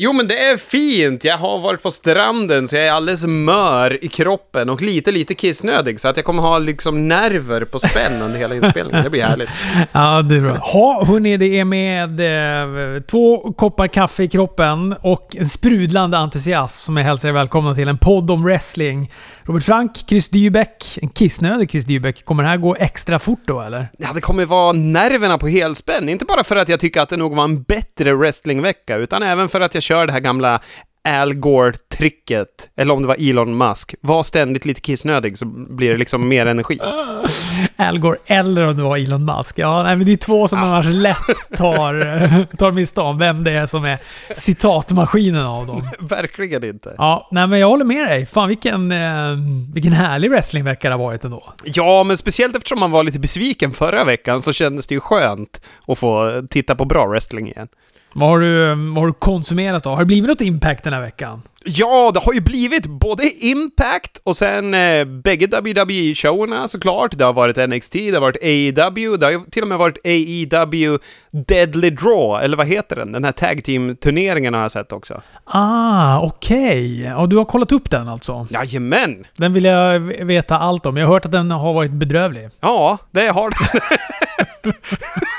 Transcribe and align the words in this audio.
Jo, 0.00 0.12
men 0.12 0.28
det 0.28 0.44
är 0.44 0.56
fint. 0.56 1.24
Jag 1.24 1.38
har 1.38 1.58
varit 1.58 1.82
på 1.82 1.90
stranden 1.90 2.68
så 2.68 2.76
jag 2.76 2.86
är 2.86 2.92
alldeles 2.92 3.26
mör 3.26 4.04
i 4.04 4.08
kroppen 4.08 4.70
och 4.70 4.82
lite, 4.82 5.12
lite 5.12 5.34
kissnödig 5.34 6.00
så 6.00 6.08
att 6.08 6.16
jag 6.16 6.24
kommer 6.24 6.42
ha 6.42 6.58
liksom 6.58 7.08
nerver 7.08 7.64
på 7.64 7.78
spänn 7.78 8.22
under 8.22 8.38
hela 8.38 8.54
inspelningen. 8.54 9.04
Det 9.04 9.10
blir 9.10 9.22
härligt. 9.22 9.48
Ja, 9.92 10.22
det 10.22 10.36
är 10.36 10.40
bra. 10.40 10.54
Ha, 10.56 11.04
hörni, 11.04 11.36
det 11.36 11.58
är 11.58 11.64
med 11.64 12.20
eh, 12.20 13.02
två 13.02 13.52
koppar 13.52 13.86
kaffe 13.86 14.22
i 14.22 14.28
kroppen 14.28 14.94
och 15.00 15.36
en 15.36 15.48
sprudlande 15.48 16.18
entusiasm 16.18 16.84
som 16.84 16.96
jag 16.96 17.04
hälsar 17.04 17.28
er 17.28 17.32
välkomna 17.32 17.74
till 17.74 17.88
en 17.88 17.98
podd 17.98 18.30
om 18.30 18.44
wrestling. 18.44 19.10
Robert 19.48 19.64
Frank, 19.64 19.96
Chris 20.08 20.28
Dybeck, 20.28 20.98
en 21.02 21.08
kissnödig 21.08 21.70
Chris 21.70 21.84
Dybeck. 21.84 22.24
Kommer 22.24 22.42
det 22.42 22.48
här 22.48 22.56
gå 22.56 22.76
extra 22.76 23.18
fort 23.18 23.42
då 23.46 23.60
eller? 23.60 23.88
Ja, 23.98 24.08
det 24.14 24.20
kommer 24.20 24.44
vara 24.44 24.72
nerverna 24.72 25.38
på 25.38 25.48
helspänn. 25.48 26.08
Inte 26.08 26.24
bara 26.24 26.44
för 26.44 26.56
att 26.56 26.68
jag 26.68 26.80
tycker 26.80 27.00
att 27.00 27.08
det 27.08 27.16
nog 27.16 27.36
var 27.36 27.44
en 27.44 27.62
bättre 27.62 28.14
wrestlingvecka, 28.14 28.96
utan 28.96 29.22
även 29.22 29.48
för 29.48 29.60
att 29.60 29.74
jag 29.74 29.82
kör 29.88 30.06
det 30.06 30.12
här 30.12 30.20
gamla 30.20 30.60
Al 31.08 31.34
Gore-tricket, 31.34 32.70
eller 32.76 32.94
om 32.94 33.02
det 33.02 33.08
var 33.08 33.30
Elon 33.30 33.56
Musk. 33.58 33.94
Var 34.00 34.22
ständigt 34.22 34.64
lite 34.64 34.80
kissnödig 34.80 35.38
så 35.38 35.44
blir 35.46 35.90
det 35.90 35.96
liksom 35.96 36.28
mer 36.28 36.46
energi. 36.46 36.78
Al 37.76 37.98
Gore 37.98 38.18
eller 38.26 38.68
om 38.68 38.76
det 38.76 38.82
var 38.82 38.96
Elon 38.96 39.24
Musk. 39.24 39.58
Ja, 39.58 39.82
nej, 39.82 39.96
men 39.96 40.06
det 40.06 40.12
är 40.12 40.16
två 40.16 40.48
som 40.48 40.62
annars 40.62 40.86
lätt 40.86 41.56
tar, 41.56 42.56
tar 42.56 42.72
miste 42.72 43.00
om 43.00 43.18
vem 43.18 43.44
det 43.44 43.52
är 43.52 43.66
som 43.66 43.84
är 43.84 43.98
citatmaskinen 44.34 45.46
av 45.46 45.66
dem. 45.66 45.88
Verkligen 45.98 46.64
inte. 46.64 46.94
Ja, 46.98 47.28
nej 47.30 47.46
men 47.46 47.58
jag 47.58 47.68
håller 47.68 47.84
med 47.84 48.06
dig. 48.08 48.26
Fan 48.26 48.48
vilken, 48.48 48.92
eh, 48.92 49.36
vilken 49.74 49.92
härlig 49.92 50.30
wrestlingvecka 50.30 50.88
det 50.88 50.94
har 50.94 51.04
varit 51.04 51.24
ändå. 51.24 51.52
Ja, 51.64 52.04
men 52.04 52.18
speciellt 52.18 52.56
eftersom 52.56 52.80
man 52.80 52.90
var 52.90 53.02
lite 53.02 53.18
besviken 53.18 53.70
förra 53.70 54.04
veckan 54.04 54.42
så 54.42 54.52
kändes 54.52 54.86
det 54.86 54.94
ju 54.94 55.00
skönt 55.00 55.66
att 55.86 55.98
få 55.98 56.42
titta 56.50 56.74
på 56.74 56.84
bra 56.84 57.06
wrestling 57.06 57.48
igen. 57.48 57.68
Vad 58.12 58.28
har, 58.28 58.40
du, 58.40 58.68
vad 58.68 58.98
har 58.98 59.06
du 59.06 59.12
konsumerat 59.12 59.84
då? 59.84 59.90
Har 59.90 59.98
det 59.98 60.04
blivit 60.04 60.28
något 60.28 60.40
impact 60.40 60.84
den 60.84 60.92
här 60.92 61.00
veckan? 61.00 61.42
Ja, 61.64 62.10
det 62.14 62.20
har 62.20 62.32
ju 62.32 62.40
blivit 62.40 62.86
både 62.86 63.22
Impact 63.44 64.20
och 64.24 64.36
sen 64.36 64.74
eh, 64.74 65.04
bägge 65.04 65.46
WWE-showerna 65.46 66.68
såklart. 66.68 67.18
Det 67.18 67.24
har 67.24 67.32
varit 67.32 67.56
NXT, 67.56 67.92
det 67.92 68.14
har 68.14 68.20
varit 68.20 68.42
AEW, 68.42 69.16
det 69.16 69.26
har 69.26 69.30
ju 69.30 69.40
till 69.50 69.62
och 69.62 69.68
med 69.68 69.78
varit 69.78 69.98
AEW 70.04 70.98
Deadly 71.30 71.90
Draw, 71.90 72.44
eller 72.44 72.56
vad 72.56 72.66
heter 72.66 72.96
den? 72.96 73.12
Den 73.12 73.24
här 73.24 73.32
tag 73.32 73.64
team-turneringen 73.64 74.54
har 74.54 74.60
jag 74.60 74.70
sett 74.70 74.92
också. 74.92 75.22
Ah, 75.44 76.20
okej. 76.20 77.00
Okay. 77.00 77.14
Och 77.14 77.28
du 77.28 77.36
har 77.36 77.44
kollat 77.44 77.72
upp 77.72 77.90
den 77.90 78.08
alltså? 78.08 78.46
Jajamän! 78.50 79.26
Den 79.36 79.52
vill 79.52 79.64
jag 79.64 80.00
veta 80.00 80.58
allt 80.58 80.86
om. 80.86 80.96
Jag 80.96 81.06
har 81.06 81.14
hört 81.14 81.24
att 81.24 81.32
den 81.32 81.50
har 81.50 81.74
varit 81.74 81.92
bedrövlig. 81.92 82.50
Ja, 82.60 82.98
det 83.10 83.28
har 83.28 83.50
den. 83.50 84.72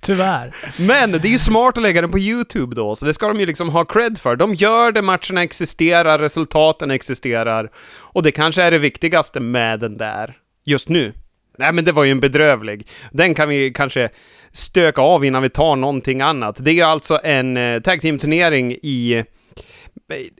Tyvärr. 0.00 0.54
Men 0.76 1.12
det 1.12 1.28
är 1.28 1.32
ju 1.32 1.38
smart 1.38 1.76
att 1.76 1.82
lägga 1.82 2.00
den 2.00 2.10
på 2.10 2.18
YouTube 2.18 2.74
då, 2.74 2.96
så 2.96 3.06
det 3.06 3.14
ska 3.14 3.28
de 3.28 3.40
ju 3.40 3.46
liksom 3.46 3.68
ha 3.68 3.84
cred 3.84 4.18
för. 4.18 4.36
De 4.36 4.54
gör 4.54 4.92
det, 4.92 5.02
matcherna 5.02 5.42
existerar, 5.42 6.18
resultaten 6.18 6.90
existerar. 6.90 7.70
Och 7.98 8.22
det 8.22 8.30
kanske 8.30 8.62
är 8.62 8.70
det 8.70 8.78
viktigaste 8.78 9.40
med 9.40 9.80
den 9.80 9.96
där, 9.96 10.36
just 10.64 10.88
nu. 10.88 11.12
Nej 11.58 11.72
men 11.72 11.84
det 11.84 11.92
var 11.92 12.04
ju 12.04 12.10
en 12.10 12.20
bedrövlig. 12.20 12.88
Den 13.10 13.34
kan 13.34 13.48
vi 13.48 13.72
kanske 13.72 14.08
stöka 14.52 15.02
av 15.02 15.24
innan 15.24 15.42
vi 15.42 15.48
tar 15.48 15.76
någonting 15.76 16.20
annat. 16.20 16.56
Det 16.58 16.70
är 16.70 16.74
ju 16.74 16.82
alltså 16.82 17.20
en 17.24 17.56
eh, 17.56 17.80
tag 17.80 18.00
team-turnering 18.00 18.72
i 18.82 19.24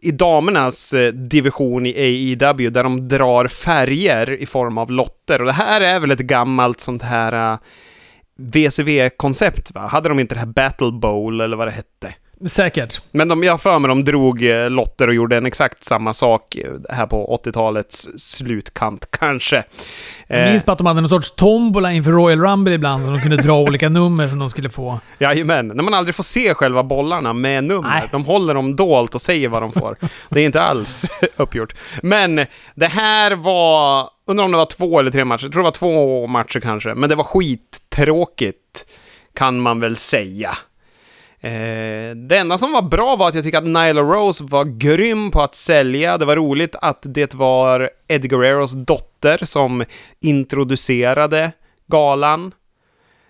i 0.02 0.10
damernas 0.10 0.92
eh, 0.92 1.12
division 1.12 1.86
i 1.86 1.92
AEW 1.96 2.70
där 2.70 2.82
de 2.82 3.08
drar 3.08 3.46
färger 3.46 4.30
i 4.30 4.46
form 4.46 4.78
av 4.78 4.90
lotter. 4.90 5.40
Och 5.40 5.46
det 5.46 5.52
här 5.52 5.80
är 5.80 6.00
väl 6.00 6.10
ett 6.10 6.18
gammalt 6.18 6.80
sånt 6.80 7.02
här 7.02 7.52
eh, 7.52 7.58
VCV-koncept, 8.36 9.74
va? 9.74 9.86
Hade 9.86 10.08
de 10.08 10.18
inte 10.18 10.34
det 10.34 10.38
här 10.38 10.46
Battle 10.46 10.92
Bowl, 10.92 11.40
eller 11.40 11.56
vad 11.56 11.66
det 11.66 11.72
hette? 11.72 12.14
Säkert. 12.46 13.02
Men 13.10 13.28
de, 13.28 13.42
jag 13.42 13.60
för 13.60 13.78
mig 13.78 13.88
de 13.88 14.04
drog 14.04 14.44
eh, 14.44 14.70
lotter 14.70 15.08
och 15.08 15.14
gjorde 15.14 15.36
en 15.36 15.46
exakt 15.46 15.84
samma 15.84 16.14
sak 16.14 16.56
eh, 16.56 16.96
här 16.96 17.06
på 17.06 17.40
80-talets 17.44 18.08
slutkant, 18.18 19.08
kanske. 19.10 19.64
Jag 20.26 20.50
minns 20.50 20.64
bara 20.64 20.72
att 20.72 20.78
de 20.78 20.86
hade 20.86 21.00
någon 21.00 21.10
sorts 21.10 21.30
tombola 21.30 21.92
inför 21.92 22.10
Royal 22.10 22.40
Rumble 22.40 22.74
ibland, 22.74 23.04
så 23.04 23.10
de 23.10 23.20
kunde 23.20 23.36
dra 23.36 23.58
olika 23.60 23.88
nummer 23.88 24.28
som 24.28 24.38
de 24.38 24.50
skulle 24.50 24.70
få. 24.70 25.00
Jajamän, 25.18 25.68
när 25.68 25.82
man 25.82 25.94
aldrig 25.94 26.14
får 26.14 26.24
se 26.24 26.54
själva 26.54 26.82
bollarna 26.82 27.32
med 27.32 27.64
nummer. 27.64 27.88
Nej. 27.88 28.08
De 28.12 28.24
håller 28.24 28.54
dem 28.54 28.76
dolt 28.76 29.14
och 29.14 29.20
säger 29.22 29.48
vad 29.48 29.62
de 29.62 29.72
får. 29.72 29.96
det 30.30 30.40
är 30.40 30.46
inte 30.46 30.62
alls 30.62 31.10
uppgjort. 31.36 31.74
Men 32.02 32.46
det 32.74 32.86
här 32.86 33.32
var, 33.32 34.08
undrar 34.26 34.44
om 34.44 34.50
det 34.52 34.58
var 34.58 34.66
två 34.66 34.98
eller 34.98 35.10
tre 35.10 35.24
matcher, 35.24 35.44
jag 35.44 35.52
tror 35.52 35.62
det 35.62 35.66
var 35.66 35.70
två 35.70 36.26
matcher 36.26 36.60
kanske, 36.60 36.94
men 36.94 37.08
det 37.08 37.14
var 37.14 37.24
skittråkigt, 37.24 38.86
kan 39.34 39.60
man 39.60 39.80
väl 39.80 39.96
säga. 39.96 40.56
Eh, 41.44 42.16
det 42.16 42.38
enda 42.38 42.58
som 42.58 42.72
var 42.72 42.82
bra 42.82 43.16
var 43.16 43.28
att 43.28 43.34
jag 43.34 43.44
tycker 43.44 43.58
att 43.58 43.64
Nyla 43.64 44.02
Rose 44.02 44.44
var 44.44 44.64
grym 44.64 45.30
på 45.30 45.40
att 45.42 45.54
sälja. 45.54 46.18
Det 46.18 46.24
var 46.24 46.36
roligt 46.36 46.74
att 46.80 46.98
det 47.02 47.34
var 47.34 47.90
Eddie 48.08 48.28
Guerreros 48.28 48.72
dotter 48.72 49.44
som 49.44 49.84
introducerade 50.20 51.52
galan. 51.86 52.52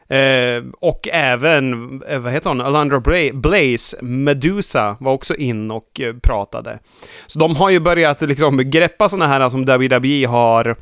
Eh, 0.09 0.62
och 0.81 1.09
även, 1.12 1.72
eh, 2.03 2.19
vad 2.19 2.33
heter 2.33 2.49
hon, 2.49 2.61
Alundra 2.61 3.01
Blaze, 3.33 3.97
Medusa, 4.03 4.97
var 5.01 5.12
också 5.12 5.34
in 5.34 5.71
och 5.71 6.01
eh, 6.01 6.15
pratade. 6.15 6.78
Så 7.27 7.39
de 7.39 7.56
har 7.56 7.71
ju 7.71 7.81
börjat 7.81 8.21
liksom 8.21 8.71
greppa 8.71 9.09
sådana 9.09 9.27
här 9.27 9.49
som 9.49 9.65
WWE 9.65 10.27
har 10.27 10.77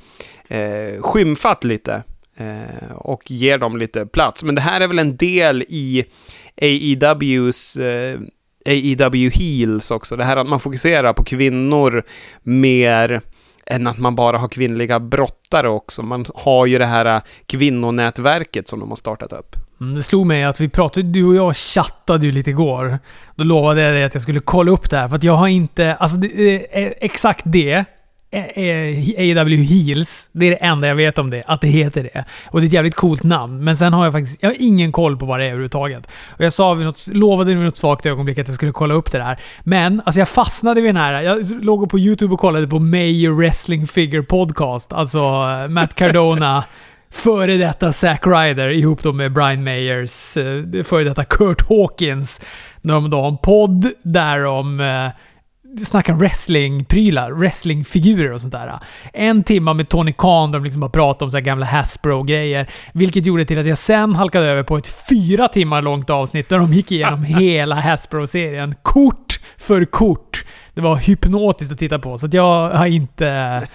eh, 0.49 1.03
skymfat 1.03 1.65
lite. 1.65 2.03
Eh, 2.37 2.93
och 2.97 3.31
ger 3.31 3.59
dem 3.59 3.77
lite 3.77 4.07
plats. 4.07 4.45
Men 4.45 4.55
det 4.55 4.61
här 4.61 4.81
är 4.81 4.89
väl 4.89 4.99
en 4.99 5.17
del 5.17 5.63
i 5.69 6.05
AEWs 6.60 7.76
eh, 7.76 8.21
AEW 8.66 9.31
Heels 9.31 9.91
också. 9.91 10.16
Det 10.16 10.25
här 10.25 10.37
att 10.37 10.48
man 10.48 10.60
fokuserar 10.60 11.12
på 11.12 11.25
kvinnor 11.25 12.03
mer 12.43 13.21
än 13.66 13.87
att 13.87 13.98
man 13.98 14.15
bara 14.15 14.38
har 14.38 14.48
kvinnliga 14.48 15.00
brottare 15.00 15.69
också. 15.69 16.03
Man 16.03 16.25
har 16.34 16.66
ju 16.66 16.78
det 16.78 16.87
här 16.87 17.06
eh, 17.06 17.22
kvinnonätverket 17.47 18.69
som 18.69 18.81
de 18.81 18.88
har 18.88 18.97
startat 18.97 19.32
upp. 19.32 19.56
Mm, 19.81 19.94
det 19.94 20.03
slog 20.03 20.26
mig 20.26 20.44
att 20.44 20.60
vi 20.60 20.69
pratade, 20.69 21.06
du 21.06 21.25
och 21.25 21.34
jag 21.34 21.56
chattade 21.56 22.26
ju 22.26 22.32
lite 22.32 22.50
igår. 22.50 22.98
Då 23.37 23.44
lovade 23.44 23.81
jag 23.81 23.94
dig 23.94 24.04
att 24.04 24.15
jag 24.15 24.22
skulle 24.22 24.41
kolla 24.41 24.72
upp 24.72 24.91
det 24.91 24.97
här, 24.97 25.09
för 25.09 25.16
att 25.16 25.25
jag 25.25 25.32
har 25.32 25.48
inte... 25.48 25.94
Alltså, 25.94 26.16
det, 26.16 26.56
eh, 26.56 26.82
eh, 26.82 26.92
exakt 27.00 27.42
det 27.44 27.84
AW 28.33 29.57
Heels. 29.57 30.29
Det 30.33 30.47
är 30.47 30.51
det 30.51 30.57
enda 30.57 30.89
jag 30.89 30.95
vet 30.95 31.19
om 31.19 31.31
det, 31.31 31.43
att 31.47 31.61
det 31.61 31.69
heter 31.69 32.03
det. 32.03 32.25
Och 32.51 32.61
det 32.61 32.65
är 32.65 32.67
ett 32.67 32.73
jävligt 32.73 32.95
coolt 32.95 33.23
namn. 33.23 33.65
Men 33.65 33.77
sen 33.77 33.93
har 33.93 34.05
jag 34.05 34.13
faktiskt 34.13 34.43
jag 34.43 34.51
har 34.51 34.57
ingen 34.59 34.93
koll 34.93 35.17
på 35.17 35.27
vad 35.27 35.39
det 35.39 35.45
är 35.45 35.49
överhuvudtaget. 35.49 36.09
Och 36.29 36.45
jag 36.45 36.53
sa 36.53 36.75
vid 36.75 36.87
något, 36.87 37.09
lovade 37.13 37.55
vid 37.55 37.65
något 37.65 37.77
svagt 37.77 38.07
ögonblick 38.07 38.39
att 38.39 38.47
jag 38.47 38.55
skulle 38.55 38.73
kolla 38.73 38.95
upp 38.95 39.13
det 39.13 39.19
där. 39.19 39.41
Men 39.63 40.03
alltså 40.05 40.19
jag 40.19 40.29
fastnade 40.29 40.81
vid 40.81 40.89
den 40.89 41.03
här. 41.03 41.23
Jag 41.23 41.65
låg 41.65 41.91
på 41.91 41.99
YouTube 41.99 42.35
och 42.35 42.41
kollade 42.41 42.69
på 42.69 42.79
Mayor 42.79 43.33
Wrestling 43.33 43.87
Figure 43.87 44.23
Podcast. 44.23 44.93
Alltså 44.93 45.19
eh, 45.19 45.69
Matt 45.69 45.95
Cardona. 45.95 46.65
före 47.13 47.57
detta 47.57 47.93
Zack 47.93 48.27
Ryder 48.27 48.69
ihop 48.69 49.03
då 49.03 49.13
med 49.13 49.33
Brian 49.33 49.65
Mayers 49.65 50.37
eh, 50.37 50.83
före 50.83 51.05
detta 51.05 51.25
Kurt 51.25 51.69
Hawkins. 51.69 52.41
När 52.81 52.95
de 52.95 53.11
då 53.11 53.21
har 53.21 53.29
en 53.29 53.39
podd 53.39 53.93
där 54.03 54.41
de 54.41 54.81
eh, 54.81 55.11
snackar 55.87 56.15
wrestlingprylar, 56.15 57.31
wrestlingfigurer 57.31 58.33
och 58.33 58.41
sånt 58.41 58.53
där. 58.53 58.79
En 59.13 59.43
timme 59.43 59.73
med 59.73 59.89
Tony 59.89 60.13
Khan 60.13 60.53
där 60.53 60.59
de 60.59 60.65
liksom 60.65 60.81
bara 60.81 60.91
pratade 60.91 61.25
om 61.25 61.31
så 61.31 61.41
gamla 61.41 61.67
Hasbro-grejer. 61.67 62.71
Vilket 62.93 63.27
gjorde 63.27 63.45
till 63.45 63.59
att 63.59 63.67
jag 63.67 63.79
sen 63.79 64.15
halkade 64.15 64.47
över 64.47 64.63
på 64.63 64.77
ett 64.77 65.09
fyra 65.09 65.49
timmar 65.49 65.83
långt 65.83 66.11
avsnitt 66.11 66.49
där 66.49 66.59
de 66.59 66.73
gick 66.73 66.93
igenom 66.93 67.25
hela 67.41 67.81
Hasbro-serien. 67.81 68.75
Kort 68.83 69.41
för 69.59 69.85
kort. 69.85 70.45
Det 70.75 70.81
var 70.81 70.97
hypnotiskt 70.97 71.73
att 71.73 71.79
titta 71.79 71.99
på, 71.99 72.19
så 72.19 72.29
jag 72.33 72.71
har 72.71 72.87
inte... 72.87 73.69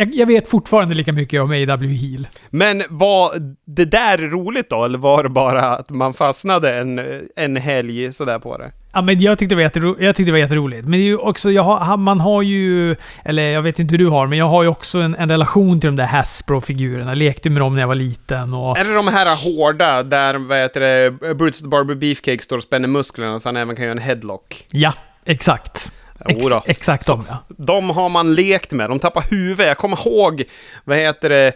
Jag, 0.00 0.14
jag, 0.14 0.26
vet 0.26 0.48
fortfarande 0.48 0.94
lika 0.94 1.12
mycket 1.12 1.42
om 1.42 1.50
AW 1.50 1.94
Heal. 1.94 2.28
Men 2.50 2.82
var 2.88 3.32
det 3.64 3.84
där 3.84 4.18
roligt 4.18 4.70
då, 4.70 4.84
eller 4.84 4.98
var 4.98 5.22
det 5.22 5.28
bara 5.28 5.62
att 5.62 5.90
man 5.90 6.14
fastnade 6.14 6.78
en, 6.78 7.00
en 7.36 7.56
helg 7.56 8.12
sådär 8.12 8.38
på 8.38 8.58
det? 8.58 8.72
Ja, 8.92 9.02
men 9.02 9.20
jag 9.20 9.38
tyckte 9.38 9.54
det 9.54 9.56
var, 9.56 9.62
jättero, 9.62 9.96
jag 10.00 10.16
tyckte 10.16 10.28
det 10.28 10.32
var 10.32 10.38
jätteroligt. 10.38 10.82
Men 10.82 10.92
det 10.92 10.98
är 10.98 11.06
ju 11.06 11.16
också, 11.16 11.50
jag 11.50 11.62
har, 11.62 11.96
man 11.96 12.20
har 12.20 12.42
ju, 12.42 12.96
eller 13.24 13.42
jag 13.42 13.62
vet 13.62 13.78
inte 13.78 13.92
hur 13.92 13.98
du 13.98 14.06
har, 14.06 14.26
men 14.26 14.38
jag 14.38 14.48
har 14.48 14.62
ju 14.62 14.68
också 14.68 14.98
en, 14.98 15.14
en 15.14 15.28
relation 15.28 15.80
till 15.80 15.88
de 15.88 15.96
där 15.96 16.06
Hasbro-figurerna. 16.06 17.14
Lekte 17.14 17.50
med 17.50 17.62
dem 17.62 17.74
när 17.74 17.82
jag 17.82 17.88
var 17.88 17.94
liten 17.94 18.54
och... 18.54 18.78
Är 18.78 18.84
det 18.84 18.94
de 18.94 19.08
här 19.08 19.36
hårda, 19.36 20.02
där, 20.02 20.34
vad 20.34 20.58
heter 20.58 20.80
det, 20.80 21.10
Bruce 21.34 21.62
the 21.62 21.68
Barber 21.68 21.94
Beefcake 21.94 22.42
står 22.42 22.56
och 22.56 22.62
spänner 22.62 22.88
musklerna 22.88 23.38
så 23.38 23.48
han 23.48 23.56
även 23.56 23.76
kan 23.76 23.84
göra 23.84 23.92
en 23.92 23.98
headlock? 23.98 24.66
Ja, 24.70 24.94
exakt. 25.24 25.92
Ex 26.28 26.78
exakt 26.78 27.06
de, 27.06 27.24
ja. 27.28 27.44
De 27.48 27.90
har 27.90 28.08
man 28.08 28.34
lekt 28.34 28.72
med, 28.72 28.90
de 28.90 28.98
tappar 28.98 29.24
huvudet. 29.30 29.66
Jag 29.66 29.78
kommer 29.78 30.06
ihåg, 30.06 30.44
vad 30.84 30.96
heter 30.96 31.28
det, 31.28 31.52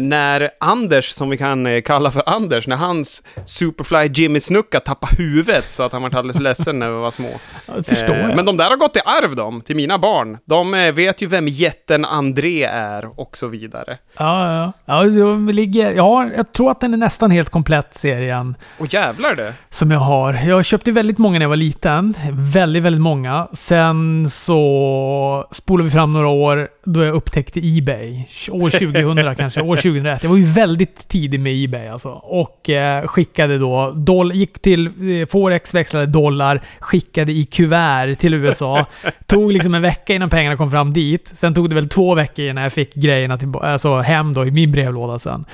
när 0.00 0.50
Anders, 0.60 1.10
som 1.10 1.30
vi 1.30 1.36
kan 1.36 1.66
eh, 1.66 1.80
kalla 1.80 2.10
för 2.10 2.22
Anders, 2.26 2.66
när 2.66 2.76
hans 2.76 3.22
Superfly 3.46 4.08
Jimmy 4.14 4.40
Snuka 4.40 4.80
tappade 4.80 5.22
huvudet 5.22 5.66
så 5.70 5.82
att 5.82 5.92
han 5.92 6.02
var 6.02 6.16
alldeles 6.16 6.40
ledsen 6.40 6.78
när 6.78 6.90
vi 6.90 6.96
var 6.96 7.10
små. 7.10 7.30
Jag 7.66 7.86
förstår 7.86 8.14
Eh, 8.14 8.20
jag. 8.20 8.36
Men 8.36 8.44
de 8.44 8.56
där 8.56 8.70
har 8.70 8.76
gått 8.76 8.96
i 8.96 9.00
arv 9.04 9.36
de, 9.36 9.60
till 9.60 9.76
mina 9.76 9.98
barn. 9.98 10.38
De 10.44 10.74
eh, 10.74 10.92
vet 10.92 11.22
ju 11.22 11.26
vem 11.26 11.48
jätten 11.48 12.04
André 12.04 12.62
är 12.64 13.20
och 13.20 13.36
så 13.36 13.46
vidare. 13.46 13.98
Ja, 14.18 14.54
ja. 14.54 14.72
ja 14.84 15.04
de 15.04 15.48
ligger, 15.48 15.92
jag, 15.92 16.02
har, 16.02 16.32
jag 16.36 16.52
tror 16.52 16.70
att 16.70 16.80
den 16.80 16.92
är 16.94 16.98
nästan 16.98 17.30
helt 17.30 17.50
komplett, 17.50 17.94
serien. 17.94 18.54
Och 18.78 18.94
jävlar 18.94 19.34
det! 19.34 19.54
Som 19.70 19.90
jag 19.90 20.00
har. 20.00 20.32
Jag 20.34 20.64
köpte 20.64 20.92
väldigt 20.92 21.18
många 21.18 21.38
när 21.38 21.44
jag 21.44 21.48
var 21.48 21.56
liten. 21.56 22.14
Väldigt, 22.32 22.82
väldigt 22.82 23.02
många. 23.02 23.48
Sen 23.52 24.30
så 24.30 25.48
spolade 25.52 25.84
vi 25.84 25.90
fram 25.90 26.12
några 26.12 26.28
år 26.28 26.68
då 26.84 27.04
jag 27.04 27.14
upptäckte 27.14 27.60
Ebay. 27.62 28.24
År 28.50 28.70
2000 28.92 29.36
kanske. 29.36 29.60
År 29.70 29.76
2001. 29.82 30.22
Jag 30.22 30.30
var 30.30 30.36
ju 30.36 30.44
väldigt 30.44 31.08
tidig 31.08 31.40
med 31.40 31.64
Ebay 31.64 31.88
alltså. 31.88 32.08
Och 32.08 32.70
eh, 32.70 33.06
skickade 33.06 33.58
då, 33.58 33.92
doll, 33.96 34.32
gick 34.32 34.58
till 34.62 34.86
eh, 34.86 35.26
Forex, 35.26 35.74
växlade 35.74 36.06
dollar, 36.06 36.62
skickade 36.80 37.32
i 37.32 37.44
kuvert 37.44 38.14
till 38.14 38.34
USA. 38.34 38.86
tog 39.26 39.52
liksom 39.52 39.74
en 39.74 39.82
vecka 39.82 40.14
innan 40.14 40.30
pengarna 40.30 40.56
kom 40.56 40.70
fram 40.70 40.92
dit. 40.92 41.30
Sen 41.34 41.54
tog 41.54 41.68
det 41.68 41.74
väl 41.74 41.88
två 41.88 42.14
veckor 42.14 42.44
innan 42.44 42.62
jag 42.62 42.72
fick 42.72 42.94
grejerna 42.94 43.38
till, 43.38 43.52
alltså 43.62 43.98
hem 43.98 44.34
då 44.34 44.46
i 44.46 44.50
min 44.50 44.72
brevlåda 44.72 45.18
sen. 45.18 45.44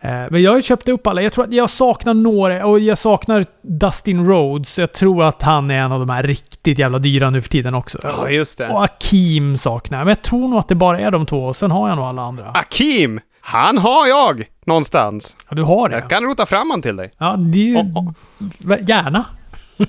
Eh, 0.00 0.10
Men 0.30 0.42
jag 0.42 0.64
köpte 0.64 0.92
upp 0.92 1.06
alla. 1.06 1.22
Jag 1.22 1.32
tror 1.32 1.44
att 1.44 1.52
jag 1.52 1.70
saknar 1.70 2.14
några 2.14 2.66
och 2.66 2.78
jag 2.80 2.98
saknar 2.98 3.44
Dustin 3.62 4.26
Rhodes. 4.26 4.78
Jag 4.78 4.92
tror 4.92 5.24
att 5.24 5.42
han 5.42 5.70
är 5.70 5.78
en 5.78 5.92
av 5.92 6.00
de 6.00 6.10
här 6.10 6.22
riktigt 6.22 6.78
jävla 6.78 6.98
dyra 6.98 7.30
nu 7.30 7.42
för 7.42 7.48
tiden 7.48 7.74
också. 7.74 7.98
Ja, 8.02 8.30
just 8.30 8.58
det. 8.58 8.68
Och 8.68 8.84
Akim 8.84 9.56
saknar. 9.56 9.98
Men 9.98 10.08
jag 10.08 10.22
tror 10.22 10.48
nog 10.48 10.58
att 10.58 10.68
det 10.68 10.74
bara 10.74 11.00
är 11.00 11.10
de 11.10 11.26
två. 11.26 11.44
och 11.44 11.56
Sen 11.56 11.70
har 11.70 11.88
jag 11.88 11.96
nog 11.96 12.06
alla 12.06 12.22
andra. 12.22 12.46
Akim! 12.50 13.20
Han 13.48 13.78
har 13.78 14.06
jag! 14.06 14.44
Någonstans. 14.66 15.36
Ja, 15.48 15.56
du 15.56 15.62
har 15.62 15.88
det? 15.88 15.94
Jag 15.98 16.10
kan 16.10 16.22
rota 16.24 16.46
fram 16.46 16.70
han 16.70 16.82
till 16.82 16.96
dig. 16.96 17.10
Ja, 17.18 17.36
det 17.36 17.58
är 17.58 17.62
ju... 17.62 17.76
Och- 17.76 17.96
och- 17.96 18.78
Gärna. 18.88 19.24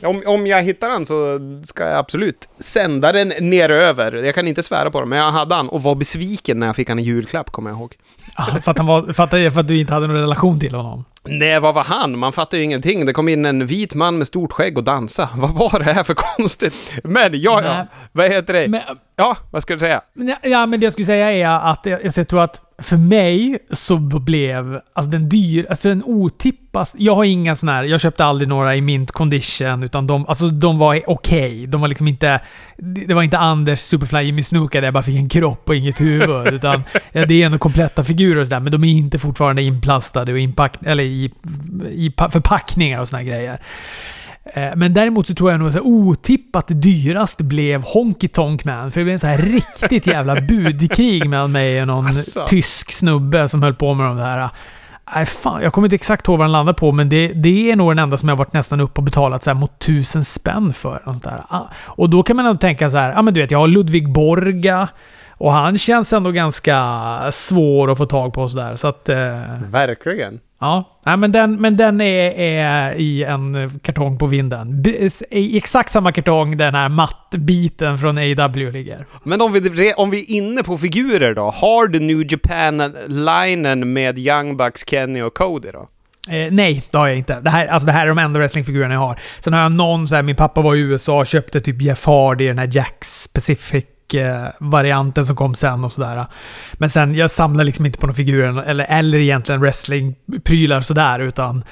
Om, 0.03 0.23
om 0.25 0.47
jag 0.47 0.63
hittar 0.63 0.89
den 0.89 1.06
så 1.06 1.39
ska 1.63 1.83
jag 1.83 1.97
absolut 2.00 2.50
sända 2.57 3.11
den 3.11 3.27
neröver. 3.39 4.11
Jag 4.11 4.35
kan 4.35 4.47
inte 4.47 4.63
svära 4.63 4.91
på 4.91 5.00
det, 5.00 5.06
men 5.06 5.19
jag 5.19 5.31
hade 5.31 5.56
han 5.56 5.69
och 5.69 5.83
var 5.83 5.95
besviken 5.95 6.59
när 6.59 6.67
jag 6.67 6.75
fick 6.75 6.89
han 6.89 7.00
i 7.00 7.01
julklapp, 7.01 7.51
kommer 7.51 7.69
jag 7.69 7.79
ihåg. 7.79 7.95
Ja, 8.38 8.45
för, 8.61 8.71
att 8.71 8.77
han 8.77 8.88
var, 8.88 9.13
för, 9.13 9.23
att, 9.23 9.53
för 9.53 9.59
att 9.59 9.67
du 9.67 9.79
inte 9.79 9.94
hade 9.94 10.07
någon 10.07 10.15
relation 10.15 10.59
till 10.59 10.75
honom. 10.75 11.06
Nej, 11.29 11.59
vad 11.59 11.75
var 11.75 11.83
han? 11.83 12.19
Man 12.19 12.33
fattar 12.33 12.57
ju 12.57 12.63
ingenting. 12.63 13.05
Det 13.05 13.13
kom 13.13 13.29
in 13.29 13.45
en 13.45 13.65
vit 13.65 13.95
man 13.95 14.17
med 14.17 14.27
stort 14.27 14.51
skägg 14.51 14.77
och 14.77 14.83
dansa. 14.83 15.29
Vad 15.35 15.49
var 15.49 15.79
det 15.79 15.93
här 15.93 16.03
för 16.03 16.13
konstigt? 16.13 16.93
Men, 17.03 17.41
ja, 17.41 17.61
ja. 17.63 17.87
Vad 18.11 18.31
heter 18.31 18.53
det? 18.53 18.67
Men, 18.67 18.81
Ja, 19.19 19.37
vad 19.51 19.61
ska 19.61 19.73
du 19.73 19.79
säga? 19.79 20.01
Ja, 20.43 20.65
men 20.65 20.79
det 20.79 20.85
jag 20.85 20.93
skulle 20.93 21.05
säga 21.05 21.31
är 21.31 21.71
att 21.71 21.85
jag, 21.85 21.99
jag 22.05 22.27
tror 22.27 22.41
att 22.41 22.61
för 22.81 22.97
mig 22.97 23.59
så 23.71 23.97
blev 23.97 24.81
alltså 24.93 25.11
den 25.11 25.29
dyr, 25.29 25.65
alltså 25.69 25.89
den 25.89 26.03
otippas. 26.03 26.95
Jag 26.97 27.15
har 27.15 27.23
inga 27.23 27.55
såna 27.55 27.71
här, 27.71 27.83
jag 27.83 28.01
köpte 28.01 28.25
aldrig 28.25 28.49
några 28.49 28.75
i 28.75 28.81
mint 28.81 29.11
condition, 29.11 29.83
utan 29.83 30.07
de, 30.07 30.25
alltså 30.27 30.47
de 30.47 30.77
var 30.77 31.01
okej. 31.07 31.67
De 31.67 31.81
var 31.81 31.87
liksom 31.87 32.07
inte, 32.07 32.39
det 32.77 33.05
det 33.05 33.13
var 33.13 33.23
inte 33.23 33.37
Anders 33.37 33.79
Superfly 33.79 34.21
Jimmy 34.21 34.43
Snuka 34.43 34.81
där 34.81 34.87
jag 34.87 34.93
bara 34.93 35.03
fick 35.03 35.15
en 35.15 35.29
kropp 35.29 35.69
och 35.69 35.75
inget 35.75 36.01
huvud. 36.01 36.53
utan 36.53 36.83
ja, 37.11 37.25
det 37.25 37.41
är 37.41 37.45
ändå 37.45 37.57
kompletta 37.57 38.03
figurer 38.03 38.41
och 38.41 38.47
sådär, 38.47 38.59
men 38.59 38.71
de 38.71 38.83
är 38.83 38.91
inte 38.91 39.19
fortfarande 39.19 39.61
inplastade 39.61 40.31
och 40.31 40.39
inpack, 40.39 40.77
eller 40.85 41.03
i, 41.25 41.31
i 42.06 42.10
pa- 42.10 42.30
förpackningar 42.30 43.01
och 43.01 43.07
såna 43.07 43.24
grejer. 43.24 43.60
Eh, 44.54 44.69
Men 44.75 44.94
däremot 44.94 45.27
så 45.27 45.33
tror 45.33 45.51
jag 45.51 45.60
nog 45.60 45.68
att 45.68 45.74
så 45.74 45.81
otippat 45.81 46.66
dyrast 46.69 47.38
blev 47.42 47.81
Honky 47.83 48.27
Tonk 48.27 48.66
Man. 48.66 48.92
För 48.92 49.00
det 49.00 49.04
blev 49.04 49.13
en 49.13 49.19
så 49.19 49.27
här 49.27 49.38
riktigt 49.38 50.07
jävla 50.07 50.36
budkrig 50.42 51.30
mellan 51.30 51.51
mig 51.51 51.81
och 51.81 51.88
någon 51.88 52.06
Asså. 52.07 52.45
tysk 52.48 52.92
snubbe 52.92 53.50
som 53.50 53.63
höll 53.63 53.74
på 53.75 53.94
med 53.94 54.06
de 54.06 54.18
där. 54.18 54.50
Nej, 55.16 55.25
fan, 55.25 55.62
jag 55.62 55.74
kommer 55.74 55.86
inte 55.88 55.95
exakt 55.95 56.27
ihåg 56.27 56.38
vad 56.38 56.45
den 56.45 56.51
landade 56.51 56.77
på, 56.80 56.92
men 56.92 57.10
det, 57.10 57.27
det 57.27 57.71
är 57.71 57.75
nog 57.75 57.92
den 57.92 58.00
enda 58.00 58.18
som 58.18 58.30
jag 58.30 58.36
varit 58.36 58.54
nästan 58.54 58.80
upp 58.80 58.98
och 58.98 59.04
betalat 59.04 59.44
så 59.44 59.50
här 59.50 59.56
mot 59.56 59.80
tusen 59.80 60.25
spänn 60.25 60.74
för. 60.74 61.07
Och, 61.07 61.16
sådär. 61.18 61.44
Ah, 61.50 61.62
och 61.86 62.10
då 62.10 62.24
kan 62.24 62.36
man 62.36 62.45
ändå 62.45 62.57
tänka 62.60 62.89
så 62.89 62.98
här, 62.98 63.12
ja 63.12 63.21
men 63.21 63.33
du 63.33 63.42
vet, 63.42 63.51
jag 63.51 63.60
har 63.60 63.68
Ludvig 63.68 64.12
Borga 64.13 64.88
och 65.31 65.51
han 65.51 65.77
känns 65.77 66.13
ändå 66.13 66.31
ganska 66.31 67.19
svår 67.31 67.92
att 67.92 67.98
få 67.98 68.06
tag 68.06 68.33
på 68.33 68.42
och 68.42 68.51
sådär. 68.51 68.75
Så 68.75 68.88
att... 68.88 69.10
Eh, 69.10 69.18
Verkligen. 69.69 70.39
Ja, 70.59 71.00
men 71.17 71.31
den, 71.31 71.61
men 71.61 71.77
den 71.77 72.01
är, 72.01 72.31
är 72.31 72.95
i 72.95 73.23
en 73.23 73.79
kartong 73.83 74.17
på 74.17 74.27
vinden. 74.27 74.85
I 75.31 75.57
exakt 75.57 75.91
samma 75.91 76.11
kartong 76.11 76.57
den 76.57 76.75
här 76.75 76.89
mattbiten 76.89 77.97
från 77.97 78.17
AW 78.17 78.71
ligger. 78.71 79.06
Men 79.23 79.41
om 79.41 79.53
vi, 79.53 79.94
om 79.97 80.09
vi 80.09 80.19
är 80.19 80.38
inne 80.38 80.63
på 80.63 80.77
figurer 80.77 81.35
då. 81.35 81.50
Har 81.50 81.88
du 81.88 82.00
New 82.00 82.31
Japan-linen 82.31 83.94
med 83.94 84.19
Young 84.19 84.57
Bucks, 84.57 84.89
Kenny 84.89 85.21
och 85.21 85.33
Cody 85.33 85.71
då? 85.71 85.89
Eh, 86.29 86.51
nej, 86.51 86.83
det 86.91 86.97
har 86.97 87.07
jag 87.07 87.17
inte. 87.17 87.39
Det 87.41 87.50
här, 87.50 87.67
alltså 87.67 87.85
det 87.85 87.91
här 87.91 88.03
är 88.03 88.07
de 88.07 88.17
enda 88.17 88.39
wrestlingfigurerna 88.39 88.94
jag 88.94 89.01
har. 89.01 89.19
Sen 89.39 89.53
har 89.53 89.61
jag 89.61 89.71
någon 89.71 90.07
så 90.07 90.15
här, 90.15 90.23
min 90.23 90.35
pappa 90.35 90.61
var 90.61 90.75
i 90.75 90.79
USA 90.79 91.19
och 91.19 91.27
köpte 91.27 91.59
typ 91.59 91.81
Jeff 91.81 92.06
Hardy, 92.06 92.47
den 92.47 92.57
här 92.57 92.69
Jacks 92.71 93.27
Pacific 93.27 93.85
eh, 94.15 94.45
varianten 94.59 95.25
som 95.25 95.35
kom 95.35 95.56
sen 95.56 95.83
och 95.83 95.91
sådär. 95.91 96.25
Men 96.73 96.89
sen, 96.89 97.15
jag 97.15 97.31
samlar 97.31 97.63
liksom 97.63 97.85
inte 97.85 98.00
på 98.00 98.07
några 98.07 98.15
figurer 98.15 98.63
eller, 98.63 98.85
eller 98.89 99.17
egentligen 99.17 99.61
wrestlingprylar 99.61 100.81
sådär, 100.81 101.19
utan 101.19 101.63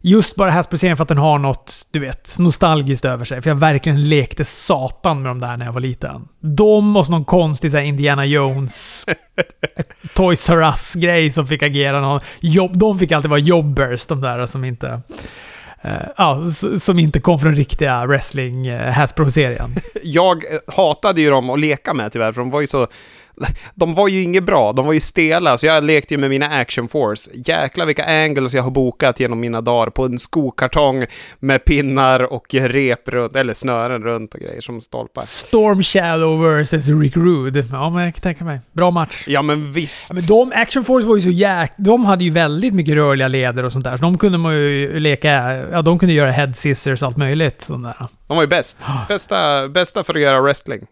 just 0.00 0.36
bara 0.36 0.50
Hasbro-serien 0.50 0.96
för 0.96 1.02
att 1.02 1.08
den 1.08 1.18
har 1.18 1.38
något, 1.38 1.86
du 1.90 1.98
vet, 2.00 2.38
nostalgiskt 2.38 3.04
över 3.04 3.24
sig. 3.24 3.42
För 3.42 3.50
jag 3.50 3.54
verkligen 3.54 4.08
lekte 4.08 4.44
satan 4.44 5.22
med 5.22 5.30
de 5.30 5.40
där 5.40 5.56
när 5.56 5.66
jag 5.66 5.72
var 5.72 5.80
liten. 5.80 6.28
De 6.40 6.96
och 6.96 7.06
så 7.06 7.12
någon 7.12 7.24
konstig 7.24 7.70
såhär 7.70 7.84
Indiana 7.84 8.24
Jones 8.24 9.06
Toys 10.14 10.50
R 10.50 10.62
Us-grej 10.62 11.30
som 11.30 11.46
fick 11.46 11.62
agera 11.62 12.00
någon 12.00 12.20
jobb. 12.40 12.78
De 12.78 12.98
fick 12.98 13.12
alltid 13.12 13.30
vara 13.30 13.40
jobbers, 13.40 14.06
de 14.06 14.20
där 14.20 14.46
som 14.46 14.64
inte 14.64 15.00
eh, 15.82 15.90
ja, 16.16 16.42
som 16.80 16.98
inte 16.98 17.20
kom 17.20 17.38
från 17.38 17.54
riktiga 17.54 18.06
wrestling 18.06 18.66
eh, 18.66 18.88
uh, 18.88 18.92
Hasbro-serien. 18.92 19.76
Jag 20.02 20.44
eh, 20.44 20.74
hatade 20.76 21.20
ju 21.20 21.30
dem 21.30 21.50
att 21.50 21.60
leka 21.60 21.94
med 21.94 22.12
tyvärr, 22.12 22.32
för 22.32 22.40
de 22.40 22.50
var 22.50 22.60
ju 22.60 22.66
så... 22.66 22.86
De 23.74 23.94
var 23.94 24.08
ju 24.08 24.22
inget 24.22 24.44
bra, 24.44 24.72
de 24.72 24.86
var 24.86 24.92
ju 24.92 25.00
stela, 25.00 25.58
så 25.58 25.66
jag 25.66 25.84
lekte 25.84 26.14
ju 26.14 26.18
med 26.18 26.30
mina 26.30 26.46
Action 26.46 26.88
Force. 26.88 27.30
Jäklar 27.34 27.86
vilka 27.86 28.04
angles 28.04 28.54
jag 28.54 28.62
har 28.62 28.70
bokat 28.70 29.20
genom 29.20 29.40
mina 29.40 29.60
dagar 29.60 29.90
på 29.90 30.04
en 30.04 30.18
skokartong 30.18 31.04
med 31.38 31.64
pinnar 31.64 32.32
och 32.32 32.54
rep 32.54 33.08
runt, 33.08 33.36
eller 33.36 33.54
snören 33.54 34.02
runt 34.02 34.34
och 34.34 34.40
grejer 34.40 34.60
som 34.60 34.80
stolpar. 34.80 35.22
Storm 35.22 35.82
Shadow 35.82 36.62
vs 36.62 36.72
Rick 36.72 37.16
Rude. 37.16 37.64
Ja, 37.72 37.90
men 37.90 38.04
jag 38.04 38.14
kan 38.14 38.22
tänka 38.22 38.44
mig. 38.44 38.60
Bra 38.72 38.90
match. 38.90 39.24
Ja 39.26 39.42
men 39.42 39.72
visst. 39.72 40.10
Ja, 40.10 40.14
men 40.14 40.26
de, 40.26 40.52
Action 40.54 40.84
Force 40.84 41.06
var 41.06 41.16
ju 41.16 41.22
så 41.22 41.30
jäk... 41.30 41.72
De 41.76 42.04
hade 42.04 42.24
ju 42.24 42.30
väldigt 42.30 42.74
mycket 42.74 42.94
rörliga 42.94 43.28
leder 43.28 43.64
och 43.64 43.72
sånt 43.72 43.84
där. 43.84 43.96
Så 43.96 44.02
de 44.02 44.18
kunde 44.18 44.38
man 44.38 44.54
ju 44.54 45.00
leka... 45.00 45.30
Ja, 45.72 45.82
de 45.82 45.98
kunde 45.98 46.14
göra 46.14 46.30
head 46.30 46.52
scissors 46.52 47.02
och 47.02 47.06
allt 47.06 47.16
möjligt. 47.16 47.62
Sånt 47.62 47.84
där. 47.84 48.06
De 48.26 48.36
var 48.36 48.42
ju 48.42 48.48
bäst. 48.48 48.78
Bästa, 49.08 49.68
bästa 49.68 50.04
för 50.04 50.14
att 50.14 50.20
göra 50.20 50.40
wrestling. 50.40 50.86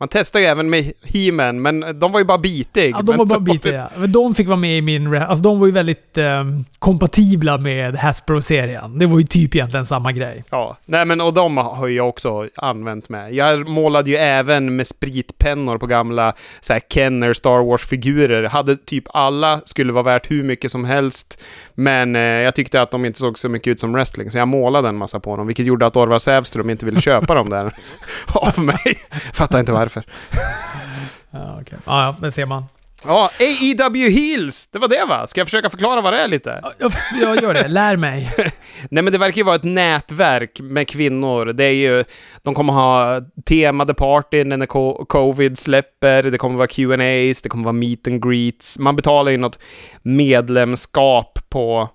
Man 0.00 0.08
testade 0.08 0.44
ju 0.44 0.50
även 0.50 0.70
med 0.70 0.92
He-Man, 1.02 1.62
men 1.62 1.98
de 2.00 2.12
var 2.12 2.20
ju 2.20 2.24
bara 2.26 2.38
bitig. 2.38 2.90
Ja, 2.94 3.02
de 3.02 3.16
var 3.16 3.26
bara 3.26 3.40
bitiga. 3.40 3.88
Men 3.96 4.12
de 4.12 4.34
fick 4.34 4.46
vara 4.46 4.56
med 4.56 4.78
i 4.78 4.80
min... 4.80 5.16
Alltså 5.16 5.42
de 5.42 5.60
var 5.60 5.66
ju 5.66 5.72
väldigt 5.72 6.18
ehm, 6.18 6.64
kompatibla 6.78 7.58
med 7.58 7.96
Hasbro-serien. 7.96 8.98
Det 8.98 9.06
var 9.06 9.18
ju 9.18 9.26
typ 9.26 9.54
egentligen 9.54 9.86
samma 9.86 10.12
grej. 10.12 10.44
Ja, 10.50 10.76
nej 10.86 11.04
men 11.04 11.20
och 11.20 11.34
de 11.34 11.56
har 11.56 11.88
jag 11.88 12.08
också 12.08 12.48
använt 12.56 13.08
med. 13.08 13.34
Jag 13.34 13.68
målade 13.68 14.10
ju 14.10 14.16
även 14.16 14.76
med 14.76 14.86
spritpennor 14.86 15.78
på 15.78 15.86
gamla 15.86 16.32
så 16.60 16.72
här 16.72 16.80
Kenner 16.90 17.32
Star 17.32 17.64
Wars-figurer. 17.64 18.48
Hade 18.48 18.76
typ 18.76 19.04
alla, 19.14 19.60
skulle 19.64 19.92
vara 19.92 20.02
värt 20.02 20.30
hur 20.30 20.44
mycket 20.44 20.70
som 20.70 20.84
helst. 20.84 21.42
Men 21.74 22.16
eh, 22.16 22.22
jag 22.22 22.54
tyckte 22.54 22.82
att 22.82 22.90
de 22.90 23.04
inte 23.04 23.18
såg 23.18 23.38
så 23.38 23.48
mycket 23.48 23.70
ut 23.70 23.80
som 23.80 23.92
wrestling, 23.92 24.30
så 24.30 24.38
jag 24.38 24.48
målade 24.48 24.88
en 24.88 24.96
massa 24.96 25.20
på 25.20 25.36
dem. 25.36 25.46
Vilket 25.46 25.66
gjorde 25.66 25.86
att 25.86 25.96
Orvar 25.96 26.18
Sävström 26.18 26.70
inte 26.70 26.86
ville 26.86 27.00
köpa 27.00 27.34
dem 27.34 27.48
där 27.48 27.74
av 28.26 28.58
mig. 28.58 28.98
Fattar 29.32 29.60
inte 29.60 29.72
varför. 29.72 29.89
Ja, 31.30 31.58
okej. 31.60 31.78
Ja, 31.86 32.04
ja, 32.04 32.16
det 32.26 32.32
ser 32.32 32.46
man. 32.46 32.64
Ja, 33.04 33.30
AEW 33.40 34.10
Heels! 34.10 34.66
Det 34.66 34.78
var 34.78 34.88
det 34.88 35.04
va? 35.08 35.26
Ska 35.26 35.40
jag 35.40 35.46
försöka 35.46 35.70
förklara 35.70 36.00
vad 36.00 36.12
det 36.12 36.20
är 36.20 36.28
lite? 36.28 36.60
Ja, 36.62 36.72
Jag, 36.78 36.92
jag 37.20 37.42
gör 37.42 37.54
det. 37.54 37.68
Lär 37.68 37.96
mig. 37.96 38.32
Nej 38.90 39.02
men 39.04 39.12
det 39.12 39.18
verkar 39.18 39.36
ju 39.36 39.42
vara 39.42 39.56
ett 39.56 39.64
nätverk 39.64 40.60
med 40.60 40.88
kvinnor. 40.88 41.44
Det 41.46 41.64
är 41.64 41.72
ju, 41.72 42.04
de 42.42 42.54
kommer 42.54 42.72
ha 42.72 43.20
temade 43.44 43.94
partyn 43.94 44.48
när 44.48 44.66
co- 44.66 45.04
covid 45.04 45.58
släpper, 45.58 46.22
det 46.22 46.38
kommer 46.38 46.56
vara 46.56 46.66
Q&As, 46.66 47.42
det 47.42 47.48
kommer 47.48 47.64
vara 47.64 47.72
meet 47.72 48.06
and 48.06 48.22
greets. 48.30 48.78
Man 48.78 48.96
betalar 48.96 49.30
ju 49.32 49.38
något 49.38 49.58
medlemskap 50.02 51.38
på 51.48 51.88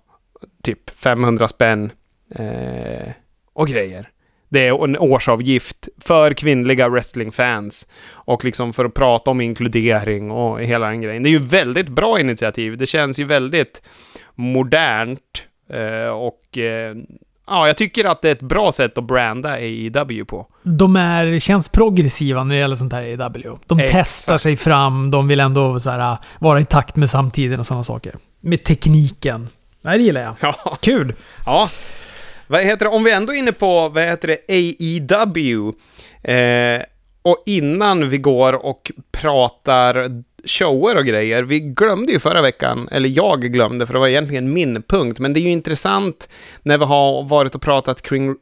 typ 0.63 0.89
500 0.97 1.47
spänn 1.47 1.91
eh, 2.35 3.11
och 3.53 3.67
grejer. 3.67 4.09
Det 4.49 4.67
är 4.67 4.83
en 4.83 4.97
årsavgift 4.97 5.89
för 6.01 6.33
kvinnliga 6.33 6.89
wrestlingfans 6.89 7.87
och 8.11 8.45
liksom 8.45 8.73
för 8.73 8.85
att 8.85 8.93
prata 8.93 9.31
om 9.31 9.41
inkludering 9.41 10.31
och 10.31 10.61
hela 10.61 10.87
den 10.87 11.01
grejen. 11.01 11.23
Det 11.23 11.29
är 11.29 11.31
ju 11.31 11.39
väldigt 11.39 11.89
bra 11.89 12.19
initiativ. 12.19 12.77
Det 12.77 12.87
känns 12.87 13.19
ju 13.19 13.23
väldigt 13.23 13.81
modernt 14.35 15.43
eh, 15.69 16.09
och 16.09 16.57
eh, 16.57 16.95
ja, 17.47 17.67
jag 17.67 17.77
tycker 17.77 18.05
att 18.05 18.21
det 18.21 18.27
är 18.27 18.31
ett 18.31 18.41
bra 18.41 18.71
sätt 18.71 18.97
att 18.97 19.03
branda 19.03 19.49
AEW 19.49 20.25
på. 20.25 20.47
De 20.63 20.95
är, 20.95 21.39
känns 21.39 21.69
progressiva 21.69 22.43
när 22.43 22.55
det 22.55 22.61
gäller 22.61 22.75
sånt 22.75 22.93
här 22.93 23.01
AEW. 23.01 23.57
De 23.65 23.79
Exakt. 23.79 24.05
testar 24.05 24.37
sig 24.37 24.57
fram, 24.57 25.11
de 25.11 25.27
vill 25.27 25.39
ändå 25.39 25.79
här, 25.79 26.17
vara 26.39 26.59
i 26.59 26.65
takt 26.65 26.95
med 26.95 27.09
samtiden 27.09 27.59
och 27.59 27.65
sådana 27.65 27.83
saker. 27.83 28.15
Med 28.41 28.63
tekniken. 28.63 29.47
Nej, 29.81 29.97
det 29.97 30.03
gillar 30.03 30.21
jag. 30.21 30.35
Ja. 30.39 30.77
Kul! 30.81 31.13
Ja. 31.45 31.69
Vad 32.47 32.61
heter 32.61 32.85
det? 32.85 32.91
Om 32.91 33.03
vi 33.03 33.11
ändå 33.13 33.33
är 33.33 33.37
inne 33.37 33.51
på, 33.51 33.89
vad 33.89 34.03
heter 34.03 34.27
det, 34.27 34.39
AEW. 34.49 35.73
Eh, 36.23 36.81
och 37.21 37.43
innan 37.45 38.09
vi 38.09 38.17
går 38.17 38.53
och 38.65 38.91
pratar 39.11 40.23
shower 40.45 40.95
och 40.95 41.05
grejer. 41.05 41.43
Vi 41.43 41.59
glömde 41.59 42.11
ju 42.11 42.19
förra 42.19 42.41
veckan, 42.41 42.87
eller 42.91 43.09
jag 43.09 43.41
glömde, 43.41 43.85
för 43.85 43.93
det 43.93 43.99
var 43.99 44.07
egentligen 44.07 44.53
min 44.53 44.83
punkt. 44.83 45.19
Men 45.19 45.33
det 45.33 45.39
är 45.39 45.41
ju 45.41 45.51
intressant 45.51 46.29
när 46.63 46.77
vi 46.77 46.85
har 46.85 47.23
varit 47.23 47.55
och 47.55 47.61
pratat 47.61 48.01
kring, 48.01 48.35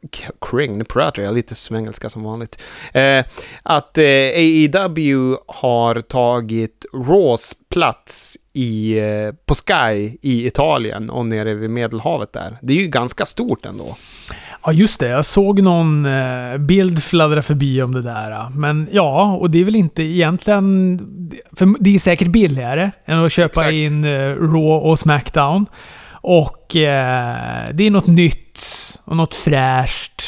kring 0.50 0.78
nu 0.78 0.84
pratar 0.84 1.22
jag 1.22 1.34
lite 1.34 1.54
svengelska 1.54 2.08
som 2.08 2.22
vanligt. 2.22 2.62
Eh, 2.92 3.24
att 3.62 3.98
eh, 3.98 4.04
AEW 4.04 5.36
har 5.46 6.00
tagit 6.00 6.86
Raws 6.94 7.54
plats 7.70 8.36
i, 8.52 8.98
eh, 8.98 9.34
på 9.46 9.54
Sky 9.54 10.18
i 10.22 10.46
Italien 10.46 11.10
och 11.10 11.26
nere 11.26 11.54
vid 11.54 11.70
Medelhavet 11.70 12.32
där. 12.32 12.58
Det 12.62 12.72
är 12.72 12.76
ju 12.76 12.86
ganska 12.86 13.26
stort 13.26 13.66
ändå. 13.66 13.96
Ja, 14.66 14.72
just 14.72 15.00
det. 15.00 15.08
Jag 15.08 15.26
såg 15.26 15.62
någon 15.62 16.06
eh, 16.06 16.56
bild 16.56 17.02
fladdra 17.02 17.42
förbi 17.42 17.82
om 17.82 17.92
det 17.92 18.02
där. 18.02 18.48
Men 18.50 18.88
ja, 18.92 19.32
och 19.32 19.50
det 19.50 19.60
är 19.60 19.64
väl 19.64 19.76
inte 19.76 20.02
egentligen... 20.02 21.00
För 21.52 21.74
det 21.80 21.94
är 21.94 21.98
säkert 21.98 22.28
billigare 22.28 22.90
än 23.04 23.24
att 23.24 23.32
köpa 23.32 23.60
Exakt. 23.60 23.72
in 23.72 24.04
eh, 24.04 24.30
Raw 24.30 24.90
och 24.90 24.98
Smackdown. 24.98 25.66
Och 26.10 26.76
eh, 26.76 27.68
det 27.72 27.86
är 27.86 27.90
något 27.90 28.06
nytt 28.06 28.60
och 29.04 29.16
något 29.16 29.34
fräscht. 29.34 30.22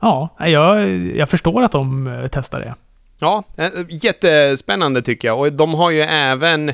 Ja, 0.00 0.36
jag, 0.38 0.90
jag 1.16 1.28
förstår 1.28 1.62
att 1.62 1.72
de 1.72 2.06
eh, 2.06 2.28
testar 2.32 2.60
det. 2.60 2.74
Ja, 3.20 3.44
jättespännande 3.88 5.02
tycker 5.02 5.28
jag. 5.28 5.40
Och 5.40 5.52
de 5.52 5.74
har 5.74 5.90
ju 5.90 6.00
även 6.02 6.72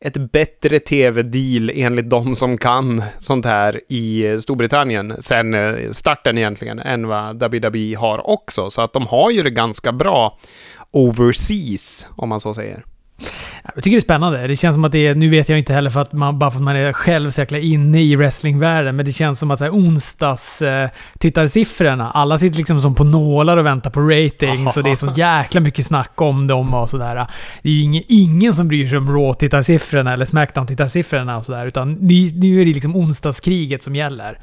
ett 0.00 0.32
bättre 0.32 0.78
tv-deal 0.78 1.70
enligt 1.74 2.10
de 2.10 2.36
som 2.36 2.58
kan 2.58 3.02
sånt 3.18 3.44
här 3.44 3.80
i 3.88 4.38
Storbritannien 4.40 5.14
sen 5.20 5.54
eh, 5.54 5.90
starten 5.90 6.38
egentligen, 6.38 6.78
än 6.78 7.06
vad 7.06 7.42
WWE 7.42 7.96
har 7.98 8.30
också. 8.30 8.70
Så 8.70 8.82
att 8.82 8.92
de 8.92 9.06
har 9.06 9.30
ju 9.30 9.42
det 9.42 9.50
ganska 9.50 9.92
bra 9.92 10.38
overseas, 10.90 12.08
om 12.16 12.28
man 12.28 12.40
så 12.40 12.54
säger. 12.54 12.84
Jag 13.74 13.84
tycker 13.84 13.96
det 13.96 13.98
är 13.98 14.02
spännande. 14.02 14.46
Det 14.46 14.56
känns 14.56 14.74
som 14.74 14.84
att 14.84 14.92
det 14.92 15.06
är, 15.06 15.14
nu 15.14 15.28
vet 15.28 15.48
jag 15.48 15.58
inte 15.58 15.72
heller 15.72 15.90
för 15.90 16.00
att 16.00 16.12
man, 16.12 16.38
bara 16.38 16.50
för 16.50 16.58
att 16.58 16.64
man 16.64 16.76
är 16.76 16.92
själv 16.92 17.30
så 17.30 17.40
jäkla 17.40 17.58
inne 17.58 18.02
i 18.02 18.16
wrestlingvärlden, 18.16 18.96
men 18.96 19.06
det 19.06 19.12
känns 19.12 19.38
som 19.38 19.50
att 19.50 19.58
så 19.58 19.64
här, 19.64 19.72
onsdags 19.72 20.62
eh, 20.62 20.88
tittarsiffrorna, 21.18 22.10
alla 22.10 22.38
sitter 22.38 22.56
liksom 22.56 22.80
som 22.80 22.94
på 22.94 23.04
nålar 23.04 23.56
och 23.56 23.66
väntar 23.66 23.90
på 23.90 24.00
rating, 24.00 24.70
så 24.70 24.82
det 24.82 24.90
är 24.90 24.96
så 24.96 25.12
jäkla 25.16 25.60
mycket 25.60 25.86
snack 25.86 26.20
om 26.20 26.46
dem 26.46 26.74
och 26.74 26.90
sådär. 26.90 27.26
Det 27.62 27.68
är 27.68 27.72
ju 27.72 27.82
ingen, 27.82 28.02
ingen 28.08 28.54
som 28.54 28.68
bryr 28.68 28.88
sig 28.88 28.98
om 28.98 29.10
Raw-tittarsiffrorna 29.10 30.12
eller 30.12 30.24
Smackdown-tittarsiffrorna 30.24 31.36
och 31.36 31.44
sådär, 31.44 31.66
utan 31.66 31.92
nu 31.92 32.60
är 32.60 32.64
det 32.64 32.72
liksom 32.72 32.96
onsdagskriget 32.96 33.82
som 33.82 33.96
gäller. 33.96 34.38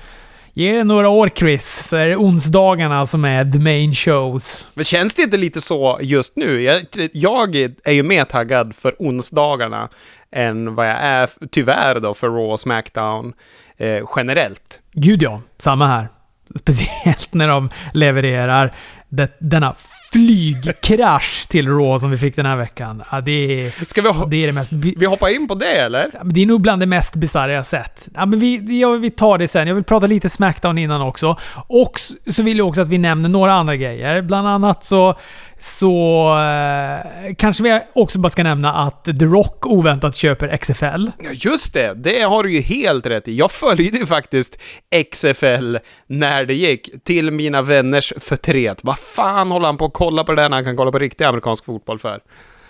Ge 0.58 0.74
det 0.74 0.84
några 0.84 1.10
år 1.10 1.30
Chris, 1.36 1.88
så 1.88 1.96
är 1.96 2.08
det 2.08 2.16
onsdagarna 2.16 3.06
som 3.06 3.26
är 3.26 3.52
the 3.52 3.60
main 3.60 3.94
shows. 3.94 4.68
Men 4.74 4.86
känns 4.86 5.16
det 5.16 5.22
inte 5.22 5.38
lite 5.38 5.62
så 5.62 6.00
just 6.02 6.36
nu? 6.36 6.62
Jag, 6.62 6.86
jag 7.14 7.56
är 7.84 7.92
ju 7.92 8.04
mer 8.04 8.24
taggad 8.24 8.76
för 8.76 8.96
onsdagarna 9.00 9.90
än 10.32 10.76
vad 10.76 10.90
jag 10.90 10.98
är, 11.00 11.30
tyvärr 11.52 12.00
då, 12.00 12.14
för 12.14 12.28
Raw 12.28 12.54
och 12.54 12.60
Smackdown 12.60 13.34
eh, 13.78 14.04
generellt. 14.16 14.82
Gud 14.92 15.22
ja, 15.24 15.42
samma 15.58 15.88
här. 15.88 16.08
Speciellt 16.56 17.34
när 17.34 17.48
de 17.48 17.70
levererar 17.94 18.76
det, 19.10 19.38
denna 19.40 19.76
flygkrasch 20.16 21.48
till 21.48 21.68
Raw 21.68 22.00
som 22.00 22.12
vi 22.12 22.18
fick 22.18 22.36
den 22.36 22.46
här 22.46 22.56
veckan. 22.56 23.04
Ja, 23.12 23.22
det, 23.22 23.32
är, 23.66 23.86
Ska 23.86 24.02
vi, 24.02 24.08
ho- 24.10 24.30
det 24.30 24.38
är 24.44 24.48
det 24.48 24.54
mest... 24.54 24.72
vi 24.74 25.06
hoppa 25.06 25.30
in 25.30 25.48
på 25.48 25.54
det, 25.56 25.78
eller? 25.80 26.10
Ja, 26.14 26.20
Det 26.24 26.42
är 26.42 26.46
nog 26.46 26.62
bland 26.62 26.82
det 26.82 26.86
mest 26.86 27.16
bisarra 27.16 27.52
jag 27.54 27.66
sett. 27.68 28.08
Ja, 28.16 28.26
men 28.26 28.40
vi, 28.40 28.80
ja, 28.80 28.92
vi 28.92 29.12
tar 29.12 29.38
det 29.38 29.48
sen. 29.48 29.68
Jag 29.68 29.76
vill 29.76 29.84
prata 29.84 30.08
lite 30.08 30.30
Smackdown 30.30 30.78
innan 30.78 31.02
också. 31.02 31.38
Och 31.68 32.00
så 32.28 32.44
vill 32.44 32.58
jag 32.58 32.68
också 32.68 32.82
att 32.82 32.88
vi 32.88 32.98
nämner 32.98 33.30
några 33.30 33.54
andra 33.54 33.76
grejer. 33.76 34.22
Bland 34.22 34.48
annat 34.48 34.86
så, 34.86 35.16
så 35.66 36.28
eh, 36.38 37.34
kanske 37.36 37.64
vi 37.64 37.82
också 37.94 38.20
bara 38.20 38.30
ska 38.30 38.44
nämna 38.44 38.74
att 38.74 39.06
The 39.06 39.26
Rock 39.26 39.66
oväntat 39.66 40.16
köper 40.16 40.58
XFL. 40.58 41.10
Ja, 41.20 41.30
just 41.32 41.74
det. 41.74 41.94
Det 41.94 42.22
har 42.22 42.44
du 42.44 42.54
ju 42.54 42.62
helt 42.62 43.06
rätt 43.06 43.28
i. 43.28 43.36
Jag 43.36 43.52
följde 43.52 43.98
ju 43.98 44.06
faktiskt 44.06 44.62
XFL 45.12 45.78
när 46.08 46.46
det 46.46 46.54
gick, 46.54 47.04
till 47.04 47.32
mina 47.32 47.62
vänners 47.62 48.14
förtret. 48.20 48.84
Vad 48.84 49.00
fan 49.00 49.52
håller 49.52 49.66
han 49.66 49.78
på 49.78 49.86
att 49.86 49.94
kolla 49.94 50.24
på 50.24 50.32
det 50.32 50.42
där 50.42 50.50
när 50.50 50.58
han 50.58 50.66
kan 50.66 50.78
kolla 50.78 50.92
på 50.92 51.00
riktig 51.00 51.26
amerikansk 51.26 51.66
fotboll 51.66 52.00
för? 52.00 52.20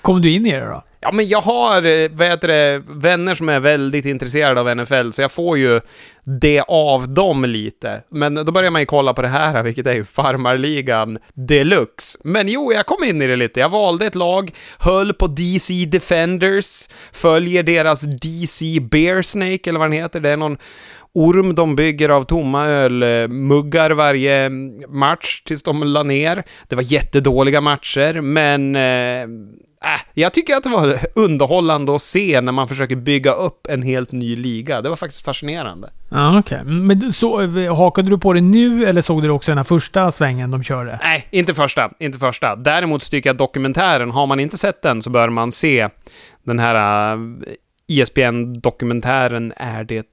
Kom 0.02 0.22
du 0.22 0.32
in 0.32 0.46
i 0.46 0.52
det 0.52 0.66
då? 0.66 0.84
Ja, 1.06 1.12
men 1.12 1.28
jag 1.28 1.42
har, 1.42 1.86
eh, 1.86 2.10
vad 2.12 2.28
heter 2.28 2.48
det, 2.48 2.84
vänner 2.88 3.36
som 3.36 3.50
är 3.50 3.60
väldigt 3.60 4.06
intresserade 4.06 4.62
av 4.62 4.76
NFL, 4.78 5.12
så 5.12 5.22
jag 5.22 5.32
får 5.32 5.58
ju 5.58 5.82
det 6.42 6.62
av 6.68 7.14
dem 7.14 7.46
lite. 7.46 8.02
Men 8.12 8.36
då 8.36 8.52
börjar 8.52 8.72
man 8.72 8.82
ju 8.82 8.86
kolla 8.86 9.14
på 9.14 9.22
det 9.22 9.28
här, 9.28 9.64
vilket 9.64 9.88
är 9.88 9.94
ju 9.94 10.06
farmarligan 10.06 11.18
deluxe. 11.34 12.20
Men 12.24 12.48
jo, 12.48 12.74
jag 12.74 12.86
kom 12.86 13.04
in 13.04 13.22
i 13.22 13.28
det 13.28 13.36
lite. 13.36 13.60
Jag 13.60 13.70
valde 13.70 14.06
ett 14.06 14.16
lag, 14.16 14.52
höll 14.80 15.14
på 15.14 15.28
DC 15.28 15.86
Defenders, 15.86 16.88
följer 17.12 17.64
deras 17.64 18.02
DC 18.02 18.80
Bear 18.80 19.22
Snake, 19.22 19.70
eller 19.70 19.80
vad 19.80 19.90
den 19.92 20.00
heter. 20.00 20.20
Det 20.20 20.30
är 20.30 20.38
någon 20.38 20.58
orm 21.16 21.56
de 21.56 21.76
bygger 21.76 22.10
av 22.10 22.24
tomma 22.24 22.66
ölmuggar 22.66 23.92
varje 23.92 24.50
match 24.90 25.42
tills 25.46 25.64
de 25.64 25.84
la 25.84 26.04
ner. 26.04 26.44
Det 26.68 26.76
var 26.76 26.84
jättedåliga 26.84 27.62
matcher, 27.62 28.22
men 28.22 28.76
eh, 28.76 29.22
äh, 29.22 30.00
jag 30.14 30.34
tycker 30.34 30.56
att 30.56 30.64
det 30.64 30.70
var 30.70 30.98
underhållande 31.16 31.96
att 31.96 32.02
se 32.02 32.42
när 32.42 32.52
man 32.52 32.68
försöker 32.68 32.96
bygga 32.96 33.32
upp 33.32 33.68
en 33.70 33.82
helt 33.82 34.12
ny 34.12 34.36
liga. 34.36 34.82
Det 34.82 34.90
var 34.90 34.96
faktiskt 34.96 35.26
fascinerande. 35.26 35.90
Ja, 36.10 36.40
okej. 36.40 36.64
Men 36.64 37.00
du- 37.00 37.12
så, 37.12 37.42
eh, 37.42 37.76
hakade 37.76 38.10
du 38.10 38.18
på 38.18 38.34
det 38.34 38.42
nu 38.42 38.86
eller 38.86 39.02
såg 39.02 39.22
du 39.22 39.28
det 39.28 39.34
också 39.34 39.52
den 39.52 39.58
här 39.58 39.64
första 39.64 40.12
svängen 40.12 40.52
de 40.52 40.64
körde? 40.64 41.00
Nej, 41.04 41.28
inte 41.32 41.54
första, 41.54 41.92
inte 42.00 42.18
första. 42.18 42.56
Däremot 42.56 43.12
tycker 43.12 43.30
jag 43.30 43.38
dokumentären, 43.38 44.12
har 44.12 44.28
man 44.28 44.40
inte 44.40 44.58
sett 44.58 44.82
den 44.82 45.02
så 45.02 45.10
bör 45.10 45.30
man 45.30 45.52
se 45.52 45.90
den 46.44 46.60
här 46.60 47.16
uh, 47.16 47.22
ISBN-dokumentären 47.88 49.54
Är 49.56 49.84
det 49.84 50.06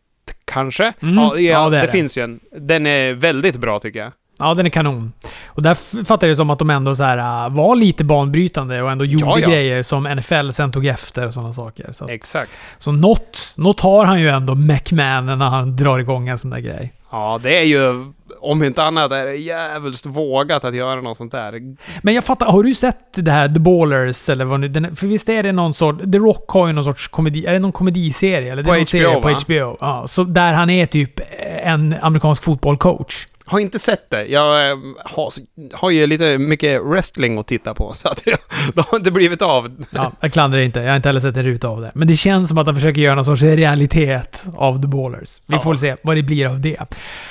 kanske? 0.52 0.92
Mm, 1.02 1.14
Ja, 1.18 1.38
ja, 1.38 1.68
det 1.70 1.80
det. 1.80 1.88
finns 1.88 2.18
ju 2.18 2.22
en. 2.24 2.40
Den 2.60 2.86
är 2.86 3.12
väldigt 3.14 3.56
bra 3.56 3.78
tycker 3.78 4.00
jag. 4.00 4.12
Ja, 4.42 4.54
den 4.54 4.66
är 4.66 4.70
kanon. 4.70 5.12
Och 5.46 5.62
där 5.62 6.04
fattar 6.04 6.26
jag 6.26 6.32
det 6.32 6.36
som 6.36 6.50
att 6.50 6.58
de 6.58 6.70
ändå 6.70 6.94
så 6.94 7.02
här, 7.02 7.46
äh, 7.46 7.54
var 7.54 7.76
lite 7.76 8.04
banbrytande 8.04 8.82
och 8.82 8.90
ändå 8.90 9.04
gjorde 9.04 9.24
Ja, 9.24 9.38
ja. 9.38 9.48
grejer 9.48 9.82
som 9.82 10.04
NFL 10.06 10.50
sen 10.52 10.72
tog 10.72 10.86
efter 10.86 11.26
och 11.26 11.34
sådana 11.34 11.52
saker. 11.52 11.88
Så, 11.92 12.04
att- 12.04 12.10
Exakt. 12.10 12.50
så 12.78 12.92
något, 12.92 13.54
något 13.56 13.80
har 13.80 14.04
han 14.04 14.20
ju 14.20 14.28
ändå, 14.28 14.54
McMahon, 14.54 15.26
när 15.26 15.48
han 15.48 15.76
drar 15.76 15.98
igång 15.98 16.28
en 16.28 16.38
sån 16.38 16.50
där 16.50 16.58
grej. 16.58 16.92
Ja, 17.10 17.40
det 17.42 17.58
är 17.58 17.62
ju, 17.64 18.12
om 18.40 18.62
inte 18.62 18.82
annat, 18.84 19.12
är 19.12 19.24
det 19.26 19.34
jävligt 19.36 20.06
vågat 20.06 20.64
att 20.64 20.74
göra 20.74 21.00
något 21.00 21.16
sånt 21.16 21.32
där. 21.32 21.60
Men 22.02 22.14
jag 22.14 22.24
fattar, 22.24 22.46
har 22.46 22.62
du 22.62 22.74
sett 22.74 22.98
det 23.14 23.30
här 23.30 23.48
The 23.48 23.60
Ballers 23.60 24.28
eller 24.28 24.44
vad 24.44 24.60
nu, 24.60 24.92
För 24.96 25.06
visst 25.06 25.28
är 25.28 25.42
det 25.42 25.52
någon 25.52 25.74
sort, 25.74 25.98
The 26.12 26.18
Rock 26.18 26.50
har 26.50 26.66
ju 26.66 26.72
någon 26.72 26.84
sorts 26.84 27.08
komedi, 27.08 27.46
är 27.46 27.52
det 27.52 27.58
någon 27.58 27.72
komediserie? 27.72 28.52
Eller 28.52 28.62
det 28.62 28.68
På 28.68 28.74
är 28.74 28.78
någon 28.78 28.80
HBO, 28.80 28.86
serie 28.86 29.14
på 29.14 29.28
va? 29.28 29.38
HBO. 29.70 29.76
Ja, 29.80 30.04
så 30.08 30.24
där 30.24 30.52
han 30.52 30.70
är 30.70 30.86
typ 30.86 31.20
en 31.64 31.94
amerikansk 32.02 32.42
fotbollcoach. 32.42 33.26
Har 33.52 33.60
inte 33.60 33.78
sett 33.78 34.10
det. 34.10 34.24
Jag 34.26 34.70
eh, 34.70 34.76
har, 35.04 35.28
har 35.72 35.90
ju 35.90 36.06
lite 36.06 36.38
mycket 36.38 36.82
wrestling 36.82 37.38
att 37.38 37.46
titta 37.46 37.74
på, 37.74 37.92
så 37.94 38.08
att 38.08 38.22
jag, 38.26 38.38
det 38.74 38.80
har 38.88 38.98
inte 38.98 39.10
blivit 39.10 39.42
av. 39.42 39.84
Ja, 39.90 40.12
jag 40.20 40.32
klandrar 40.32 40.60
inte. 40.60 40.80
Jag 40.80 40.88
har 40.88 40.96
inte 40.96 41.08
heller 41.08 41.20
sett 41.20 41.36
en 41.36 41.44
ruta 41.44 41.68
av 41.68 41.80
det. 41.80 41.90
Men 41.94 42.08
det 42.08 42.16
känns 42.16 42.48
som 42.48 42.58
att 42.58 42.66
han 42.66 42.74
försöker 42.74 43.00
göra 43.00 43.14
någon 43.14 43.24
sorts 43.24 43.42
realitet 43.42 44.44
av 44.56 44.82
The 44.82 44.88
Ballers. 44.88 45.30
Vi 45.46 45.54
Ja. 45.54 45.60
får 45.62 45.70
väl 45.70 45.78
se 45.78 45.96
vad 46.02 46.16
det 46.16 46.22
blir 46.22 46.46
av 46.46 46.60
det. 46.60 46.76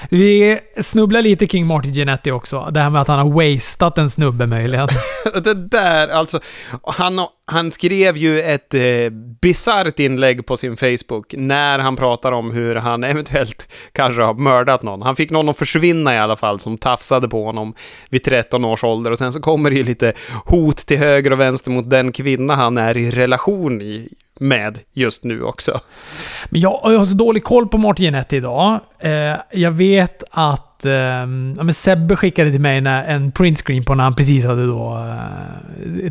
Vi 0.10 0.60
snubblar 0.82 1.22
lite 1.22 1.48
kring 1.48 1.66
Martin 1.68 1.94
Jannetty 1.94 2.32
också. 2.32 2.68
Det 2.72 2.80
här 2.80 2.90
med 2.90 3.02
att 3.02 3.08
han 3.08 3.20
har 3.20 3.54
wastat 3.56 3.98
en 3.98 4.10
snubbe 4.10 4.46
möjligen. 4.48 4.88
Det 5.44 5.54
där, 5.54 6.08
alltså, 6.08 6.40
han, 6.84 7.20
han 7.48 7.72
skrev 7.72 8.18
ju 8.18 8.42
ett 8.42 8.74
eh, 8.74 8.82
bisarrt 9.42 10.00
inlägg 10.00 10.46
på 10.46 10.58
sin 10.58 10.78
Facebook 10.78 11.34
när 11.38 11.80
han 11.80 11.96
pratar 11.96 12.32
om 12.32 12.52
hur 12.52 12.76
han 12.76 13.04
eventuellt 13.04 13.70
kanske 13.92 14.22
har 14.22 14.34
mördat 14.34 14.84
någon. 14.84 15.02
Han 15.02 15.16
fick 15.16 15.32
någon 15.32 15.50
att 15.50 15.58
försvinna 15.58 16.11
i 16.16 16.20
alla 16.20 16.36
fall 16.36 16.60
som 16.60 16.78
tafsade 16.78 17.28
på 17.28 17.46
honom 17.46 17.74
vid 18.10 18.24
13 18.24 18.66
års 18.66 18.84
ålder 18.84 19.12
och 19.12 19.18
sen 19.18 19.34
så 19.34 19.42
kommer 19.42 19.70
det 19.70 19.76
ju 19.76 19.84
lite 19.84 20.14
hot 20.46 20.78
till 20.78 20.98
höger 20.98 21.32
och 21.32 21.40
vänster 21.40 21.72
mot 21.72 21.90
den 21.90 22.12
kvinna 22.12 22.56
han 22.56 22.78
är 22.78 22.98
i 22.98 23.12
relation 23.12 23.82
i, 23.82 24.10
med 24.40 24.80
just 24.94 25.24
nu 25.24 25.44
också. 25.44 25.80
Men 26.50 26.62
jag, 26.62 26.82
jag 26.84 27.00
har 27.00 27.06
så 27.06 27.14
dålig 27.14 27.44
koll 27.44 27.68
på 27.68 27.78
Martin 27.78 28.06
Jannetty 28.06 28.38
idag. 28.38 28.80
Eh, 29.00 29.36
jag 29.52 29.72
vet 29.72 30.24
att 30.32 30.86
eh, 30.86 30.94
ja, 30.94 31.26
men 31.26 31.74
Sebbe 31.74 32.16
skickade 32.16 32.52
till 32.52 32.62
mig 32.62 32.82
när, 32.82 33.04
en 33.04 33.32
printscreen 33.32 33.86
på 33.86 33.96
när 33.96 34.04
han 34.04 34.16
precis 34.16 34.46
hade 34.46 34.66
då, 34.66 35.08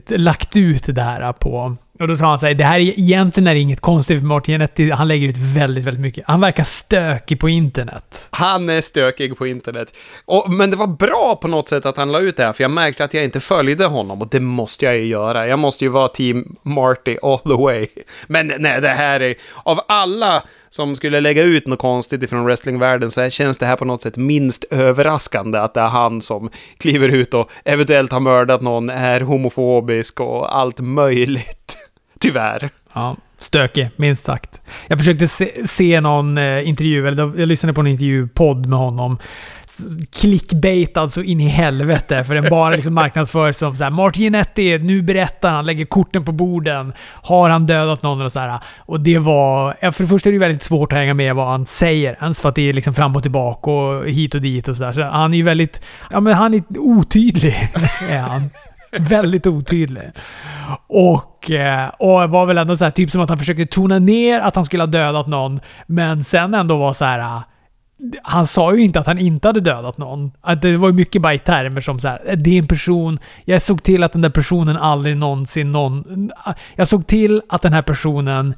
eh, 0.09 0.19
lagt 0.19 0.57
ut 0.57 0.85
det 0.87 1.03
här 1.03 1.33
på 1.33 1.77
och 2.01 2.09
då 2.09 2.17
sa 2.17 2.27
han 2.27 2.39
så 2.39 2.47
här, 2.47 2.55
det 2.55 2.65
här 2.65 2.81
är 2.81 2.99
egentligen 2.99 3.47
är 3.47 3.55
inget 3.55 3.81
konstigt 3.81 4.21
för 4.21 4.27
Martin 4.27 4.53
Genetti, 4.53 4.91
han 4.91 5.09
lägger 5.09 5.29
ut 5.29 5.37
väldigt, 5.37 5.85
väldigt 5.85 6.03
mycket. 6.03 6.25
Han 6.27 6.41
verkar 6.41 6.65
stökig 6.65 7.41
på 7.41 7.49
internet. 7.49 8.29
Han 8.31 8.69
är 8.69 8.81
stökig 8.81 9.39
på 9.39 9.47
internet. 9.47 9.95
Och, 10.25 10.53
men 10.53 10.71
det 10.71 10.77
var 10.77 10.87
bra 10.87 11.39
på 11.43 11.49
något 11.49 11.69
sätt 11.69 11.87
att 11.87 11.97
han 11.97 12.13
la 12.13 12.21
ut 12.21 12.37
det 12.37 12.45
här, 12.45 12.53
för 12.53 12.65
jag 12.65 12.71
märkte 12.71 13.05
att 13.05 13.15
jag 13.15 13.25
inte 13.25 13.41
följde 13.41 13.87
honom 13.87 14.23
och 14.23 14.29
det 14.31 14.41
måste 14.41 14.85
jag 14.85 14.97
ju 14.97 15.05
göra. 15.05 15.47
Jag 15.47 15.59
måste 15.59 15.85
ju 15.85 15.89
vara 15.89 16.09
team 16.09 16.57
Marty 16.63 17.17
all 17.23 17.39
the 17.39 17.63
way. 17.63 17.87
Men 18.27 18.53
nej, 18.59 18.81
det 18.81 18.89
här 18.89 19.21
är... 19.21 19.35
Av 19.63 19.81
alla 19.89 20.43
som 20.69 20.97
skulle 20.97 21.21
lägga 21.21 21.43
ut 21.43 21.67
något 21.67 21.79
konstigt 21.79 22.23
ifrån 22.23 22.45
wrestlingvärlden 22.45 23.11
så 23.11 23.31
känns 23.31 23.59
det 23.59 23.67
här 23.67 23.77
på 23.77 23.85
något 23.85 24.03
sätt 24.03 24.17
minst 24.17 24.65
överraskande 24.71 25.59
att 25.59 25.75
det 25.75 25.81
är 25.81 25.89
han 25.89 26.21
som 26.21 26.51
kliver 26.79 27.09
ut 27.09 27.35
och 27.35 27.51
eventuellt 27.65 28.13
har 28.13 28.21
mördat 28.21 28.61
någon, 28.63 28.91
är 28.91 29.21
homofobisk 29.21 30.21
och 30.21 30.57
allt 30.57 30.81
möjligt. 30.81 31.77
Tyvärr. 32.21 32.71
Ja, 32.93 33.17
stökig, 33.39 33.91
minst 33.97 34.25
sagt. 34.25 34.61
Jag 34.87 34.99
försökte 34.99 35.29
se, 35.29 35.67
se 35.67 36.01
någon 36.01 36.39
eh, 36.39 36.69
intervju, 36.69 37.09
eller 37.09 37.39
jag 37.39 37.49
lyssnade 37.49 37.75
på 37.75 37.81
en 37.81 37.87
intervjupodd 37.87 38.67
med 38.67 38.79
honom. 38.79 39.19
Clickbait 40.13 40.97
alltså 40.97 41.23
in 41.23 41.41
i 41.41 41.49
helvete, 41.49 42.25
för 42.25 42.35
den 42.35 42.51
bara 42.51 42.71
liksom 42.71 42.95
marknadsförs 43.03 43.57
som 43.57 43.77
så 43.77 43.85
här, 43.85 43.91
Martin 43.91 44.23
Jannetty, 44.23 44.79
nu 44.79 45.03
berättar 45.03 45.51
han, 45.51 45.67
lägger 45.67 45.85
korten 45.85 46.25
på 46.25 46.33
borden. 46.33 46.93
Har 47.13 47.51
han 47.51 47.67
dödat 47.67 48.03
någon? 48.03 48.23
Och, 48.23 48.33
så 48.33 48.39
här. 48.39 48.59
och 48.79 49.01
det 49.01 49.19
var... 49.19 49.93
För 49.93 50.05
det 50.05 50.09
första 50.09 50.29
är 50.29 50.33
det 50.33 50.39
väldigt 50.39 50.63
svårt 50.63 50.93
att 50.93 50.99
hänga 50.99 51.15
med 51.15 51.35
vad 51.35 51.47
han 51.47 51.67
säger, 51.67 52.17
ens 52.21 52.41
för 52.41 52.49
att 52.49 52.55
det 52.55 52.69
är 52.69 52.73
liksom 52.73 52.95
fram 52.95 53.17
och 53.17 53.23
tillbaka 53.23 53.71
och 53.71 54.09
hit 54.09 54.35
och 54.35 54.41
dit 54.41 54.69
och 54.69 54.77
sådär. 54.77 54.93
Så 54.93 55.03
han 55.03 55.33
är 55.33 55.37
ju 55.37 55.43
väldigt... 55.43 55.81
Ja, 56.11 56.21
men 56.21 56.35
han 56.35 56.55
är 56.55 56.63
otydlig, 56.79 57.71
är 58.09 58.19
han 58.19 58.51
väldigt 58.91 59.47
otydlig. 59.47 60.11
Och, 60.87 61.51
eh, 61.51 61.89
och 61.89 62.31
var 62.31 62.47
väl 62.47 62.59
ändå 62.59 62.77
så 62.77 62.85
här, 62.85 62.91
typ 62.91 63.11
som 63.11 63.21
att 63.21 63.29
han 63.29 63.39
försökte 63.39 63.67
tona 63.67 63.99
ner 63.99 64.41
att 64.41 64.55
han 64.55 64.65
skulle 64.65 64.83
ha 64.83 64.87
dödat 64.87 65.27
någon, 65.27 65.61
men 65.87 66.25
sen 66.25 66.55
ändå 66.55 66.77
var 66.77 66.93
så 66.93 67.05
här. 67.05 67.19
Eh, 67.19 67.43
han 68.23 68.47
sa 68.47 68.75
ju 68.75 68.83
inte 68.83 69.01
att 69.01 69.07
han 69.07 69.19
inte 69.19 69.49
hade 69.49 69.61
dödat 69.61 69.99
någon. 69.99 70.33
Att 70.41 70.63
det 70.63 70.77
var 70.77 70.89
ju 70.89 70.95
mycket 70.95 71.23
bara 71.23 71.35
i 71.35 71.39
termer 71.39 71.81
som 71.81 72.01
så 72.01 72.09
här, 72.09 72.21
eh, 72.27 72.37
det 72.37 72.51
är 72.51 72.59
en 72.59 72.67
person, 72.67 73.19
jag 73.45 73.63
såg 73.63 73.83
till 73.83 74.03
att 74.03 74.13
den 74.13 74.23
där 74.23 74.31
personen 74.31 74.77
aldrig 74.77 75.17
någonsin 75.17 75.73
någon... 75.73 76.31
Jag 76.77 76.89
såg 76.89 77.07
till 77.07 77.43
att 77.49 77.63
den 77.63 77.73
här 77.73 77.83
personen 77.83 78.55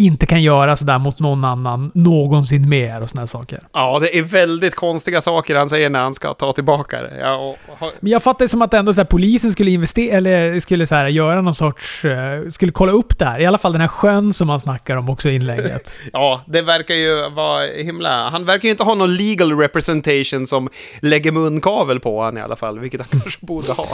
inte 0.00 0.26
kan 0.26 0.42
göra 0.42 0.76
sådär 0.76 0.98
mot 0.98 1.18
någon 1.18 1.44
annan 1.44 1.90
någonsin 1.94 2.68
mer 2.68 3.02
och 3.02 3.10
sådana 3.10 3.26
saker. 3.26 3.60
Ja, 3.72 3.98
det 4.00 4.18
är 4.18 4.22
väldigt 4.22 4.74
konstiga 4.74 5.20
saker 5.20 5.56
han 5.56 5.68
säger 5.68 5.90
när 5.90 6.00
han 6.00 6.14
ska 6.14 6.34
ta 6.34 6.52
tillbaka 6.52 7.02
det. 7.02 7.18
Ja, 7.20 7.36
och, 7.36 7.92
Men 8.00 8.12
jag 8.12 8.22
fattar 8.22 8.44
det 8.44 8.48
som 8.48 8.62
att 8.62 8.74
ändå 8.74 8.94
så 8.94 9.00
här, 9.00 9.06
polisen 9.06 9.52
skulle 9.52 9.70
investera, 9.70 10.16
eller 10.16 10.60
skulle 10.60 10.86
så 10.86 10.94
här, 10.94 11.08
göra 11.08 11.40
någon 11.40 11.54
sorts, 11.54 12.04
uh, 12.04 12.50
skulle 12.50 12.72
kolla 12.72 12.92
upp 12.92 13.18
det 13.18 13.24
här. 13.24 13.40
I 13.40 13.46
alla 13.46 13.58
fall 13.58 13.72
den 13.72 13.80
här 13.80 13.88
sjön 13.88 14.34
som 14.34 14.48
han 14.48 14.60
snackar 14.60 14.96
om 14.96 15.10
också 15.10 15.28
i 15.28 15.34
inlägget. 15.34 15.90
ja, 16.12 16.40
det 16.46 16.62
verkar 16.62 16.94
ju 16.94 17.30
vara 17.30 17.66
himla... 17.66 18.28
Han 18.28 18.44
verkar 18.44 18.64
ju 18.64 18.70
inte 18.70 18.84
ha 18.84 18.94
någon 18.94 19.16
legal 19.16 19.58
representation 19.58 20.46
som 20.46 20.68
lägger 21.00 21.32
munkavel 21.32 22.00
på 22.00 22.18
honom 22.18 22.38
i 22.38 22.40
alla 22.40 22.56
fall, 22.56 22.78
vilket 22.78 23.00
han 23.00 23.08
kanske 23.20 23.46
borde 23.46 23.72
ha. 23.72 23.86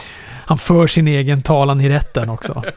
Han 0.46 0.58
för 0.58 0.86
sin 0.86 1.08
egen 1.08 1.42
talan 1.42 1.80
i 1.80 1.88
rätten 1.88 2.30
också. 2.30 2.62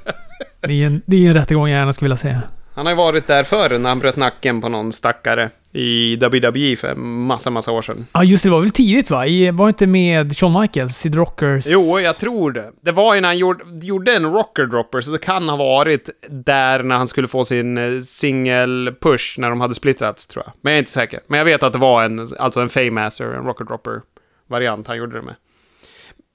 Det 0.62 0.84
är 0.84 0.86
en, 0.86 1.02
det 1.06 1.26
är 1.26 1.30
en 1.30 1.34
rättegång 1.34 1.70
jag 1.70 1.80
gärna 1.80 1.94
skulle 1.94 2.06
vilja 2.06 2.18
se. 2.18 2.38
Han 2.80 2.86
har 2.86 2.94
ju 2.94 2.98
varit 2.98 3.28
där 3.28 3.44
förr 3.44 3.78
när 3.78 3.90
han 3.90 4.00
bröt 4.00 4.16
nacken 4.16 4.62
på 4.62 4.70
någon 4.70 4.92
stackare 4.92 5.50
i 5.72 6.16
WWE 6.16 6.76
för 6.76 6.96
massa, 6.96 7.50
massa 7.50 7.72
år 7.72 7.82
sedan. 7.82 8.08
Ja, 8.12 8.24
just 8.24 8.44
det. 8.44 8.50
Det 8.50 8.54
var 8.54 8.62
väl 8.62 8.72
tidigt 8.72 9.10
va? 9.10 9.28
I, 9.28 9.52
var 9.52 9.66
det 9.66 9.70
inte 9.70 9.88
med 9.88 10.38
Shawn 10.38 10.62
Michaels 10.62 11.06
i 11.06 11.12
The 11.12 11.18
Rockers? 11.18 11.66
Jo, 11.68 12.00
jag 12.00 12.18
tror 12.18 12.52
det. 12.52 12.72
Det 12.82 12.92
var 12.92 13.16
ju 13.16 13.22
när 13.22 13.28
han 13.28 13.38
gjorde, 13.38 13.64
gjorde 13.82 14.16
en 14.16 14.26
Rocker 14.26 14.66
Dropper, 14.66 15.02
så 15.02 15.12
det 15.12 15.18
kan 15.18 15.50
ha 15.50 15.58
varit 15.58 16.10
där 16.30 16.84
när 16.84 16.98
han 16.98 17.08
skulle 17.08 17.28
få 17.28 17.46
sin 17.46 17.78
eh, 17.78 18.02
singel-push 18.02 19.40
när 19.40 19.50
de 19.50 19.62
hade 19.62 19.76
splittrats, 19.76 20.28
tror 20.28 20.44
jag. 20.46 20.54
Men 20.62 20.74
jag 20.74 20.78
är 20.78 20.80
inte 20.80 20.92
säker. 20.92 21.20
Men 21.28 21.38
jag 21.38 21.46
vet 21.46 21.64
att 21.64 21.74
det 21.74 21.80
var 21.80 22.04
en, 22.04 22.30
alltså 22.40 22.60
en 22.60 22.70
Fame-Master, 22.70 23.38
en 23.38 23.46
Rocker 23.46 23.66
Dropper-variant 23.66 24.88
han 24.88 24.98
gjorde 24.98 25.16
det 25.16 25.22
med. 25.22 25.36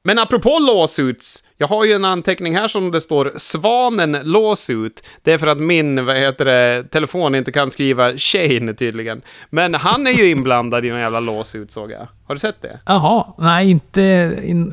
Men 0.03 0.19
apropå 0.19 0.59
lawsuits, 0.59 1.44
jag 1.57 1.69
har 1.69 1.85
ju 1.85 1.93
en 1.93 2.05
anteckning 2.05 2.57
här 2.57 2.69
som 2.69 2.91
det 2.91 3.01
står 3.01 3.33
Svanen 3.37 4.13
lawsuit. 4.23 5.09
Det 5.23 5.33
är 5.33 5.39
för 5.39 5.47
att 5.47 5.59
min, 5.59 6.05
vad 6.05 6.17
heter 6.17 6.45
det, 6.45 6.85
telefon 6.91 7.35
inte 7.35 7.53
kan 7.53 7.71
skriva 7.71 8.13
Shane 8.13 8.75
tydligen. 8.75 9.23
Men 9.51 9.75
han 9.75 10.07
är 10.07 10.11
ju 10.11 10.31
inblandad 10.31 10.85
i 10.85 10.91
någon 10.91 11.01
jävla 11.01 11.21
lawsuit 11.21 11.71
såg 11.71 11.91
jag. 11.91 12.09
Har 12.27 12.35
du 12.35 12.39
sett 12.39 12.63
det? 12.63 12.81
Jaha, 12.87 13.35
nej 13.39 13.71
inte 13.71 14.03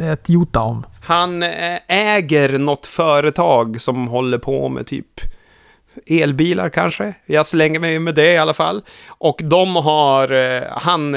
ett 0.01 0.29
jota 0.29 0.59
om. 0.59 0.85
Han 1.03 1.43
eh, 1.43 1.79
äger 1.87 2.57
något 2.57 2.85
företag 2.85 3.81
som 3.81 4.07
håller 4.07 4.37
på 4.37 4.69
med 4.69 4.87
typ 4.87 5.21
elbilar 6.07 6.69
kanske. 6.69 7.13
Jag 7.25 7.47
slänger 7.47 7.79
mig 7.79 7.99
med 7.99 8.15
det 8.15 8.33
i 8.33 8.37
alla 8.37 8.53
fall. 8.53 8.81
Och 9.07 9.41
de 9.43 9.75
har, 9.75 10.31
eh, 10.31 10.63
han 10.71 11.15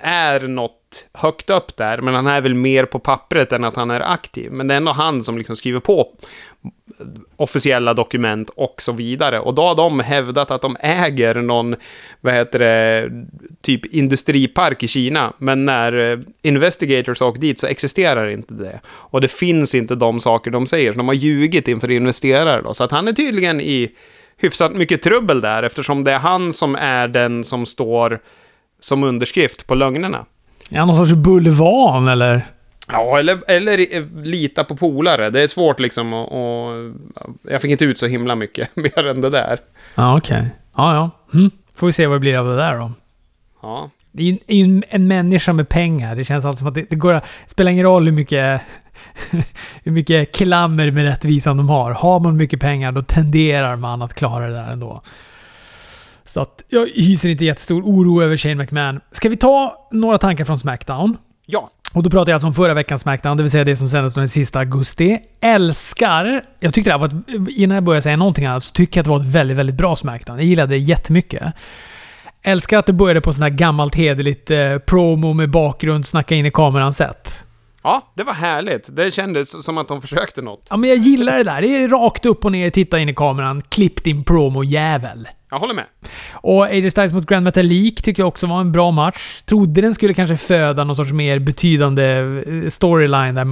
är 0.00 0.40
något 0.48 0.81
högt 1.14 1.50
upp 1.50 1.76
där, 1.76 1.98
men 1.98 2.14
han 2.14 2.26
är 2.26 2.40
väl 2.40 2.54
mer 2.54 2.84
på 2.84 2.98
pappret 2.98 3.52
än 3.52 3.64
att 3.64 3.76
han 3.76 3.90
är 3.90 4.12
aktiv. 4.12 4.52
Men 4.52 4.68
det 4.68 4.74
är 4.74 4.76
ändå 4.76 4.92
han 4.92 5.24
som 5.24 5.38
liksom 5.38 5.56
skriver 5.56 5.80
på 5.80 6.08
officiella 7.36 7.94
dokument 7.94 8.50
och 8.56 8.82
så 8.82 8.92
vidare. 8.92 9.40
Och 9.40 9.54
då 9.54 9.62
har 9.62 9.74
de 9.74 10.00
hävdat 10.00 10.50
att 10.50 10.62
de 10.62 10.76
äger 10.80 11.34
någon, 11.34 11.76
vad 12.20 12.34
heter 12.34 12.58
det, 12.58 13.10
typ 13.60 13.86
industripark 13.86 14.82
i 14.82 14.88
Kina. 14.88 15.32
Men 15.38 15.64
när 15.64 16.22
investigators 16.42 16.82
Investigators 16.82 17.22
åker 17.22 17.40
dit 17.40 17.58
så 17.58 17.66
existerar 17.66 18.28
inte 18.28 18.54
det. 18.54 18.80
Och 18.86 19.20
det 19.20 19.28
finns 19.28 19.74
inte 19.74 19.94
de 19.94 20.20
saker 20.20 20.50
de 20.50 20.66
säger, 20.66 20.92
så 20.92 20.98
de 20.98 21.08
har 21.08 21.14
ljugit 21.14 21.68
inför 21.68 21.90
investerare 21.90 22.62
då. 22.62 22.74
Så 22.74 22.84
att 22.84 22.90
han 22.90 23.08
är 23.08 23.12
tydligen 23.12 23.60
i 23.60 23.90
hyfsat 24.36 24.72
mycket 24.72 25.02
trubbel 25.02 25.40
där, 25.40 25.62
eftersom 25.62 26.04
det 26.04 26.12
är 26.12 26.18
han 26.18 26.52
som 26.52 26.74
är 26.74 27.08
den 27.08 27.44
som 27.44 27.66
står 27.66 28.20
som 28.80 29.04
underskrift 29.04 29.66
på 29.66 29.74
lögnerna. 29.74 30.26
Är 30.72 30.78
han 30.78 30.88
någon 30.88 30.96
sorts 30.96 31.12
bulvan 31.12 32.08
eller? 32.08 32.46
Ja, 32.88 33.18
eller, 33.18 33.38
eller 33.46 34.06
lita 34.24 34.64
på 34.64 34.76
polare. 34.76 35.30
Det 35.30 35.42
är 35.42 35.46
svårt 35.46 35.80
liksom 35.80 36.12
och, 36.12 36.32
och 36.32 36.92
Jag 37.42 37.62
fick 37.62 37.70
inte 37.70 37.84
ut 37.84 37.98
så 37.98 38.06
himla 38.06 38.34
mycket 38.34 38.76
mer 38.76 39.06
än 39.06 39.20
det 39.20 39.30
där. 39.30 39.58
Ja, 39.94 40.16
okej. 40.16 40.36
Okay. 40.36 40.48
Ja, 40.76 40.94
ja. 40.94 41.10
Hm. 41.32 41.50
Får 41.74 41.86
vi 41.86 41.92
se 41.92 42.06
vad 42.06 42.16
det 42.16 42.20
blir 42.20 42.38
av 42.38 42.46
det 42.46 42.56
där 42.56 42.78
då. 42.78 42.92
Ja. 43.62 43.90
Det 44.12 44.22
är 44.22 44.56
ju 44.56 44.64
en, 44.64 44.84
en 44.88 45.08
människa 45.08 45.52
med 45.52 45.68
pengar. 45.68 46.16
Det 46.16 46.24
känns 46.24 46.44
alltid 46.44 46.58
som 46.58 46.68
att 46.68 46.74
det, 46.74 46.86
det 46.90 46.96
går 46.96 47.12
det 47.12 47.22
spelar 47.46 47.72
ingen 47.72 47.84
roll 47.84 48.04
hur 48.04 48.12
mycket, 48.12 48.60
hur 49.82 49.92
mycket 49.92 50.34
klammer 50.34 50.90
med 50.90 51.04
rättvisan 51.04 51.56
de 51.56 51.68
har. 51.68 51.90
Har 51.90 52.20
man 52.20 52.36
mycket 52.36 52.60
pengar 52.60 52.92
då 52.92 53.02
tenderar 53.02 53.76
man 53.76 54.02
att 54.02 54.14
klara 54.14 54.48
det 54.48 54.54
där 54.54 54.70
ändå. 54.72 55.02
Så 56.32 56.40
att 56.40 56.62
jag 56.68 56.88
hyser 56.94 57.28
inte 57.28 57.44
jättestor 57.44 57.82
oro 57.82 58.22
över 58.22 58.36
Shane 58.36 58.54
McMahon. 58.54 59.00
Ska 59.12 59.28
vi 59.28 59.36
ta 59.36 59.88
några 59.90 60.18
tankar 60.18 60.44
från 60.44 60.58
Smackdown? 60.58 61.16
Ja. 61.46 61.70
Och 61.92 62.02
då 62.02 62.10
pratar 62.10 62.32
jag 62.32 62.34
alltså 62.36 62.46
om 62.46 62.54
förra 62.54 62.74
veckans 62.74 63.02
Smackdown, 63.02 63.36
det 63.36 63.42
vill 63.42 63.50
säga 63.50 63.64
det 63.64 63.76
som 63.76 63.88
sändes 63.88 64.14
den 64.14 64.28
sista 64.28 64.58
augusti. 64.58 65.18
Älskar, 65.40 66.44
jag 66.60 66.74
tyckte 66.74 66.90
det 66.90 66.94
här 66.94 66.98
var 66.98 67.06
ett, 67.06 67.48
innan 67.56 67.74
jag 67.74 67.84
börjar 67.84 68.00
säga 68.00 68.16
någonting 68.16 68.46
annat, 68.46 68.64
så 68.64 68.72
tycker 68.72 68.98
jag 68.98 69.02
att 69.02 69.04
det 69.04 69.10
var 69.10 69.20
ett 69.20 69.34
väldigt, 69.34 69.56
väldigt 69.56 69.76
bra 69.76 69.96
Smackdown. 69.96 70.36
Jag 70.36 70.46
gillade 70.46 70.74
det 70.74 70.78
jättemycket. 70.78 71.42
Älskar 72.42 72.78
att 72.78 72.86
det 72.86 72.92
började 72.92 73.20
på 73.20 73.32
sånt 73.32 73.42
här 73.42 73.50
gammalt 73.50 73.94
hederligt 73.94 74.50
eh, 74.50 74.78
promo 74.78 75.32
med 75.32 75.50
bakgrund, 75.50 76.06
snacka 76.06 76.34
in 76.34 76.46
i 76.46 76.50
kameran 76.50 76.94
sätt. 76.94 77.44
Ja, 77.82 78.12
det 78.14 78.22
var 78.22 78.32
härligt. 78.32 78.96
Det 78.96 79.14
kändes 79.14 79.64
som 79.64 79.78
att 79.78 79.88
de 79.88 80.00
försökte 80.00 80.42
något. 80.42 80.66
Ja, 80.70 80.76
men 80.76 80.90
jag 80.90 80.98
gillar 80.98 81.36
det 81.36 81.44
där. 81.44 81.60
Det 81.60 81.82
är 81.82 81.88
rakt 81.88 82.26
upp 82.26 82.44
och 82.44 82.52
ner, 82.52 82.70
titta 82.70 82.98
in 82.98 83.08
i 83.08 83.14
kameran, 83.14 83.62
klipp 83.68 84.04
din 84.04 84.24
promo-jävel. 84.24 85.28
Jag 85.50 85.58
håller 85.58 85.74
med. 85.74 85.84
Och 86.32 86.64
AJ 86.64 86.90
Styles 86.90 87.12
mot 87.12 87.26
Grand 87.26 87.44
Metalik 87.44 88.02
tycker 88.02 88.22
jag 88.22 88.28
också 88.28 88.46
var 88.46 88.60
en 88.60 88.72
bra 88.72 88.90
match. 88.90 89.42
Trodde 89.44 89.80
den 89.80 89.94
skulle 89.94 90.14
kanske 90.14 90.36
föda 90.36 90.84
någon 90.84 90.96
sorts 90.96 91.12
mer 91.12 91.38
betydande 91.38 92.04
eh, 92.04 92.68
storyline 92.68 93.34
där 93.34 93.44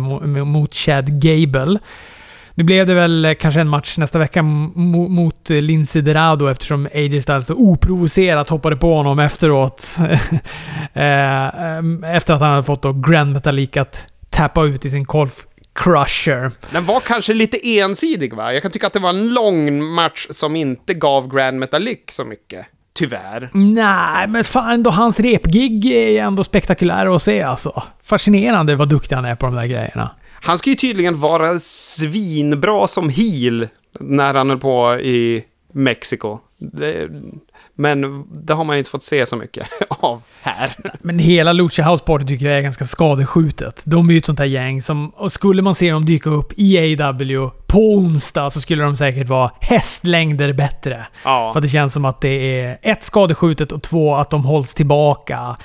mot 0.45 0.75
Chad 0.75 1.23
Gable. 1.23 1.79
Nu 2.55 2.65
blev 2.65 2.87
det 2.87 2.95
väl 2.95 3.37
kanske 3.41 3.61
en 3.61 3.69
match 3.69 3.99
nästa 3.99 4.19
vecka 4.19 4.43
mot 4.43 5.49
Lindsey 5.49 6.03
Dorado 6.03 6.47
eftersom 6.47 6.89
AJ 6.95 7.23
Styles 7.23 7.47
då 7.47 7.55
oprovocerat 7.55 8.49
hoppade 8.49 8.77
på 8.77 8.95
honom 8.95 9.19
efteråt. 9.19 9.87
Eh, 10.93 11.45
eh, 11.45 11.83
efter 12.05 12.35
att 12.35 12.41
han 12.41 12.51
hade 12.51 12.63
fått 12.63 12.83
då 12.83 12.93
Grand 12.93 13.33
Metalik 13.33 13.77
att 13.77 14.07
tappa 14.31 14.65
ut 14.65 14.85
i 14.85 14.91
sin 14.91 15.05
golf 15.05 15.47
Crusher. 15.75 16.51
Den 16.71 16.85
var 16.87 17.01
kanske 17.01 17.35
lite 17.35 17.79
ensidig 17.79 18.35
va? 18.35 18.53
Jag 18.53 18.63
kan 18.63 18.71
tycka 18.71 18.87
att 18.87 18.93
det 18.93 18.99
var 18.99 19.11
en 19.11 19.35
lång 19.35 19.85
match 19.85 20.27
som 20.31 20.57
inte 20.57 20.95
gav 20.95 21.35
Grand 21.35 21.59
Metalik 21.59 22.11
så 22.11 22.25
mycket. 22.25 22.67
Tyvärr. 22.93 23.51
Nej, 23.53 24.29
men 24.29 24.45
fan 24.45 24.83
då 24.83 24.91
hans 24.91 25.21
repgig 25.21 25.87
är 25.87 26.23
ändå 26.23 26.45
spektakulära 26.45 27.17
att 27.17 27.23
se 27.23 27.43
alltså. 27.43 27.83
Fascinerande 28.03 28.77
vad 28.77 28.89
duktig 28.89 29.17
han 29.17 29.25
är 29.25 29.35
på 29.35 29.47
de 29.47 29.55
där 29.55 29.67
grejerna. 29.67 30.11
Han 30.43 30.59
ska 30.59 30.71
ju 30.71 30.77
tydligen 30.77 31.21
vara 31.21 31.53
svinbra 31.61 32.87
som 32.87 33.09
heel 33.09 33.69
när 34.01 34.35
han 34.35 34.49
höll 34.49 34.59
på 34.59 34.95
i 34.95 35.45
Mexiko. 35.73 36.39
Det, 36.59 37.09
Men 37.81 38.25
det 38.47 38.55
har 38.55 38.65
man 38.65 38.79
inte 38.79 38.91
fått 38.91 39.03
se 39.03 39.27
så 39.27 39.37
mycket 39.37 39.67
av 39.89 40.23
här. 40.43 40.75
Men 41.01 41.19
hela 41.19 41.53
Lucha 41.53 41.83
House 41.91 42.05
Party 42.05 42.25
tycker 42.27 42.47
jag 42.47 42.59
är 42.59 42.63
ganska 42.63 42.85
skadeskjutet. 42.85 43.83
De 43.85 44.09
är 44.09 44.13
ju 44.13 44.19
ett 44.19 44.25
sånt 44.25 44.39
här 44.39 44.47
gäng 44.47 44.83
som... 44.83 45.11
Och 45.11 45.33
skulle 45.33 45.63
man 45.63 45.75
se 45.75 45.91
dem 45.91 46.05
dyka 46.05 46.31
upp 46.31 46.53
i 46.57 46.97
AW 47.03 47.51
på 47.67 47.79
onsdag 47.79 48.51
så 48.51 48.61
skulle 48.61 48.83
de 48.83 48.97
säkert 48.97 49.29
vara 49.29 49.51
hästlängder 49.61 50.53
bättre. 50.53 51.07
Ja. 51.25 51.51
För 51.53 51.59
att 51.59 51.63
det 51.63 51.69
känns 51.69 51.93
som 51.93 52.05
att 52.05 52.21
det 52.21 52.61
är 52.61 52.79
ett 52.83 53.05
skadeskjutet 53.05 53.73
och 53.73 53.83
två 53.83 54.15
att 54.15 54.31
de 54.31 54.45
hålls 54.45 54.75
tillbaka. 54.75 55.57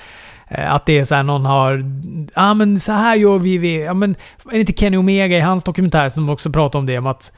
Eh, 0.47 0.73
Att 0.73 0.85
det 0.85 0.99
är 0.99 1.05
så 1.05 1.15
här 1.15 1.23
någon 1.23 1.45
har... 1.45 1.85
Ja 2.35 2.53
men 2.53 2.79
så 2.79 2.91
här 2.91 3.15
gör 3.15 3.39
vi. 3.39 3.57
vi 3.57 3.83
ja, 3.83 3.93
men, 3.93 4.15
är 4.45 4.51
det 4.51 4.59
inte 4.59 4.73
Kenny 4.73 4.97
Omega 4.97 5.37
i 5.37 5.41
hans 5.41 5.63
dokumentär 5.63 6.09
som 6.09 6.25
de 6.25 6.33
också 6.33 6.49
pratar 6.49 6.79
om 6.79 6.85
det? 6.85 6.97
Om 6.97 7.07
att 7.07 7.31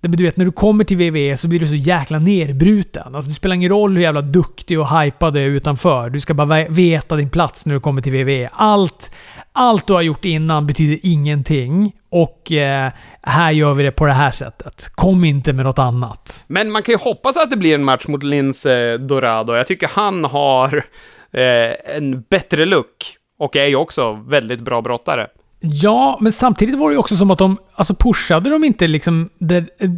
det, 0.00 0.08
men 0.08 0.18
du 0.18 0.24
vet, 0.24 0.36
när 0.36 0.44
du 0.44 0.52
kommer 0.52 0.84
till 0.84 0.96
WWE 0.96 1.36
så 1.36 1.48
blir 1.48 1.60
du 1.60 1.66
så 1.66 1.74
jäkla 1.74 2.18
nerbruten. 2.18 3.14
Alltså 3.14 3.28
det 3.28 3.34
spelar 3.34 3.54
ingen 3.56 3.70
roll 3.70 3.94
hur 3.94 4.02
jävla 4.02 4.22
duktig 4.22 4.80
och 4.80 5.00
hypad 5.00 5.34
du 5.34 5.40
är 5.40 5.46
utanför. 5.46 6.10
Du 6.10 6.20
ska 6.20 6.34
bara 6.34 6.68
veta 6.68 7.16
din 7.16 7.30
plats 7.30 7.66
när 7.66 7.74
du 7.74 7.80
kommer 7.80 8.02
till 8.02 8.12
WWE. 8.12 8.48
Allt, 8.52 9.10
allt 9.52 9.86
du 9.86 9.92
har 9.92 10.02
gjort 10.02 10.24
innan 10.24 10.66
betyder 10.66 10.98
ingenting. 11.02 11.92
Och 12.10 12.52
eh, 12.52 12.90
här 13.22 13.50
gör 13.50 13.74
vi 13.74 13.82
det 13.82 13.90
på 13.90 14.06
det 14.06 14.12
här 14.12 14.30
sättet. 14.30 14.88
Kom 14.94 15.24
inte 15.24 15.52
med 15.52 15.64
något 15.64 15.78
annat. 15.78 16.44
Men 16.48 16.70
man 16.70 16.82
kan 16.82 16.92
ju 16.92 16.98
hoppas 16.98 17.36
att 17.36 17.50
det 17.50 17.56
blir 17.56 17.74
en 17.74 17.84
match 17.84 18.06
mot 18.06 18.22
Lince 18.22 18.96
Dorado. 18.98 19.54
Jag 19.54 19.66
tycker 19.66 19.88
han 19.88 20.24
har 20.24 20.84
eh, 21.32 21.96
en 21.96 22.24
bättre 22.30 22.64
look. 22.64 23.16
Och 23.38 23.56
är 23.56 23.66
ju 23.66 23.76
också 23.76 24.12
väldigt 24.12 24.60
bra 24.60 24.82
brottare. 24.82 25.26
Ja, 25.60 26.18
men 26.20 26.32
samtidigt 26.32 26.78
var 26.78 26.90
det 26.90 26.94
ju 26.94 26.98
också 26.98 27.16
som 27.16 27.30
att 27.30 27.38
de... 27.38 27.56
Alltså 27.74 27.94
pushade 27.94 28.50
de 28.50 28.64
inte 28.64 28.86
liksom... 28.86 29.30
Det, 29.38 29.56
eh, 29.56 29.90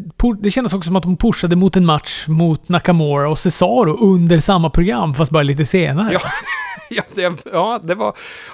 det 0.43 0.51
kändes 0.51 0.73
också 0.73 0.87
som 0.87 0.97
att 0.97 1.03
de 1.03 1.17
pushade 1.17 1.57
mot 1.57 1.77
en 1.77 1.87
match 1.87 2.25
mot 2.29 2.69
Nakamura 2.69 3.31
och 3.31 3.39
Cesaro 3.39 3.97
under 3.97 4.41
samma 4.41 4.71
program, 4.71 5.15
fast 5.15 5.33
bara 5.33 5.43
lite 5.43 5.67
senare. 5.67 6.13
Ja, 6.13 6.21
ja, 6.91 7.03
det, 7.15 7.51
ja, 7.53 7.81
det 7.83 7.95
var... 7.95 8.09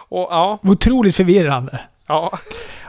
Och, 0.09 0.29
ja, 0.31 0.59
Otroligt 0.63 1.17
förvirrande. 1.17 1.81
ja. 2.07 2.39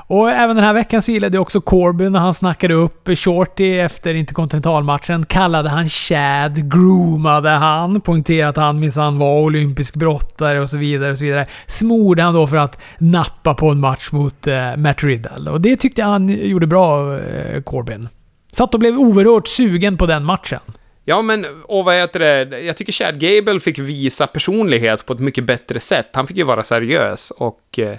Och 0.09 0.31
även 0.31 0.55
den 0.55 0.65
här 0.65 0.73
veckan 0.73 1.01
så 1.01 1.11
gillade 1.11 1.37
jag 1.37 1.41
också 1.41 1.61
Corby 1.61 2.09
när 2.09 2.19
han 2.19 2.33
snackade 2.33 2.73
upp 2.73 3.09
Shorty 3.17 3.79
efter 3.79 4.13
interkontinentalmatchen. 4.15 5.25
Kallade 5.25 5.69
han 5.69 5.89
Chad, 5.89 6.71
groomade 6.71 7.49
han, 7.49 8.01
poängterade 8.01 8.49
att 8.49 8.57
han 8.57 8.79
minsann 8.79 9.19
var 9.19 9.39
olympisk 9.39 9.95
brottare 9.95 10.61
och 10.61 10.69
så 10.69 10.77
vidare. 10.77 11.11
och 11.11 11.17
så 11.17 11.23
vidare. 11.23 11.45
Smorde 11.67 12.23
han 12.23 12.33
då 12.33 12.47
för 12.47 12.57
att 12.57 12.81
nappa 12.97 13.53
på 13.53 13.69
en 13.69 13.79
match 13.79 14.11
mot 14.11 14.47
eh, 14.47 14.75
Matt 14.77 15.03
Riddle. 15.03 15.51
Och 15.51 15.61
det 15.61 15.75
tyckte 15.77 16.01
jag 16.01 16.07
han 16.07 16.29
gjorde 16.29 16.67
bra, 16.67 17.19
eh, 17.19 17.61
Corbyn. 17.61 18.09
Satt 18.51 18.73
och 18.73 18.79
blev 18.79 18.99
oerhört 18.99 19.47
sugen 19.47 19.97
på 19.97 20.05
den 20.05 20.25
matchen. 20.25 20.59
Ja, 21.05 21.21
men, 21.21 21.45
och 21.63 21.85
vad 21.85 21.95
heter 21.95 22.19
det? 22.19 22.59
Jag 22.59 22.77
tycker 22.77 22.93
Chad 22.93 23.19
Gable 23.19 23.59
fick 23.59 23.79
visa 23.79 24.27
personlighet 24.27 25.05
på 25.05 25.13
ett 25.13 25.19
mycket 25.19 25.43
bättre 25.43 25.79
sätt. 25.79 26.09
Han 26.13 26.27
fick 26.27 26.37
ju 26.37 26.43
vara 26.43 26.63
seriös 26.63 27.31
och 27.31 27.79
eh, 27.79 27.97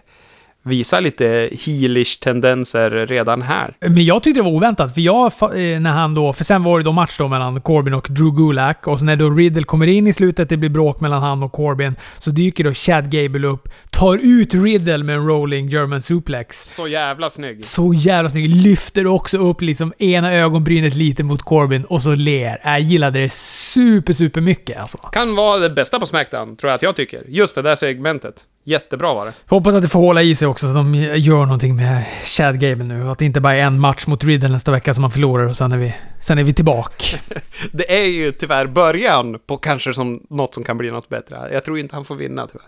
visa 0.62 1.00
lite 1.00 1.48
heelish 1.52 2.20
tendenser 2.20 2.90
redan 2.90 3.42
här. 3.42 3.74
Men 3.80 4.04
jag 4.04 4.22
tyckte 4.22 4.40
det 4.40 4.44
var 4.44 4.50
oväntat, 4.50 4.94
för 4.94 5.00
jag, 5.00 5.26
eh, 5.26 5.80
när 5.80 5.90
han 5.90 6.14
då, 6.14 6.32
för 6.32 6.44
sen 6.44 6.64
var 6.64 6.78
det 6.78 6.84
då 6.84 6.92
match 6.92 7.18
då 7.18 7.28
mellan 7.28 7.60
Corbin 7.60 7.94
och 7.94 8.06
Drew 8.10 8.36
Gulak 8.36 8.86
och 8.86 8.98
så 8.98 9.04
när 9.04 9.16
då 9.16 9.30
Riddle 9.30 9.62
kommer 9.62 9.86
in 9.86 10.06
i 10.06 10.12
slutet, 10.12 10.48
det 10.48 10.56
blir 10.56 10.70
bråk 10.70 11.00
mellan 11.00 11.22
han 11.22 11.42
och 11.42 11.52
Corbin, 11.52 11.94
så 12.18 12.30
dyker 12.30 12.64
då 12.64 12.74
Chad 12.74 13.10
Gable 13.10 13.48
upp, 13.48 13.68
tar 13.90 14.18
ut 14.22 14.54
Riddle 14.54 15.04
med 15.04 15.16
en 15.16 15.26
rolling 15.26 15.68
German 15.68 16.02
suplex. 16.02 16.74
Så 16.74 16.88
jävla 16.88 17.30
snygg. 17.30 17.64
Så 17.64 17.94
jävla 17.94 18.30
snygg. 18.30 18.56
Lyfter 18.56 19.06
också 19.06 19.38
upp 19.38 19.60
liksom 19.60 19.92
ena 19.98 20.34
ögonbrynet 20.34 20.94
lite 20.94 21.22
mot 21.22 21.42
Corbin 21.42 21.84
och 21.84 22.02
så 22.02 22.14
ler. 22.14 22.60
Jag 22.64 22.80
gillade 22.80 23.20
det 23.20 23.32
super, 23.32 24.12
super 24.12 24.40
mycket 24.40 24.80
alltså. 24.80 24.98
Kan 24.98 25.36
vara 25.36 25.58
det 25.58 25.70
bästa 25.70 26.00
på 26.00 26.06
Smackdown, 26.06 26.56
tror 26.56 26.70
jag 26.70 26.76
att 26.76 26.82
jag 26.82 26.96
tycker. 26.96 27.22
Just 27.28 27.54
det 27.54 27.62
där 27.62 27.76
segmentet. 27.76 28.34
Jättebra 28.64 29.14
var 29.14 29.26
det. 29.26 29.32
Hoppas 29.46 29.74
att 29.74 29.82
det 29.82 29.88
får 29.88 30.00
hålla 30.00 30.22
i 30.22 30.34
sig 30.34 30.48
också 30.48 30.66
så 30.66 30.74
de 30.74 30.94
gör 30.94 31.44
någonting 31.44 31.76
med 31.76 32.04
Chad 32.24 32.60
Gable 32.60 32.84
nu. 32.84 33.08
Att 33.08 33.18
det 33.18 33.24
inte 33.24 33.40
bara 33.40 33.56
är 33.56 33.62
en 33.62 33.80
match 33.80 34.06
mot 34.06 34.24
Riddle 34.24 34.48
nästa 34.48 34.70
vecka 34.70 34.94
som 34.94 35.02
man 35.02 35.10
förlorar 35.10 35.46
och 35.46 35.56
sen 35.56 35.72
är 35.72 35.76
vi, 35.76 35.94
sen 36.20 36.38
är 36.38 36.42
vi 36.42 36.52
tillbaka. 36.52 37.18
Det 37.72 37.92
är 38.02 38.08
ju 38.08 38.32
tyvärr 38.32 38.66
början 38.66 39.38
på 39.46 39.56
kanske 39.56 39.94
som 39.94 40.22
något 40.30 40.54
som 40.54 40.64
kan 40.64 40.78
bli 40.78 40.90
något 40.90 41.08
bättre. 41.08 41.48
Jag 41.52 41.64
tror 41.64 41.78
inte 41.78 41.96
han 41.96 42.04
får 42.04 42.14
vinna 42.14 42.46
tyvärr. 42.46 42.66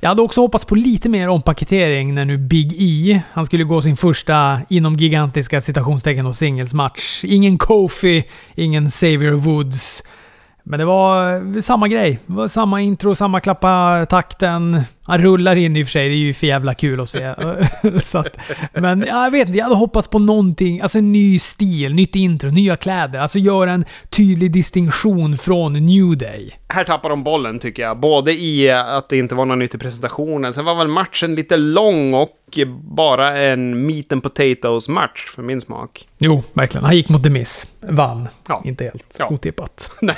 Jag 0.00 0.08
hade 0.08 0.22
också 0.22 0.40
hoppats 0.40 0.64
på 0.64 0.74
lite 0.74 1.08
mer 1.08 1.28
ompaketering 1.28 2.14
när 2.14 2.24
nu 2.24 2.38
Big 2.38 2.72
E, 2.78 3.22
han 3.32 3.46
skulle 3.46 3.64
gå 3.64 3.82
sin 3.82 3.96
första 3.96 4.60
inom 4.68 4.96
gigantiska 4.96 5.60
citationstecken 5.60 6.26
och 6.26 6.36
singelsmatch. 6.36 7.24
Ingen 7.24 7.58
Kofi, 7.58 8.24
ingen 8.54 8.88
Xavier 8.88 9.32
Woods. 9.32 10.02
Men 10.62 10.78
det 10.78 10.84
var 10.84 11.60
samma 11.60 11.88
grej. 11.88 12.18
Det 12.26 12.32
var 12.32 12.48
samma 12.48 12.80
intro, 12.80 13.14
samma 13.14 13.40
klappa 13.40 14.06
takten. 14.08 14.82
Han 15.08 15.20
rullar 15.20 15.56
in 15.56 15.76
i 15.76 15.82
och 15.82 15.86
för 15.86 15.90
sig, 15.92 16.08
det 16.08 16.14
är 16.14 16.18
ju 16.18 16.34
för 16.34 16.46
jävla 16.46 16.74
kul 16.74 17.00
att 17.00 17.10
se. 17.10 17.34
Så 18.02 18.18
att, 18.18 18.36
men 18.74 19.04
jag 19.06 19.30
vet 19.30 19.46
inte, 19.46 19.58
jag 19.58 19.64
hade 19.64 19.76
hoppats 19.76 20.08
på 20.08 20.18
någonting. 20.18 20.80
Alltså 20.80 20.98
en 20.98 21.12
ny 21.12 21.38
stil, 21.38 21.94
nytt 21.94 22.16
intro, 22.16 22.50
nya 22.50 22.76
kläder. 22.76 23.18
Alltså 23.18 23.38
göra 23.38 23.70
en 23.72 23.84
tydlig 24.10 24.52
distinktion 24.52 25.36
från 25.38 25.72
New 25.72 26.16
Day. 26.18 26.50
Här 26.68 26.84
tappar 26.84 27.08
de 27.08 27.22
bollen 27.24 27.58
tycker 27.58 27.82
jag. 27.82 28.00
Både 28.00 28.32
i 28.32 28.70
att 28.70 29.08
det 29.08 29.18
inte 29.18 29.34
var 29.34 29.44
något 29.44 29.58
nytt 29.58 29.74
i 29.74 29.78
presentationen. 29.78 30.52
Sen 30.52 30.64
var 30.64 30.74
väl 30.74 30.88
matchen 30.88 31.34
lite 31.34 31.56
lång 31.56 32.14
och 32.14 32.58
bara 32.82 33.36
en 33.38 33.86
meat 33.86 34.12
and 34.12 34.22
potatoes 34.22 34.88
match 34.88 35.24
för 35.34 35.42
min 35.42 35.60
smak. 35.60 36.08
Jo, 36.18 36.42
verkligen. 36.52 36.84
Han 36.84 36.96
gick 36.96 37.08
mot 37.08 37.22
The 37.22 37.30
Miz. 37.30 37.66
Vann. 37.80 38.28
Ja. 38.48 38.62
Inte 38.64 38.84
helt 38.84 39.16
Ja. 39.18 39.28
otippat. 39.28 39.90
Nej. 40.02 40.16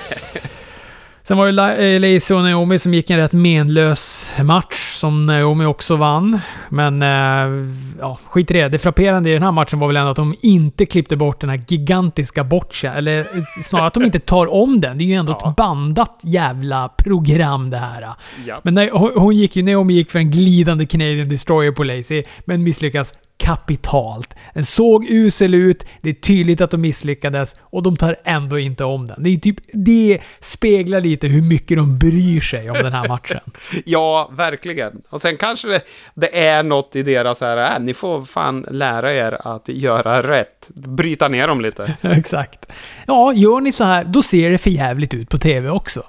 Sen 1.30 1.38
var 1.38 1.46
det 1.46 1.52
La- 1.52 1.76
eh, 1.76 2.00
Lacey 2.00 2.36
och 2.36 2.42
Naomi 2.42 2.78
som 2.78 2.94
gick 2.94 3.10
en 3.10 3.16
rätt 3.16 3.32
menlös 3.32 4.32
match 4.42 4.92
som 4.94 5.26
Naomi 5.26 5.64
också 5.64 5.96
vann. 5.96 6.40
Men 6.68 7.02
eh, 7.02 7.72
ja, 8.00 8.18
skit 8.24 8.50
i 8.50 8.54
det. 8.54 8.68
Det 8.68 8.78
frapperande 8.78 9.30
i 9.30 9.32
den 9.32 9.42
här 9.42 9.52
matchen 9.52 9.78
var 9.78 9.86
väl 9.86 9.96
ändå 9.96 10.10
att 10.10 10.16
de 10.16 10.34
inte 10.42 10.86
klippte 10.86 11.16
bort 11.16 11.40
den 11.40 11.50
här 11.50 11.62
gigantiska 11.68 12.44
botchen. 12.44 12.92
Eller 12.92 13.20
eh, 13.20 13.26
snarare 13.62 13.86
att 13.86 13.94
de 13.94 14.04
inte 14.04 14.18
tar 14.18 14.52
om 14.54 14.80
den. 14.80 14.98
Det 14.98 15.04
är 15.04 15.06
ju 15.06 15.14
ändå 15.14 15.38
Ja. 15.40 15.50
ett 15.50 15.56
bandat 15.56 16.20
jävla 16.22 16.88
program 16.88 17.70
det 17.70 17.78
här. 17.78 18.08
Ja. 18.46 18.60
Men 18.64 18.88
hon 18.92 19.36
gick 19.36 19.56
ju, 19.56 19.62
Naomi 19.62 19.94
gick 19.94 20.10
för 20.10 20.18
en 20.18 20.30
glidande 20.30 20.86
Canadian 20.86 21.28
Destroyer 21.28 21.72
på 21.72 21.84
Lacey, 21.84 22.24
men 22.44 22.62
misslyckas 22.62 23.14
kapitalt. 23.40 24.34
Den 24.54 24.64
såg 24.64 25.04
usel 25.08 25.54
ut, 25.54 25.84
det 26.02 26.10
är 26.10 26.14
tydligt 26.14 26.60
att 26.60 26.70
de 26.70 26.80
misslyckades 26.80 27.56
och 27.60 27.82
de 27.82 27.96
tar 27.96 28.16
ändå 28.24 28.58
inte 28.58 28.84
om 28.84 29.06
den. 29.06 29.22
Det, 29.22 29.30
är 29.30 29.36
typ, 29.36 29.56
det 29.72 30.20
speglar 30.40 31.00
lite 31.00 31.26
hur 31.26 31.42
mycket 31.42 31.76
de 31.76 31.98
bryr 31.98 32.40
sig 32.40 32.70
om 32.70 32.76
den 32.76 32.92
här 32.92 33.08
matchen. 33.08 33.40
Ja, 33.84 34.30
verkligen. 34.32 35.02
Och 35.10 35.20
sen 35.22 35.36
kanske 35.36 35.68
det, 35.68 35.80
det 36.14 36.38
är 36.46 36.62
något 36.62 36.96
i 36.96 37.02
deras 37.02 37.40
här, 37.40 37.74
äh, 37.76 37.80
ni 37.84 37.94
får 37.94 38.22
fan 38.22 38.66
lära 38.70 39.12
er 39.14 39.36
att 39.48 39.68
göra 39.68 40.22
rätt. 40.22 40.70
Bryta 40.74 41.28
ner 41.28 41.48
dem 41.48 41.60
lite. 41.60 41.96
Exakt. 42.02 42.66
Ja, 43.06 43.32
gör 43.32 43.60
ni 43.60 43.72
så 43.72 43.84
här, 43.84 44.04
då 44.04 44.22
ser 44.22 44.50
det 44.50 44.58
för 44.58 44.70
jävligt 44.70 45.14
ut 45.14 45.28
på 45.28 45.38
TV 45.38 45.68
också. 45.70 46.02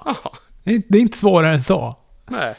Är- 0.64 0.82
det 0.88 0.98
är 0.98 1.02
inte 1.02 1.18
svårare 1.18 1.54
än 1.54 1.62
så. 1.62 1.96
nej. 2.30 2.54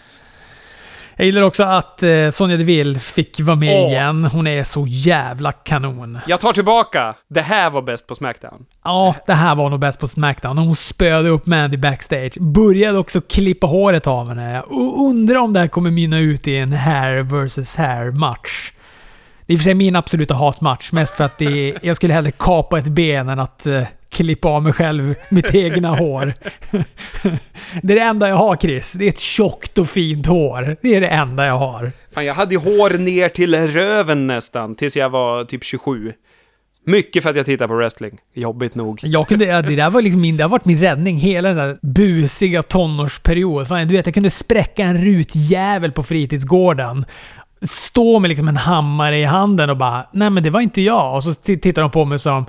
Jag 1.16 1.26
gillar 1.26 1.42
också 1.42 1.64
att 1.64 2.04
eh, 2.04 2.30
Sonja 2.32 2.58
Deville 2.58 3.00
fick 3.00 3.40
vara 3.40 3.56
med 3.56 3.84
Åh. 3.84 3.92
igen. 3.92 4.26
Hon 4.26 4.48
är 4.48 4.64
så 4.64 4.86
jävla 4.88 5.52
kanon. 5.52 6.20
Jag 6.28 6.40
tar 6.40 6.54
tillbaka. 6.54 7.14
Det 7.30 7.42
här 7.42 7.70
var 7.70 7.82
bäst 7.82 8.08
på 8.08 8.16
Smackdown. 8.16 8.66
Ja, 8.84 9.16
det 9.28 9.34
här 9.34 9.56
var 9.56 9.70
nog 9.70 9.80
bäst 9.80 10.00
på 10.00 10.08
Smackdown. 10.08 10.58
Hon 10.58 10.76
spöade 10.76 11.30
upp 11.30 11.46
Mandy 11.46 11.78
backstage. 11.78 12.38
Började 12.40 12.98
också 12.98 13.22
klippa 13.22 13.68
håret 13.68 14.08
av 14.08 14.30
henne. 14.30 14.62
Och 14.62 15.06
undrar 15.08 15.36
om 15.40 15.54
det 15.54 15.60
här 15.60 15.68
kommer 15.68 15.92
mynna 15.92 16.20
ut 16.20 16.48
i 16.48 16.58
en 16.58 16.74
hair 16.74 17.24
versus 17.24 17.76
hair 17.76 18.12
match. 18.12 18.73
Det 19.46 19.54
är 19.54 19.56
i 19.56 19.58
och 19.58 19.60
för 19.60 19.64
sig 19.64 19.74
min 19.74 19.96
absoluta 19.96 20.34
hatmatch. 20.34 20.92
Mest 20.92 21.14
för 21.14 21.24
att 21.24 21.38
det 21.38 21.70
är, 21.70 21.80
jag 21.82 21.96
skulle 21.96 22.14
hellre 22.14 22.32
kapa 22.32 22.80
ett 22.80 22.88
ben 22.88 23.30
än 23.30 23.40
att 23.40 23.66
eh, 23.66 23.84
klippa 24.10 24.48
av 24.48 24.64
mig 24.64 24.74
själv 24.74 25.16
mitt 25.30 25.56
egna 25.56 25.96
hår. 25.96 26.34
det 27.82 27.94
är 27.94 27.96
det 27.96 28.02
enda 28.02 28.30
jag 28.30 28.36
har 28.36 28.56
Chris. 28.56 28.94
Det 28.94 29.06
är 29.06 29.10
ett 29.10 29.20
tjockt 29.20 29.78
och 29.78 29.90
fint 29.90 30.26
hår. 30.26 30.78
Det 30.82 30.96
är 30.96 31.02
det 31.02 31.08
enda 31.08 31.46
jag 31.46 31.58
har. 31.58 31.92
Fan, 32.14 32.26
jag 32.26 32.34
hade 32.34 32.58
hår 32.58 32.98
ner 32.98 33.30
till 33.30 33.56
röven 33.56 34.28
nästan, 34.28 34.76
tills 34.76 34.98
jag 34.98 35.10
var 35.10 35.44
typ 35.44 35.64
27. 35.64 36.14
Mycket 36.86 37.24
för 37.24 37.30
att 37.30 37.36
jag 37.36 37.46
tittar 37.46 37.68
på 37.68 37.76
wrestling. 37.76 38.18
Jobbigt 38.34 38.76
nog. 38.76 39.00
Jag 39.04 39.28
kunde, 39.28 39.46
ja, 39.46 39.62
det 39.62 39.76
där 39.76 39.90
var 39.90 40.02
liksom 40.02 40.22
min, 40.22 40.38
det 40.38 40.44
har 40.44 40.50
varit 40.50 40.66
min 40.66 40.80
räddning 40.80 41.18
hela 41.18 41.50
den 41.50 41.58
där 41.58 41.78
busiga 41.82 42.64
tonårsperiod. 42.64 43.68
Fan, 43.68 43.88
du 43.88 43.96
vet, 43.96 44.06
jag 44.06 44.14
kunde 44.14 44.30
spräcka 44.30 44.84
en 44.84 45.06
rutjävel 45.06 45.92
på 45.92 46.04
fritidsgården. 46.04 47.06
Stå 47.64 48.20
med 48.20 48.30
liksom 48.30 48.48
en 48.48 48.58
hammare 48.58 49.18
i 49.18 49.24
handen 49.24 49.70
och 49.70 49.78
bara 49.78 50.06
Nej 50.12 50.30
men 50.30 50.44
det 50.44 50.50
var 50.50 50.62
inte 50.62 50.82
jag. 50.82 51.16
Och 51.16 51.24
så 51.24 51.34
tittar 51.34 51.82
de 51.82 51.92
på 51.92 52.06
mig 52.06 52.20
som 52.20 52.46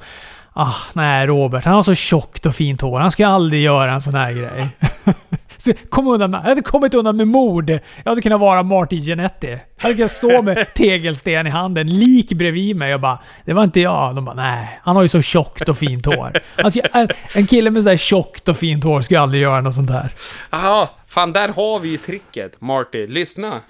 Ah, 0.56 0.74
nej 0.92 1.26
Robert, 1.26 1.64
han 1.64 1.74
har 1.74 1.82
så 1.82 1.94
tjockt 1.94 2.46
och 2.46 2.54
fint 2.54 2.80
hår. 2.80 3.00
Han 3.00 3.10
ska 3.10 3.26
aldrig 3.26 3.62
göra 3.62 3.92
en 3.92 4.02
sån 4.02 4.14
här 4.14 4.32
grej. 4.32 4.68
kom 5.88 6.06
undan 6.06 6.30
med, 6.30 6.40
jag 6.40 6.48
hade 6.48 6.62
kommit 6.62 6.94
undan 6.94 7.16
med 7.16 7.28
mord. 7.28 7.70
Jag 7.70 7.80
hade 8.04 8.22
kunnat 8.22 8.40
vara 8.40 8.62
Marty 8.62 8.96
Jannetty. 8.96 9.48
Jag 9.48 9.58
hade 9.78 9.94
kunnat 9.94 10.12
stå 10.12 10.42
med 10.42 10.66
tegelsten 10.74 11.46
i 11.46 11.50
handen, 11.50 11.98
lik 11.98 12.32
bredvid 12.32 12.76
mig 12.76 12.94
och 12.94 13.00
bara 13.00 13.18
Det 13.44 13.52
var 13.52 13.64
inte 13.64 13.80
jag. 13.80 14.14
De 14.14 14.24
bara 14.24 14.34
nej, 14.34 14.80
han 14.82 14.96
har 14.96 15.02
ju 15.02 15.08
så 15.08 15.22
tjockt 15.22 15.68
och 15.68 15.78
fint 15.78 16.06
hår. 16.06 16.32
Alltså, 16.56 16.80
en, 16.92 17.08
en 17.34 17.46
kille 17.46 17.70
med 17.70 17.82
sådär 17.82 17.96
tjockt 17.96 18.48
och 18.48 18.56
fint 18.56 18.84
hår 18.84 19.02
skulle 19.02 19.20
aldrig 19.20 19.42
göra 19.42 19.60
något 19.60 19.74
sånt 19.74 19.90
där. 19.90 20.10
Jaha, 20.50 20.88
fan 21.06 21.32
där 21.32 21.48
har 21.48 21.80
vi 21.80 21.88
ju 21.88 21.96
tricket. 21.96 22.60
Marty, 22.60 23.06
lyssna. 23.06 23.60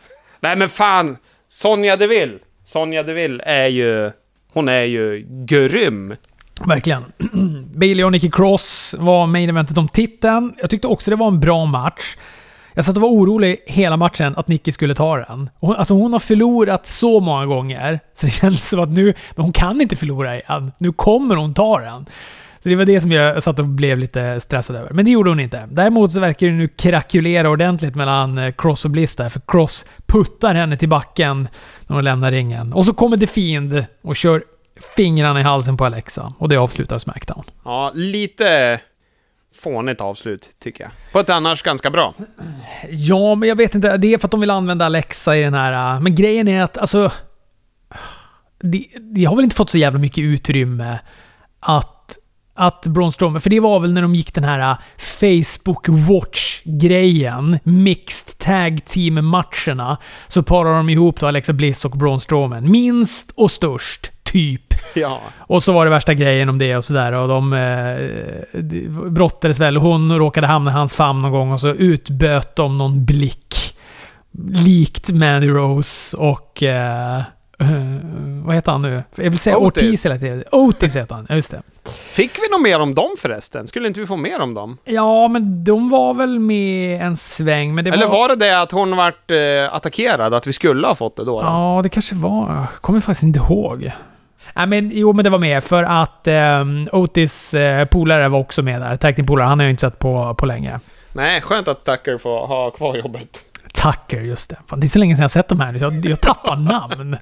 Nej 0.40 0.56
men 0.56 0.68
fan, 0.68 1.16
Sonja 1.54 1.96
Deville. 1.96 2.38
Sonja 2.64 3.02
Deville 3.02 3.42
är 3.44 3.66
ju... 3.66 4.10
Hon 4.52 4.68
är 4.68 4.82
ju 4.82 5.26
grym. 5.28 6.16
Verkligen. 6.66 7.04
Bailey 7.74 8.04
och 8.04 8.12
Nikki 8.12 8.30
Cross 8.30 8.94
var 8.98 9.26
main 9.26 9.48
eventet 9.48 9.78
om 9.78 9.88
titeln. 9.88 10.54
Jag 10.58 10.70
tyckte 10.70 10.88
också 10.88 11.10
det 11.10 11.16
var 11.16 11.28
en 11.28 11.40
bra 11.40 11.64
match. 11.64 12.16
Jag 12.72 12.84
satt 12.84 12.96
och 12.96 13.02
var 13.02 13.08
orolig 13.08 13.64
hela 13.66 13.96
matchen 13.96 14.34
att 14.36 14.48
Nikki 14.48 14.72
skulle 14.72 14.94
ta 14.94 15.16
den. 15.16 15.50
Hon, 15.60 15.76
alltså 15.76 15.94
hon 15.94 16.12
har 16.12 16.20
förlorat 16.20 16.86
så 16.86 17.20
många 17.20 17.46
gånger, 17.46 18.00
så 18.14 18.26
det 18.26 18.32
känns 18.32 18.68
som 18.68 18.80
att 18.80 18.90
nu... 18.90 19.04
Men 19.04 19.44
hon 19.44 19.52
kan 19.52 19.80
inte 19.80 19.96
förlora 19.96 20.36
igen. 20.36 20.72
Nu 20.78 20.92
kommer 20.92 21.36
hon 21.36 21.54
ta 21.54 21.80
den. 21.80 22.06
Så 22.64 22.70
det 22.70 22.76
var 22.76 22.84
det 22.84 23.00
som 23.00 23.12
jag 23.12 23.42
satt 23.42 23.58
och 23.58 23.64
blev 23.66 23.98
lite 23.98 24.40
stressad 24.40 24.76
över. 24.76 24.90
Men 24.90 25.04
det 25.04 25.10
gjorde 25.10 25.30
hon 25.30 25.40
inte. 25.40 25.68
Däremot 25.70 26.12
så 26.12 26.20
verkar 26.20 26.46
det 26.46 26.52
nu 26.52 26.68
krakulera 26.68 27.50
ordentligt 27.50 27.94
mellan 27.94 28.38
eh, 28.38 28.52
Cross 28.58 28.84
och 28.84 28.90
Bliss 28.90 29.16
där, 29.16 29.28
för 29.28 29.40
Cross 29.46 29.86
puttar 30.06 30.54
henne 30.54 30.76
till 30.76 30.88
backen 30.88 31.48
när 31.86 31.94
hon 31.94 32.04
lämnar 32.04 32.32
ringen. 32.32 32.72
Och 32.72 32.86
så 32.86 32.94
kommer 32.94 33.16
The 33.16 33.26
Fiend 33.26 33.84
och 34.02 34.16
kör 34.16 34.44
fingrarna 34.96 35.40
i 35.40 35.42
halsen 35.42 35.76
på 35.76 35.84
Alexa. 35.84 36.34
Och 36.38 36.48
det 36.48 36.56
avslutar 36.56 36.98
Smackdown. 36.98 37.44
Ja, 37.64 37.90
lite 37.94 38.80
fånigt 39.62 40.00
avslut, 40.00 40.50
tycker 40.62 40.84
jag. 40.84 40.92
På 41.12 41.20
ett 41.20 41.30
annars 41.30 41.62
ganska 41.62 41.90
bra. 41.90 42.14
Ja, 42.88 43.34
men 43.34 43.48
jag 43.48 43.56
vet 43.56 43.74
inte. 43.74 43.96
Det 43.96 44.14
är 44.14 44.18
för 44.18 44.26
att 44.26 44.30
de 44.30 44.40
vill 44.40 44.50
använda 44.50 44.84
Alexa 44.86 45.36
i 45.36 45.42
den 45.42 45.54
här... 45.54 46.00
Men 46.00 46.14
grejen 46.14 46.48
är 46.48 46.62
att, 46.62 46.78
alltså... 46.78 47.12
De, 48.60 48.90
de 49.14 49.24
har 49.24 49.36
väl 49.36 49.44
inte 49.44 49.56
fått 49.56 49.70
så 49.70 49.78
jävla 49.78 49.98
mycket 49.98 50.22
utrymme 50.22 50.98
att 51.60 52.18
att 52.54 52.86
Braun 52.86 53.12
Strowman, 53.12 53.40
för 53.40 53.50
det 53.50 53.60
var 53.60 53.80
väl 53.80 53.92
när 53.92 54.02
de 54.02 54.14
gick 54.14 54.34
den 54.34 54.44
här 54.44 54.76
Facebook 55.20 55.88
Watch-grejen, 55.88 57.58
Mixed 57.64 58.38
Tag 58.38 58.84
Team-matcherna, 58.84 59.96
så 60.28 60.42
parade 60.42 60.76
de 60.76 60.88
ihop 60.88 61.20
då 61.20 61.26
Alexa 61.26 61.52
Bliss 61.52 61.84
och 61.84 61.90
Braun 61.90 62.20
Strowman. 62.20 62.70
Minst 62.70 63.32
och 63.36 63.50
störst 63.50 64.12
typ. 64.24 64.60
Ja. 64.96 65.20
Och 65.38 65.62
så 65.62 65.72
var 65.72 65.84
det 65.84 65.90
värsta 65.90 66.14
grejen 66.14 66.48
om 66.48 66.58
det 66.58 66.76
och 66.76 66.84
sådär. 66.84 67.12
Och 67.12 67.28
de, 67.28 67.52
eh, 67.52 68.60
de 68.60 68.88
brottades 69.14 69.60
väl. 69.60 69.76
Hon 69.76 70.18
råkade 70.18 70.46
hamna 70.46 70.70
i 70.70 70.74
hans 70.74 70.94
famn 70.94 71.22
någon 71.22 71.32
gång 71.32 71.52
och 71.52 71.60
så 71.60 71.68
utböt 71.68 72.56
de 72.56 72.78
någon 72.78 73.04
blick. 73.04 73.76
Likt 74.52 75.10
Mandy 75.10 75.48
Rose 75.48 76.16
och... 76.16 76.62
Eh, 76.62 77.22
vad 78.44 78.54
heter 78.54 78.72
han 78.72 78.82
nu? 78.82 79.02
Jag 79.14 79.30
vill 79.30 79.38
säga 79.38 79.56
Otis, 79.58 79.82
Ortiz 79.82 80.06
hela 80.06 80.18
tiden. 80.18 80.44
Otis 80.52 80.96
heter 80.96 81.14
han, 81.14 81.26
just 81.30 81.50
det. 81.50 81.62
Fick 82.10 82.38
vi 82.38 82.48
något 82.52 82.62
mer 82.62 82.80
om 82.80 82.94
dem 82.94 83.10
förresten? 83.18 83.68
Skulle 83.68 83.88
inte 83.88 84.00
vi 84.00 84.06
få 84.06 84.16
mer 84.16 84.40
om 84.40 84.54
dem? 84.54 84.78
Ja, 84.84 85.28
men 85.28 85.64
de 85.64 85.90
var 85.90 86.14
väl 86.14 86.38
med 86.38 87.02
en 87.02 87.16
sväng, 87.16 87.74
men 87.74 87.84
det 87.84 87.90
Eller 87.90 88.06
var... 88.06 88.12
var 88.12 88.28
det 88.28 88.36
det 88.36 88.60
att 88.60 88.72
hon 88.72 88.96
vart 88.96 89.30
eh, 89.30 89.38
attackerad, 89.74 90.34
att 90.34 90.46
vi 90.46 90.52
skulle 90.52 90.86
ha 90.86 90.94
fått 90.94 91.16
det 91.16 91.24
då? 91.24 91.42
då? 91.42 91.46
Ja, 91.46 91.80
det 91.82 91.88
kanske 91.88 92.14
var. 92.14 92.54
Jag 92.54 92.66
kommer 92.80 93.00
faktiskt 93.00 93.22
inte 93.22 93.38
ihåg. 93.38 93.92
Nej, 94.54 94.66
men 94.66 94.90
jo, 94.94 95.12
men 95.12 95.24
det 95.24 95.30
var 95.30 95.38
med 95.38 95.64
för 95.64 95.84
att 95.84 96.26
eh, 96.26 96.64
Otis 96.92 97.54
eh, 97.54 97.84
polare 97.86 98.28
var 98.28 98.38
också 98.38 98.62
med 98.62 98.80
där. 98.80 98.96
Tag 98.96 99.26
polare 99.26 99.46
han 99.46 99.58
har 99.58 99.64
jag 99.64 99.70
inte 99.70 99.80
sett 99.80 99.98
på, 99.98 100.34
på 100.34 100.46
länge. 100.46 100.80
Nej, 101.12 101.40
skönt 101.40 101.68
att 101.68 101.84
Tucker 101.84 102.18
får 102.18 102.46
ha 102.46 102.70
kvar 102.70 102.96
jobbet. 102.96 103.44
Tucker, 103.74 104.20
just 104.20 104.50
det. 104.50 104.56
Fan, 104.66 104.80
det 104.80 104.86
är 104.86 104.88
så 104.88 104.98
länge 104.98 105.14
sedan 105.14 105.22
jag 105.22 105.30
sett 105.30 105.48
de 105.48 105.60
här. 105.60 105.74
Jag, 105.80 106.06
jag 106.06 106.20
tappar 106.20 106.56
namn. 106.56 107.16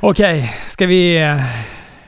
Okej, 0.00 0.38
okay, 0.38 0.48
ska 0.68 0.86
vi... 0.86 1.36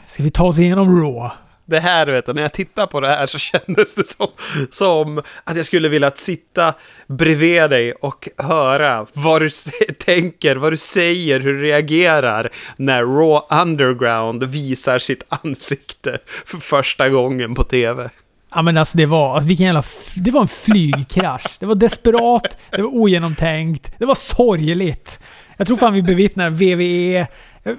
Ska 0.09 0.23
vi 0.23 0.31
ta 0.31 0.45
oss 0.45 0.59
igenom 0.59 1.03
Raw? 1.03 1.31
Det 1.65 1.81
här, 1.81 2.07
vet 2.07 2.27
du, 2.27 2.33
när 2.33 2.43
jag 2.43 2.53
tittar 2.53 2.87
på 2.87 3.01
det 3.01 3.09
här 3.09 3.27
så 3.27 3.39
kändes 3.39 3.95
det 3.95 4.09
som, 4.09 4.29
som 4.71 5.23
att 5.45 5.57
jag 5.57 5.67
skulle 5.67 5.89
vilja 5.89 6.11
sitta 6.15 6.75
bredvid 7.07 7.71
dig 7.71 7.93
och 7.93 8.29
höra 8.39 9.07
vad 9.15 9.43
du 9.43 9.51
tänker, 9.99 10.57
vad 10.57 10.73
du 10.73 10.77
säger, 10.77 11.41
hur 11.41 11.55
du 11.55 11.63
reagerar 11.63 12.51
när 12.77 13.03
Raw 13.03 13.63
Underground 13.63 14.45
visar 14.45 14.99
sitt 14.99 15.25
ansikte 15.29 16.19
för 16.45 16.59
första 16.59 17.09
gången 17.09 17.55
på 17.55 17.65
tv. 17.65 18.11
Ja 18.55 18.63
men 18.63 18.77
alltså 18.77 18.97
det 18.97 19.07
var, 19.07 19.35
alltså 19.35 19.49
vilken 19.49 19.67
jävla... 19.67 19.83
Det 20.17 20.31
var 20.31 20.41
en 20.41 20.49
flygkrasch. 20.49 21.57
Det 21.61 21.67
var 21.67 21.75
desperat, 21.75 22.59
det 22.71 22.83
var 22.83 22.95
ogenomtänkt, 22.95 23.95
det 23.99 24.05
var 24.05 24.15
sorgligt. 24.15 25.21
Jag 25.57 25.67
tror 25.67 25.77
fan 25.77 25.93
vi 25.93 26.03
bevittnar 26.03 26.51
VVE 26.51 27.27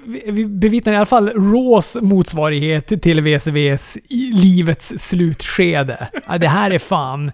vi 0.06 0.46
bevittnar 0.46 0.92
i 0.92 0.96
alla 0.96 1.06
fall 1.06 1.28
Raws 1.28 1.96
motsvarighet 2.00 3.02
till 3.02 3.20
VCVs 3.20 3.96
livets 4.32 4.92
slutskede. 4.96 6.08
Det 6.40 6.48
här 6.48 6.70
är 6.70 6.78
fan... 6.78 7.32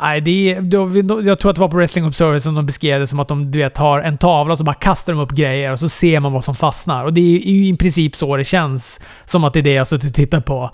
Nej, 0.00 0.20
det 0.20 0.52
är, 0.52 1.26
jag 1.26 1.38
tror 1.38 1.50
att 1.50 1.56
det 1.56 1.60
var 1.60 1.68
på 1.68 1.76
Wrestling 1.76 2.06
Observer 2.06 2.38
som 2.38 2.54
de 2.54 2.66
beskrev 2.66 3.00
det 3.00 3.06
som 3.06 3.20
att 3.20 3.28
de 3.28 3.50
du 3.50 3.58
vet, 3.58 3.76
har 3.76 4.00
en 4.00 4.18
tavla 4.18 4.52
och 4.52 4.58
så 4.58 4.64
bara 4.64 4.74
kastar 4.74 5.12
de 5.12 5.22
upp 5.22 5.30
grejer 5.30 5.72
och 5.72 5.78
så 5.78 5.88
ser 5.88 6.20
man 6.20 6.32
vad 6.32 6.44
som 6.44 6.54
fastnar. 6.54 7.04
Och 7.04 7.12
det 7.12 7.20
är 7.20 7.50
ju 7.50 7.66
i 7.66 7.76
princip 7.76 8.16
så 8.16 8.36
det 8.36 8.44
känns 8.44 9.00
som 9.24 9.44
att 9.44 9.52
det 9.52 9.58
är 9.58 9.62
det 9.62 9.72
jag 9.72 9.88
suttit 9.88 10.10
och 10.10 10.14
tittat 10.14 10.44
på. 10.44 10.70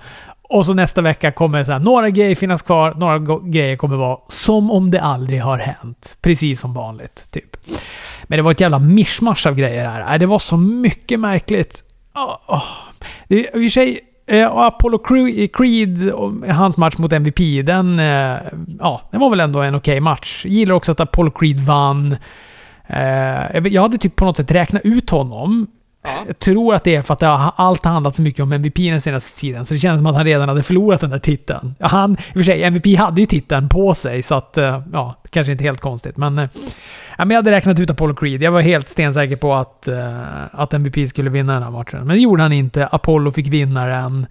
Och 0.48 0.66
så 0.66 0.74
nästa 0.74 1.02
vecka 1.02 1.32
kommer 1.32 1.64
så 1.64 1.72
här, 1.72 1.78
några 1.78 2.10
grejer 2.10 2.34
finnas 2.34 2.62
kvar, 2.62 2.94
några 2.94 3.40
grejer 3.50 3.76
kommer 3.76 3.96
vara 3.96 4.18
som 4.28 4.70
om 4.70 4.90
det 4.90 5.00
aldrig 5.00 5.42
har 5.42 5.58
hänt. 5.58 6.16
Precis 6.20 6.60
som 6.60 6.74
vanligt, 6.74 7.30
typ. 7.30 7.56
Men 8.24 8.36
det 8.36 8.42
var 8.42 8.50
ett 8.50 8.60
jävla 8.60 8.78
mischmasch 8.78 9.46
av 9.46 9.54
grejer 9.54 9.88
här. 9.88 10.12
Äh, 10.12 10.18
det 10.18 10.26
var 10.26 10.38
så 10.38 10.56
mycket 10.56 11.20
märkligt. 11.20 11.82
Oh, 12.14 12.54
oh. 12.54 12.62
Det, 13.28 13.36
I 13.36 13.48
och 13.48 13.52
för 13.52 13.68
sig, 13.68 14.00
eh, 14.26 14.52
Apollo 14.52 15.16
eh, 15.28 15.48
Creed, 15.48 16.12
hans 16.50 16.76
match 16.76 16.98
mot 16.98 17.12
MVP, 17.12 17.62
den, 17.62 17.98
eh, 17.98 18.36
ja, 18.78 19.02
den 19.10 19.20
var 19.20 19.30
väl 19.30 19.40
ändå 19.40 19.60
en 19.60 19.74
okej 19.74 19.92
okay 19.92 20.00
match. 20.00 20.40
Jag 20.44 20.52
gillar 20.52 20.74
också 20.74 20.92
att 20.92 21.00
Apollo 21.00 21.30
Creed 21.30 21.58
vann. 21.58 22.16
Eh, 22.86 23.66
jag 23.66 23.82
hade 23.82 23.98
typ 23.98 24.16
på 24.16 24.24
något 24.24 24.36
sätt 24.36 24.50
räknat 24.50 24.82
ut 24.84 25.10
honom. 25.10 25.66
Ja. 26.08 26.24
Jag 26.26 26.38
tror 26.38 26.74
att 26.74 26.84
det 26.84 26.96
är 26.96 27.02
för 27.02 27.14
att 27.14 27.20
har, 27.20 27.52
allt 27.56 27.84
har 27.84 27.92
handlat 27.92 28.14
så 28.14 28.22
mycket 28.22 28.42
om 28.42 28.52
MVP 28.52 28.76
den 28.76 29.00
senaste 29.00 29.40
tiden, 29.40 29.66
så 29.66 29.74
det 29.74 29.80
känns 29.80 29.98
som 29.98 30.06
att 30.06 30.14
han 30.14 30.24
redan 30.24 30.48
hade 30.48 30.62
förlorat 30.62 31.00
den 31.00 31.10
där 31.10 31.18
titeln. 31.18 31.74
Han, 31.80 32.12
i 32.12 32.14
och 32.14 32.18
för 32.32 32.42
sig, 32.42 32.62
MVP 32.62 32.98
hade 32.98 33.20
ju 33.20 33.26
titeln 33.26 33.68
på 33.68 33.94
sig, 33.94 34.22
så 34.22 34.34
att, 34.34 34.58
eh, 34.58 34.82
ja, 34.92 35.22
kanske 35.30 35.52
inte 35.52 35.64
helt 35.64 35.80
konstigt, 35.80 36.16
men 36.16 36.38
eh, 36.38 36.48
Ja, 37.18 37.24
men 37.24 37.34
jag 37.34 37.38
hade 37.38 37.50
räknat 37.50 37.80
ut 37.80 37.90
Apollo 37.90 38.14
Creed. 38.14 38.42
Jag 38.42 38.52
var 38.52 38.60
helt 38.60 38.88
stensäker 38.88 39.36
på 39.36 39.54
att, 39.54 39.88
eh, 39.88 40.22
att 40.52 40.74
MVP 40.74 41.08
skulle 41.08 41.30
vinna 41.30 41.54
den 41.54 41.62
här 41.62 41.70
matchen. 41.70 41.98
Men 41.98 42.16
det 42.16 42.22
gjorde 42.22 42.42
han 42.42 42.52
inte. 42.52 42.86
Apollo 42.86 43.32
fick 43.32 43.46
vinna 43.46 43.86
den. 43.86 44.26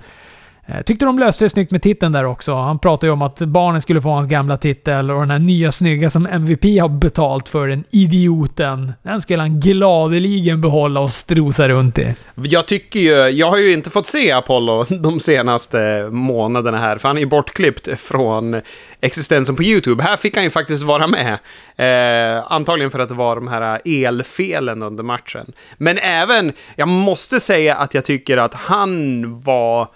Eh, 0.70 0.82
tyckte 0.82 1.06
de 1.06 1.20
löste 1.20 1.46
det 1.46 1.50
snyggt 1.50 1.72
med 1.72 1.82
titeln 1.82 2.12
där 2.12 2.26
också. 2.26 2.56
Han 2.56 2.80
pratade 2.80 3.08
ju 3.08 3.14
om 3.14 3.22
att 3.22 3.40
barnen 3.40 3.82
skulle 3.82 4.02
få 4.02 4.10
hans 4.10 4.28
gamla 4.28 4.58
titel 4.58 5.12
och 5.12 5.20
den 5.20 5.32
här 5.32 5.40
nya 5.40 5.72
snygga 5.72 6.10
som 6.10 6.26
MVP 6.26 6.64
har 6.64 6.90
betalt 6.90 7.50
för, 7.50 7.68
den 7.68 7.84
idioten. 7.92 8.94
Den 9.04 9.22
skulle 9.22 9.42
han 9.42 9.60
gladeligen 9.60 10.62
behålla 10.62 11.00
och 11.00 11.12
strosa 11.12 11.70
runt 11.70 11.98
i. 11.98 12.16
Jag 12.36 12.66
tycker 12.66 13.00
ju, 13.00 13.30
jag 13.30 13.50
har 13.50 13.58
ju 13.58 13.74
inte 13.74 13.90
fått 13.90 14.08
se 14.08 14.32
Apollo 14.32 14.84
de 14.90 15.20
senaste 15.20 16.10
månaderna 16.12 16.78
här, 16.78 16.98
för 16.98 17.08
han 17.08 17.18
är 17.18 17.22
ju 17.22 17.28
bortklippt 17.28 18.00
från 18.00 18.62
existensen 19.02 19.56
på 19.56 19.64
YouTube. 19.64 20.04
Här 20.04 20.18
fick 20.18 20.36
han 20.36 20.44
ju 20.44 20.50
faktiskt 20.50 20.84
vara 20.84 21.08
med. 21.08 21.38
Eh, 21.78 22.52
antagligen 22.52 22.92
för 22.92 23.00
att 23.00 23.10
det 23.10 23.16
var 23.16 23.36
de 23.36 23.48
här 23.48 23.82
elfelen 23.86 24.84
under 24.84 25.04
matchen. 25.04 25.54
Men 25.78 25.98
även, 25.98 26.54
jag 26.76 26.88
måste 26.88 27.40
säga 27.40 27.76
att 27.76 27.94
jag 27.94 28.06
tycker 28.06 28.38
att 28.38 28.54
han 28.54 29.42
var 29.42 29.88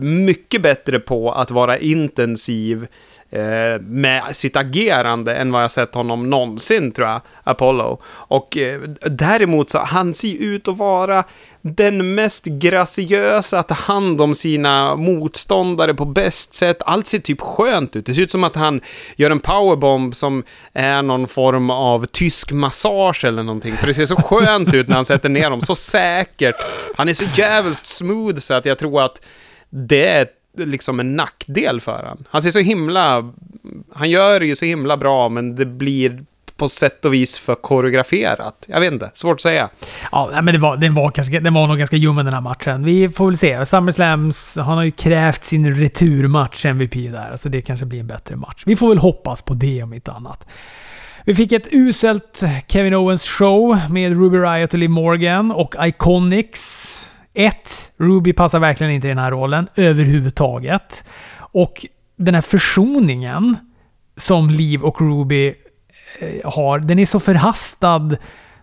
mycket 0.00 0.62
bättre 0.62 0.98
på 0.98 1.32
att 1.32 1.50
vara 1.50 1.78
intensiv 1.78 2.86
eh, 3.30 3.80
med 3.80 4.22
sitt 4.32 4.56
agerande 4.56 5.34
än 5.34 5.52
vad 5.52 5.62
jag 5.62 5.70
sett 5.70 5.94
honom 5.94 6.30
någonsin, 6.30 6.92
tror 6.92 7.08
jag, 7.08 7.20
Apollo. 7.44 8.00
Och 8.06 8.56
eh, 8.56 8.80
däremot 9.06 9.70
så, 9.70 9.78
han 9.78 10.14
ser 10.14 10.42
ut 10.42 10.68
att 10.68 10.76
vara 10.76 11.24
den 11.62 12.14
mest 12.14 12.44
graciösa, 12.44 13.58
att 13.58 13.68
ta 13.68 13.74
hand 13.74 14.20
om 14.20 14.34
sina 14.34 14.96
motståndare 14.96 15.94
på 15.94 16.04
bäst 16.04 16.54
sätt. 16.54 16.76
Allt 16.80 17.06
ser 17.06 17.18
typ 17.18 17.40
skönt 17.40 17.96
ut. 17.96 18.06
Det 18.06 18.14
ser 18.14 18.22
ut 18.22 18.30
som 18.30 18.44
att 18.44 18.56
han 18.56 18.80
gör 19.16 19.30
en 19.30 19.40
powerbomb 19.40 20.14
som 20.14 20.44
är 20.72 21.02
någon 21.02 21.28
form 21.28 21.70
av 21.70 22.06
tysk 22.06 22.52
massage 22.52 23.24
eller 23.24 23.42
någonting. 23.42 23.76
För 23.76 23.86
det 23.86 23.94
ser 23.94 24.06
så 24.06 24.16
skönt 24.16 24.74
ut 24.74 24.88
när 24.88 24.96
han 24.96 25.04
sätter 25.04 25.28
ner 25.28 25.50
dem, 25.50 25.60
så 25.60 25.74
säkert. 25.74 26.56
Han 26.96 27.08
är 27.08 27.14
så 27.14 27.24
jävligt 27.36 27.86
smooth 27.86 28.38
så 28.38 28.54
att 28.54 28.66
jag 28.66 28.78
tror 28.78 29.02
att 29.02 29.20
det 29.70 30.06
är 30.06 30.26
liksom 30.56 31.00
en 31.00 31.16
nackdel 31.16 31.80
för 31.80 32.04
han. 32.04 32.24
Han 32.30 32.42
ser 32.42 32.50
så 32.50 32.58
himla... 32.58 33.32
Han 33.94 34.10
gör 34.10 34.40
det 34.40 34.46
ju 34.46 34.56
så 34.56 34.64
himla 34.64 34.96
bra, 34.96 35.28
men 35.28 35.56
det 35.56 35.66
blir 35.66 36.24
på 36.58 36.68
sätt 36.68 37.04
och 37.04 37.14
vis 37.14 37.38
för 37.38 37.54
koreograferat. 37.54 38.66
Jag 38.68 38.80
vet 38.80 38.92
inte, 38.92 39.10
svårt 39.14 39.34
att 39.34 39.40
säga. 39.40 39.68
Ja, 40.12 40.30
men 40.42 40.54
det 40.54 40.58
var, 40.58 40.76
den, 40.76 40.94
var 40.94 41.10
kanske, 41.10 41.40
den 41.40 41.54
var 41.54 41.66
nog 41.66 41.78
ganska 41.78 41.96
ljummen 41.96 42.24
den 42.24 42.34
här 42.34 42.40
matchen. 42.40 42.84
Vi 42.84 43.08
får 43.08 43.26
väl 43.26 43.36
se. 43.36 43.66
SummerSlams, 43.66 44.56
han 44.56 44.76
har 44.76 44.84
ju 44.84 44.90
krävt 44.90 45.44
sin 45.44 45.74
returmatch 45.74 46.64
MVP 46.64 46.94
där, 46.94 47.36
så 47.36 47.48
det 47.48 47.62
kanske 47.62 47.86
blir 47.86 48.00
en 48.00 48.06
bättre 48.06 48.36
match. 48.36 48.62
Vi 48.66 48.76
får 48.76 48.88
väl 48.88 48.98
hoppas 48.98 49.42
på 49.42 49.54
det 49.54 49.82
om 49.82 49.94
inte 49.94 50.12
annat. 50.12 50.46
Vi 51.24 51.34
fick 51.34 51.52
ett 51.52 51.66
uselt 51.70 52.42
Kevin 52.68 52.94
Owens 52.94 53.26
show 53.26 53.78
med 53.90 54.12
Ruby 54.12 54.38
Riot 54.38 54.72
och 54.72 54.78
Liv 54.78 54.90
Morgan 54.90 55.52
och 55.52 55.74
Iconics. 55.80 56.94
1. 57.38 57.92
Ruby 57.96 58.32
passar 58.32 58.58
verkligen 58.58 58.92
inte 58.92 59.06
i 59.06 59.10
den 59.10 59.18
här 59.18 59.30
rollen 59.30 59.68
överhuvudtaget. 59.76 61.04
Och 61.36 61.86
den 62.16 62.34
här 62.34 62.42
försoningen 62.42 63.56
som 64.16 64.50
Liv 64.50 64.82
och 64.82 65.00
Ruby 65.00 65.54
eh, 66.18 66.50
har, 66.50 66.78
den 66.78 66.98
är 66.98 67.06
så 67.06 67.20
förhastad 67.20 68.16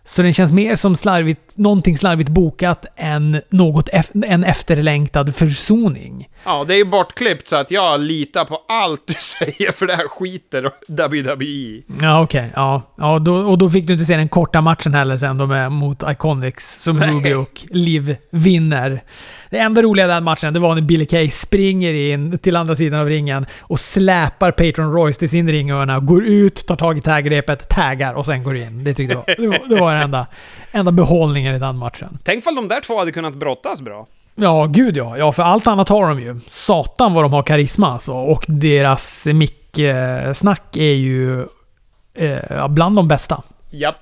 så 0.04 0.22
den 0.22 0.34
känns 0.34 0.52
mer 0.52 0.76
som 0.76 0.96
slarvigt, 0.96 1.58
någonting 1.58 1.98
slarvigt 1.98 2.30
bokat 2.30 2.86
än 2.96 3.42
något 3.50 3.90
en 4.14 4.44
efterlängtad 4.44 5.36
försoning. 5.36 6.28
Ja, 6.46 6.64
det 6.64 6.74
är 6.74 6.78
ju 6.78 6.86
bortklippt 6.86 7.48
så 7.48 7.56
att 7.56 7.72
jag 7.72 8.00
litar 8.00 8.46
på 8.46 8.62
allt 8.68 9.08
du 9.08 9.14
säger 9.20 9.72
för 9.72 9.88
det 9.88 9.96
här 9.96 10.08
skiter 10.08 10.72
WWE. 10.88 11.84
Ja, 12.02 12.22
okej. 12.22 12.40
Okay, 12.40 12.52
ja. 12.56 12.82
ja 12.98 13.20
då, 13.20 13.36
och 13.36 13.58
då 13.58 13.70
fick 13.70 13.88
du 13.88 13.94
inte 13.94 14.06
se 14.06 14.18
den 14.18 14.30
korta 14.30 14.62
matchen 14.62 14.94
heller 14.94 15.18
sen 15.18 15.38
då 15.38 15.46
med, 15.46 15.72
mot 15.72 16.04
Iconics 16.12 16.82
som 16.82 17.00
Nej. 17.00 17.10
Ruby 17.10 17.34
och 17.34 17.62
Liv 17.70 18.16
vinner. 18.30 19.04
Det 19.50 19.58
enda 19.58 19.82
roliga 19.82 20.06
i 20.06 20.10
den 20.10 20.24
matchen, 20.24 20.54
det 20.54 20.60
var 20.60 20.76
när 20.76 20.82
Billy 20.82 21.06
Kay 21.06 21.30
springer 21.30 21.94
in 21.94 22.40
till 22.40 22.56
andra 22.56 22.76
sidan 22.76 23.00
av 23.00 23.08
ringen 23.08 23.46
och 23.60 23.80
släpar 23.80 24.52
Patron 24.52 24.94
Royce 24.94 25.20
till 25.20 25.30
sin 25.30 25.50
ringhörna, 25.50 26.00
går 26.00 26.26
ut, 26.26 26.68
tar 26.68 26.76
tag 26.76 26.98
i 26.98 27.02
taggreppet, 27.02 27.70
taggar 27.70 28.14
och 28.14 28.26
sen 28.26 28.44
går 28.44 28.56
in. 28.56 28.84
Det 28.84 28.94
tyckte 28.94 29.14
jag 29.14 29.38
det 29.38 29.48
var, 29.48 29.70
det 29.70 29.76
var 29.76 29.94
den 29.94 30.04
enda, 30.04 30.28
enda 30.72 30.92
behållningen 30.92 31.56
i 31.56 31.60
den 31.60 31.78
matchen. 31.78 32.18
Tänk 32.24 32.48
om 32.48 32.56
de 32.56 32.68
där 32.68 32.82
två 32.82 33.00
hade 33.00 33.12
kunnat 33.12 33.36
brottas 33.36 33.82
bra. 33.82 34.08
Ja, 34.36 34.66
gud 34.70 34.98
ja. 34.98 35.18
Ja, 35.18 35.32
för 35.32 35.44
allt 35.44 35.68
annat 35.68 35.90
har 35.90 36.08
de 36.08 36.20
ju. 36.20 36.40
Satan 36.50 37.14
vad 37.14 37.24
de 37.24 37.34
har 37.34 37.44
karisma 37.44 37.92
alltså. 37.92 38.14
Och 38.14 38.46
deras 38.48 39.26
mick-snack 39.26 40.78
är 40.78 40.94
ju 40.94 41.48
eh, 42.14 42.68
bland 42.68 42.96
de 42.96 43.08
bästa. 43.08 43.44
Japp. 43.70 43.96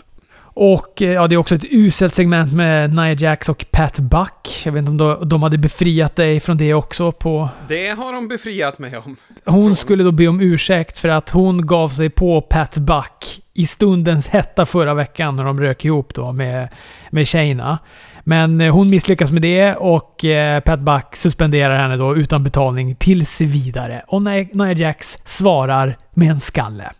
Och 0.55 1.01
eh, 1.01 1.11
ja, 1.11 1.27
det 1.27 1.35
är 1.35 1.37
också 1.37 1.55
ett 1.55 1.63
uselt 1.71 2.13
segment 2.13 2.53
med 2.53 2.95
Nia 2.95 3.13
Jax 3.13 3.49
och 3.49 3.65
Pat 3.71 3.99
Buck. 3.99 4.61
Jag 4.65 4.71
vet 4.71 4.79
inte 4.79 4.91
om 4.91 4.97
de, 4.97 5.29
de 5.29 5.43
hade 5.43 5.57
befriat 5.57 6.15
dig 6.15 6.39
från 6.39 6.57
det 6.57 6.73
också 6.73 7.11
på... 7.11 7.49
Det 7.67 7.87
har 7.89 8.13
de 8.13 8.27
befriat 8.27 8.79
mig 8.79 8.97
om. 8.97 9.15
Hon 9.45 9.75
skulle 9.75 10.03
då 10.03 10.11
be 10.11 10.27
om 10.27 10.41
ursäkt 10.41 10.99
för 10.99 11.09
att 11.09 11.29
hon 11.29 11.65
gav 11.65 11.89
sig 11.89 12.09
på 12.09 12.41
Pat 12.41 12.77
Buck 12.77 13.41
i 13.53 13.65
stundens 13.65 14.27
hetta 14.27 14.65
förra 14.65 14.93
veckan 14.93 15.35
när 15.35 15.43
de 15.43 15.61
rök 15.61 15.85
ihop 15.85 16.13
då 16.13 16.31
med, 16.31 16.69
med 17.11 17.27
tjejerna. 17.27 17.79
Men 18.23 18.61
eh, 18.61 18.73
hon 18.73 18.89
misslyckas 18.89 19.31
med 19.31 19.41
det 19.41 19.75
och 19.75 20.25
eh, 20.25 20.59
Pat 20.59 20.79
Buck 20.79 21.15
suspenderar 21.15 21.77
henne 21.77 21.97
då 21.97 22.15
utan 22.15 22.43
betalning 22.43 22.95
tills 22.95 23.41
vidare. 23.41 24.03
Och 24.07 24.21
Nia 24.21 24.73
Jax 24.73 25.17
svarar 25.25 25.97
med 26.13 26.29
en 26.29 26.39
skalle. 26.39 26.91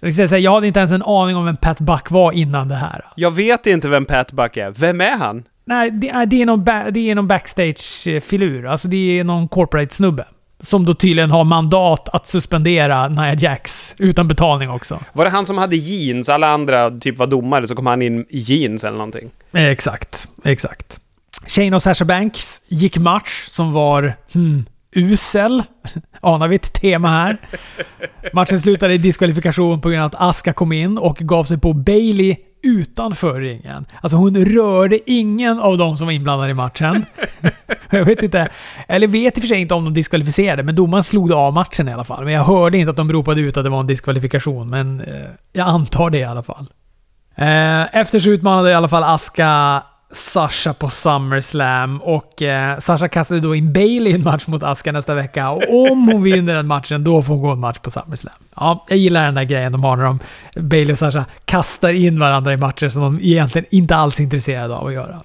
Jag 0.40 0.52
hade 0.52 0.66
inte 0.66 0.78
ens 0.78 0.92
en 0.92 1.02
aning 1.02 1.36
om 1.36 1.44
vem 1.44 1.56
Pat 1.56 1.80
Buck 1.80 2.10
var 2.10 2.32
innan 2.32 2.68
det 2.68 2.74
här. 2.74 3.04
Jag 3.16 3.30
vet 3.30 3.66
inte 3.66 3.88
vem 3.88 4.04
Pat 4.04 4.32
Buck 4.32 4.56
är. 4.56 4.70
Vem 4.70 5.00
är 5.00 5.16
han? 5.16 5.44
Nej, 5.64 5.90
det 5.90 6.08
är, 6.08 6.26
det 6.26 6.42
är 6.42 6.46
någon, 6.46 6.64
det 6.64 7.10
är 7.10 7.14
någon 7.14 7.28
backstage-filur. 7.28 8.66
Alltså 8.66 8.88
det 8.88 9.18
är 9.18 9.24
någon 9.24 9.48
corporate-snubbe. 9.48 10.24
Som 10.60 10.84
då 10.84 10.94
tydligen 10.94 11.30
har 11.30 11.44
mandat 11.44 12.08
att 12.08 12.28
suspendera 12.28 13.08
Nia 13.08 13.34
Jax 13.34 13.94
utan 13.98 14.28
betalning 14.28 14.70
också. 14.70 15.00
Var 15.12 15.24
det 15.24 15.30
han 15.30 15.46
som 15.46 15.58
hade 15.58 15.76
jeans? 15.76 16.28
Alla 16.28 16.48
andra 16.48 16.90
typ 16.90 17.18
var 17.18 17.26
domare, 17.26 17.68
så 17.68 17.74
kom 17.74 17.86
han 17.86 18.02
in 18.02 18.26
i 18.28 18.38
jeans 18.38 18.84
eller 18.84 18.98
någonting? 18.98 19.30
Exakt, 19.52 20.28
exakt. 20.44 21.00
Shane 21.46 21.76
och 21.76 21.82
Sasha 21.82 22.04
Banks 22.04 22.60
gick 22.68 22.98
match 22.98 23.46
som 23.48 23.72
var 23.72 24.14
hmm, 24.32 24.64
usel. 24.92 25.62
Anar 26.20 26.48
vi 26.48 26.56
ett 26.56 26.72
tema 26.72 27.08
här? 27.08 27.36
Matchen 28.32 28.60
slutade 28.60 28.94
i 28.94 28.98
diskvalifikation 28.98 29.80
på 29.80 29.88
grund 29.88 30.02
av 30.02 30.06
att 30.06 30.28
Aska 30.28 30.52
kom 30.52 30.72
in 30.72 30.98
och 30.98 31.16
gav 31.16 31.44
sig 31.44 31.58
på 31.58 31.72
Bailey 31.72 32.36
utanför 32.62 33.40
ringen. 33.40 33.86
Alltså 34.02 34.16
hon 34.16 34.44
rörde 34.44 35.10
ingen 35.10 35.58
av 35.58 35.78
de 35.78 35.96
som 35.96 36.06
var 36.06 36.12
inblandade 36.12 36.50
i 36.50 36.54
matchen. 36.54 37.06
jag 37.90 38.04
vet 38.04 38.22
inte, 38.22 38.48
eller 38.88 39.06
vet 39.06 39.36
i 39.36 39.40
och 39.40 39.42
för 39.42 39.48
sig 39.48 39.60
inte 39.60 39.74
om 39.74 39.84
de 39.84 39.94
diskvalificerade, 39.94 40.62
men 40.62 40.74
domaren 40.74 41.04
slog 41.04 41.32
av 41.32 41.52
matchen 41.52 41.88
i 41.88 41.92
alla 41.92 42.04
fall. 42.04 42.24
Men 42.24 42.32
jag 42.32 42.44
hörde 42.44 42.78
inte 42.78 42.90
att 42.90 42.96
de 42.96 43.12
ropade 43.12 43.40
ut 43.40 43.56
att 43.56 43.64
det 43.64 43.70
var 43.70 43.80
en 43.80 43.86
diskvalifikation, 43.86 44.70
men 44.70 45.00
eh, 45.00 45.30
jag 45.52 45.68
antar 45.68 46.10
det 46.10 46.18
i 46.18 46.24
alla 46.24 46.42
fall. 46.42 46.66
Eh, 47.34 47.96
efter 47.96 48.20
så 48.20 48.30
utmanade 48.30 48.70
i 48.70 48.74
alla 48.74 48.88
fall 48.88 49.04
Aska 49.04 49.82
Sasha 50.10 50.74
på 50.74 50.90
SummerSlam 50.90 52.02
och 52.02 52.42
eh, 52.42 52.78
Sasha 52.78 53.08
kastade 53.08 53.40
då 53.40 53.54
in 53.54 53.72
Bailey 53.72 54.12
i 54.12 54.14
en 54.14 54.22
match 54.22 54.46
mot 54.46 54.62
Aska 54.62 54.92
nästa 54.92 55.14
vecka 55.14 55.50
och 55.50 55.90
om 55.92 56.08
hon 56.08 56.22
vinner 56.22 56.54
den 56.54 56.66
matchen 56.66 57.04
då 57.04 57.22
får 57.22 57.34
hon 57.34 57.42
gå 57.42 57.50
en 57.50 57.58
match 57.58 57.78
på 57.78 57.90
SummerSlam. 57.90 58.34
Ja, 58.56 58.86
jag 58.88 58.98
gillar 58.98 59.24
den 59.24 59.34
där 59.34 59.44
grejen 59.44 59.72
de 59.72 59.84
har 59.84 59.96
när 59.96 60.04
de, 60.04 60.18
Bailey 60.56 60.92
och 60.92 60.98
Sasha 60.98 61.24
kastar 61.44 61.92
in 61.92 62.18
varandra 62.18 62.52
i 62.52 62.56
matcher 62.56 62.88
som 62.88 63.02
de 63.02 63.20
egentligen 63.20 63.66
inte 63.70 63.96
alls 63.96 64.18
är 64.18 64.24
intresserade 64.24 64.74
av 64.74 64.86
att 64.86 64.92
göra. 64.92 65.20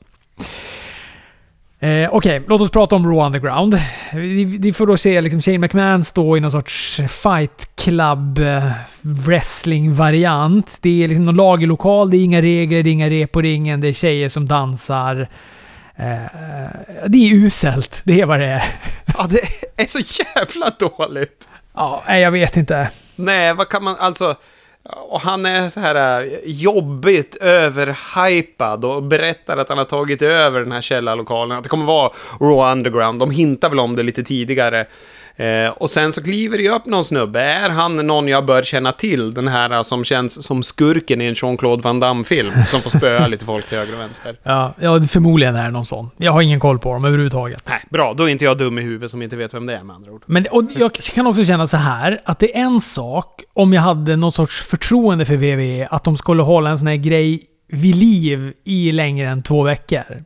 Eh, 1.84 2.10
Okej, 2.12 2.38
okay, 2.38 2.48
låt 2.48 2.62
oss 2.62 2.72
prata 2.72 2.96
om 2.96 3.06
Raw 3.06 3.26
Underground. 3.26 3.82
Vi, 4.14 4.46
vi 4.46 4.74
får 4.74 4.88
då 4.88 4.98
se 4.98 5.22
liksom 5.22 5.42
Shane 5.42 5.58
McMahon 5.58 6.04
stå 6.04 6.38
i 6.38 6.40
någon 6.40 6.52
sorts 6.52 7.02
fight 7.10 7.70
club 7.76 8.40
eh, 8.40 8.72
wrestling-variant. 9.02 10.78
Det 10.82 11.04
är 11.04 11.08
liksom 11.08 11.26
någon 11.26 11.36
lagerlokal, 11.36 12.10
det 12.10 12.18
är 12.18 12.24
inga 12.24 12.42
regler, 12.42 12.84
det 12.84 12.90
är 12.90 12.92
inga 12.92 13.10
rep 13.10 13.32
på 13.32 13.42
ringen, 13.42 13.82
det 13.82 13.88
är 13.88 13.94
tjejer 13.94 14.30
som 14.30 14.48
dansar. 14.48 15.28
Eh, 15.96 16.16
det 17.08 17.18
är 17.18 17.34
uselt, 17.34 18.02
det 18.04 18.22
är 18.22 18.26
vad 18.26 18.40
det 18.40 18.46
är. 18.46 18.64
Ja, 19.18 19.28
det 19.30 19.84
är 19.84 19.86
så 19.86 20.00
jävla 20.36 20.70
dåligt. 20.80 21.48
Ja, 21.74 22.04
jag 22.08 22.32
vet 22.32 22.58
inte. 22.58 22.90
Nej, 23.16 23.54
vad 23.54 23.70
kan 23.70 23.84
man, 23.84 23.96
alltså... 24.00 24.36
Och 24.86 25.22
han 25.22 25.46
är 25.46 25.70
så 25.70 25.80
här 25.80 26.22
eh, 26.22 26.28
jobbigt 26.44 27.36
överhypad 27.36 28.86
och 28.86 29.04
berättar 29.04 29.58
att 29.58 29.70
han 29.70 29.78
har 29.78 29.86
tagit 29.86 30.22
över 30.22 30.60
den 30.60 30.72
här 30.72 30.82
källarlokalen. 30.82 31.58
Att 31.58 31.64
det 31.64 31.70
kommer 31.70 31.86
vara 31.86 32.12
Raw 32.40 32.72
Underground. 32.72 33.20
De 33.20 33.32
hintar 33.32 33.70
väl 33.70 33.80
om 33.80 33.96
det 33.96 34.04
lite 34.04 34.24
tidigare. 34.24 34.86
Eh, 35.36 35.70
och 35.70 35.90
sen 35.90 36.14
så 36.14 36.24
kliver 36.24 36.58
det 36.58 36.70
upp 36.70 36.86
någon 36.86 37.04
snubbe. 37.04 37.42
Är 37.42 37.70
han 37.70 38.08
någon 38.08 38.28
jag 38.28 38.46
bör 38.46 38.64
känna 38.64 38.92
till? 38.92 39.34
Den 39.34 39.48
här 39.48 39.74
uh, 39.78 39.82
som 39.82 40.04
känns 40.04 40.44
som 40.44 40.64
skurken 40.64 41.22
i 41.22 41.26
en 41.26 41.34
Jean-Claude 41.34 41.82
Van 41.84 42.00
Damme-film. 42.00 42.54
Som 42.68 42.82
får 42.82 42.90
spöa 42.90 43.28
lite 43.28 43.46
folk 43.46 43.68
till 43.68 43.78
höger 43.78 43.94
och 43.94 44.00
vänster. 44.00 44.38
Ja, 44.44 44.74
ja, 44.80 45.02
förmodligen 45.02 45.56
är 45.56 45.64
det 45.64 45.72
någon 45.72 45.86
sån. 45.86 46.10
Jag 46.18 46.32
har 46.32 46.42
ingen 46.42 46.60
koll 46.60 46.80
på 46.80 46.94
dem 46.94 47.06
överhuvudtaget. 47.06 47.64
Nej, 47.70 47.80
bra. 47.90 48.14
Då 48.14 48.24
är 48.24 48.28
inte 48.28 48.46
jag 48.46 48.58
dum 48.58 48.80
i 48.80 48.82
huvudet 48.82 49.12
som 49.12 49.22
inte 49.22 49.36
vet 49.36 49.54
vem 49.54 49.66
det 49.66 49.76
är 49.76 49.84
med 49.84 49.96
andra 49.96 50.12
ord. 50.12 50.24
Men 50.26 50.46
och 50.52 50.64
jag 50.76 50.94
kan 50.94 51.28
också 51.28 51.44
känna 51.46 51.68
så 51.68 51.78
här, 51.78 52.22
att 52.26 52.40
det 52.40 52.58
är 52.58 52.62
en 52.62 52.82
sak 52.82 53.44
om 53.54 53.74
jag 53.74 53.82
hade 53.82 54.16
någon 54.16 54.32
sorts 54.32 54.62
förtroende 54.62 55.26
för 55.26 55.36
WWE, 55.36 55.88
att 55.88 56.04
de 56.04 56.18
skulle 56.18 56.42
hålla 56.42 56.70
en 56.70 56.78
sån 56.78 56.88
här 56.88 56.96
grej 56.96 57.44
vid 57.68 57.96
liv 57.96 58.54
i 58.66 58.92
längre 58.92 59.30
än 59.30 59.44
två 59.44 59.64
veckor. 59.64 60.24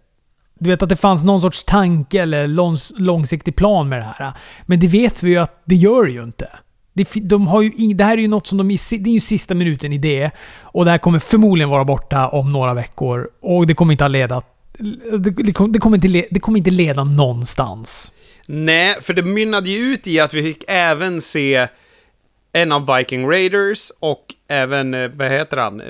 Du 0.59 0.69
vet 0.69 0.83
att 0.83 0.89
det 0.89 0.95
fanns 0.95 1.23
någon 1.23 1.41
sorts 1.41 1.63
tanke 1.63 2.21
eller 2.21 2.47
långs, 2.47 2.93
långsiktig 2.97 3.55
plan 3.55 3.89
med 3.89 3.99
det 3.99 4.13
här. 4.17 4.33
Men 4.65 4.79
det 4.79 4.87
vet 4.87 5.23
vi 5.23 5.29
ju 5.29 5.37
att 5.37 5.61
det 5.65 5.75
gör 5.75 6.05
det 6.05 6.11
ju 6.11 6.23
inte. 6.23 6.49
Det, 6.93 7.09
de 7.13 7.47
har 7.47 7.61
ju, 7.61 7.93
det 7.93 8.03
här 8.03 8.17
är 8.17 8.21
ju 8.21 8.27
något 8.27 8.47
som 8.47 8.57
de... 8.57 8.67
Det 8.89 9.09
är 9.09 9.13
ju 9.13 9.19
sista 9.19 9.53
minuten 9.53 9.93
i 9.93 9.97
det. 9.97 10.31
Och 10.61 10.85
det 10.85 10.91
här 10.91 10.97
kommer 10.97 11.19
förmodligen 11.19 11.69
vara 11.69 11.85
borta 11.85 12.27
om 12.27 12.51
några 12.51 12.73
veckor. 12.73 13.29
Och 13.41 13.67
det 13.67 13.73
kommer 13.73 13.91
inte 13.91 14.05
att 14.05 14.11
leda... 14.11 14.41
Det, 15.19 15.29
det, 15.29 15.53
kommer, 15.53 15.95
inte, 15.95 16.27
det 16.31 16.39
kommer 16.39 16.57
inte 16.57 16.71
leda 16.71 17.03
någonstans. 17.03 18.11
Nej, 18.47 18.95
för 19.01 19.13
det 19.13 19.23
mynnade 19.23 19.69
ju 19.69 19.77
ut 19.77 20.07
i 20.07 20.19
att 20.19 20.33
vi 20.33 20.43
fick 20.43 20.63
även 20.67 21.21
se 21.21 21.67
en 22.53 22.71
av 22.71 22.95
Viking 22.95 23.29
Raiders 23.29 23.91
och 23.99 24.25
även, 24.47 24.93
eh, 24.93 25.09
vad 25.09 25.31
heter 25.31 25.57
han, 25.57 25.81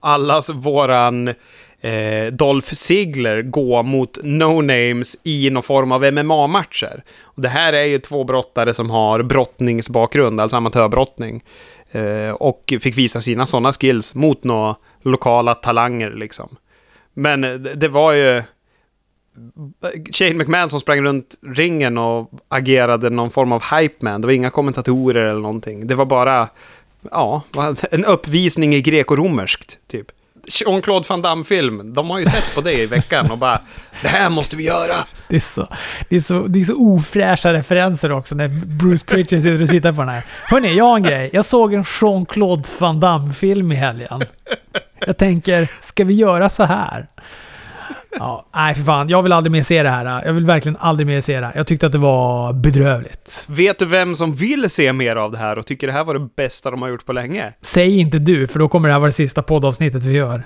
allas 0.00 0.50
våran 0.50 1.34
eh, 1.80 2.32
Dolph 2.32 2.72
Ziggler 2.72 3.42
gå 3.42 3.82
mot 3.82 4.18
no-names 4.22 5.16
i 5.24 5.50
någon 5.50 5.62
form 5.62 5.92
av 5.92 6.12
MMA-matcher. 6.12 7.02
Och 7.22 7.42
det 7.42 7.48
här 7.48 7.72
är 7.72 7.84
ju 7.84 7.98
två 7.98 8.24
brottare 8.24 8.74
som 8.74 8.90
har 8.90 9.22
brottningsbakgrund, 9.22 10.40
alltså 10.40 10.56
amatörbrottning. 10.56 11.44
Eh, 11.90 12.30
och 12.30 12.74
fick 12.80 12.98
visa 12.98 13.20
sina 13.20 13.46
sådana 13.46 13.72
skills 13.72 14.14
mot 14.14 14.44
några 14.44 14.76
lokala 15.02 15.54
talanger 15.54 16.10
liksom. 16.10 16.56
Men 17.14 17.40
det 17.74 17.88
var 17.88 18.12
ju... 18.12 18.42
Shane 20.12 20.34
McMahon 20.34 20.70
som 20.70 20.80
sprang 20.80 21.02
runt 21.02 21.38
ringen 21.42 21.98
och 21.98 22.30
agerade 22.48 23.10
någon 23.10 23.30
form 23.30 23.52
av 23.52 23.62
hype 23.62 24.04
man. 24.04 24.20
Det 24.20 24.26
var 24.26 24.32
inga 24.32 24.50
kommentatorer 24.50 25.24
eller 25.24 25.40
någonting. 25.40 25.86
Det 25.86 25.94
var 25.94 26.04
bara, 26.04 26.48
ja, 27.10 27.42
en 27.90 28.04
uppvisning 28.04 28.74
i 28.74 28.80
grekoromerskt, 28.80 29.78
typ 29.86 30.06
Jean-Claude 30.48 31.08
Van 31.08 31.22
Damme-film. 31.22 31.94
De 31.94 32.10
har 32.10 32.18
ju 32.18 32.24
sett 32.24 32.54
på 32.54 32.60
det 32.60 32.72
i 32.72 32.86
veckan 32.86 33.30
och 33.30 33.38
bara 33.38 33.60
Det 34.02 34.08
här 34.08 34.30
måste 34.30 34.56
vi 34.56 34.64
göra! 34.64 34.94
Det 35.28 35.36
är 35.36 35.40
så, 35.40 35.68
det 36.08 36.16
är 36.16 36.20
så, 36.20 36.46
det 36.46 36.60
är 36.60 36.64
så 36.64 36.76
ofräscha 36.76 37.52
referenser 37.52 38.12
också 38.12 38.34
när 38.34 38.48
Bruce 38.78 39.04
Pritchard 39.04 39.42
sitter 39.42 39.62
och 39.62 39.68
tittar 39.68 39.92
på 39.92 40.00
den 40.00 40.08
här. 40.08 40.22
Hörni, 40.44 40.74
jag 40.76 40.84
har 40.84 40.96
en 40.96 41.02
grej. 41.02 41.30
Jag 41.32 41.44
såg 41.44 41.74
en 41.74 41.84
Jean-Claude 42.00 42.68
Van 42.78 43.00
Damme-film 43.00 43.72
i 43.72 43.74
helgen. 43.74 44.24
Jag 45.06 45.16
tänker, 45.16 45.70
ska 45.80 46.04
vi 46.04 46.14
göra 46.14 46.48
så 46.48 46.64
här? 46.64 47.06
Ja, 48.18 48.46
nej 48.54 48.74
för 48.74 48.82
fan. 48.82 49.08
Jag 49.08 49.22
vill 49.22 49.32
aldrig 49.32 49.52
mer 49.52 49.62
se 49.62 49.82
det 49.82 49.90
här. 49.90 50.22
Jag 50.26 50.32
vill 50.32 50.46
verkligen 50.46 50.76
aldrig 50.80 51.06
mer 51.06 51.20
se 51.20 51.40
det 51.40 51.46
här. 51.46 51.52
Jag 51.56 51.66
tyckte 51.66 51.86
att 51.86 51.92
det 51.92 51.98
var 51.98 52.52
bedrövligt. 52.52 53.44
Vet 53.46 53.78
du 53.78 53.84
vem 53.86 54.14
som 54.14 54.34
vill 54.34 54.70
se 54.70 54.92
mer 54.92 55.16
av 55.16 55.32
det 55.32 55.38
här 55.38 55.58
och 55.58 55.66
tycker 55.66 55.86
det 55.86 55.92
här 55.92 56.04
var 56.04 56.14
det 56.14 56.28
bästa 56.36 56.70
de 56.70 56.82
har 56.82 56.88
gjort 56.88 57.06
på 57.06 57.12
länge? 57.12 57.52
Säg 57.62 57.98
inte 57.98 58.18
du, 58.18 58.46
för 58.46 58.58
då 58.58 58.68
kommer 58.68 58.88
det 58.88 58.92
här 58.94 59.00
vara 59.00 59.08
det 59.08 59.12
sista 59.12 59.42
poddavsnittet 59.42 60.04
vi 60.04 60.12
gör. 60.12 60.42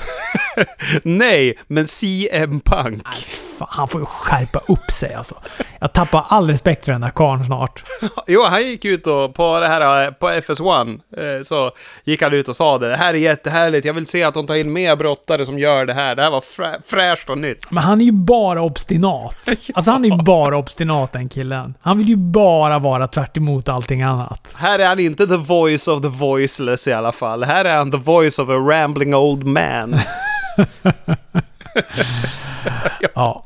Nej, 1.02 1.58
men 1.66 1.86
CM 1.86 2.60
Punk. 2.60 3.02
Nej, 3.04 3.49
fan, 3.60 3.68
han 3.70 3.88
får 3.88 4.00
ju 4.00 4.06
skärpa 4.06 4.60
upp 4.68 4.90
sig 4.90 5.14
alltså. 5.14 5.34
Jag 5.78 5.92
tappar 5.92 6.24
all 6.28 6.50
respekt 6.50 6.84
för 6.84 6.92
den 6.92 7.00
där 7.00 7.10
karln 7.10 7.44
snart. 7.44 7.84
jo, 8.26 8.42
han 8.42 8.62
gick 8.62 8.84
ut 8.84 9.06
och 9.06 9.34
på 9.34 9.60
det 9.60 9.68
här 9.68 10.10
på 10.10 10.28
FS1 10.28 11.00
eh, 11.16 11.42
så 11.42 11.70
gick 12.04 12.22
han 12.22 12.32
ut 12.32 12.48
och 12.48 12.56
sa 12.56 12.78
det. 12.78 12.88
Det 12.88 12.96
här 12.96 13.14
är 13.14 13.18
jättehärligt. 13.18 13.84
Jag 13.84 13.94
vill 13.94 14.06
se 14.06 14.24
att 14.24 14.34
de 14.34 14.46
tar 14.46 14.54
in 14.54 14.72
mer 14.72 14.96
brottare 14.96 15.46
som 15.46 15.58
gör 15.58 15.86
det 15.86 15.94
här. 15.94 16.14
Det 16.14 16.22
här 16.22 16.30
var 16.30 16.40
frä 16.40 16.78
fräscht 16.84 17.30
och 17.30 17.38
nytt. 17.38 17.70
Men 17.70 17.82
han 17.82 18.00
är 18.00 18.04
ju 18.04 18.12
bara 18.12 18.62
obstinat. 18.62 19.36
Alltså 19.74 19.90
han 19.90 20.04
är 20.04 20.08
ju 20.08 20.16
bara 20.16 20.56
obstinat 20.56 21.12
den 21.12 21.28
killen. 21.28 21.74
Han 21.80 21.98
vill 21.98 22.08
ju 22.08 22.16
bara 22.16 22.78
vara 22.78 23.08
tvärt 23.08 23.36
allting 23.66 24.02
annat. 24.02 24.48
Här 24.54 24.78
är 24.78 24.86
han 24.86 25.00
inte 25.00 25.26
the 25.26 25.36
voice 25.36 25.88
of 25.88 26.02
the 26.02 26.08
voiceless 26.08 26.88
i 26.88 26.92
alla 26.92 27.12
fall. 27.12 27.44
Här 27.44 27.64
är 27.64 27.76
han 27.76 27.90
the 27.90 27.98
voice 27.98 28.38
of 28.38 28.48
a 28.48 28.56
rambling 28.56 29.14
old 29.14 29.44
man. 29.44 30.00
ja. 33.14 33.44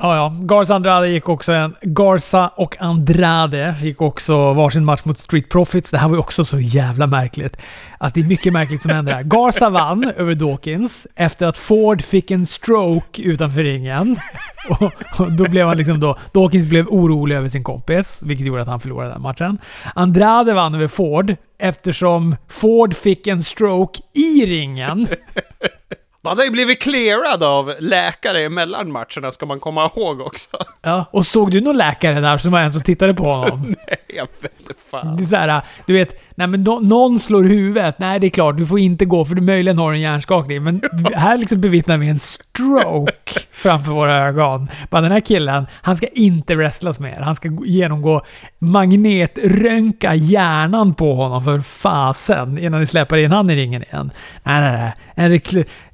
Ja, 0.00 0.16
ja. 0.16 0.32
Garza 0.40 0.74
Andrade 0.74 1.08
gick 1.08 1.28
också 1.28 1.52
en... 1.52 1.74
Garza 1.82 2.48
och 2.48 2.76
Andrade 2.80 3.74
fick 3.80 4.00
också 4.00 4.52
varsin 4.52 4.84
match 4.84 5.00
mot 5.04 5.18
Street 5.18 5.48
Profits. 5.48 5.90
Det 5.90 5.98
här 5.98 6.08
var 6.08 6.14
ju 6.14 6.20
också 6.20 6.44
så 6.44 6.60
jävla 6.60 7.06
märkligt. 7.06 7.56
Alltså 7.98 8.14
det 8.14 8.26
är 8.26 8.28
mycket 8.28 8.52
märkligt 8.52 8.82
som 8.82 8.90
händer 8.90 9.12
här. 9.12 9.22
Garza 9.22 9.70
vann 9.70 10.04
över 10.16 10.34
Dawkins 10.34 11.06
efter 11.14 11.46
att 11.46 11.56
Ford 11.56 12.02
fick 12.02 12.30
en 12.30 12.46
stroke 12.46 13.22
utanför 13.22 13.62
ringen. 13.62 14.16
Och, 14.68 15.20
och 15.20 15.32
då 15.32 15.44
blev 15.44 15.66
han 15.66 15.76
liksom 15.76 16.00
då... 16.00 16.18
Dawkins 16.32 16.66
blev 16.66 16.88
orolig 16.88 17.36
över 17.36 17.48
sin 17.48 17.64
kompis, 17.64 18.20
vilket 18.22 18.46
gjorde 18.46 18.62
att 18.62 18.68
han 18.68 18.80
förlorade 18.80 19.10
den 19.10 19.22
matchen. 19.22 19.58
Andrade 19.94 20.52
vann 20.52 20.74
över 20.74 20.88
Ford 20.88 21.36
eftersom 21.58 22.36
Ford 22.48 22.94
fick 22.96 23.26
en 23.26 23.42
stroke 23.42 24.00
i 24.12 24.46
ringen. 24.46 25.08
Han 26.24 26.30
hade 26.30 26.44
ju 26.44 26.50
blivit 26.50 26.82
clearad 26.82 27.42
av 27.42 27.74
läkare 27.78 28.40
emellan 28.40 28.92
matcherna, 28.92 29.32
ska 29.32 29.46
man 29.46 29.60
komma 29.60 29.90
ihåg 29.96 30.20
också. 30.20 30.48
Ja, 30.84 31.04
och 31.10 31.26
såg 31.26 31.50
du 31.50 31.60
någon 31.60 31.76
läkare 31.76 32.20
där 32.20 32.38
som 32.38 32.52
var 32.52 32.60
en 32.60 32.72
som 32.72 32.82
tittade 32.82 33.14
på 33.14 33.24
honom? 33.24 33.60
Nej, 33.86 33.96
jag 34.16 34.26
vet 34.40 34.60
inte 34.60 34.74
fan. 34.90 35.16
Det 35.16 35.22
är 35.22 35.26
så 35.26 35.36
här, 35.36 35.62
du 35.86 35.92
vet, 35.92 36.20
nej 36.34 36.46
men 36.46 36.62
no 36.62 36.80
någon 36.80 37.18
slår 37.18 37.44
huvudet. 37.44 37.98
Nej, 37.98 38.20
det 38.20 38.26
är 38.26 38.30
klart, 38.30 38.56
du 38.56 38.66
får 38.66 38.78
inte 38.78 39.04
gå 39.04 39.24
för 39.24 39.34
du 39.34 39.42
möjligen 39.42 39.78
har 39.78 39.92
en 39.92 40.00
hjärnskakning. 40.00 40.62
Men 40.64 40.82
här 41.14 41.36
liksom 41.36 41.60
bevittnar 41.60 41.98
vi 41.98 42.08
en 42.08 42.18
stroke 42.18 43.40
framför 43.62 43.92
våra 43.92 44.18
ögon. 44.18 44.70
Bara 44.90 45.02
den 45.02 45.12
här 45.12 45.20
killen, 45.20 45.66
han 45.82 45.96
ska 45.96 46.06
inte 46.06 46.54
wrestlas 46.54 46.98
mer. 46.98 47.20
Han 47.20 47.36
ska 47.36 47.50
genomgå 47.64 48.22
magnetröntga 48.58 50.14
hjärnan 50.14 50.94
på 50.94 51.14
honom 51.14 51.44
för 51.44 51.60
fasen 51.60 52.58
innan 52.58 52.80
ni 52.80 52.86
släpper 52.86 53.18
in 53.18 53.32
han 53.32 53.50
i 53.50 53.56
ringen 53.56 53.82
igen. 53.82 54.10
Nej, 54.42 54.60
nej, 54.60 54.72
nej. 54.72 54.92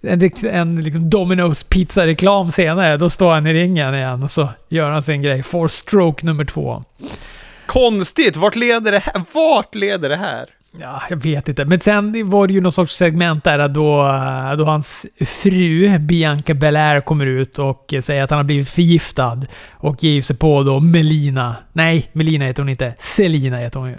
En, 0.03 0.21
en, 0.23 0.55
en 0.55 0.83
liksom 0.83 1.11
Domino's 1.11 1.67
pizza-reklam 1.69 2.51
senare, 2.51 2.97
då 2.97 3.11
står 3.11 3.35
han 3.35 3.47
i 3.47 3.53
ringen 3.55 3.95
igen 3.95 4.23
och 4.23 4.31
så 4.31 4.49
gör 4.69 4.91
han 4.91 5.03
sin 5.03 5.23
grej. 5.23 5.43
Får 5.43 5.69
stroke 5.69 6.27
nummer 6.27 6.45
två. 6.45 6.85
Konstigt! 7.67 8.37
Vart 8.37 8.57
leder 8.57 8.93
det 8.93 8.99
här? 8.99 9.23
Vart 9.35 9.75
leder 9.75 10.09
det 10.09 10.17
här? 10.17 10.47
Ja, 10.81 11.03
jag 11.11 11.23
vet 11.23 11.49
inte. 11.49 11.65
Men 11.65 11.81
sen 11.81 12.31
var 12.31 12.47
det 12.47 12.53
ju 12.53 12.61
någon 12.61 12.73
sorts 12.73 12.97
segment 12.97 13.45
där 13.45 13.69
då, 13.69 14.03
då 14.59 14.65
hans 14.65 15.07
fru 15.21 15.99
Bianca 15.99 16.55
Belair 16.55 17.01
kommer 17.01 17.27
ut 17.27 17.59
och 17.59 17.95
säger 18.03 18.23
att 18.23 18.31
han 18.31 18.37
har 18.37 18.45
blivit 18.45 18.69
förgiftad. 18.69 19.43
Och 19.73 20.05
ger 20.05 20.23
sig 20.23 20.37
på 20.37 20.63
då 20.63 20.81
Melina. 20.81 21.57
Nej, 21.73 22.11
Melina 22.13 22.45
heter 22.45 22.63
hon 22.63 22.69
inte. 22.69 22.95
Selina 22.99 23.57
heter 23.57 23.81
hon 23.81 23.89
ju 23.89 23.97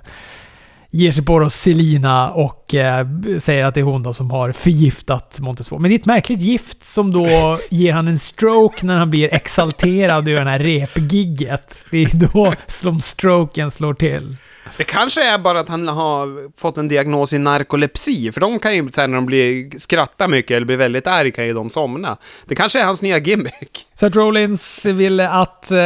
ger 0.91 1.11
sig 1.11 1.25
på 1.25 1.39
då 1.39 1.49
Selina 1.49 2.31
och 2.31 2.75
eh, 2.75 3.07
säger 3.39 3.65
att 3.65 3.73
det 3.73 3.79
är 3.79 3.83
hon 3.83 4.03
då 4.03 4.13
som 4.13 4.31
har 4.31 4.51
förgiftat 4.51 5.39
Montesfort. 5.39 5.81
Men 5.81 5.89
det 5.89 5.95
är 5.95 5.99
ett 5.99 6.05
märkligt 6.05 6.41
gift 6.41 6.85
som 6.85 7.13
då 7.13 7.27
ger 7.69 7.93
han 7.93 8.07
en 8.07 8.19
stroke 8.19 8.85
när 8.85 8.97
han 8.97 9.09
blir 9.09 9.33
exalterad 9.33 10.27
över 10.27 10.45
det 10.45 10.51
här 10.51 10.59
repgigget. 10.59 11.85
Det 11.91 12.03
är 12.03 12.31
då 12.33 12.53
som 12.67 13.01
stroken 13.01 13.71
slår 13.71 13.93
till. 13.93 14.37
Det 14.77 14.83
kanske 14.83 15.33
är 15.33 15.37
bara 15.37 15.59
att 15.59 15.69
han 15.69 15.87
har 15.87 16.57
fått 16.59 16.77
en 16.77 16.87
diagnos 16.87 17.33
i 17.33 17.37
narkolepsi, 17.37 18.31
för 18.31 18.41
de 18.41 18.59
kan 18.59 18.75
ju 18.75 18.89
här, 18.97 19.07
när 19.07 19.15
de 19.15 19.25
blir 19.25 19.79
skratta 19.79 20.27
mycket 20.27 20.55
eller 20.55 20.65
blir 20.65 20.77
väldigt 20.77 21.07
arg 21.07 21.31
kan 21.31 21.47
ju 21.47 21.53
de 21.53 21.69
somna. 21.69 22.17
Det 22.45 22.55
kanske 22.55 22.81
är 22.81 22.85
hans 22.85 23.01
nya 23.01 23.17
gimmick. 23.17 23.87
Seth 23.95 24.17
Rollins 24.17 24.85
ville 24.85 25.29
att 25.29 25.67
uh, 25.71 25.77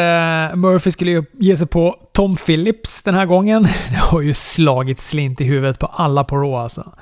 Murphy 0.55 0.91
skulle 0.91 1.26
ge 1.32 1.57
sig 1.57 1.67
på 1.67 1.95
Tom 2.11 2.36
Phillips 2.36 3.03
den 3.03 3.15
här 3.15 3.26
gången. 3.26 3.63
Det 3.89 3.99
har 3.99 4.21
ju 4.21 4.34
slagit 4.34 5.01
slint 5.01 5.41
i 5.41 5.43
huvudet 5.43 5.80
på 5.80 5.86
alla 5.86 6.24
på 6.24 6.36
Raw 6.38 6.63
alltså. 6.63 6.93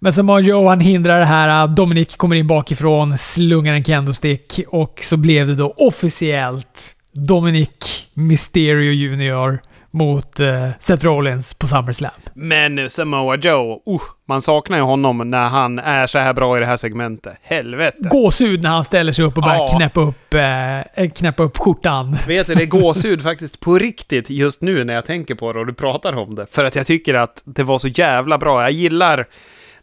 Men 0.00 0.12
som 0.12 0.28
har 0.28 0.68
han 0.68 0.80
hindrar 0.80 1.20
det 1.20 1.26
här. 1.26 1.62
Eh, 1.62 1.74
Dominic 1.74 2.16
kommer 2.16 2.36
in 2.36 2.46
bakifrån, 2.46 3.18
slungar 3.18 3.74
en 3.74 3.84
kendo-stick 3.84 4.60
och 4.68 5.00
så 5.02 5.16
blev 5.16 5.46
det 5.46 5.54
då 5.54 5.74
officiellt 5.76 6.94
Dominic 7.12 8.08
Mysterio 8.14 8.92
Junior 8.92 9.60
mot 9.96 10.40
eh, 10.40 10.68
Seth 10.80 11.04
Rollins 11.04 11.54
på 11.54 11.66
SummerSlam. 11.66 12.10
Men 12.34 12.90
Samoa 12.90 13.36
Joe, 13.36 13.82
uh, 13.88 14.00
man 14.28 14.42
saknar 14.42 14.76
ju 14.76 14.82
honom 14.82 15.28
när 15.28 15.48
han 15.48 15.78
är 15.78 16.06
så 16.06 16.18
här 16.18 16.32
bra 16.32 16.56
i 16.56 16.60
det 16.60 16.66
här 16.66 16.76
segmentet. 16.76 17.36
Helvete! 17.42 17.96
Gåshud 18.00 18.62
när 18.62 18.70
han 18.70 18.84
ställer 18.84 19.12
sig 19.12 19.24
upp 19.24 19.36
och 19.36 19.42
börjar 19.42 19.56
ja. 19.56 19.76
knäppa, 19.76 20.00
upp, 20.00 20.34
eh, 20.34 21.10
knäppa 21.10 21.42
upp 21.42 21.58
skjortan. 21.58 22.18
Vet 22.26 22.46
du, 22.46 22.54
det 22.54 22.62
är 22.62 22.66
gåshud 22.66 23.22
faktiskt 23.22 23.60
på 23.60 23.78
riktigt 23.78 24.30
just 24.30 24.62
nu 24.62 24.84
när 24.84 24.94
jag 24.94 25.06
tänker 25.06 25.34
på 25.34 25.52
det 25.52 25.58
och 25.58 25.66
du 25.66 25.74
pratar 25.74 26.16
om 26.16 26.34
det. 26.34 26.46
För 26.50 26.64
att 26.64 26.76
jag 26.76 26.86
tycker 26.86 27.14
att 27.14 27.42
det 27.44 27.62
var 27.62 27.78
så 27.78 27.88
jävla 27.88 28.38
bra. 28.38 28.62
Jag 28.62 28.70
gillar 28.70 29.26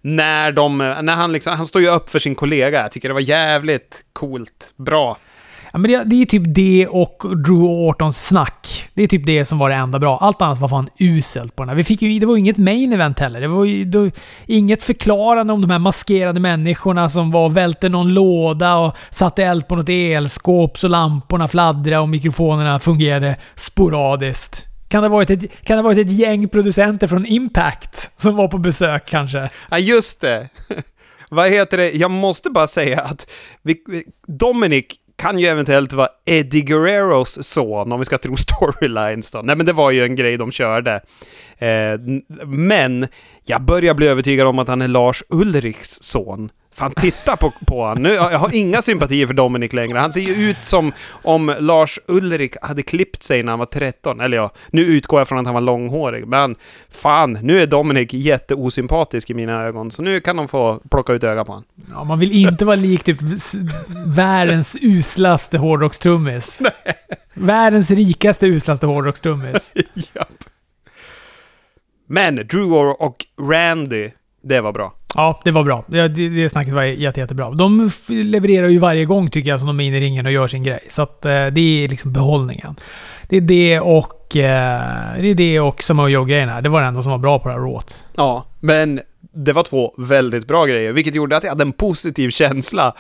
när 0.02 0.52
de, 0.52 0.78
när 0.78 1.16
han 1.16 1.32
liksom, 1.32 1.54
han 1.54 1.66
står 1.66 1.82
ju 1.82 1.88
upp 1.88 2.10
för 2.10 2.20
sin 2.20 2.36
kollega. 2.36 2.82
Jag 2.82 2.92
tycker 2.92 3.08
det 3.08 3.14
var 3.14 3.22
jävligt 3.22 4.06
coolt, 4.14 4.74
bra. 4.76 5.18
Ja, 5.74 5.80
men 5.80 5.92
det, 5.92 6.04
det 6.04 6.22
är 6.22 6.26
typ 6.26 6.44
det 6.46 6.88
och 6.88 7.38
Drew 7.38 7.64
Ortons 7.64 8.28
snack. 8.28 8.90
Det 8.94 9.04
är 9.04 9.08
typ 9.08 9.26
det 9.26 9.46
som 9.46 9.58
var 9.58 9.70
det 9.70 9.76
enda 9.76 10.00
bra. 10.00 10.18
Allt 10.18 10.42
annat 10.42 10.60
var 10.60 10.68
fan 10.68 10.90
uselt 11.00 11.56
på 11.56 11.64
den 11.64 11.70
här. 11.70 11.76
Vi 11.76 11.84
fick 11.84 12.02
ju, 12.02 12.20
det 12.20 12.26
var 12.26 12.36
ju 12.36 12.40
inget 12.40 12.58
main 12.58 12.94
event 12.94 13.20
heller. 13.20 13.42
Det 13.42 13.48
var 13.48 13.66
ju 13.66 13.86
det 13.86 14.12
inget 14.46 14.84
förklarande 14.84 15.54
om 15.54 15.62
de 15.62 15.70
här 15.70 15.80
maskerade 15.80 16.40
människorna 16.40 17.10
som 17.10 17.32
var 17.32 17.46
och 17.46 17.58
välte 17.58 17.90
någon 17.90 18.14
låda 18.14 18.78
och 18.78 18.96
satte 19.12 19.44
eld 19.44 19.68
på 19.68 19.76
något 19.76 19.90
elskåp 19.90 20.80
så 20.80 20.88
lamporna 20.88 21.48
fladdrade 21.48 22.00
och 22.00 22.10
mikrofonerna 22.10 22.80
fungerade 22.80 23.36
sporadiskt. 23.56 24.66
Kan 24.88 25.04
det, 25.04 25.10
ha 25.10 25.16
varit 25.16 25.30
ett, 25.30 25.66
kan 25.66 25.78
det 25.78 25.84
varit 25.84 25.98
ett 25.98 26.12
gäng 26.12 26.50
producenter 26.50 27.08
från 27.08 27.26
Impact 27.26 28.22
som 28.22 28.36
var 28.36 28.48
på 28.48 28.58
besök 28.58 29.10
kanske? 29.10 29.50
Ja, 29.70 29.80
just 29.80 30.22
det. 30.22 30.50
Vad 31.30 31.50
heter 31.50 31.78
det? 31.78 31.92
Jag 31.92 32.12
måste 32.12 32.50
bara 32.50 32.68
säga 32.68 33.02
att 33.02 33.28
vi, 33.62 33.76
Dominic 34.28 34.86
kan 35.16 35.40
ju 35.40 35.46
eventuellt 35.46 35.94
vara 35.94 36.10
Eddie 36.26 36.62
Guerreros 36.62 37.48
son, 37.48 37.92
om 37.92 38.00
vi 38.00 38.06
ska 38.06 38.18
tro 38.18 38.38
storylines 38.38 39.32
då. 39.32 39.42
Nej, 39.42 39.56
men 39.56 39.66
det 39.66 39.74
var 39.74 39.92
ju 39.92 40.04
en 40.04 40.16
grej 40.16 40.38
de 40.38 40.52
körde. 40.52 41.02
Eh, 41.58 42.00
men 42.46 43.08
jag 43.44 43.62
börjar 43.62 43.94
bli 43.94 44.08
övertygad 44.08 44.48
om 44.48 44.60
att 44.60 44.68
han 44.68 44.82
är 44.82 44.88
Lars 44.88 45.24
Ulriks 45.30 45.98
son. 46.02 46.50
Fan, 46.74 46.92
titta 46.92 47.38
på, 47.38 47.54
på 47.66 47.82
honom. 47.82 48.04
Nu, 48.04 48.10
jag 48.10 48.40
har 48.40 48.56
inga 48.56 48.82
sympatier 48.82 49.28
för 49.28 49.34
Dominic 49.34 49.74
längre. 49.74 50.00
Han 50.00 50.14
ser 50.14 50.22
ju 50.22 50.50
ut 50.50 50.58
som 50.62 50.92
om 51.10 51.56
Lars 51.60 52.00
Ulrik 52.08 52.56
hade 52.62 52.82
klippt 52.82 53.24
sig 53.24 53.44
när 53.44 53.52
han 53.52 53.60
var 53.60 53.66
13. 53.66 54.22
Eller 54.22 54.38
ja, 54.38 54.52
nu 54.70 54.82
utgår 54.82 55.20
jag 55.20 55.28
från 55.28 55.40
att 55.40 55.46
han 55.46 55.54
var 55.54 55.62
långhårig. 55.62 56.28
Men 56.28 56.56
fan, 56.90 57.38
nu 57.42 57.62
är 57.62 57.68
Dominic 57.68 58.14
jätteosympatisk 58.14 59.30
i 59.30 59.34
mina 59.34 59.64
ögon. 59.64 59.92
Så 59.92 60.02
nu 60.02 60.20
kan 60.20 60.36
de 60.36 60.48
få 60.48 60.82
plocka 60.92 61.14
ut 61.14 61.24
öga 61.24 61.46
på 61.46 61.52
honom. 61.52 61.66
Ja, 61.92 62.04
man 62.04 62.20
vill 62.20 62.32
inte 62.32 62.66
vara 62.66 62.76
lik 62.76 63.04
typ 63.04 63.18
världens 64.06 64.78
uslaste 64.82 65.58
hårdrockstrummis. 65.58 66.60
Världens 67.34 67.92
rikaste 67.92 68.46
uslaste 68.46 68.86
hårdrockstrummis. 68.86 69.74
Men 72.08 72.36
Drew 72.36 72.74
och 73.00 73.26
Randy, 73.40 74.10
det 74.44 74.62
var 74.62 74.72
bra. 74.72 74.94
Ja, 75.16 75.42
det 75.44 75.52
var 75.52 75.64
bra. 75.64 75.84
Det, 75.88 76.08
det 76.08 76.50
snacket 76.50 76.74
var 76.74 76.84
jätte, 76.84 77.20
jättebra. 77.20 77.52
De 77.52 77.90
levererar 78.08 78.68
ju 78.68 78.78
varje 78.78 79.06
gång 79.06 79.30
tycker 79.30 79.50
jag 79.50 79.60
som 79.60 79.68
de 79.68 79.80
är 79.80 79.84
inne 79.84 79.98
i 79.98 80.02
ringen 80.02 80.26
och 80.26 80.32
gör 80.32 80.48
sin 80.48 80.64
grej. 80.64 80.80
Så 80.90 81.02
att, 81.02 81.26
eh, 81.26 81.32
det 81.32 81.84
är 81.84 81.88
liksom 81.88 82.14
behållningen. 82.14 82.76
Det 83.30 83.38
är 83.38 83.42
det 83.42 83.80
och... 83.80 84.36
Eh, 84.36 85.22
det 85.22 85.28
är 85.28 85.36
det 85.36 85.60
och 85.60 85.84
Samoa 85.84 86.10
Joe-grejen 86.10 86.50
här. 86.50 86.62
Det 86.62 86.70
var 86.70 86.82
det 86.82 86.88
enda 86.88 87.04
som 87.04 87.12
var 87.12 87.20
bra 87.20 87.40
på 87.40 87.48
det 87.48 87.54
här 87.54 87.62
rået. 87.62 88.04
Ja, 88.16 88.46
men 88.60 89.00
det 89.34 89.54
var 89.54 89.64
två 89.64 89.94
väldigt 89.98 90.48
bra 90.48 90.66
grejer, 90.66 90.94
vilket 90.94 91.16
gjorde 91.16 91.38
att 91.38 91.44
jag 91.44 91.52
hade 91.52 91.64
en 91.64 91.72
positiv 91.72 92.30
känsla 92.30 92.94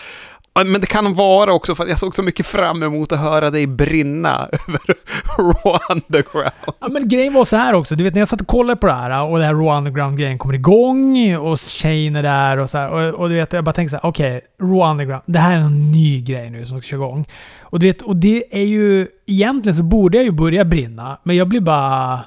men 0.55 0.81
det 0.81 0.87
kan 0.87 1.13
vara 1.13 1.53
också 1.53 1.75
för 1.75 1.83
att 1.83 1.89
jag 1.89 1.99
såg 1.99 2.15
så 2.15 2.23
mycket 2.23 2.45
fram 2.45 2.83
emot 2.83 3.11
att 3.11 3.19
höra 3.19 3.49
dig 3.49 3.67
brinna 3.67 4.49
över 4.67 4.95
Raw 5.37 5.79
Underground. 5.89 6.51
Ja, 6.79 6.87
men 6.87 7.07
grejen 7.07 7.33
var 7.33 7.45
så 7.45 7.55
här 7.55 7.73
också. 7.73 7.95
Du 7.95 8.03
vet 8.03 8.13
när 8.13 8.21
jag 8.21 8.29
satt 8.29 8.41
och 8.41 8.47
kollade 8.47 8.79
på 8.79 8.87
det 8.87 8.93
här 8.93 9.23
och 9.23 9.39
det 9.39 9.45
här 9.45 9.53
Raw 9.53 9.77
Underground-grejen 9.77 10.37
kommer 10.37 10.53
igång 10.53 11.35
och 11.35 11.61
Shane 11.61 12.19
är 12.19 12.23
där 12.23 12.57
och 12.57 12.69
så 12.69 12.77
här, 12.77 12.89
och, 12.89 13.19
och, 13.19 13.29
du 13.29 13.35
vet, 13.35 13.53
jag 13.53 13.63
bara 13.63 13.73
tänkte 13.73 13.89
så 13.89 13.95
här, 13.95 14.09
okej, 14.09 14.37
okay, 14.37 14.67
Raw 14.67 14.91
Underground, 14.91 15.23
det 15.25 15.39
här 15.39 15.55
är 15.55 15.61
en 15.61 15.91
ny 15.91 16.21
grej 16.21 16.49
nu 16.49 16.65
som 16.65 16.77
ska 16.77 16.87
köra 16.87 17.01
igång. 17.01 17.27
Och 17.61 17.79
du 17.79 17.85
vet, 17.85 18.01
och 18.01 18.15
det 18.15 18.61
är 18.61 18.65
ju, 18.65 19.07
egentligen 19.25 19.75
så 19.75 19.83
borde 19.83 20.17
jag 20.17 20.23
ju 20.23 20.31
börja 20.31 20.65
brinna, 20.65 21.19
men 21.23 21.35
jag 21.35 21.47
blir 21.47 21.61
bara 21.61 22.19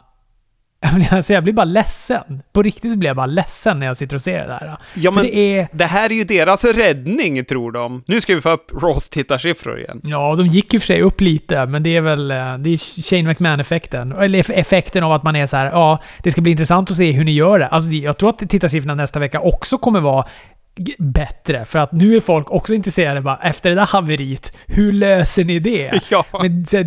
Alltså 1.10 1.32
jag 1.32 1.44
blir 1.44 1.52
bara 1.52 1.64
ledsen. 1.64 2.42
På 2.52 2.62
riktigt 2.62 2.98
blir 2.98 3.10
jag 3.10 3.16
bara 3.16 3.26
ledsen 3.26 3.80
när 3.80 3.86
jag 3.86 3.96
sitter 3.96 4.16
och 4.16 4.22
ser 4.22 4.38
det 4.38 4.46
där. 4.46 4.76
Ja, 4.94 5.10
men 5.10 5.24
det, 5.24 5.36
är... 5.36 5.68
det 5.72 5.84
här 5.84 6.10
är 6.10 6.14
ju 6.14 6.24
deras 6.24 6.64
räddning, 6.64 7.44
tror 7.44 7.72
de. 7.72 8.02
Nu 8.06 8.20
ska 8.20 8.34
vi 8.34 8.40
få 8.40 8.50
upp 8.50 8.72
Ross 8.82 9.08
tittarsiffror 9.08 9.78
igen. 9.78 10.00
Ja, 10.04 10.34
de 10.34 10.46
gick 10.46 10.72
ju 10.72 10.80
för 10.80 10.86
sig 10.86 11.02
upp 11.02 11.20
lite, 11.20 11.66
men 11.66 11.82
det 11.82 11.96
är 11.96 12.00
väl 12.00 12.30
eh, 12.30 12.58
det 12.58 12.70
är 12.70 13.02
Shane 13.02 13.22
McMahon-effekten. 13.22 14.12
Eller 14.12 14.50
effekten 14.50 15.04
av 15.04 15.12
att 15.12 15.22
man 15.22 15.36
är 15.36 15.46
så 15.46 15.56
här, 15.56 15.66
ja, 15.66 16.02
det 16.22 16.32
ska 16.32 16.40
bli 16.40 16.50
intressant 16.52 16.90
att 16.90 16.96
se 16.96 17.12
hur 17.12 17.24
ni 17.24 17.32
gör 17.32 17.58
det. 17.58 17.66
Alltså, 17.66 17.90
jag 17.90 18.18
tror 18.18 18.30
att 18.30 18.38
tittarsiffrorna 18.38 18.94
nästa 18.94 19.18
vecka 19.18 19.40
också 19.40 19.78
kommer 19.78 20.00
vara 20.00 20.24
bättre. 20.98 21.64
För 21.64 21.78
att 21.78 21.92
nu 21.92 22.16
är 22.16 22.20
folk 22.20 22.50
också 22.50 22.74
intresserade 22.74 23.20
bara, 23.20 23.38
efter 23.42 23.70
det 23.70 23.76
där 23.76 23.86
haveriet, 23.86 24.52
hur 24.66 24.92
löser 24.92 25.44
ni 25.44 25.58
det? 25.58 25.92
Ja. 26.10 26.24
Men 26.42 26.64
det 26.64 26.76
är, 26.76 26.84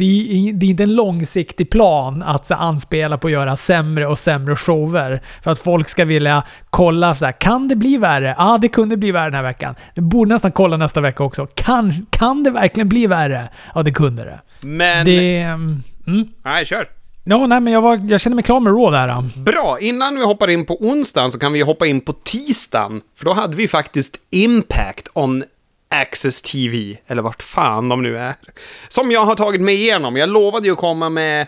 det 0.54 0.66
är 0.66 0.70
inte 0.70 0.84
en 0.84 0.96
långsiktig 0.96 1.70
plan 1.70 2.24
att 2.24 2.48
så, 2.48 2.56
anspela 2.56 3.18
på 3.18 3.28
att 3.28 3.34
göra 3.34 3.58
sämre 3.58 4.08
och 4.08 4.20
sämre 4.20 4.56
shower. 4.56 5.22
För 5.44 5.52
att 5.52 5.60
folk 5.60 5.90
ska 5.90 6.06
vilja 6.06 6.44
kolla, 6.70 7.16
så 7.16 7.26
här, 7.26 7.32
kan 7.32 7.68
det 7.68 7.76
bli 7.76 7.98
värre? 7.98 8.36
Ja, 8.38 8.58
det 8.62 8.68
kunde 8.68 8.98
bli 8.98 9.12
värre 9.12 9.26
den 9.26 9.34
här 9.34 9.44
veckan. 9.44 9.76
Det 9.96 10.02
borde 10.02 10.34
nästan 10.34 10.52
kolla 10.52 10.78
nästa 10.78 11.02
vecka 11.02 11.24
också. 11.24 11.48
Kan, 11.54 12.06
kan 12.10 12.44
det 12.44 12.52
verkligen 12.52 12.90
bli 12.90 13.08
värre? 13.08 13.50
Ja, 13.76 13.84
det 13.84 13.92
kunde 13.92 14.24
det. 14.24 14.40
Men... 14.68 15.06
Det... 15.06 15.42
Mm. 16.08 16.28
Nej, 16.44 16.66
kör. 16.66 16.99
Ja, 17.30 17.48
nej, 17.48 17.60
men 17.60 17.74
jag, 17.74 17.82
var, 17.82 18.02
jag 18.10 18.22
känner 18.22 18.36
mig 18.36 18.44
klar 18.44 18.60
med 18.60 18.74
Raw 18.74 18.98
där. 18.98 19.42
Bra, 19.44 19.80
innan 19.80 20.20
vi 20.20 20.26
hoppar 20.26 20.48
in 20.48 20.66
på 20.66 20.78
onsdagen 20.78 21.32
så 21.32 21.40
kan 21.40 21.54
vi 21.54 21.62
hoppa 21.62 21.88
in 21.88 22.02
på 22.02 22.14
tisdagen. 22.14 23.02
För 23.16 23.26
då 23.26 23.34
hade 23.34 23.56
vi 23.56 23.68
faktiskt 23.68 24.20
Impact 24.30 25.08
on 25.14 25.44
Access 25.90 26.42
TV, 26.42 26.98
eller 27.08 27.22
vart 27.22 27.44
fan 27.44 27.90
de 27.90 28.02
nu 28.02 28.18
är. 28.18 28.34
Som 28.88 29.12
jag 29.12 29.26
har 29.26 29.36
tagit 29.36 29.62
mig 29.62 29.76
igenom. 29.76 30.16
Jag 30.16 30.30
lovade 30.30 30.66
ju 30.68 30.72
att 30.72 30.78
komma 30.78 31.10
med 31.10 31.42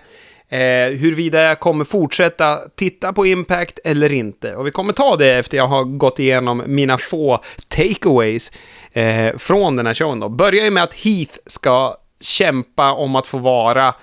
eh, 0.49 0.97
huruvida 0.99 1.41
jag 1.41 1.59
kommer 1.59 1.85
fortsätta 1.85 2.57
titta 2.75 3.13
på 3.13 3.25
Impact 3.25 3.79
eller 3.83 4.11
inte. 4.11 4.55
Och 4.55 4.67
vi 4.67 4.71
kommer 4.71 4.93
ta 4.93 5.15
det 5.15 5.33
efter 5.33 5.57
jag 5.57 5.67
har 5.67 5.83
gått 5.83 6.19
igenom 6.19 6.63
mina 6.65 6.97
få 6.97 7.43
takeaways 7.67 8.51
eh, 8.93 9.37
från 9.37 9.75
den 9.75 9.85
här 9.85 9.93
showen. 9.93 10.19
Då. 10.19 10.29
Börjar 10.29 10.63
ju 10.63 10.71
med 10.71 10.83
att 10.83 10.93
Heath 10.93 11.37
ska 11.45 11.95
kämpa 12.19 12.91
om 12.91 13.15
att 13.15 13.27
få 13.27 13.37
vara 13.37 13.93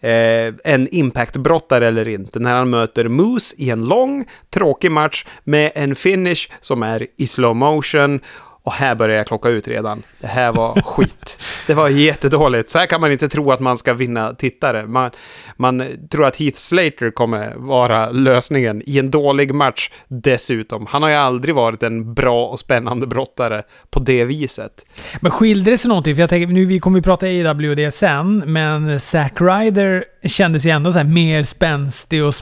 eh, 0.00 0.54
en 0.64 0.88
impact-brottare 0.88 1.86
eller 1.86 2.08
inte 2.08 2.38
när 2.38 2.54
han 2.54 2.70
möter 2.70 3.08
Moose 3.08 3.56
i 3.58 3.70
en 3.70 3.84
lång, 3.84 4.24
tråkig 4.50 4.90
match 4.90 5.26
med 5.44 5.72
en 5.74 5.94
finish 5.94 6.50
som 6.60 6.82
är 6.82 7.06
i 7.16 7.26
slow 7.26 7.56
motion 7.56 8.20
och 8.68 8.74
här 8.74 8.94
börjar 8.94 9.16
jag 9.16 9.26
klocka 9.26 9.48
ut 9.48 9.68
redan. 9.68 10.02
Det 10.20 10.26
här 10.26 10.52
var 10.52 10.82
skit. 10.82 11.40
Det 11.66 11.74
var 11.74 11.88
jättedåligt. 11.88 12.70
Så 12.70 12.78
här 12.78 12.86
kan 12.86 13.00
man 13.00 13.12
inte 13.12 13.28
tro 13.28 13.50
att 13.52 13.60
man 13.60 13.78
ska 13.78 13.94
vinna 13.94 14.34
tittare. 14.34 14.86
Man, 14.86 15.10
man 15.56 15.82
tror 16.10 16.26
att 16.26 16.36
Heath 16.36 16.56
Slater 16.56 17.10
kommer 17.10 17.54
vara 17.56 18.10
lösningen 18.10 18.82
i 18.86 18.98
en 18.98 19.10
dålig 19.10 19.54
match 19.54 19.90
dessutom. 20.08 20.86
Han 20.88 21.02
har 21.02 21.10
ju 21.10 21.16
aldrig 21.16 21.54
varit 21.54 21.82
en 21.82 22.14
bra 22.14 22.46
och 22.46 22.60
spännande 22.60 23.06
brottare 23.06 23.62
på 23.90 24.00
det 24.00 24.24
viset. 24.24 24.72
Men 25.20 25.32
skilde 25.32 25.70
det 25.70 25.78
sig 25.78 25.88
någonting? 25.88 26.14
För 26.14 26.20
jag 26.20 26.30
tänker, 26.30 26.46
nu 26.46 26.66
vi 26.66 26.78
kommer 26.78 26.98
ju 26.98 27.02
prata 27.02 27.26
AW 27.26 27.74
det 27.74 27.90
sen, 27.90 28.38
men 28.46 29.00
Zack 29.00 29.40
Ryder 29.40 30.04
kändes 30.24 30.66
ju 30.66 30.70
ändå 30.70 30.92
så 30.92 31.04
mer 31.04 31.42
spänstig 31.42 32.24
och 32.24 32.34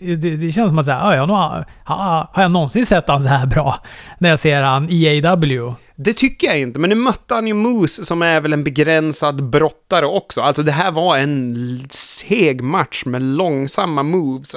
det, 0.00 0.36
det 0.36 0.52
känns 0.52 0.70
som 0.70 0.78
att 0.78 0.84
säga, 0.84 0.98
här, 0.98 1.08
ah, 1.08 1.16
ja, 1.16 1.26
har, 1.26 1.66
har, 1.84 2.28
har 2.32 2.42
jag 2.42 2.50
någonsin 2.50 2.86
sett 2.86 3.08
han 3.08 3.20
så 3.20 3.28
här 3.28 3.46
bra? 3.46 3.78
När 4.18 4.30
jag 4.30 4.40
ser 4.40 4.62
han 4.62 4.90
i 4.90 5.26
AW. 5.26 5.61
Det 5.96 6.12
tycker 6.12 6.46
jag 6.46 6.60
inte, 6.60 6.80
men 6.80 6.90
nu 6.90 6.96
mötte 6.96 7.34
han 7.34 7.46
ju 7.46 7.54
Moose 7.54 8.04
som 8.04 8.22
är 8.22 8.40
väl 8.40 8.52
en 8.52 8.64
begränsad 8.64 9.44
brottare 9.44 10.06
också. 10.06 10.40
Alltså 10.40 10.62
det 10.62 10.72
här 10.72 10.90
var 10.90 11.16
en 11.18 11.54
seg 11.90 12.62
match 12.62 13.04
med 13.04 13.22
långsamma 13.22 14.02
moves. 14.02 14.56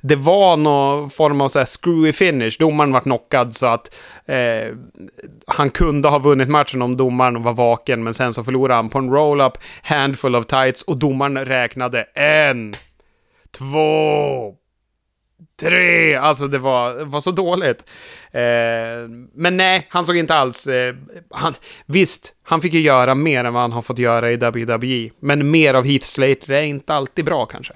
Det 0.00 0.16
var 0.16 0.56
någon 0.56 1.10
form 1.10 1.40
av 1.40 1.48
så 1.48 1.58
här 1.58 1.66
screwy 1.66 2.12
finish. 2.12 2.56
Domaren 2.58 2.92
vart 2.92 3.02
knockad 3.02 3.56
så 3.56 3.66
att 3.66 3.96
eh, 4.26 4.74
han 5.46 5.70
kunde 5.70 6.08
ha 6.08 6.18
vunnit 6.18 6.48
matchen 6.48 6.82
om 6.82 6.96
domaren 6.96 7.42
var 7.42 7.52
vaken, 7.52 8.04
men 8.04 8.14
sen 8.14 8.34
så 8.34 8.44
förlorade 8.44 8.74
han 8.74 8.88
på 8.88 8.98
en 8.98 9.10
roll-up, 9.10 9.58
handful 9.82 10.36
of 10.36 10.46
tights 10.46 10.82
och 10.82 10.96
domaren 10.96 11.44
räknade 11.44 12.02
en, 12.14 12.72
två, 13.58 14.54
tre. 15.60 16.14
Alltså 16.14 16.48
det 16.48 16.58
var, 16.58 17.04
var 17.04 17.20
så 17.20 17.30
dåligt. 17.30 17.84
Eh, 18.30 19.08
men 19.34 19.56
nej, 19.56 19.86
han 19.90 20.06
såg 20.06 20.16
inte 20.16 20.34
alls... 20.34 20.66
Eh, 20.66 20.94
han, 21.30 21.54
visst, 21.86 22.32
han 22.42 22.60
fick 22.60 22.74
ju 22.74 22.80
göra 22.80 23.14
mer 23.14 23.44
än 23.44 23.52
vad 23.52 23.62
han 23.62 23.72
har 23.72 23.82
fått 23.82 23.98
göra 23.98 24.30
i 24.30 24.36
WWE. 24.36 25.10
Men 25.20 25.50
mer 25.50 25.74
av 25.74 25.84
Heath 25.84 26.06
Slater 26.06 26.50
är 26.50 26.62
inte 26.62 26.94
alltid 26.94 27.24
bra 27.24 27.46
kanske. 27.46 27.74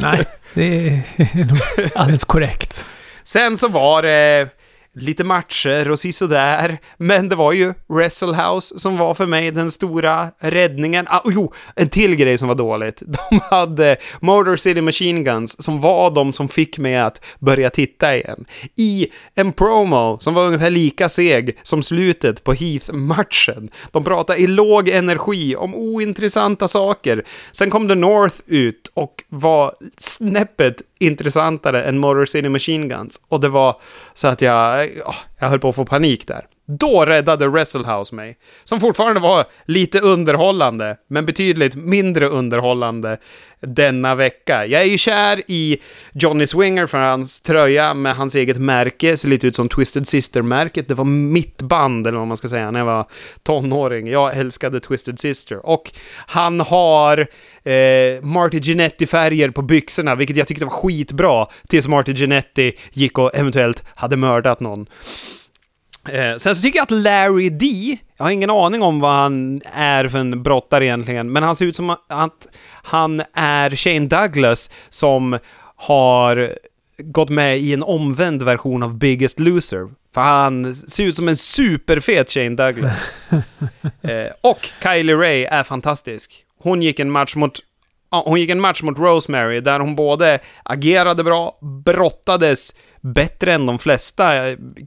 Nej, 0.00 0.24
det 0.54 0.88
är 1.16 1.44
nog 1.44 1.90
alldeles 1.94 2.24
korrekt. 2.24 2.84
Sen 3.24 3.58
så 3.58 3.68
var 3.68 4.02
det 4.02 4.48
lite 4.96 5.24
matcher 5.24 5.90
och 5.90 5.98
sisådär. 5.98 6.78
Men 6.96 7.28
det 7.28 7.36
var 7.36 7.52
ju 7.52 7.74
Wrestlehouse 7.88 8.78
som 8.78 8.96
var 8.96 9.14
för 9.14 9.26
mig 9.26 9.50
den 9.50 9.70
stora 9.70 10.28
räddningen. 10.38 11.06
Ah, 11.08 11.20
jo, 11.24 11.52
en 11.76 11.88
till 11.88 12.14
grej 12.14 12.38
som 12.38 12.48
var 12.48 12.54
dåligt. 12.54 13.02
De 13.30 13.40
hade 13.40 13.96
Motor 14.20 14.56
City 14.56 14.80
Machine 14.80 15.24
Guns 15.24 15.62
som 15.62 15.80
var 15.80 16.10
de 16.10 16.32
som 16.32 16.48
fick 16.48 16.78
mig 16.78 16.96
att 16.96 17.24
börja 17.38 17.70
titta 17.70 18.16
igen. 18.16 18.44
I 18.76 19.08
en 19.34 19.52
promo 19.52 20.18
som 20.20 20.34
var 20.34 20.46
ungefär 20.46 20.70
lika 20.70 21.08
seg 21.08 21.58
som 21.62 21.82
slutet 21.82 22.44
på 22.44 22.52
Heath-matchen. 22.52 23.70
De 23.90 24.04
pratade 24.04 24.38
i 24.38 24.46
låg 24.46 24.88
energi 24.88 25.56
om 25.56 25.74
ointressanta 25.74 26.68
saker. 26.68 27.24
Sen 27.52 27.70
kom 27.70 27.88
The 27.88 27.94
North 27.94 28.36
ut 28.46 28.90
och 28.94 29.24
var 29.28 29.74
snäppet 29.98 30.82
intressantare 30.98 31.82
än 31.82 31.98
Motor 31.98 32.24
City 32.24 32.48
Machine 32.48 32.88
Guns. 32.88 33.20
Och 33.28 33.40
det 33.40 33.48
var 33.48 33.80
så 34.14 34.28
att 34.28 34.42
jag, 34.42 34.90
jag 35.38 35.48
höll 35.48 35.58
på 35.58 35.68
att 35.68 35.74
få 35.74 35.84
panik 35.84 36.26
där. 36.26 36.46
Då 36.66 37.04
räddade 37.04 37.48
Wrestlehouse 37.48 38.14
mig. 38.14 38.36
Som 38.64 38.80
fortfarande 38.80 39.20
var 39.20 39.44
lite 39.64 40.00
underhållande, 40.00 40.96
men 41.08 41.26
betydligt 41.26 41.74
mindre 41.74 42.28
underhållande 42.28 43.18
denna 43.60 44.14
vecka. 44.14 44.66
Jag 44.66 44.82
är 44.82 44.86
ju 44.86 44.98
kär 44.98 45.42
i 45.46 45.78
Johnny 46.12 46.46
Swinger 46.46 46.86
för 46.86 46.98
hans 46.98 47.40
tröja 47.40 47.94
med 47.94 48.16
hans 48.16 48.34
eget 48.34 48.58
märke, 48.58 49.16
ser 49.16 49.28
lite 49.28 49.46
ut 49.46 49.56
som 49.56 49.68
Twisted 49.68 50.08
Sister-märket. 50.08 50.88
Det 50.88 50.94
var 50.94 51.04
mitt 51.04 51.62
band, 51.62 52.06
eller 52.06 52.18
vad 52.18 52.28
man 52.28 52.36
ska 52.36 52.48
säga, 52.48 52.70
när 52.70 52.80
jag 52.80 52.86
var 52.86 53.04
tonåring. 53.42 54.06
Jag 54.06 54.36
älskade 54.36 54.80
Twisted 54.80 55.20
Sister. 55.20 55.66
Och 55.66 55.92
han 56.26 56.60
har 56.60 57.18
eh, 57.64 58.22
Marty 58.22 58.58
Ginetti-färger 58.58 59.50
på 59.50 59.62
byxorna, 59.62 60.14
vilket 60.14 60.36
jag 60.36 60.48
tyckte 60.48 60.64
var 60.64 60.72
skitbra, 60.72 61.46
tills 61.68 61.88
Marty 61.88 62.12
Ginetti 62.12 62.72
gick 62.92 63.18
och 63.18 63.34
eventuellt 63.34 63.84
hade 63.94 64.16
mördat 64.16 64.60
någon. 64.60 64.86
Eh, 66.08 66.36
sen 66.36 66.56
så 66.56 66.62
tycker 66.62 66.78
jag 66.78 66.82
att 66.84 66.90
Larry 66.90 67.50
D, 67.50 67.96
jag 68.18 68.24
har 68.24 68.30
ingen 68.30 68.50
aning 68.50 68.82
om 68.82 69.00
vad 69.00 69.14
han 69.14 69.62
är 69.72 70.08
för 70.08 70.18
en 70.18 70.42
brottare 70.42 70.84
egentligen, 70.84 71.32
men 71.32 71.42
han 71.42 71.56
ser 71.56 71.64
ut 71.64 71.76
som 71.76 71.90
att 71.90 72.46
han 72.82 73.22
är 73.34 73.70
Shane 73.70 74.06
Douglas 74.06 74.70
som 74.88 75.38
har 75.76 76.52
gått 76.98 77.28
med 77.28 77.58
i 77.58 77.74
en 77.74 77.82
omvänd 77.82 78.42
version 78.42 78.82
av 78.82 78.98
Biggest 78.98 79.40
Loser. 79.40 79.88
För 80.14 80.20
han 80.20 80.74
ser 80.74 81.04
ut 81.04 81.16
som 81.16 81.28
en 81.28 81.36
superfet 81.36 82.30
Shane 82.30 82.56
Douglas. 82.56 83.10
eh, 84.02 84.32
och 84.40 84.68
Kylie 84.82 85.16
Ray 85.16 85.44
är 85.44 85.62
fantastisk. 85.62 86.44
Hon 86.62 86.82
gick 86.82 86.98
en 86.98 87.10
match 87.10 87.36
mot 87.36 87.60
hon 88.10 88.40
gick 88.40 88.50
en 88.50 88.60
match 88.60 88.82
mot 88.82 88.98
Rosemary 88.98 89.60
där 89.60 89.80
hon 89.80 89.96
både 89.96 90.38
agerade 90.62 91.24
bra, 91.24 91.58
brottades 91.84 92.74
bättre 93.14 93.52
än 93.52 93.66
de 93.66 93.78
flesta 93.78 94.32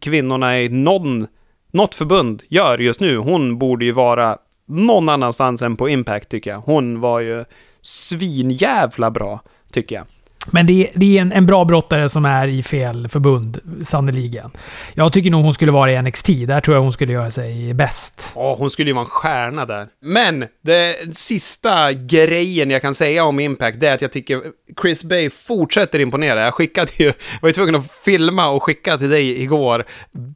kvinnorna 0.02 0.62
i 0.62 0.70
någon, 0.70 1.28
något 1.72 1.96
förbund 1.96 2.44
gör 2.50 2.78
just 2.78 3.00
nu. 3.00 3.18
Hon 3.18 3.58
borde 3.58 3.86
ju 3.86 3.92
vara 3.92 4.38
någon 4.68 5.10
annanstans 5.10 5.62
än 5.62 5.76
på 5.76 5.90
Impact 5.90 6.30
tycker 6.30 6.52
jag. 6.52 6.60
Hon 6.60 7.02
var 7.02 7.20
ju 7.20 7.46
svinjävla 7.82 9.12
bra, 9.12 9.42
tycker 9.72 9.96
jag. 9.96 10.06
Men 10.52 10.66
det, 10.66 10.92
det 10.96 11.18
är 11.18 11.22
en, 11.22 11.32
en, 11.32 11.46
bra 11.46 11.66
brottare 11.66 12.10
som 12.10 12.26
är 12.26 12.48
i 12.48 12.64
fel 12.64 13.08
förbund, 13.08 13.60
sannoliken. 13.86 14.52
Jag 14.94 15.14
tycker 15.14 15.30
nog 15.32 15.44
hon 15.44 15.54
skulle 15.54 15.72
vara 15.72 15.92
i 15.92 16.02
NXT. 16.02 16.26
Där 16.26 16.62
tror 16.62 16.76
jag 16.78 16.82
hon 16.82 16.94
skulle 16.94 17.14
göra 17.14 17.32
sig 17.32 17.74
bäst. 17.74 18.32
Ja, 18.36 18.56
hon 18.60 18.70
skulle 18.70 18.90
ju 18.90 18.94
vara 18.94 19.06
en 19.06 19.10
stjärna 19.10 19.66
där. 19.66 19.88
Men, 20.02 20.46
det 20.62 21.18
sista 21.18 21.94
grejen 21.94 22.70
jag 22.70 22.82
kan 22.82 22.96
säga 22.96 23.24
om 23.24 23.40
Impact, 23.40 23.80
det 23.80 23.88
är 23.88 23.94
att 23.94 24.02
jag 24.02 24.12
tycker 24.12 24.42
Chris 24.82 25.04
Bay 25.04 25.30
fortsätter 25.30 26.00
imponera. 26.00 26.42
Jag 26.42 26.54
skickade 26.54 26.92
ju, 26.98 27.14
var 27.42 27.50
ju 27.50 27.54
tvungen 27.54 27.76
att 27.76 27.92
filma 27.92 28.50
och 28.50 28.64
skicka 28.64 28.98
till 28.98 29.10
dig 29.10 29.42
igår, 29.42 29.86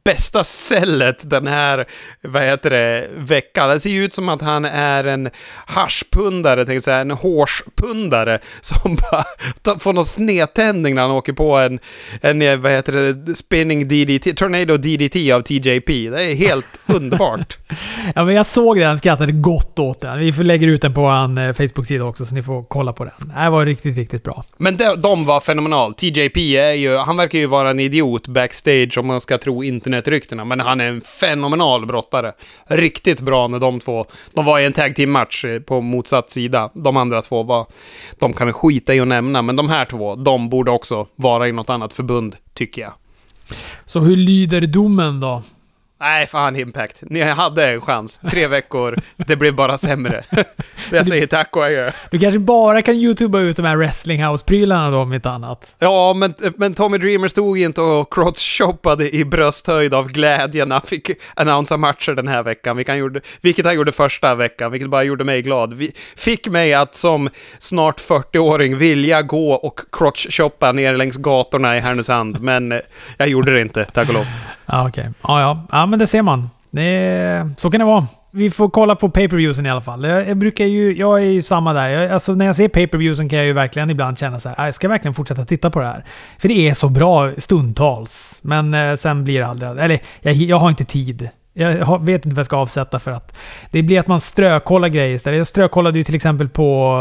bästa 0.04 0.44
cellet 0.44 1.30
den 1.30 1.46
här, 1.46 1.84
vad 2.22 2.42
heter 2.42 2.70
det, 2.70 3.08
veckan. 3.16 3.68
Det 3.68 3.80
ser 3.80 3.90
ju 3.90 4.04
ut 4.04 4.14
som 4.14 4.28
att 4.28 4.42
han 4.42 4.64
är 4.64 5.04
en 5.04 5.30
haschpundare, 5.66 6.56
tänkte 6.56 6.74
jag 6.74 6.82
säga, 6.82 6.98
en 6.98 7.10
hårspundare 7.10 8.38
som 8.60 8.96
bara 9.10 9.78
får 9.78 9.92
någon 9.92 10.03
snedtändning 10.04 10.94
när 10.94 11.02
han 11.02 11.10
åker 11.10 11.32
på 11.32 11.56
en, 11.56 11.78
en 12.20 12.62
vad 12.62 12.72
heter 12.72 12.92
det, 12.92 13.34
spinning 13.34 13.88
DDT, 13.88 14.36
Tornado 14.36 14.76
DDT 14.76 15.32
av 15.32 15.40
TJP. 15.40 16.10
Det 16.10 16.24
är 16.24 16.34
helt 16.34 16.66
underbart. 16.86 17.58
Ja, 18.14 18.24
men 18.24 18.34
jag 18.34 18.46
såg 18.46 18.78
den, 18.78 18.98
skrattade 18.98 19.32
gott 19.32 19.78
åt 19.78 20.00
den. 20.00 20.18
Vi 20.18 20.32
lägger 20.32 20.68
ut 20.68 20.82
den 20.82 20.94
på 20.94 21.00
vår 21.00 21.38
eh, 21.38 21.52
Facebook-sida 21.52 22.04
också, 22.04 22.26
så 22.26 22.34
ni 22.34 22.42
får 22.42 22.62
kolla 22.62 22.92
på 22.92 23.04
den. 23.04 23.32
Det 23.44 23.50
var 23.50 23.66
riktigt, 23.66 23.96
riktigt 23.96 24.22
bra. 24.22 24.44
Men 24.56 24.76
de, 24.76 24.94
de 24.96 25.24
var 25.24 25.40
fenomenal. 25.40 25.94
TJP 25.94 26.56
är 26.56 26.72
ju, 26.72 26.96
han 26.96 27.16
verkar 27.16 27.38
ju 27.38 27.46
vara 27.46 27.70
en 27.70 27.80
idiot 27.80 28.26
backstage 28.28 28.98
om 28.98 29.06
man 29.06 29.20
ska 29.20 29.38
tro 29.38 29.64
internetryktena, 29.64 30.44
men 30.44 30.60
han 30.60 30.80
är 30.80 30.88
en 30.88 31.00
fenomenal 31.00 31.86
brottare. 31.86 32.32
Riktigt 32.66 33.20
bra 33.20 33.48
när 33.48 33.58
de 33.58 33.80
två, 33.80 34.06
de 34.34 34.44
var 34.44 34.58
i 34.58 34.64
en 34.64 34.72
tag 34.72 34.96
team-match 34.96 35.44
eh, 35.44 35.60
på 35.60 35.80
motsatt 35.80 36.30
sida. 36.30 36.70
De 36.74 36.96
andra 36.96 37.22
två 37.22 37.42
var, 37.42 37.66
de 38.18 38.32
kan 38.32 38.46
vi 38.46 38.52
skita 38.52 38.94
i 38.94 39.00
att 39.00 39.08
nämna, 39.08 39.42
men 39.42 39.56
de 39.56 39.68
här 39.68 39.84
två, 39.84 39.93
de 40.16 40.48
borde 40.48 40.70
också 40.70 41.06
vara 41.16 41.48
i 41.48 41.52
något 41.52 41.70
annat 41.70 41.92
förbund, 41.92 42.36
tycker 42.54 42.82
jag. 42.82 42.92
Så 43.84 44.00
hur 44.00 44.16
lyder 44.16 44.60
domen 44.60 45.20
då? 45.20 45.42
Nej, 46.00 46.26
fan 46.26 46.56
Impact. 46.56 47.02
Ni 47.02 47.22
hade 47.22 47.66
en 47.66 47.80
chans. 47.80 48.20
Tre 48.30 48.46
veckor. 48.46 48.98
Det 49.16 49.36
blev 49.36 49.54
bara 49.54 49.78
sämre. 49.78 50.24
jag 50.90 51.06
säger 51.06 51.26
tack 51.26 51.56
och 51.56 51.64
adjö. 51.64 51.90
Du 52.10 52.18
kanske 52.18 52.38
bara 52.38 52.82
kan 52.82 52.94
youtuba 52.94 53.40
ut 53.40 53.56
de 53.56 53.64
här 53.64 53.76
wrestling 53.76 54.24
house-prylarna 54.24 54.90
då, 54.90 54.98
om 54.98 55.12
inte 55.12 55.30
annat. 55.30 55.76
Ja, 55.78 56.14
men, 56.14 56.34
men 56.56 56.74
Tommy 56.74 56.98
Dreamer 56.98 57.28
stod 57.28 57.58
inte 57.58 57.80
och 57.80 58.12
crotch-shoppade 58.14 59.14
i 59.14 59.24
brösthöjd 59.24 59.94
av 59.94 60.08
glädje 60.08 60.64
när 60.64 60.76
han 60.76 60.86
fick 60.86 61.10
annonsa 61.34 61.76
matcher 61.76 62.12
den 62.12 62.28
här 62.28 62.42
veckan. 62.42 62.76
Vilket 62.76 62.92
han, 62.92 62.98
gjorde, 62.98 63.20
vilket 63.40 63.66
han 63.66 63.74
gjorde 63.74 63.92
första 63.92 64.34
veckan, 64.34 64.72
vilket 64.72 64.90
bara 64.90 65.02
gjorde 65.02 65.24
mig 65.24 65.42
glad. 65.42 65.74
Vi, 65.74 65.92
fick 66.16 66.46
mig 66.46 66.74
att 66.74 66.94
som 66.94 67.30
snart 67.58 68.00
40-åring 68.00 68.78
vilja 68.78 69.22
gå 69.22 69.52
och 69.52 69.80
crotch-shoppa 69.92 70.72
ner 70.72 70.96
längs 70.96 71.16
gatorna 71.16 71.76
i 71.76 71.80
Härnösand. 71.80 72.40
Men 72.40 72.80
jag 73.16 73.28
gjorde 73.28 73.52
det 73.52 73.60
inte, 73.60 73.84
tack 73.84 74.08
och 74.08 74.14
lov. 74.14 74.26
Ja, 74.74 74.88
okej. 74.88 75.02
Okay. 75.02 75.12
Ja, 75.22 75.40
ja. 75.40 75.66
Ja, 75.72 75.86
men 75.86 75.98
det 75.98 76.06
ser 76.06 76.22
man. 76.22 76.50
Det, 76.70 77.50
så 77.56 77.70
kan 77.70 77.78
det 77.78 77.84
vara. 77.84 78.06
Vi 78.30 78.50
får 78.50 78.68
kolla 78.68 78.94
på 78.94 79.08
pay-per-viewsen 79.08 79.66
i 79.66 79.70
alla 79.70 79.80
fall. 79.80 80.04
Jag, 80.04 80.28
jag, 80.28 80.36
brukar 80.36 80.64
ju, 80.64 80.96
jag 80.96 81.18
är 81.18 81.24
ju 81.24 81.42
samma 81.42 81.72
där. 81.72 81.88
Jag, 81.88 82.12
alltså 82.12 82.34
när 82.34 82.46
jag 82.46 82.56
ser 82.56 82.68
pay-per-viewsen 82.68 83.28
kan 83.28 83.38
jag 83.38 83.46
ju 83.46 83.52
verkligen 83.52 83.90
ibland 83.90 84.18
känna 84.18 84.40
så 84.40 84.48
här, 84.48 84.60
ah, 84.60 84.64
jag 84.64 84.74
ska 84.74 84.88
verkligen 84.88 85.14
fortsätta 85.14 85.44
titta 85.44 85.70
på 85.70 85.80
det 85.80 85.86
här. 85.86 86.04
För 86.38 86.48
det 86.48 86.68
är 86.68 86.74
så 86.74 86.88
bra 86.88 87.30
stundtals. 87.38 88.38
Men 88.42 88.74
eh, 88.74 88.96
sen 88.96 89.24
blir 89.24 89.40
det 89.40 89.46
aldrig... 89.46 89.70
Eller 89.70 90.00
jag, 90.20 90.34
jag 90.34 90.58
har 90.58 90.68
inte 90.68 90.84
tid. 90.84 91.28
Jag 91.52 92.04
vet 92.04 92.24
inte 92.24 92.34
vad 92.34 92.38
jag 92.38 92.46
ska 92.46 92.56
avsätta 92.56 92.98
för 92.98 93.10
att 93.10 93.36
det 93.70 93.82
blir 93.82 94.00
att 94.00 94.06
man 94.06 94.20
strökollar 94.20 94.88
grejer 94.88 95.14
istället. 95.14 95.38
Jag 95.38 95.46
strökollade 95.46 95.98
ju 95.98 96.04
till 96.04 96.14
exempel 96.14 96.48
på 96.48 96.96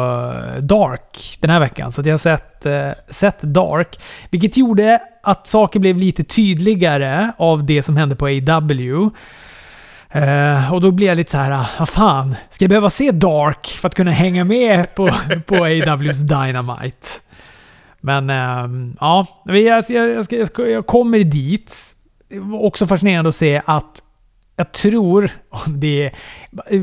eh, 0.56 0.62
Dark 0.62 1.38
den 1.40 1.50
här 1.50 1.60
veckan. 1.60 1.92
Så 1.92 2.02
jag 2.02 2.14
har 2.14 2.18
sett, 2.18 2.66
eh, 2.66 2.90
sett 3.10 3.42
Dark. 3.42 4.00
Vilket 4.30 4.58
gjorde 4.58 5.02
att 5.26 5.48
saker 5.48 5.80
blev 5.80 5.98
lite 5.98 6.24
tydligare 6.24 7.32
av 7.38 7.66
det 7.66 7.84
som 7.84 7.98
hände 7.98 8.16
på 8.16 8.26
AW. 8.26 9.10
Uh, 10.16 10.74
och 10.74 10.82
då 10.82 10.92
blir 10.92 11.08
jag 11.08 11.18
lite 11.18 11.32
så 11.32 11.38
här, 11.38 11.52
ah, 11.52 11.66
vad 11.80 11.90
fan, 11.90 12.36
ska 12.52 12.64
jag 12.64 12.70
behöva 12.70 12.90
se 12.90 13.12
Dark 13.12 13.68
för 13.68 13.88
att 13.88 13.96
kunna 13.96 14.12
hänga 14.12 14.44
med 14.44 14.96
på, 14.96 15.10
på 15.46 15.56
AWs 15.56 16.18
Dynamite? 16.18 17.08
Men 18.02 18.30
uh, 18.30 18.96
ja, 19.00 19.28
jag, 19.46 19.84
jag, 19.90 20.28
jag, 20.30 20.70
jag, 20.70 20.88
kommer 20.88 21.20
dit. 21.20 21.96
Också 22.54 22.88
fascinerande 22.88 23.30
att 23.30 23.36
se 23.36 23.62
att 23.66 24.03
jag 24.56 24.72
tror, 24.72 25.30
det, 25.68 26.12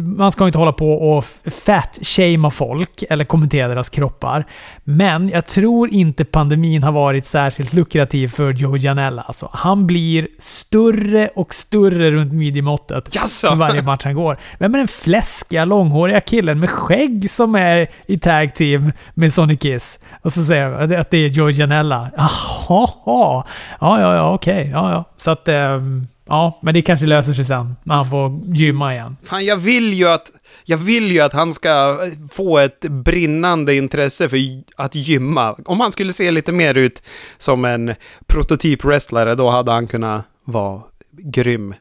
man 0.02 0.32
ska 0.32 0.46
inte 0.46 0.58
hålla 0.58 0.72
på 0.72 0.92
och 0.92 1.24
fat-shamea 1.64 2.50
folk 2.50 3.04
eller 3.10 3.24
kommentera 3.24 3.68
deras 3.68 3.88
kroppar. 3.88 4.44
Men 4.84 5.28
jag 5.28 5.46
tror 5.46 5.90
inte 5.90 6.24
pandemin 6.24 6.82
har 6.82 6.92
varit 6.92 7.26
särskilt 7.26 7.72
lukrativ 7.72 8.28
för 8.28 8.52
Joe 8.52 8.76
Janella. 8.76 9.22
Alltså, 9.22 9.48
han 9.52 9.86
blir 9.86 10.28
större 10.38 11.28
och 11.28 11.54
större 11.54 12.10
runt 12.10 12.32
midjemåttet 12.32 13.16
för 13.16 13.54
varje 13.54 13.82
match 13.82 14.04
han 14.04 14.14
går. 14.14 14.36
Vem 14.58 14.74
är 14.74 14.78
den 14.78 14.88
fläskiga, 14.88 15.64
långhåriga 15.64 16.20
killen 16.20 16.60
med 16.60 16.70
skägg 16.70 17.30
som 17.30 17.54
är 17.54 17.88
i 18.06 18.18
tag 18.18 18.54
team 18.54 18.92
med 19.14 19.34
Sonic 19.34 19.60
Kiss? 19.60 19.98
Och 20.22 20.32
så 20.32 20.44
säger 20.44 20.68
jag 20.68 20.94
att 20.94 21.10
det 21.10 21.18
är 21.18 21.28
Joe 21.28 21.50
Janella. 21.50 22.10
Jaha, 22.16 22.90
ja, 23.06 23.44
ja, 23.80 24.14
ja, 24.14 24.34
okej, 24.34 24.70
ja, 24.72 24.92
ja. 24.92 25.04
Så 25.18 25.30
att... 25.30 25.48
Um, 25.48 26.06
Ja, 26.30 26.58
men 26.62 26.74
det 26.74 26.82
kanske 26.82 27.06
löser 27.06 27.34
sig 27.34 27.44
sen 27.44 27.76
när 27.84 27.94
han 27.94 28.10
får 28.10 28.56
gymma 28.56 28.94
igen. 28.94 29.16
Fan, 29.22 29.44
jag 29.44 29.56
vill 29.56 29.94
ju 29.94 30.08
att, 30.08 30.32
jag 30.64 30.76
vill 30.78 31.12
ju 31.12 31.20
att 31.20 31.32
han 31.32 31.54
ska 31.54 31.98
få 32.30 32.58
ett 32.58 32.80
brinnande 32.80 33.74
intresse 33.74 34.28
för 34.28 34.38
att 34.76 34.94
gymma. 34.94 35.56
Om 35.64 35.80
han 35.80 35.92
skulle 35.92 36.12
se 36.12 36.30
lite 36.30 36.52
mer 36.52 36.74
ut 36.74 37.02
som 37.38 37.64
en 37.64 37.94
prototyp-wrestlare, 38.26 39.34
då 39.34 39.50
hade 39.50 39.72
han 39.72 39.86
kunnat 39.86 40.24
vara 40.44 40.82
grym 41.10 41.74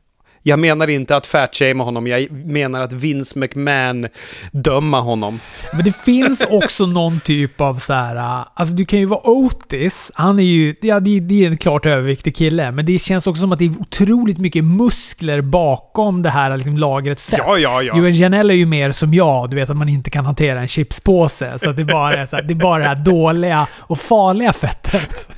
jag 0.44 0.60
menar 0.60 0.90
inte 0.90 1.16
att 1.16 1.26
fatshamea 1.26 1.84
honom, 1.84 2.08
jag 2.08 2.32
menar 2.32 2.82
att 2.82 2.94
Vince 2.94 3.40
McMahon 3.40 4.08
döma 4.52 5.00
honom. 5.00 5.40
Men 5.74 5.84
det 5.84 5.96
finns 5.96 6.46
också 6.50 6.86
någon 6.86 7.20
typ 7.20 7.62
av 7.62 7.80
så 7.80 7.94
här, 7.94 8.46
alltså 8.54 8.76
du 8.76 8.86
kan 8.86 9.00
ju 9.00 9.06
vara 9.06 9.30
Otis, 9.30 10.12
han 10.14 10.40
är 10.40 10.44
ju, 10.44 10.76
ja 10.82 11.00
det, 11.00 11.20
det 11.20 11.46
är 11.46 11.52
en 11.52 11.58
klart 11.58 11.86
överviktig 11.86 12.36
kille, 12.36 12.72
men 12.72 12.86
det 12.86 13.00
känns 13.00 13.28
också 13.28 13.42
som 13.42 13.52
att 13.52 13.60
det 13.60 13.66
är 13.66 13.82
otroligt 13.82 14.38
mycket 14.38 14.64
muskler 14.64 15.42
bakom 15.42 16.22
det 16.22 16.30
här 16.30 16.58
liksom, 16.58 16.78
lagret 16.78 17.22
fett. 17.22 17.40
Ja, 17.46 17.58
ja, 17.58 17.82
ja. 17.82 17.98
Johan 17.98 18.14
Janell 18.14 18.50
är 18.50 18.54
ju 18.54 18.66
mer 18.66 18.92
som 18.92 19.14
jag, 19.14 19.50
du 19.50 19.56
vet 19.56 19.70
att 19.70 19.78
man 19.78 19.90
inte 19.90 20.10
kan 20.10 20.26
hantera 20.26 20.60
en 20.60 20.68
chipspåse, 20.68 21.60
så 21.60 21.70
att 21.70 21.76
det 21.76 21.86
bara 21.86 22.16
är 22.16 22.26
så 22.26 22.36
här, 22.36 22.44
det 22.44 22.54
är 22.54 22.56
bara 22.56 22.80
det 22.80 22.90
här 22.90 22.96
dåliga 22.96 23.68
och 23.74 24.00
farliga 24.00 24.54
fettet. 24.54 25.30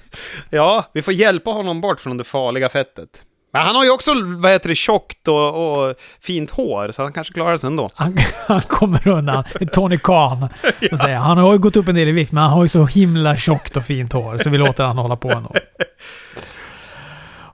Ja, 0.49 0.85
vi 0.93 1.01
får 1.01 1.13
hjälpa 1.13 1.51
honom 1.51 1.81
bort 1.81 1.99
från 1.99 2.17
det 2.17 2.23
farliga 2.23 2.69
fettet. 2.69 3.25
Men 3.53 3.61
han 3.61 3.75
har 3.75 3.83
ju 3.83 3.91
också, 3.91 4.11
vad 4.23 4.51
heter 4.51 4.69
det, 4.69 4.75
tjockt 4.75 5.27
och, 5.27 5.71
och 5.71 5.95
fint 6.21 6.51
hår, 6.51 6.91
så 6.91 7.03
han 7.03 7.13
kanske 7.13 7.33
klarar 7.33 7.57
sig 7.57 7.67
ändå. 7.67 7.89
Han, 7.95 8.17
han 8.47 8.61
kommer 8.61 9.07
undan. 9.07 9.43
Tony 9.73 9.97
Khan. 9.97 10.47
ja. 10.91 11.19
Han 11.19 11.37
har 11.37 11.53
ju 11.53 11.59
gått 11.59 11.75
upp 11.75 11.87
en 11.87 11.95
del 11.95 12.07
i 12.07 12.11
vikt, 12.11 12.31
men 12.31 12.43
han 12.43 12.51
har 12.51 12.63
ju 12.63 12.69
så 12.69 12.85
himla 12.85 13.37
tjockt 13.37 13.77
och 13.77 13.83
fint 13.85 14.13
hår, 14.13 14.37
så 14.37 14.49
vi 14.49 14.57
låter 14.57 14.83
han 14.83 14.97
hålla 14.97 15.15
på 15.15 15.31
ändå. 15.31 15.55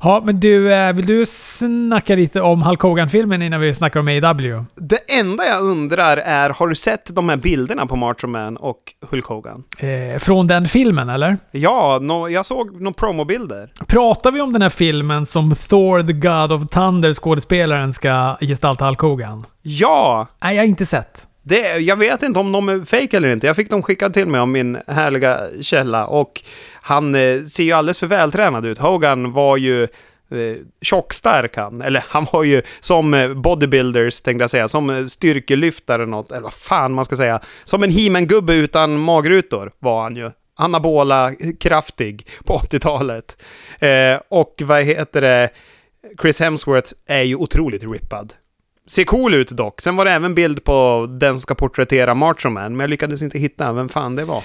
Ja, 0.01 0.21
men 0.25 0.39
du, 0.39 0.73
eh, 0.73 0.93
vill 0.93 1.05
du 1.05 1.25
snacka 1.25 2.15
lite 2.15 2.41
om 2.41 2.61
Hulk 2.61 2.81
Hogan-filmen 2.81 3.41
innan 3.41 3.59
vi 3.61 3.73
snackar 3.73 3.99
om 3.99 4.07
AW? 4.07 4.65
Det 4.75 5.19
enda 5.19 5.45
jag 5.45 5.61
undrar 5.61 6.17
är, 6.17 6.49
har 6.49 6.67
du 6.67 6.75
sett 6.75 7.15
de 7.15 7.29
här 7.29 7.37
bilderna 7.37 7.85
på 7.85 7.95
Macho 7.95 8.27
Man 8.27 8.57
och 8.57 8.77
Hulk 9.09 9.25
Hogan? 9.25 9.63
Eh, 9.77 10.19
från 10.19 10.47
den 10.47 10.67
filmen, 10.67 11.09
eller? 11.09 11.37
Ja, 11.51 11.99
no, 12.01 12.29
jag 12.29 12.45
såg 12.45 12.81
några 12.81 12.93
promobilder. 12.93 13.69
Pratar 13.87 14.31
vi 14.31 14.41
om 14.41 14.53
den 14.53 14.61
här 14.61 14.69
filmen 14.69 15.25
som 15.25 15.55
Thor 15.55 16.03
the 16.03 16.13
God 16.13 16.51
of 16.51 16.69
Thunder, 16.69 17.13
skådespelaren, 17.13 17.93
ska 17.93 18.37
gestalta 18.41 18.85
Hulk 18.85 18.99
Hogan? 18.99 19.45
Ja! 19.61 20.27
Nej, 20.43 20.55
jag 20.55 20.63
har 20.63 20.67
inte 20.67 20.85
sett. 20.85 21.27
Det, 21.47 21.77
jag 21.77 21.95
vet 21.95 22.23
inte 22.23 22.39
om 22.39 22.51
de 22.51 22.69
är 22.69 22.85
fake 22.85 23.17
eller 23.17 23.29
inte. 23.29 23.47
Jag 23.47 23.55
fick 23.55 23.69
dem 23.69 23.83
skickade 23.83 24.13
till 24.13 24.27
mig 24.27 24.39
av 24.41 24.47
min 24.47 24.77
härliga 24.87 25.39
källa. 25.61 26.07
Och 26.07 26.41
han 26.73 27.15
eh, 27.15 27.43
ser 27.43 27.63
ju 27.63 27.71
alldeles 27.71 27.99
för 27.99 28.07
vältränad 28.07 28.65
ut. 28.65 28.77
Hogan 28.77 29.31
var 29.31 29.57
ju 29.57 29.83
eh, 29.83 30.57
tjockstark 30.81 31.57
han. 31.57 31.81
Eller 31.81 32.03
han 32.07 32.27
var 32.31 32.43
ju 32.43 32.61
som 32.79 33.13
eh, 33.13 33.33
bodybuilders, 33.33 34.21
tänkte 34.21 34.43
jag 34.43 34.49
säga. 34.49 34.67
Som 34.67 34.89
eh, 34.89 35.05
styrkelyftare 35.05 36.05
något, 36.05 36.31
eller 36.31 36.41
vad 36.41 36.53
fan 36.53 36.93
man 36.93 37.05
ska 37.05 37.15
säga. 37.15 37.39
Som 37.63 37.83
en 37.83 37.89
he 37.89 38.25
gubbe 38.25 38.53
utan 38.53 38.97
magrutor 38.97 39.71
var 39.79 40.03
han 40.03 40.15
ju. 40.15 40.31
Anabola, 40.55 41.31
kraftig 41.59 42.27
på 42.45 42.57
80-talet. 42.57 43.43
Eh, 43.79 44.21
och 44.29 44.61
vad 44.65 44.83
heter 44.83 45.21
det? 45.21 45.49
Chris 46.21 46.39
Hemsworth 46.39 46.93
är 47.07 47.21
ju 47.21 47.35
otroligt 47.35 47.83
rippad. 47.83 48.33
Ser 48.87 49.03
cool 49.03 49.33
ut 49.33 49.49
dock. 49.49 49.81
Sen 49.81 49.95
var 49.95 50.05
det 50.05 50.11
även 50.11 50.35
bild 50.35 50.63
på 50.63 51.07
den 51.09 51.33
som 51.33 51.39
ska 51.39 51.55
porträttera 51.55 52.13
Macho 52.13 52.49
Man, 52.49 52.71
men 52.71 52.79
jag 52.79 52.89
lyckades 52.89 53.21
inte 53.21 53.39
hitta 53.39 53.73
vem 53.73 53.89
fan 53.89 54.15
det 54.15 54.25
var. 54.25 54.37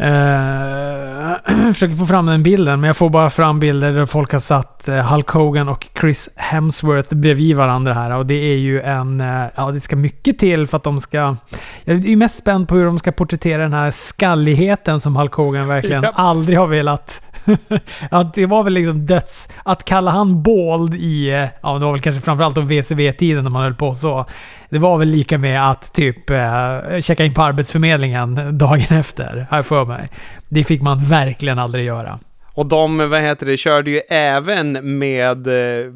Uh, 0.00 1.36
försöker 1.72 1.94
få 1.94 2.06
fram 2.06 2.26
den 2.26 2.42
bilden, 2.42 2.80
men 2.80 2.88
jag 2.88 2.96
får 2.96 3.10
bara 3.10 3.30
fram 3.30 3.60
bilder 3.60 3.92
där 3.92 4.06
folk 4.06 4.32
har 4.32 4.40
satt 4.40 4.86
uh, 4.88 4.94
Hulk 4.94 5.28
Hogan 5.28 5.68
och 5.68 5.88
Chris 6.00 6.28
Hemsworth 6.36 7.14
bredvid 7.14 7.56
varandra 7.56 7.94
här. 7.94 8.10
Och 8.10 8.26
det 8.26 8.52
är 8.52 8.56
ju 8.56 8.80
en... 8.80 9.20
Uh, 9.20 9.46
ja, 9.54 9.70
det 9.70 9.80
ska 9.80 9.96
mycket 9.96 10.38
till 10.38 10.66
för 10.66 10.76
att 10.76 10.84
de 10.84 11.00
ska... 11.00 11.36
Jag 11.84 12.08
är 12.08 12.16
mest 12.16 12.38
spänd 12.38 12.68
på 12.68 12.74
hur 12.74 12.84
de 12.84 12.98
ska 12.98 13.12
porträttera 13.12 13.62
den 13.62 13.72
här 13.72 13.90
skalligheten 13.90 15.00
som 15.00 15.16
Hulk 15.16 15.32
Hogan 15.32 15.68
verkligen 15.68 16.04
yep. 16.04 16.12
aldrig 16.14 16.58
har 16.58 16.66
velat 16.66 17.22
att 18.10 18.34
det 18.34 18.46
var 18.46 18.62
väl 18.62 18.72
liksom 18.72 19.06
döds... 19.06 19.48
Att 19.64 19.84
kalla 19.84 20.10
han 20.10 20.42
bald 20.42 20.94
i... 20.94 21.48
Ja, 21.62 21.78
det 21.78 21.84
var 21.84 21.92
väl 21.92 22.00
kanske 22.00 22.22
framförallt 22.22 22.54
då 22.54 22.60
VCV-tiden 22.60 23.44
när 23.44 23.50
man 23.50 23.62
höll 23.62 23.74
på 23.74 23.85
så. 23.94 24.26
Det 24.70 24.78
var 24.78 24.98
väl 24.98 25.08
lika 25.08 25.38
med 25.38 25.70
att 25.70 25.92
typ 25.92 26.30
eh, 26.30 27.00
checka 27.00 27.24
in 27.24 27.34
på 27.34 27.42
Arbetsförmedlingen 27.42 28.58
dagen 28.58 28.86
efter, 28.98 29.46
har 29.50 29.56
jag 29.58 29.66
för 29.66 29.84
mig. 29.84 30.08
Det 30.48 30.64
fick 30.64 30.82
man 30.82 31.04
verkligen 31.04 31.58
aldrig 31.58 31.84
göra. 31.84 32.18
Och 32.54 32.66
de, 32.66 33.10
vad 33.10 33.22
heter 33.22 33.46
det, 33.46 33.56
körde 33.56 33.90
ju 33.90 34.00
även 34.08 34.98
med 34.98 35.46
eh, 35.46 35.92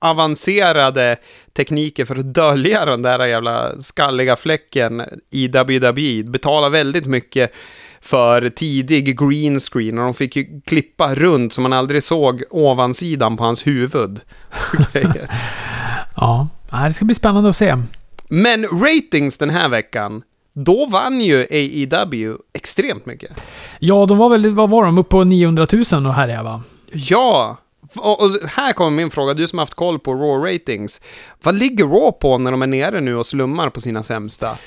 avancerade 0.00 1.16
tekniker 1.56 2.04
för 2.04 2.16
att 2.16 2.34
dölja 2.34 2.84
den 2.84 3.02
där 3.02 3.26
jävla 3.26 3.82
skalliga 3.82 4.36
fläcken 4.36 5.02
i 5.30 5.48
WWE. 5.48 6.30
Betala 6.30 6.68
väldigt 6.68 7.06
mycket 7.06 7.52
för 8.00 8.48
tidig 8.48 9.18
green 9.18 9.60
screen 9.60 9.98
och 9.98 10.04
de 10.04 10.14
fick 10.14 10.36
ju 10.36 10.60
klippa 10.66 11.14
runt 11.14 11.52
så 11.52 11.60
man 11.60 11.72
aldrig 11.72 12.02
såg 12.02 12.42
ovansidan 12.50 13.36
på 13.36 13.44
hans 13.44 13.66
huvud. 13.66 14.20
ja, 16.16 16.48
det 16.72 16.92
ska 16.92 17.04
bli 17.04 17.14
spännande 17.14 17.50
att 17.50 17.56
se. 17.56 17.76
Men 18.28 18.64
ratings 18.64 19.38
den 19.38 19.50
här 19.50 19.68
veckan, 19.68 20.22
då 20.52 20.86
vann 20.86 21.20
ju 21.20 21.46
AEW 21.50 22.36
extremt 22.52 23.06
mycket. 23.06 23.42
Ja, 23.78 24.06
de 24.06 24.18
var 24.18 24.28
väl, 24.28 24.54
vad 24.54 24.70
var 24.70 24.84
de, 24.84 24.98
upp 24.98 25.08
på 25.08 25.24
900 25.24 25.66
000 25.92 26.06
och 26.06 26.14
här 26.14 26.28
är 26.28 26.42
va? 26.42 26.62
Ja, 26.92 27.58
och 27.96 28.30
här 28.48 28.72
kommer 28.72 28.90
min 28.90 29.10
fråga, 29.10 29.34
du 29.34 29.46
som 29.46 29.58
haft 29.58 29.74
koll 29.74 29.98
på 29.98 30.14
Raw 30.14 30.52
ratings. 30.52 31.00
Vad 31.42 31.54
ligger 31.54 31.84
Raw 31.84 32.12
på 32.12 32.38
när 32.38 32.50
de 32.50 32.62
är 32.62 32.66
nere 32.66 33.00
nu 33.00 33.16
och 33.16 33.26
slummar 33.26 33.70
på 33.70 33.80
sina 33.80 34.02
sämsta? 34.02 34.58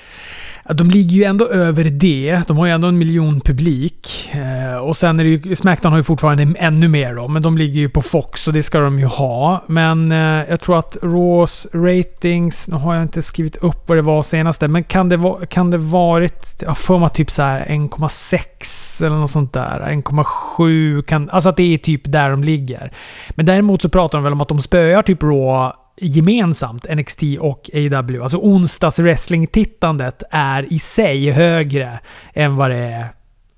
De 0.74 0.90
ligger 0.90 1.16
ju 1.16 1.24
ändå 1.24 1.48
över 1.48 1.84
det. 1.84 2.42
De 2.48 2.58
har 2.58 2.66
ju 2.66 2.72
ändå 2.72 2.88
en 2.88 2.98
miljon 2.98 3.42
publik. 3.42 4.32
Eh, 4.34 4.78
och 4.78 4.98
sen 4.98 5.20
är 5.20 5.24
det 5.24 5.30
ju, 5.30 5.56
Smackdown 5.56 5.92
har 5.92 6.00
ju 6.00 6.04
fortfarande 6.04 6.60
ännu 6.60 6.88
mer 6.88 7.16
då, 7.16 7.28
men 7.28 7.42
de 7.42 7.58
ligger 7.58 7.80
ju 7.80 7.90
på 7.90 8.02
Fox 8.02 8.48
och 8.48 8.54
det 8.54 8.64
ska 8.64 8.80
de 8.80 9.00
ju 9.00 9.06
ha. 9.06 9.64
Men 9.68 10.12
eh, 10.12 10.50
jag 10.50 10.62
tror 10.62 10.80
att 10.80 10.98
Raws 11.02 11.68
ratings, 11.74 12.68
nu 12.68 12.76
har 12.76 12.94
jag 12.94 13.04
inte 13.04 13.22
skrivit 13.22 13.56
upp 13.56 13.88
vad 13.88 13.98
det 13.98 14.02
var 14.02 14.24
senaste, 14.24 14.68
men 14.68 14.84
kan 14.84 15.10
det, 15.10 15.18
va, 15.18 15.40
kan 15.50 15.72
det 15.72 15.78
varit, 15.78 16.64
jag 16.66 16.78
får 16.78 17.00
mig 17.00 17.10
typ 17.10 17.32
så 17.32 17.42
här 17.42 17.66
1,6 17.66 19.06
eller 19.06 19.16
något 19.16 19.32
sånt 19.32 19.54
där. 19.54 19.80
1,7 19.80 21.02
kan, 21.02 21.30
alltså 21.30 21.50
att 21.50 21.58
det 21.58 21.74
är 21.74 21.78
typ 21.78 22.02
där 22.06 22.30
de 22.30 22.44
ligger. 22.44 22.92
Men 23.30 23.46
däremot 23.46 23.82
så 23.82 23.90
pratar 23.90 24.18
de 24.18 24.24
väl 24.24 24.34
om 24.34 24.42
att 24.42 24.48
de 24.48 24.62
spöar 24.62 25.02
typ 25.02 25.24
Raw 25.24 25.72
gemensamt, 25.98 26.96
NXT 26.96 27.24
och 27.40 27.70
AW. 27.74 28.24
Alltså 28.24 28.38
onsdags 28.38 29.00
wrestling-tittandet 29.00 30.24
är 30.32 30.74
i 30.74 30.80
sig 30.80 31.32
högre 31.32 32.00
än 32.34 32.56
vad 32.56 32.72
det 32.72 33.08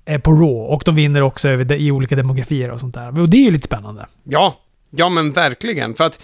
är 0.04 0.18
på 0.18 0.32
Raw. 0.32 0.74
Och 0.74 0.82
de 0.84 0.94
vinner 0.94 1.22
också 1.22 1.48
över, 1.48 1.72
i 1.72 1.90
olika 1.90 2.16
demografier 2.16 2.70
och 2.70 2.80
sånt 2.80 2.94
där. 2.94 3.20
Och 3.20 3.28
det 3.28 3.36
är 3.36 3.42
ju 3.42 3.50
lite 3.50 3.66
spännande. 3.66 4.06
Ja, 4.24 4.56
ja 4.90 5.08
men 5.08 5.32
verkligen. 5.32 5.94
För 5.94 6.04
att 6.04 6.20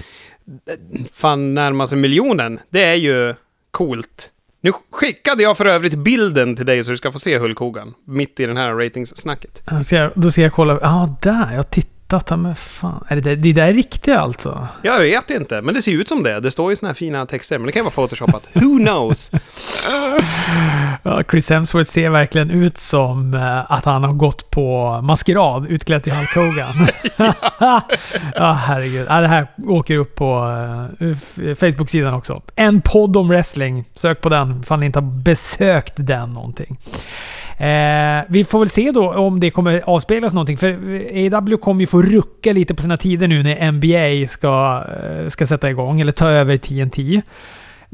fan 1.13 1.55
närma 1.55 1.87
sig 1.87 1.99
miljonen, 1.99 2.59
det 2.71 2.85
är 2.85 2.95
ju 2.95 3.35
coolt. 3.71 4.31
Nu 4.61 4.73
skickade 4.91 5.43
jag 5.43 5.57
för 5.57 5.67
övrigt 5.67 5.95
bilden 5.95 6.57
till 6.57 6.67
dig 6.67 6.85
så 6.85 6.91
du 6.91 6.97
ska 6.97 7.13
få 7.13 7.19
se 7.19 7.39
Hulk 7.39 7.59
Hogan. 7.59 7.95
Mitt 8.05 8.41
i 8.41 8.47
den 8.47 8.57
här 8.57 8.75
ratingssnacket. 8.75 9.63
Då 10.15 10.31
ska 10.31 10.41
jag 10.41 10.53
kolla. 10.53 10.73
Ja, 10.73 10.79
ah, 10.83 11.17
där. 11.23 11.55
Jag 11.55 11.71
tittar 11.71 11.94
Data 12.15 12.37
med 12.37 12.59
fan. 12.59 13.05
Är 13.09 13.17
det, 13.17 13.37
det 13.37 13.53
där 13.53 13.67
är 13.67 13.73
riktigt 13.73 14.15
alltså? 14.15 14.69
Jag 14.83 15.01
vet 15.01 15.31
inte, 15.31 15.63
men 15.63 15.75
det 15.75 15.83
ser 15.83 15.93
ut 15.93 16.09
som 16.09 16.23
det. 16.23 16.41
Det 16.41 16.51
står 16.51 16.71
ju 16.71 16.77
såna 16.77 16.89
här 16.89 16.95
fina 16.95 17.27
texter, 17.27 17.59
men 17.59 17.67
det 17.67 17.73
kan 17.73 17.85
vara 17.85 17.95
photoshopat. 17.95 18.49
Who 18.53 18.79
knows? 18.79 19.31
ja, 21.03 21.23
Chris 21.31 21.51
Hemsworth 21.51 21.91
ser 21.91 22.11
verkligen 22.11 22.51
ut 22.51 22.79
som 22.79 23.35
uh, 23.35 23.73
att 23.73 23.85
han 23.85 24.05
har 24.05 24.13
gått 24.13 24.51
på 24.51 25.01
maskerad 25.03 25.67
utklädd 25.67 26.03
till 26.03 26.13
Hulk 26.13 26.35
Hogan. 26.35 26.89
ja, 28.35 28.53
herregud. 28.53 29.07
Ja, 29.09 29.21
det 29.21 29.29
här 29.29 29.47
åker 29.69 29.97
upp 29.97 30.15
på 30.15 30.47
uh, 31.01 31.55
Facebook-sidan 31.55 32.15
också. 32.15 32.43
En 32.55 32.81
podd 32.81 33.17
om 33.17 33.29
wrestling. 33.29 33.85
Sök 33.97 34.21
på 34.21 34.29
den, 34.29 34.61
ifall 34.63 34.81
ni 34.81 34.87
inte 34.87 34.99
har 34.99 35.23
besökt 35.23 35.95
den 35.97 36.33
någonting. 36.33 36.79
Eh, 37.59 38.25
vi 38.29 38.45
får 38.45 38.59
väl 38.59 38.69
se 38.69 38.91
då 38.91 39.15
om 39.15 39.41
det 39.41 39.51
kommer 39.51 39.83
avspeglas 39.87 40.35
någonting. 40.35 40.59
För 40.59 40.69
AW 41.37 41.57
kommer 41.57 41.81
ju 41.81 41.87
få 41.87 42.03
rucka 42.03 42.53
lite 42.53 42.75
på 42.75 42.83
sina 42.83 42.97
tider 42.97 43.29
nu 43.29 43.43
när 43.43 43.73
NBA 43.73 44.29
ska, 44.29 44.85
eh, 45.03 45.29
ska 45.29 45.47
sätta 45.47 45.71
igång, 45.71 46.01
eller 46.01 46.13
ta 46.13 46.29
över 46.29 46.57
TNT. 46.57 47.23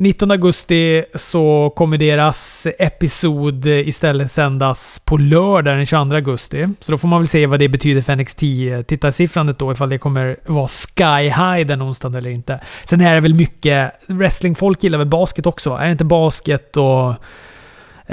19 0.00 0.30
augusti 0.30 1.04
så 1.14 1.72
kommer 1.76 1.98
deras 1.98 2.66
episod 2.78 3.66
istället 3.66 4.30
sändas 4.30 5.00
på 5.04 5.16
lördag 5.16 5.76
den 5.76 5.86
22 5.86 6.14
augusti. 6.14 6.68
Så 6.80 6.92
då 6.92 6.98
får 6.98 7.08
man 7.08 7.20
väl 7.20 7.28
se 7.28 7.46
vad 7.46 7.58
det 7.58 7.68
betyder 7.68 8.02
för 8.02 8.12
NXT-tittarsiffrandet 8.12 9.58
då, 9.58 9.72
ifall 9.72 9.88
det 9.88 9.98
kommer 9.98 10.36
vara 10.46 10.68
sky 10.68 11.22
high 11.22 11.66
den 11.66 11.82
onsdagen 11.82 12.14
eller 12.14 12.30
inte. 12.30 12.60
Sen 12.84 13.00
är 13.00 13.14
det 13.14 13.20
väl 13.20 13.34
mycket... 13.34 13.92
Wrestlingfolk 14.06 14.82
gillar 14.82 14.98
väl 14.98 15.06
basket 15.06 15.46
också? 15.46 15.70
Är 15.70 15.84
det 15.84 15.92
inte 15.92 16.04
basket 16.04 16.76
och 16.76 17.14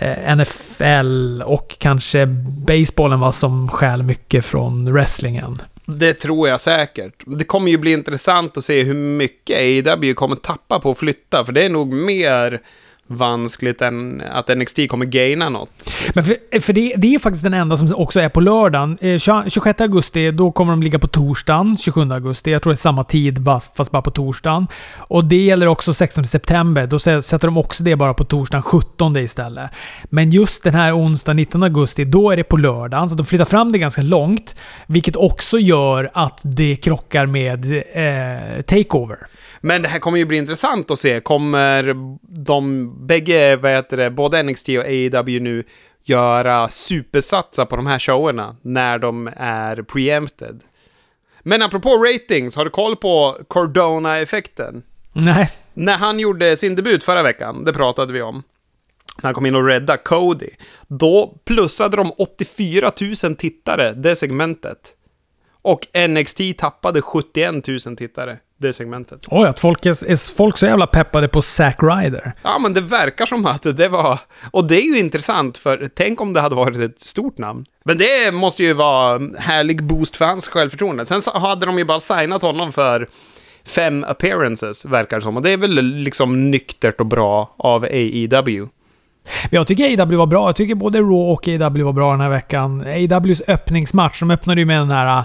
Eh, 0.01 0.35
NFL 0.35 1.41
och 1.41 1.75
kanske 1.79 2.25
basebollen 2.65 3.19
var 3.19 3.31
som 3.31 3.67
skäl 3.67 4.03
mycket 4.03 4.45
från 4.45 4.93
wrestlingen. 4.93 5.61
Det 5.85 6.13
tror 6.13 6.49
jag 6.49 6.61
säkert. 6.61 7.23
Det 7.25 7.43
kommer 7.43 7.71
ju 7.71 7.77
bli 7.77 7.91
intressant 7.91 8.57
att 8.57 8.63
se 8.63 8.83
hur 8.83 8.93
mycket 8.93 9.57
AEW 9.57 10.13
kommer 10.13 10.35
tappa 10.35 10.79
på 10.79 10.91
att 10.91 10.97
flytta, 10.97 11.45
för 11.45 11.53
det 11.53 11.65
är 11.65 11.69
nog 11.69 11.93
mer 11.93 12.61
vanskligt 13.08 13.82
än 13.82 14.24
att 14.32 14.58
NXT 14.58 14.80
kommer 14.89 15.05
gaina 15.05 15.49
något. 15.49 15.72
Men 16.16 16.24
för, 16.24 16.60
för 16.60 16.74
det, 16.74 16.93
det, 16.97 17.16
är 17.16 17.20
faktiskt 17.20 17.43
den 17.43 17.53
enda 17.53 17.78
som 17.78 17.95
också 17.95 18.20
är 18.20 18.30
på 18.30 18.41
lördagen. 18.41 18.97
Eh, 19.01 19.20
26 19.20 19.82
augusti, 19.82 20.32
då 20.32 20.51
kommer 20.51 20.72
de 20.72 20.84
ligga 20.84 20.99
på 20.99 21.08
torsdagen. 21.08 21.78
27 21.78 22.12
augusti. 22.12 22.51
Jag 22.51 22.62
tror 22.62 22.74
det 22.74 22.76
är 22.76 22.78
samma 22.78 23.03
tid, 23.03 23.45
fast 23.76 23.91
bara 23.91 24.01
på 24.01 24.12
torsdagen. 24.12 24.68
Och 24.97 25.26
det 25.26 25.43
gäller 25.43 25.68
också 25.68 25.93
16 25.93 26.26
september. 26.26 26.88
Då 26.88 26.99
sätter 26.99 27.47
de 27.47 27.58
också 27.58 27.84
det 27.84 27.95
bara 27.95 28.14
på 28.14 28.24
torsdagen 28.24 28.64
17 28.64 29.18
istället. 29.18 29.72
Men 30.03 30.32
just 30.32 30.64
den 30.64 30.74
här 30.74 30.97
onsdagen 30.97 31.38
19 31.38 31.64
augusti, 31.64 32.05
då 32.05 32.32
är 32.32 32.38
det 32.38 32.43
på 32.43 32.58
lördagen. 32.58 33.10
Så 33.10 33.16
de 33.16 33.26
flyttar 33.26 33.45
fram 33.45 33.72
det 33.72 33.78
ganska 33.78 34.01
långt. 34.01 34.55
Vilket 34.88 35.16
också 35.16 35.60
gör 35.60 36.12
att 36.14 36.41
det 36.43 36.76
krockar 36.76 37.26
med 37.26 37.66
eh, 37.76 38.62
Takeover. 38.62 39.18
Men 39.62 39.82
det 39.82 39.88
här 39.88 39.99
kommer 39.99 40.18
ju 40.18 40.26
bli 40.26 40.38
intressant 40.38 40.91
att 40.91 40.99
se. 40.99 41.20
Kommer 41.20 41.95
de 42.43 42.93
bägge, 43.08 43.55
vad 43.55 43.72
heter 43.72 43.97
det, 43.97 44.12
både 44.12 44.43
NXT 44.43 44.70
och 44.70 44.86
AEW 44.86 45.39
nu 45.39 45.64
göra 46.03 46.70
supersatsa 46.70 47.66
på 47.66 47.76
de 47.76 47.88
här 47.88 47.99
showerna 47.99 48.55
när 48.62 48.99
de 48.99 49.30
är 49.38 49.82
preempted? 49.82 50.64
Men 51.39 51.62
apropå 51.62 51.89
ratings, 51.89 52.55
har 52.55 52.66
du 52.66 52.72
koll 52.72 52.95
på 52.95 53.38
Cordona-effekten? 53.47 54.84
Nej. 55.14 55.51
När 55.74 55.97
han 55.97 56.20
gjorde 56.20 56.58
sin 56.58 56.76
debut 56.76 57.03
förra 57.03 57.24
veckan, 57.24 57.64
det 57.64 57.74
pratade 57.74 58.14
vi 58.14 58.22
om. 58.22 58.43
När 59.18 59.28
han 59.28 59.34
kom 59.34 59.45
in 59.45 59.55
och 59.55 59.66
räddade 59.66 60.01
Cody. 60.03 60.49
Då 60.88 61.39
plussade 61.45 61.97
de 61.97 62.12
84 62.18 62.91
000 63.24 63.36
tittare, 63.36 63.93
det 63.93 64.16
segmentet. 64.16 64.93
Och 65.62 65.88
NXT 66.10 66.41
tappade 66.58 67.01
71 67.01 67.68
000 67.68 67.80
tittare 67.80 68.38
det 68.58 68.74
segmentet. 68.74 69.26
Oj, 69.28 69.47
att 69.47 69.60
folk 69.60 69.86
är, 69.86 70.12
är 70.12 70.36
folk 70.36 70.58
så 70.58 70.66
jävla 70.66 70.88
peppade 70.88 71.28
på 71.28 71.41
Zack 71.41 71.78
Ryder? 71.82 72.34
Ja, 72.43 72.60
men 72.60 72.74
det 72.74 72.82
verkar 72.82 73.26
som 73.26 73.45
att 73.45 73.78
det 73.78 73.88
var... 73.88 74.20
Och 74.51 74.68
det 74.68 74.76
är 74.76 74.93
ju 74.93 74.99
intressant, 74.99 75.58
för 75.58 75.89
tänk 75.95 76.22
om 76.22 76.34
det 76.34 76.41
hade 76.41 76.55
varit 76.55 76.78
ett 76.78 77.01
stort 77.01 77.38
namn. 77.38 77.66
Men 77.84 77.97
det 77.97 78.34
måste 78.34 78.64
ju 78.64 78.74
vara 78.74 79.22
härlig 79.38 79.84
boost 79.84 80.18
för 80.18 80.26
hans 80.26 80.47
självförtroende. 80.47 81.05
Sen 81.05 81.22
så 81.22 81.38
hade 81.39 81.66
de 81.66 81.78
ju 81.78 81.86
bara 81.86 81.99
signat 81.99 82.41
honom 82.41 82.72
för 82.72 83.08
fem 83.68 84.03
appearances, 84.08 84.86
verkar 84.86 85.18
det 85.18 85.24
som. 85.24 85.38
Och 85.38 85.43
det 85.43 85.51
är 85.51 85.58
väl 85.58 85.86
liksom 85.86 86.51
nyktert 86.51 86.99
och 86.99 87.05
bra 87.05 87.55
av 87.58 87.84
AEW. 87.84 88.68
Jag 89.49 89.68
tycker 89.68 90.01
AW 90.01 90.18
var 90.18 90.26
bra. 90.26 90.47
Jag 90.47 90.55
tycker 90.55 90.76
både 90.76 90.99
Raw 90.99 91.32
och 91.32 91.47
AW 91.47 91.84
var 91.84 91.93
bra 91.93 92.12
den 92.12 92.22
här 92.22 92.30
veckan. 92.30 92.86
AWs 93.12 93.41
öppningsmatch, 93.47 94.20
de 94.20 94.32
öppnade 94.32 94.62
ju 94.62 94.66
med 94.66 94.80
den 94.80 94.91
här 94.91 95.24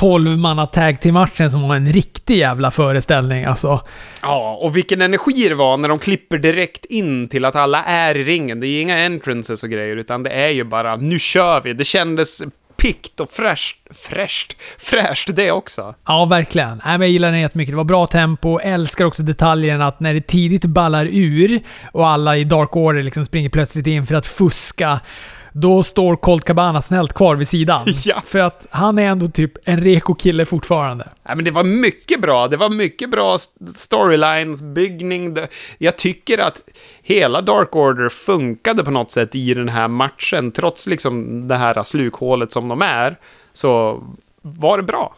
12 0.00 0.38
manna 0.38 0.66
tag 0.66 1.00
till 1.00 1.12
matchen 1.12 1.50
som 1.50 1.68
var 1.68 1.76
en 1.76 1.92
riktig 1.92 2.36
jävla 2.36 2.70
föreställning 2.70 3.44
alltså. 3.44 3.80
Ja, 4.22 4.58
och 4.62 4.76
vilken 4.76 5.02
energi 5.02 5.48
det 5.48 5.54
var 5.54 5.76
när 5.76 5.88
de 5.88 5.98
klipper 5.98 6.38
direkt 6.38 6.84
in 6.84 7.28
till 7.28 7.44
att 7.44 7.56
alla 7.56 7.84
är 7.84 8.16
i 8.16 8.24
ringen. 8.24 8.60
Det 8.60 8.66
är 8.66 8.68
ju 8.68 8.80
inga 8.80 8.98
entrances 8.98 9.62
och 9.62 9.70
grejer, 9.70 9.96
utan 9.96 10.22
det 10.22 10.30
är 10.30 10.48
ju 10.48 10.64
bara 10.64 10.96
nu 10.96 11.18
kör 11.18 11.60
vi. 11.60 11.72
Det 11.72 11.84
kändes 11.84 12.42
pikt 12.76 13.20
och 13.20 13.30
fräscht. 13.30 13.76
Fräscht? 13.90 14.56
Fräscht 14.78 15.36
det 15.36 15.50
också. 15.50 15.94
Ja, 16.06 16.24
verkligen. 16.24 16.82
Nej, 16.84 16.98
men 16.98 17.00
jag 17.00 17.10
gillar 17.10 17.30
den 17.30 17.40
jättemycket. 17.40 17.72
Det 17.72 17.76
var 17.76 17.84
bra 17.84 18.06
tempo. 18.06 18.58
Älskar 18.58 19.04
också 19.04 19.22
detaljen 19.22 19.82
att 19.82 20.00
när 20.00 20.14
det 20.14 20.20
tidigt 20.20 20.64
ballar 20.64 21.06
ur 21.06 21.60
och 21.92 22.08
alla 22.08 22.36
i 22.36 22.44
Dark 22.44 22.76
Order 22.76 23.02
liksom 23.02 23.24
springer 23.24 23.48
plötsligt 23.48 23.86
in 23.86 24.06
för 24.06 24.14
att 24.14 24.26
fuska 24.26 25.00
då 25.52 25.82
står 25.82 26.16
Colt 26.16 26.44
Cabana 26.44 26.82
snällt 26.82 27.12
kvar 27.12 27.36
vid 27.36 27.48
sidan. 27.48 27.86
Ja. 28.04 28.22
För 28.24 28.38
att 28.38 28.66
han 28.70 28.98
är 28.98 29.02
ändå 29.02 29.28
typ 29.28 29.52
en 29.64 29.80
reko 29.80 30.14
kille 30.14 30.44
fortfarande. 30.44 31.08
Ja, 31.22 31.34
men 31.34 31.44
det 31.44 31.50
var 31.50 31.64
mycket 31.64 32.20
bra. 32.20 32.48
Det 32.48 32.56
var 32.56 32.70
mycket 32.70 33.10
bra 33.10 33.38
storylines, 33.76 34.62
byggning. 34.62 35.36
Jag 35.78 35.96
tycker 35.96 36.38
att 36.38 36.62
hela 37.02 37.40
Dark 37.40 37.76
Order 37.76 38.08
funkade 38.08 38.84
på 38.84 38.90
något 38.90 39.10
sätt 39.10 39.34
i 39.34 39.54
den 39.54 39.68
här 39.68 39.88
matchen. 39.88 40.52
Trots 40.52 40.86
liksom 40.86 41.48
det 41.48 41.56
här 41.56 41.82
slukhålet 41.82 42.52
som 42.52 42.68
de 42.68 42.82
är, 42.82 43.16
så 43.52 44.02
var 44.42 44.76
det 44.76 44.82
bra. 44.82 45.14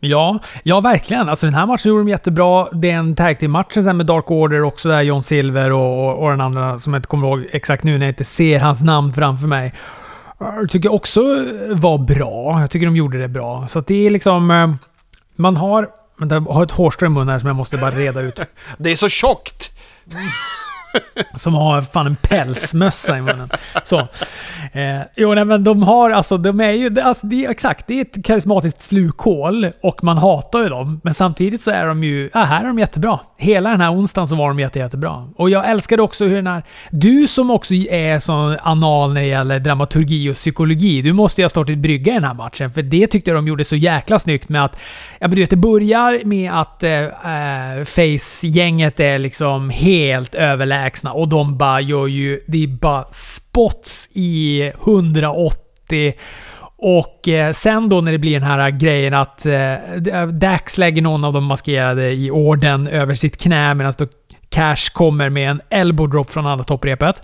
Ja, 0.00 0.38
ja 0.62 0.80
verkligen. 0.80 1.28
Alltså 1.28 1.46
den 1.46 1.54
här 1.54 1.66
matchen 1.66 1.88
gjorde 1.88 2.02
de 2.02 2.08
jättebra. 2.08 2.68
Det 2.72 2.90
är 2.90 2.96
en 2.96 3.16
tag 3.16 3.38
team 3.38 3.52
match 3.52 3.76
med 3.76 4.06
Dark 4.06 4.30
Order 4.30 4.62
också, 4.62 4.88
där 4.88 5.02
John 5.02 5.22
Silver 5.22 5.72
och, 5.72 6.08
och, 6.08 6.22
och 6.22 6.30
den 6.30 6.40
andra 6.40 6.78
som 6.78 6.94
jag 6.94 6.98
inte 6.98 7.08
kommer 7.08 7.28
ihåg 7.28 7.46
exakt 7.52 7.84
nu 7.84 7.98
när 7.98 8.06
jag 8.06 8.10
inte 8.10 8.24
ser 8.24 8.60
hans 8.60 8.82
namn 8.82 9.12
framför 9.12 9.46
mig. 9.46 9.74
Jag 10.38 10.70
tycker 10.70 10.92
också 10.92 11.20
var 11.70 11.98
bra. 11.98 12.60
Jag 12.60 12.70
tycker 12.70 12.86
de 12.86 12.96
gjorde 12.96 13.18
det 13.18 13.28
bra. 13.28 13.68
Så 13.68 13.80
det 13.80 14.06
är 14.06 14.10
liksom... 14.10 14.50
Eh, 14.50 14.74
man 15.36 15.56
har... 15.56 15.88
Vänta, 16.18 16.34
jag 16.34 16.42
har 16.42 16.64
ett 16.64 16.70
hårstrå 16.70 17.06
i 17.06 17.08
munnen 17.08 17.28
här 17.28 17.38
som 17.38 17.46
jag 17.46 17.56
måste 17.56 17.76
bara 17.76 17.90
reda 17.90 18.20
ut. 18.20 18.40
Det 18.78 18.90
är 18.90 18.96
så 18.96 19.08
tjockt! 19.08 19.70
Som 21.34 21.54
har 21.54 21.80
fan 21.80 22.06
en 22.06 22.16
pälsmössa 22.16 23.18
i 23.18 23.22
munnen. 23.22 23.50
Så. 23.84 23.98
Eh, 24.72 25.00
jo, 25.16 25.34
nej, 25.34 25.44
men 25.44 25.64
de 25.64 25.82
har 25.82 26.10
alltså, 26.10 26.36
de 26.38 26.60
är 26.60 26.70
ju, 26.70 27.00
alltså, 27.00 27.26
det 27.26 27.44
är, 27.44 27.50
exakt, 27.50 27.86
det 27.86 27.94
är 27.94 28.02
ett 28.02 28.24
karismatiskt 28.24 28.82
slukhål 28.82 29.72
och 29.82 30.04
man 30.04 30.18
hatar 30.18 30.62
ju 30.62 30.68
dem. 30.68 31.00
Men 31.04 31.14
samtidigt 31.14 31.60
så 31.60 31.70
är 31.70 31.86
de 31.86 32.04
ju, 32.04 32.30
ja, 32.34 32.40
här 32.40 32.62
är 32.62 32.66
de 32.66 32.78
jättebra. 32.78 33.20
Hela 33.36 33.70
den 33.70 33.80
här 33.80 33.92
onsdagen 33.92 34.28
så 34.28 34.36
var 34.36 34.48
de 34.48 34.60
jätte, 34.60 34.78
jättebra. 34.78 35.28
Och 35.36 35.50
jag 35.50 35.70
älskade 35.70 36.02
också 36.02 36.24
hur 36.24 36.36
den 36.36 36.46
här, 36.46 36.62
du 36.90 37.26
som 37.26 37.50
också 37.50 37.74
är 37.74 38.20
så 38.20 38.56
anal 38.62 39.12
när 39.12 39.20
det 39.20 39.26
gäller 39.26 39.58
dramaturgi 39.58 40.30
och 40.30 40.34
psykologi, 40.34 41.02
du 41.02 41.12
måste 41.12 41.40
ju 41.40 41.44
ha 41.44 41.50
stått 41.50 41.68
i 41.68 41.76
brygga 41.76 42.12
i 42.12 42.14
den 42.14 42.24
här 42.24 42.34
matchen. 42.34 42.70
För 42.70 42.82
det 42.82 43.06
tyckte 43.06 43.30
jag 43.30 43.38
de 43.38 43.48
gjorde 43.48 43.64
så 43.64 43.76
jäkla 43.76 44.18
snyggt 44.18 44.48
med 44.48 44.64
att, 44.64 44.76
ja 45.18 45.28
men 45.28 45.30
du 45.30 45.42
vet, 45.42 45.50
det 45.50 45.56
börjar 45.56 46.24
med 46.24 46.52
att 46.52 46.82
eh, 46.82 47.02
eh 47.02 47.84
Face-gänget 47.84 49.00
är 49.00 49.18
liksom 49.18 49.70
helt 49.70 50.34
överlägsna 50.78 51.12
och 51.12 51.28
de 51.28 51.58
bara 51.58 51.80
gör 51.80 52.06
ju, 52.06 52.40
det 52.46 52.62
är 52.62 52.66
bara 52.66 53.04
spots 53.12 54.08
i 54.12 54.62
180 54.84 56.14
och 56.76 57.28
eh, 57.28 57.52
sen 57.52 57.88
då 57.88 58.00
när 58.00 58.12
det 58.12 58.18
blir 58.18 58.40
den 58.40 58.48
här 58.48 58.70
grejen 58.70 59.14
att 59.14 59.46
eh, 59.46 60.26
Dax 60.32 60.78
lägger 60.78 61.02
någon 61.02 61.24
av 61.24 61.32
de 61.32 61.44
maskerade 61.44 62.10
i 62.10 62.30
orden 62.30 62.88
över 62.88 63.14
sitt 63.14 63.36
knä 63.36 63.74
medan 63.74 63.92
då 63.98 64.06
Cash 64.50 64.92
kommer 64.92 65.30
med 65.30 65.50
en 65.50 65.60
elbow 65.70 66.08
drop 66.08 66.30
från 66.30 66.46
andra 66.46 66.64
topprepet. 66.64 67.22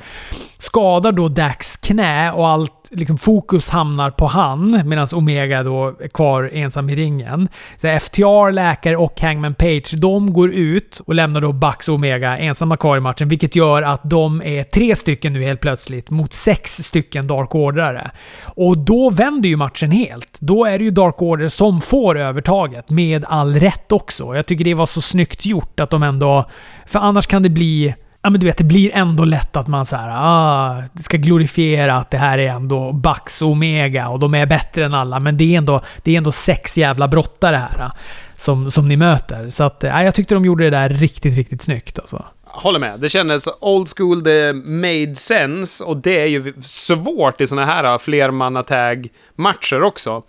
Skadar 0.59 1.13
då 1.13 1.29
Dax 1.29 1.77
knä 1.77 2.33
och 2.33 2.49
allt 2.49 2.84
liksom, 2.95 3.19
fokus 3.19 3.69
hamnar 3.69 4.11
på 4.11 4.27
han 4.27 4.83
medan 4.89 5.07
Omega 5.15 5.63
då 5.63 5.87
är 5.87 6.09
kvar 6.09 6.51
ensam 6.53 6.91
i 6.91 6.97
ringen. 6.97 7.49
Så 7.77 7.99
FTR, 8.01 8.53
Läkare 8.53 8.97
och 8.97 9.21
Hangman 9.21 9.55
Page, 9.55 9.95
de 9.95 10.33
går 10.33 10.53
ut 10.53 11.01
och 11.07 11.15
lämnar 11.15 11.41
då 11.41 11.53
Bucks 11.53 11.89
och 11.89 11.95
Omega 11.95 12.39
ensamma 12.39 12.77
kvar 12.77 12.97
i 12.97 13.01
matchen, 13.01 13.29
vilket 13.29 13.57
gör 13.57 13.83
att 13.83 14.01
de 14.05 14.43
är 14.43 14.65
tre 14.65 14.97
stycken 14.97 15.33
nu 15.33 15.45
helt 15.45 15.61
plötsligt 15.61 16.11
mot 16.11 16.33
sex 16.33 16.77
stycken 16.77 17.27
Dark 17.27 17.55
Orderare. 17.55 18.11
Och 18.45 18.79
då 18.79 19.11
vänder 19.11 19.49
ju 19.49 19.57
matchen 19.57 19.91
helt. 19.91 20.41
Då 20.41 20.65
är 20.65 20.79
det 20.79 20.85
ju 20.85 20.91
Dark 20.91 21.23
Order 21.23 21.49
som 21.49 21.81
får 21.81 22.19
övertaget, 22.19 22.91
med 22.91 23.25
all 23.29 23.55
rätt 23.55 23.93
också. 23.93 24.37
Jag 24.37 24.47
tycker 24.47 24.65
det 24.65 24.75
var 24.75 24.87
så 24.87 25.01
snyggt 25.01 25.47
gjort 25.47 25.81
att 25.81 25.91
de 25.91 26.03
ändå... 26.03 26.51
För 26.87 26.99
annars 26.99 27.27
kan 27.27 27.43
det 27.43 27.51
bli 27.51 27.95
ja 28.25 28.31
men 28.31 28.41
du 28.41 28.47
vet, 28.47 28.59
det 28.59 28.65
blir 28.65 28.91
ändå 28.95 29.25
lätt 29.25 29.57
att 29.57 29.69
man 29.69 29.87
så 29.87 29.97
här, 29.97 30.11
ah, 30.15 30.83
ska 31.03 31.17
glorifiera 31.17 31.97
att 31.97 32.11
det 32.11 32.19
här 32.19 32.39
är 32.39 32.49
ändå 32.49 32.93
Bax 32.93 33.43
och 33.43 33.49
Omega 33.49 34.09
och 34.09 34.19
de 34.19 34.35
är 34.35 34.47
bättre 34.47 34.85
än 34.85 34.95
alla. 34.95 35.21
Men 35.21 35.37
det 35.37 35.55
är 35.55 35.59
ändå, 35.59 35.81
det 36.03 36.13
är 36.13 36.19
ändå 36.19 36.33
sex 36.33 36.79
jävla 36.79 37.09
brottare 37.09 37.57
här 37.57 37.87
ah, 37.87 37.93
som, 38.37 38.71
som 38.71 38.89
ni 38.89 38.97
möter. 38.97 39.51
Så 39.51 39.65
att, 39.65 39.85
eh, 39.85 39.91
ja, 39.91 40.03
jag 40.03 40.15
tyckte 40.15 40.35
de 40.35 40.45
gjorde 40.45 40.65
det 40.65 40.71
där 40.71 40.89
riktigt, 40.89 41.37
riktigt 41.37 41.63
snyggt 41.63 41.99
alltså. 41.99 42.25
Håller 42.45 42.79
med. 42.79 43.01
Det 43.01 43.09
kändes 43.09 43.49
old 43.61 43.89
school, 43.97 44.23
det 44.23 44.55
made 44.55 45.15
sense 45.15 45.85
och 45.85 45.97
det 45.97 46.23
är 46.23 46.27
ju 46.27 46.55
svårt 46.63 47.41
i 47.41 47.47
sådana 47.47 47.67
här 47.67 47.99
flermannatag-matcher 47.99 49.83
också. 49.83 50.23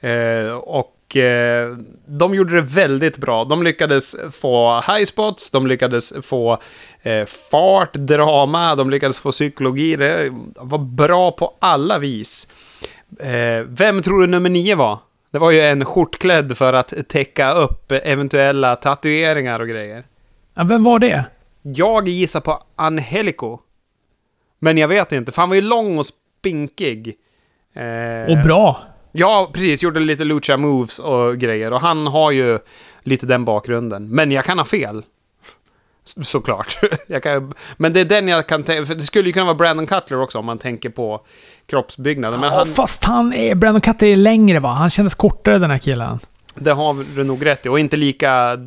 Eh, 0.00 0.52
och 0.52 0.92
Eh, 1.16 1.76
de 2.06 2.34
gjorde 2.34 2.54
det 2.54 2.60
väldigt 2.60 3.18
bra. 3.18 3.44
De 3.44 3.62
lyckades 3.62 4.16
få 4.32 4.74
high 4.74 5.04
spots, 5.04 5.50
de 5.50 5.66
lyckades 5.66 6.12
få 6.26 6.58
eh, 7.02 7.24
fart, 7.50 7.94
drama, 7.94 8.74
de 8.74 8.90
lyckades 8.90 9.20
få 9.20 9.30
psykologi. 9.30 9.96
Det 9.96 10.32
var 10.56 10.78
bra 10.78 11.30
på 11.30 11.54
alla 11.58 11.98
vis. 11.98 12.48
Eh, 13.20 13.64
vem 13.66 14.02
tror 14.02 14.20
du 14.20 14.26
nummer 14.26 14.50
nio 14.50 14.76
var? 14.76 14.98
Det 15.30 15.38
var 15.38 15.50
ju 15.50 15.60
en 15.60 15.84
skjortklädd 15.84 16.56
för 16.56 16.72
att 16.72 16.94
täcka 17.08 17.52
upp 17.52 17.92
eventuella 17.92 18.76
tatueringar 18.76 19.60
och 19.60 19.68
grejer. 19.68 20.04
Ja, 20.54 20.64
vem 20.64 20.84
var 20.84 20.98
det? 20.98 21.24
Jag 21.62 22.08
gissar 22.08 22.40
på 22.40 22.62
Angelico. 22.76 23.58
Men 24.58 24.78
jag 24.78 24.88
vet 24.88 25.12
inte, 25.12 25.32
för 25.32 25.42
han 25.42 25.48
var 25.48 25.56
ju 25.56 25.62
lång 25.62 25.98
och 25.98 26.06
spinkig. 26.06 27.14
Eh, 27.74 28.30
och 28.30 28.44
bra. 28.44 28.82
Ja, 29.12 29.50
precis. 29.52 29.82
Gjorde 29.82 30.00
lite 30.00 30.24
lucha 30.24 30.56
moves 30.56 30.98
och 30.98 31.38
grejer. 31.38 31.72
Och 31.72 31.80
han 31.80 32.06
har 32.06 32.30
ju 32.30 32.58
lite 33.02 33.26
den 33.26 33.44
bakgrunden. 33.44 34.08
Men 34.08 34.32
jag 34.32 34.44
kan 34.44 34.58
ha 34.58 34.64
fel. 34.64 35.04
Såklart. 36.04 36.78
kan, 37.22 37.54
men 37.76 37.92
det 37.92 38.00
är 38.00 38.04
den 38.04 38.28
jag 38.28 38.46
kan 38.46 38.62
tänka... 38.62 38.94
Det 38.94 39.02
skulle 39.02 39.28
ju 39.28 39.32
kunna 39.32 39.44
vara 39.44 39.54
Brandon 39.54 39.86
Cutler 39.86 40.20
också 40.20 40.38
om 40.38 40.44
man 40.44 40.58
tänker 40.58 40.90
på 40.90 41.20
kroppsbyggnaden. 41.66 42.40
Men 42.40 42.50
ja, 42.50 42.56
han, 42.56 42.66
fast 42.66 43.04
han 43.04 43.32
är... 43.32 43.54
Brandon 43.54 43.80
Cutler 43.80 44.08
är 44.08 44.16
längre 44.16 44.60
va? 44.60 44.68
Han 44.68 44.90
kändes 44.90 45.14
kortare 45.14 45.58
den 45.58 45.70
här 45.70 45.78
killen. 45.78 46.18
Det 46.54 46.72
har 46.72 47.04
du 47.16 47.24
nog 47.24 47.46
rätt 47.46 47.66
i. 47.66 47.68
Och 47.68 47.78
inte 47.78 47.96
lika 47.96 48.58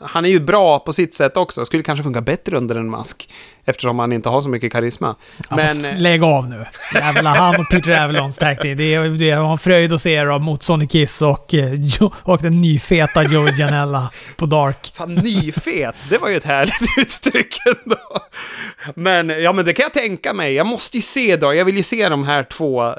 han 0.00 0.24
är 0.24 0.28
ju 0.28 0.40
bra 0.40 0.78
på 0.78 0.92
sitt 0.92 1.14
sätt 1.14 1.36
också. 1.36 1.64
Skulle 1.64 1.82
kanske 1.82 2.02
funka 2.02 2.20
bättre 2.20 2.56
under 2.56 2.76
en 2.76 2.90
mask. 2.90 3.28
Eftersom 3.64 3.98
han 3.98 4.12
inte 4.12 4.28
har 4.28 4.40
så 4.40 4.48
mycket 4.48 4.72
karisma. 4.72 5.16
Ja, 5.50 5.56
Men... 5.56 6.02
Lägg 6.02 6.22
av 6.22 6.48
nu. 6.48 6.66
Jävlar, 6.94 7.36
han 7.36 7.60
och 7.60 7.68
Peter 7.70 8.04
Avalons 8.04 8.36
tag 8.36 8.56
Det 8.62 8.94
är, 8.94 9.08
det 9.08 9.30
är 9.30 9.52
en 9.52 9.58
fröjd 9.58 9.92
att 9.92 10.02
se 10.02 10.24
dem 10.24 10.42
mot 10.42 10.62
Sonic 10.62 10.90
Kiss 10.90 11.22
och, 11.22 11.54
eh, 11.54 11.72
och 12.22 12.42
den 12.42 12.60
nyfeta 12.60 13.22
Joey 13.22 13.54
Janella 13.58 14.10
på 14.36 14.46
Dark. 14.46 14.92
Fan, 14.94 15.14
nyfet! 15.14 15.94
Det 16.10 16.18
var 16.18 16.28
ju 16.28 16.36
ett 16.36 16.44
härligt 16.44 16.98
uttryck 16.98 17.58
ändå. 17.66 17.98
Men, 18.94 19.42
ja 19.42 19.52
men 19.52 19.64
det 19.64 19.72
kan 19.72 19.82
jag 19.82 19.92
tänka 19.92 20.32
mig. 20.32 20.54
Jag 20.54 20.66
måste 20.66 20.96
ju 20.96 21.02
se 21.02 21.36
då. 21.36 21.54
Jag 21.54 21.64
vill 21.64 21.76
ju 21.76 21.82
se 21.82 22.08
de 22.08 22.24
här 22.24 22.42
två 22.42 22.86
äh, 22.86 22.94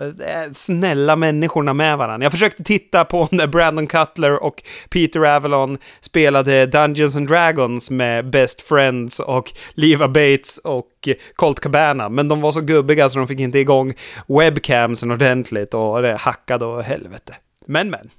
snälla 0.52 1.16
människorna 1.16 1.74
med 1.74 1.98
varandra. 1.98 2.26
Jag 2.26 2.32
försökte 2.32 2.64
titta 2.64 3.06
på 3.06 3.28
när 3.32 3.48
Brandon 3.48 3.88
Cutler 3.88 4.44
och 4.44 4.64
Peter 4.90 5.36
Avalon 5.36 5.78
spelade 6.02 6.66
Dungeons 6.66 7.16
and 7.16 7.28
Dragons 7.28 7.92
med 7.92 8.30
Best 8.30 8.62
Friends 8.62 9.20
och 9.20 9.52
Leva 9.74 10.08
Bates 10.08 10.51
och 10.58 11.10
Colt 11.36 11.60
Cabana. 11.60 12.10
Men 12.10 12.28
de 12.28 12.42
var 12.42 12.52
så 12.52 12.62
gubbiga 12.62 13.10
så 13.10 13.20
de 13.20 13.28
fick 13.28 13.40
inte 13.40 13.60
igång 13.60 13.94
webcamsen 14.28 15.12
ordentligt 15.12 15.74
och 15.74 16.02
det 16.02 16.16
hackade 16.16 16.66
och 16.66 16.84
helvete. 16.84 17.36
Men 17.66 17.90
men. 17.90 18.10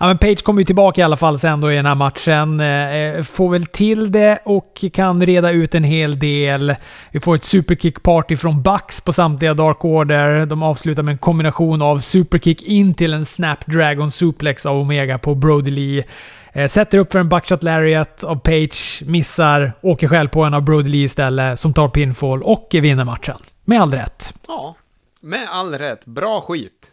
Ja, 0.00 0.06
men 0.06 0.18
Page 0.18 0.42
kommer 0.42 0.60
ju 0.60 0.64
tillbaka 0.64 1.00
i 1.00 1.04
alla 1.04 1.16
fall 1.16 1.38
sen 1.38 1.60
då 1.60 1.72
i 1.72 1.76
den 1.76 1.86
här 1.86 1.94
matchen. 1.94 2.60
Eh, 2.60 2.94
eh 2.94 3.22
får 3.22 3.50
väl 3.50 3.66
till 3.66 4.12
det 4.12 4.38
och 4.44 4.84
kan 4.92 5.26
reda 5.26 5.50
ut 5.50 5.74
en 5.74 5.84
hel 5.84 6.18
del. 6.18 6.74
Vi 7.12 7.20
får 7.20 7.34
ett 7.34 7.44
superkick-party 7.44 8.36
från 8.36 8.62
Bucks 8.62 9.00
på 9.00 9.12
samtliga 9.12 9.54
Dark 9.54 9.84
Order. 9.84 10.46
De 10.46 10.62
avslutar 10.62 11.02
med 11.02 11.12
en 11.12 11.18
kombination 11.18 11.82
av 11.82 11.98
superkick 11.98 12.62
in 12.62 12.94
till 12.94 13.14
en 13.14 13.26
Snapdragon 13.26 14.10
suplex 14.10 14.66
av 14.66 14.78
Omega 14.78 15.18
på 15.18 15.34
Brody 15.34 15.70
Lee. 15.70 16.04
Eh, 16.52 16.68
sätter 16.68 16.98
upp 16.98 17.12
för 17.12 17.18
en 17.18 17.28
buckshot 17.28 17.62
lariat 17.62 18.24
av 18.24 18.36
Page, 18.36 19.02
missar, 19.06 19.72
åker 19.80 20.08
själv 20.08 20.28
på 20.28 20.44
en 20.44 20.54
av 20.54 20.62
Brody 20.62 20.90
Lee 20.90 21.04
istället 21.04 21.60
som 21.60 21.74
tar 21.74 21.88
pinfall 21.88 22.42
och 22.42 22.68
vinner 22.72 23.04
matchen. 23.04 23.36
Med 23.64 23.82
all 23.82 23.92
rätt. 23.92 24.34
Ja, 24.48 24.76
med 25.22 25.48
all 25.50 25.74
rätt. 25.78 26.06
Bra 26.06 26.40
skit. 26.40 26.92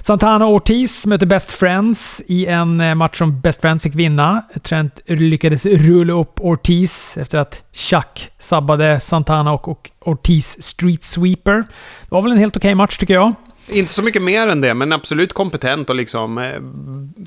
Santana 0.00 0.46
Ortiz 0.46 1.06
möter 1.06 1.26
Best 1.26 1.52
Friends 1.52 2.22
i 2.26 2.46
en 2.46 2.80
eh, 2.80 2.94
match 2.94 3.18
som 3.18 3.40
Best 3.40 3.60
Friends 3.60 3.82
fick 3.82 3.94
vinna. 3.94 4.42
Trent 4.62 5.00
lyckades 5.06 5.66
rulla 5.66 6.12
upp 6.12 6.40
Ortiz 6.40 7.16
efter 7.16 7.38
att 7.38 7.62
Chuck 7.72 8.30
sabbade 8.38 9.00
Santana 9.00 9.52
och 9.52 9.90
Ortiz 10.00 10.62
Street 10.62 11.04
Sweeper. 11.04 11.54
Det 12.02 12.08
var 12.08 12.22
väl 12.22 12.32
en 12.32 12.38
helt 12.38 12.56
okej 12.56 12.68
okay 12.68 12.74
match 12.74 12.98
tycker 12.98 13.14
jag. 13.14 13.34
Inte 13.68 13.92
så 13.92 14.02
mycket 14.02 14.22
mer 14.22 14.48
än 14.48 14.60
det, 14.60 14.74
men 14.74 14.92
absolut 14.92 15.32
kompetent 15.32 15.90
och 15.90 15.96
liksom 15.96 16.38
eh, 16.38 16.52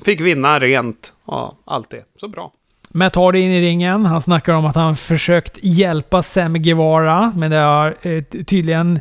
fick 0.04 0.20
vinna 0.20 0.58
rent. 0.58 1.12
Ja, 1.26 1.58
allt 1.64 1.90
det. 1.90 2.04
Så 2.20 2.28
bra. 2.28 2.52
Matt 2.90 3.14
Hardy 3.16 3.38
in 3.38 3.50
i 3.50 3.60
ringen. 3.60 4.06
Han 4.06 4.22
snackar 4.22 4.52
om 4.52 4.66
att 4.66 4.76
han 4.76 4.96
försökt 4.96 5.58
hjälpa 5.62 6.22
Sam 6.22 6.54
Guevara, 6.54 7.32
men 7.36 7.50
det 7.50 7.56
har 7.56 7.96
eh, 8.02 8.22
tydligen 8.22 9.00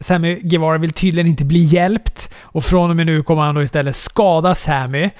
Sammy 0.00 0.40
Guevara 0.40 0.78
vill 0.78 0.92
tydligen 0.92 1.26
inte 1.26 1.44
bli 1.44 1.58
hjälpt 1.58 2.34
och 2.40 2.64
från 2.64 2.90
och 2.90 2.96
med 2.96 3.06
nu 3.06 3.22
kommer 3.22 3.42
han 3.42 3.54
då 3.54 3.62
istället 3.62 3.96
skada 3.96 4.54
Sammy. 4.54 5.10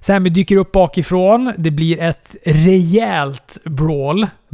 Sammy 0.00 0.30
dyker 0.30 0.56
upp 0.56 0.72
bakifrån. 0.72 1.52
Det 1.58 1.70
blir 1.70 2.00
ett 2.00 2.34
rejält 2.44 3.58
brawl. 3.64 4.26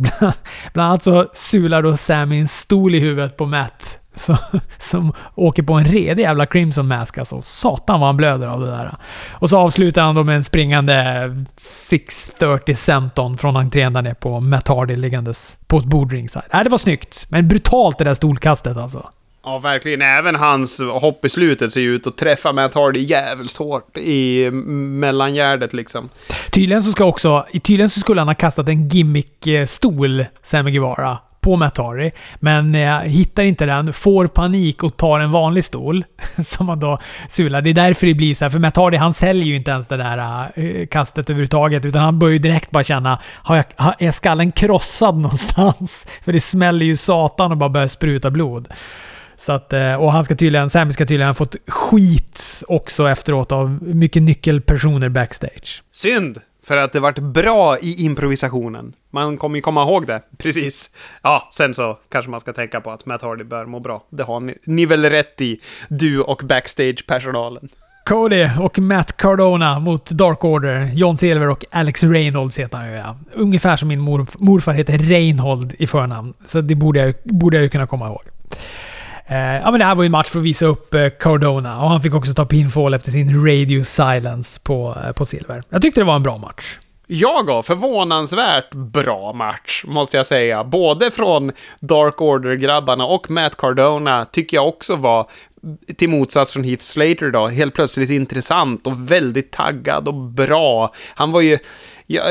Bland 0.73 0.91
annat 0.91 1.03
så 1.03 1.31
sular 1.35 1.83
då 1.83 1.97
Sammy 1.97 2.41
en 2.41 2.49
stol 2.49 2.95
i 2.95 3.01
huvudet 3.01 3.37
på 3.37 3.47
Matt. 3.47 4.01
Så, 4.17 4.37
som 4.79 5.13
åker 5.35 5.63
på 5.63 5.73
en 5.73 5.85
redig 5.85 6.23
jävla 6.23 6.47
Crimson 6.47 6.89
Mask 6.89 7.19
alltså. 7.19 7.43
Satan 7.43 8.01
vad 8.01 8.09
han 8.09 8.17
blöder 8.17 8.47
av 8.47 8.61
det 8.61 8.67
där. 8.67 8.95
Och 9.33 9.51
så 9.51 9.59
avslutar 9.59 10.03
han 10.03 10.15
då 10.15 10.25
med 10.25 10.37
en 10.37 10.45
springande 10.45 11.47
630 11.57 12.75
Senton 12.75 13.39
från 13.39 13.57
entrén 13.57 13.93
där 13.93 14.03
nere 14.03 14.15
på 14.15 14.41
Matt 14.41 14.69
Hardy 14.69 14.97
liggandes 14.97 15.57
på 15.67 15.79
ett 15.79 15.85
bord 15.85 16.13
ringside. 16.13 16.45
Äh, 16.53 16.63
det 16.63 16.71
var 16.71 16.79
snyggt. 16.79 17.27
Men 17.29 17.49
brutalt 17.49 17.99
det 17.99 18.05
där 18.05 18.15
stolkastet 18.15 18.77
alltså. 18.77 19.11
Ja, 19.45 19.59
verkligen. 19.59 20.03
Även 20.03 20.35
hans 20.35 20.81
hopp 20.81 21.25
i 21.25 21.29
slutet 21.29 21.73
ser 21.73 21.81
ju 21.81 21.95
ut 21.95 22.07
att 22.07 22.17
träffa 22.17 22.53
Matt 22.53 22.75
Hardy 22.75 23.01
jävligt 23.01 23.57
hårt 23.57 23.97
i 23.97 24.51
mellangärdet 24.51 25.73
liksom. 25.73 26.09
Tydligen 26.51 26.83
så 26.83 26.93
ska 26.93 27.05
också... 27.05 27.47
Tydligen 27.53 27.91
så 27.91 28.01
skulle 28.01 28.21
han 28.21 28.29
ha 28.29 28.35
kastat 28.35 28.69
en 28.69 28.89
gimmick-stol, 28.89 30.25
Sammy 30.43 30.71
Guevara, 30.71 31.19
på 31.47 31.57
med 31.57 31.69
Atari. 31.69 32.13
Men 32.37 32.75
eh, 32.75 32.99
hittar 32.99 33.43
inte 33.43 33.67
den, 33.67 33.93
får 33.93 34.27
panik 34.27 34.83
och 34.83 34.97
tar 34.97 35.21
en 35.21 35.31
vanlig 35.31 35.65
stol. 35.65 36.05
som 36.45 36.69
han 36.69 36.81
då 36.81 36.99
sular. 37.29 37.63
Det 37.63 37.71
är 37.71 37.75
därför 37.75 38.07
det 38.07 38.15
blir 38.15 38.35
så 38.35 38.45
här, 38.45 38.51
För 38.51 38.59
Matt 38.59 38.77
han 38.77 39.15
säljer 39.15 39.45
ju 39.45 39.57
inte 39.57 39.71
ens 39.71 39.87
det 39.87 39.97
där 39.97 40.49
uh, 40.59 40.87
kastet 40.87 41.31
överhuvudtaget. 41.31 41.85
Utan 41.85 42.03
han 42.03 42.19
börjar 42.19 42.33
ju 42.33 42.39
direkt 42.39 42.71
bara 42.71 42.85
känna, 42.85 43.19
har 43.25 43.57
jag, 43.57 43.65
har, 43.77 43.95
är 43.99 44.13
skallen 44.13 44.53
krossad 44.53 45.15
någonstans? 45.21 46.07
för 46.25 46.33
det 46.33 46.41
smäller 46.41 46.87
ju 46.87 46.97
satan 46.97 47.51
och 47.51 47.57
bara 47.57 47.71
börjar 47.71 47.89
spruta 47.89 48.31
blod. 48.31 48.69
Så 49.39 49.53
att, 49.53 49.73
eh, 49.73 49.95
och 49.95 50.13
han 50.13 50.25
ska 50.25 50.37
tydligen, 50.37 50.71
Sammy 50.71 50.93
ska 50.93 51.07
tydligen 51.07 51.29
ha 51.29 51.35
fått 51.35 51.57
skit 51.69 52.65
också 52.69 53.09
efteråt 53.09 53.53
av 53.53 53.83
mycket 53.83 54.23
nyckelpersoner 54.23 55.09
backstage. 55.09 55.83
Synd! 55.93 56.39
För 56.67 56.77
att 56.77 56.93
det 56.93 57.01
vart 57.01 57.19
bra 57.19 57.79
i 57.79 58.05
improvisationen. 58.05 58.93
Man 59.11 59.37
kommer 59.37 59.57
ju 59.57 59.63
komma 59.63 59.83
ihåg 59.83 60.07
det. 60.07 60.23
Precis. 60.39 60.91
Ja, 61.23 61.49
sen 61.53 61.75
så 61.75 61.99
kanske 62.09 62.31
man 62.31 62.41
ska 62.41 62.53
tänka 62.53 62.81
på 62.81 62.91
att 62.91 63.07
Matt 63.07 63.23
Hardy 63.23 63.45
bör 63.45 63.67
må 63.67 63.81
bra. 63.81 64.05
Det 64.11 64.23
har 64.23 64.41
ni, 64.41 64.59
ni 64.65 64.87
väl 64.87 65.05
rätt 65.05 65.41
i, 65.41 65.61
du 65.89 66.21
och 66.21 66.43
backstage-personalen. 66.45 67.69
Cody 68.05 68.49
och 68.61 68.79
Matt 68.79 69.17
Cardona 69.17 69.79
mot 69.79 70.11
Dark 70.11 70.45
Order. 70.45 70.91
John 70.95 71.19
Silver 71.19 71.49
och 71.49 71.65
Alex 71.71 72.03
Reynolds 72.03 72.59
heter 72.59 72.77
han 72.79 72.91
ju 72.91 72.97
ja. 72.97 73.17
Ungefär 73.33 73.77
som 73.77 73.89
min 73.89 74.01
mor, 74.01 74.27
morfar 74.39 74.73
heter 74.73 74.99
Reinhold 74.99 75.75
i 75.79 75.87
förnamn. 75.87 76.35
Så 76.47 76.61
det 76.61 76.75
borde 76.75 77.01
jag, 77.01 77.15
borde 77.25 77.57
jag 77.57 77.63
ju 77.65 77.69
kunna 77.69 77.87
komma 77.87 78.07
ihåg. 78.07 78.23
Eh, 79.29 79.37
ja, 79.37 79.71
men 79.71 79.79
det 79.79 79.85
här 79.85 79.95
var 79.95 80.03
ju 80.03 80.07
en 80.07 80.13
match 80.13 80.29
för 80.29 80.39
att 80.39 80.45
visa 80.45 80.67
upp 80.67 80.95
eh, 80.95 81.09
Cardona 81.21 81.83
och 81.83 81.89
han 81.91 82.03
fick 82.03 82.15
också 82.15 82.35
ta 82.35 82.45
pinfall 82.45 82.95
efter 82.95 83.11
sin 83.11 83.47
radio 83.47 83.85
silence 83.85 84.61
på, 84.63 84.97
eh, 85.05 85.13
på 85.13 85.27
Silver. 85.27 85.63
Jag 85.69 85.83
tyckte 85.83 86.01
det 86.01 86.05
var 86.05 86.17
en 86.17 86.23
bra 86.23 86.39
match. 86.39 86.79
Jag 87.07 87.47
gav 87.47 87.63
förvånansvärt 87.63 88.75
bra 88.75 89.33
match, 89.33 89.85
måste 89.87 90.17
jag 90.17 90.27
säga. 90.27 90.65
Både 90.65 91.11
från 91.11 91.53
Dark 91.81 92.21
Order-grabbarna 92.21 93.07
och 93.07 93.31
Matt 93.31 93.57
Cardona 93.57 94.25
tycker 94.25 94.57
jag 94.57 94.69
också 94.69 94.97
var, 94.97 95.31
till 95.97 96.09
motsats 96.09 96.53
från 96.53 96.65
Heath 96.65 96.83
Slater 96.83 97.31
då, 97.31 97.47
helt 97.47 97.75
plötsligt 97.75 98.11
intressant 98.11 98.87
och 98.87 99.11
väldigt 99.11 99.53
taggad 99.53 100.09
och 100.09 100.15
bra. 100.15 100.93
Han 101.15 101.33
var 101.33 101.41
ju... 101.41 101.59
Jag, 102.07 102.25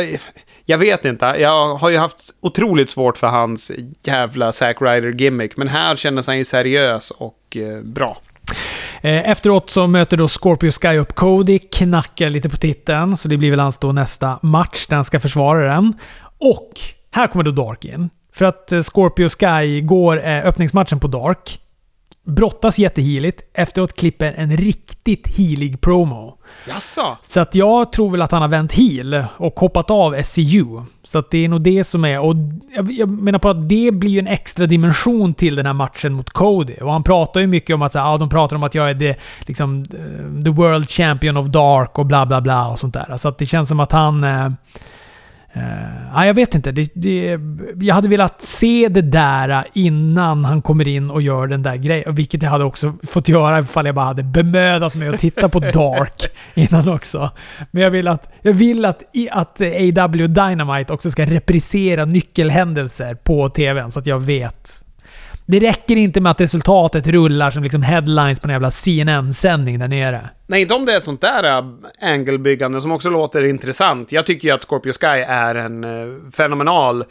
jag 0.66 0.78
vet 0.78 1.06
inte, 1.06 1.26
jag 1.26 1.76
har 1.76 1.90
ju 1.90 1.98
haft 1.98 2.34
otroligt 2.42 2.90
svårt 2.90 3.18
för 3.18 3.28
hans 3.28 3.72
jävla 4.04 4.52
Zack 4.52 4.82
Ryder-gimmick, 4.82 5.58
men 5.58 5.68
här 5.68 5.96
kändes 5.96 6.28
han 6.28 6.38
ju 6.38 6.44
seriös 6.44 7.12
och 7.12 7.58
eh, 7.58 7.82
bra. 7.82 8.18
Eh, 9.02 9.30
efteråt 9.30 9.70
så 9.70 9.88
möter 9.88 10.18
då 10.18 10.28
Scorpio 10.28 10.72
Sky 10.72 10.98
upp 10.98 11.16
Cody, 11.16 11.60
knackar 11.60 12.30
lite 12.30 12.50
på 12.50 12.58
titeln, 12.58 13.18
så 13.18 13.28
det 13.28 13.38
blir 13.38 13.52
väl 13.52 13.60
hans 13.60 13.78
då 13.78 13.92
nästa 13.92 14.40
match 14.42 14.86
där 14.88 14.96
han 14.96 15.06
ska 15.06 15.20
försvara 15.20 15.74
den. 15.74 15.94
Och 16.38 16.72
här 17.12 17.28
kommer 17.28 17.44
då 17.44 17.52
Dark 17.52 17.86
in. 17.86 18.10
För 18.34 18.46
att 18.46 18.72
eh, 18.72 18.82
Scorpio 18.82 19.30
Sky 19.30 19.82
går 19.82 20.28
eh, 20.28 20.46
öppningsmatchen 20.46 21.00
på 21.00 21.08
Dark, 21.08 21.60
brottas 22.26 22.80
jätteheligt, 22.80 23.42
efteråt 23.54 23.96
klipper 23.96 24.34
en 24.38 24.58
riktigt 24.58 25.38
healig 25.38 25.82
promo. 25.82 26.38
Jaså? 26.68 27.18
Så 27.22 27.40
att 27.40 27.56
jag 27.56 27.92
tror 27.92 28.12
väl 28.12 28.22
att 28.22 28.32
han 28.32 28.42
har 28.42 28.50
vänt 28.50 28.74
heel 28.74 29.26
och 29.38 29.60
hoppat 29.60 29.92
av 29.92 30.24
SCU. 30.24 30.82
Så 31.04 31.20
att 31.20 31.32
det 31.32 31.46
är 31.46 31.50
nog 31.50 31.62
det 31.62 31.84
som 31.84 32.06
är... 32.06 32.20
Och 32.20 32.36
jag, 32.90 33.10
menar 33.10 33.40
på 33.40 33.50
att 33.50 33.70
det 33.70 33.92
blir 33.92 34.10
ju 34.10 34.20
en 34.20 34.28
extra 34.28 34.66
dimension 34.66 35.34
till 35.34 35.56
den 35.56 35.66
här 35.66 35.74
matchen 35.74 36.14
mot 36.14 36.30
Cody. 36.30 36.76
Och 36.82 36.92
han 36.92 37.04
pratar 37.04 37.40
ju 37.40 37.48
mycket 37.48 37.74
om 37.74 37.82
att 37.82 37.92
så 37.92 38.00
här, 38.00 38.06
ja, 38.06 38.18
de 38.18 38.30
pratar 38.30 38.56
om 38.56 38.64
att 38.64 38.76
jag 38.76 38.90
är 38.90 38.96
the, 38.96 39.16
liksom, 39.40 39.82
eh, 39.82 40.44
the 40.44 40.50
world 40.50 40.90
champion 40.90 41.38
of 41.38 41.48
dark 41.48 42.00
och 42.00 42.06
bla 42.06 42.26
bla 42.26 42.42
bla 42.42 42.68
och 42.68 42.80
sånt 42.80 42.94
där. 42.94 43.18
Så 43.18 43.28
att 43.28 43.38
det 43.38 43.46
känns 43.46 43.68
som 43.68 43.80
att 43.80 43.92
han... 43.92 44.26
Uh, 45.58 46.26
jag 46.26 46.34
vet 46.34 46.56
inte. 46.56 46.72
Det, 46.72 46.92
det, 46.94 47.40
jag 47.82 47.96
hade 47.96 48.08
velat 48.08 48.42
se 48.42 48.88
det 48.90 49.02
där 49.02 49.66
innan 49.74 50.46
han 50.46 50.62
kommer 50.62 50.88
in 50.88 51.10
och 51.10 51.22
gör 51.22 51.48
den 51.48 51.64
där 51.64 51.76
grejen. 51.76 52.16
Vilket 52.16 52.42
jag 52.44 52.50
hade 52.50 52.64
också 52.64 52.94
fått 53.04 53.28
göra 53.28 53.60
ifall 53.60 53.86
jag 53.86 53.96
bara 53.96 54.06
hade 54.06 54.24
bemödat 54.24 54.96
mig 54.96 55.08
att 55.08 55.20
titta 55.20 55.50
på 55.50 55.60
Dark 55.74 56.28
innan 56.54 56.90
också. 56.90 57.32
Men 57.72 57.84
jag 57.84 57.92
vill 57.92 58.08
att, 58.08 58.30
jag 58.42 58.54
vill 58.54 58.86
att, 58.86 59.04
att 59.32 59.62
AW 59.62 60.28
Dynamite 60.28 60.94
också 60.94 61.12
ska 61.12 61.26
reprisera 61.26 62.06
nyckelhändelser 62.06 63.16
på 63.16 63.50
tvn 63.50 63.92
så 63.92 64.00
att 64.00 64.08
jag 64.08 64.20
vet 64.20 64.85
det 65.46 65.60
räcker 65.60 65.96
inte 65.96 66.22
med 66.22 66.32
att 66.32 66.42
resultatet 66.42 67.08
rullar 67.08 67.52
som 67.52 67.64
liksom 67.64 67.82
headlines 67.82 68.40
på 68.40 68.48
en 68.48 68.52
jävla 68.52 68.72
CNN-sändning 68.72 69.80
där 69.80 69.88
nere. 69.88 70.30
Nej, 70.48 70.62
inte 70.62 70.74
om 70.74 70.86
det 70.86 70.94
är 70.94 71.00
sånt 71.00 71.22
där 71.22 71.44
äh, 71.44 71.66
angle-byggande 72.02 72.82
som 72.82 72.92
också 72.92 73.10
låter 73.10 73.44
intressant. 73.44 74.12
Jag 74.12 74.26
tycker 74.26 74.48
ju 74.48 74.54
att 74.54 74.62
Scorpio 74.62 74.94
Sky 74.94 75.24
är 75.28 75.56
en 75.56 75.84
uh, 75.84 76.30
fenomenal 76.32 77.04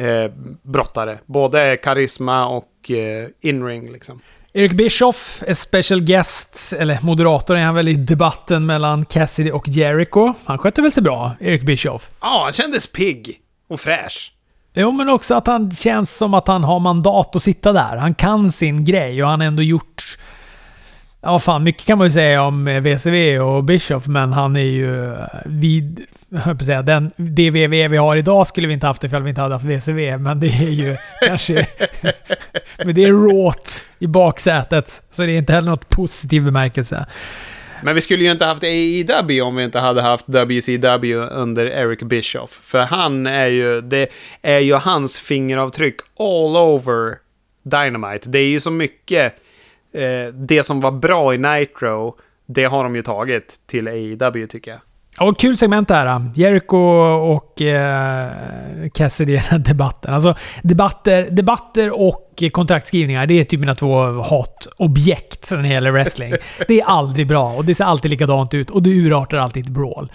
uh, 0.00 0.32
brottare. 0.62 1.18
Både 1.26 1.76
karisma 1.76 2.46
och 2.46 2.90
uh, 2.90 3.50
inring 3.50 3.92
liksom. 3.92 4.20
Eric 4.54 4.72
Bischoff 4.72 5.42
är 5.46 5.54
special 5.54 6.00
guest, 6.00 6.72
eller 6.78 6.98
moderator 7.02 7.56
är 7.56 7.62
han 7.62 7.74
väl 7.74 7.88
i 7.88 7.94
debatten 7.94 8.66
mellan 8.66 9.04
Cassidy 9.04 9.50
och 9.50 9.68
Jericho. 9.68 10.34
Han 10.44 10.58
skötte 10.58 10.82
väl 10.82 10.92
sig 10.92 11.02
bra, 11.02 11.36
Eric 11.40 11.62
Bischoff? 11.62 12.10
Ja, 12.20 12.42
han 12.44 12.52
kändes 12.52 12.92
pigg 12.92 13.40
och 13.68 13.80
fräsch. 13.80 14.32
Jo, 14.74 14.92
men 14.92 15.08
också 15.08 15.34
att 15.34 15.46
han 15.46 15.70
känns 15.70 16.16
som 16.16 16.34
att 16.34 16.48
han 16.48 16.64
har 16.64 16.80
mandat 16.80 17.36
att 17.36 17.42
sitta 17.42 17.72
där. 17.72 17.96
Han 17.96 18.14
kan 18.14 18.52
sin 18.52 18.84
grej 18.84 19.22
och 19.22 19.28
han 19.28 19.40
har 19.40 19.46
ändå 19.46 19.62
gjort... 19.62 20.02
Ja, 21.20 21.38
fan, 21.38 21.62
mycket 21.62 21.86
kan 21.86 21.98
man 21.98 22.06
ju 22.06 22.12
säga 22.12 22.42
om 22.42 22.64
VCV 22.64 23.38
och 23.38 23.64
Bischoff, 23.64 24.06
men 24.06 24.32
han 24.32 24.56
är 24.56 24.60
ju... 24.60 25.16
Vid, 25.44 26.00
jag 26.46 26.58
på 26.58 26.64
säga, 26.64 26.82
den, 26.82 27.10
det 27.16 27.50
VV 27.50 27.88
vi 27.88 27.96
har 27.96 28.16
idag 28.16 28.46
skulle 28.46 28.68
vi 28.68 28.74
inte 28.74 28.86
haft 28.86 29.04
ifall 29.04 29.22
vi 29.22 29.28
inte 29.28 29.40
hade 29.40 29.54
haft 29.54 29.64
VCV, 29.64 30.18
men 30.18 30.40
det 30.40 30.48
är 30.48 30.70
ju 30.70 30.96
kanske... 31.26 31.66
men 32.84 32.94
det 32.94 33.04
är 33.04 33.12
råt 33.12 33.84
i 33.98 34.06
baksätet, 34.06 35.02
så 35.10 35.22
det 35.22 35.32
är 35.32 35.38
inte 35.38 35.52
heller 35.52 35.70
något 35.70 35.88
positiv 35.88 36.44
bemärkelse. 36.44 37.06
Men 37.82 37.94
vi 37.94 38.00
skulle 38.00 38.24
ju 38.24 38.30
inte 38.30 38.44
haft 38.44 38.62
AEW 38.62 39.42
om 39.42 39.56
vi 39.56 39.64
inte 39.64 39.78
hade 39.78 40.02
haft 40.02 40.28
WCW 40.28 41.14
under 41.14 41.66
Eric 41.66 42.02
Bischoff. 42.02 42.50
För 42.50 42.82
han 42.82 43.26
är 43.26 43.46
ju, 43.46 43.80
det 43.80 44.08
är 44.42 44.58
ju 44.58 44.74
hans 44.74 45.18
fingeravtryck 45.18 45.96
all 46.18 46.56
over 46.56 47.18
Dynamite. 47.62 48.28
Det 48.28 48.38
är 48.38 48.48
ju 48.48 48.60
så 48.60 48.70
mycket, 48.70 49.34
eh, 49.92 50.34
det 50.34 50.62
som 50.62 50.80
var 50.80 50.92
bra 50.92 51.34
i 51.34 51.38
Nitro, 51.38 52.18
det 52.46 52.64
har 52.64 52.84
de 52.84 52.96
ju 52.96 53.02
tagit 53.02 53.60
till 53.66 53.88
AEW 53.88 54.46
tycker 54.46 54.70
jag. 54.70 54.80
Och 55.20 55.38
kul 55.38 55.56
segment 55.56 55.88
det 55.88 55.94
här. 55.94 56.30
Jericho 56.34 56.76
och 56.76 57.62
eh, 57.62 58.32
Cassidy 58.94 59.32
i 59.32 59.36
den 59.36 59.44
här 59.44 59.58
debatten. 59.68 60.14
Alltså 60.14 60.34
debatter, 60.62 61.30
debatter 61.30 62.00
och 62.00 62.42
kontraktskrivningar, 62.52 63.26
det 63.26 63.40
är 63.40 63.44
typ 63.44 63.60
mina 63.60 63.74
två 63.74 64.02
hatobjekt 64.22 65.50
när 65.50 65.62
det 65.62 65.68
gäller 65.68 65.90
wrestling. 65.90 66.34
Det 66.68 66.80
är 66.80 66.84
aldrig 66.84 67.26
bra 67.26 67.52
och 67.52 67.64
det 67.64 67.74
ser 67.74 67.84
alltid 67.84 68.10
likadant 68.10 68.54
ut 68.54 68.70
och 68.70 68.82
det 68.82 68.90
urartar 68.90 69.36
alltid 69.36 69.66
ett 69.66 69.72
brawl. 69.72 70.12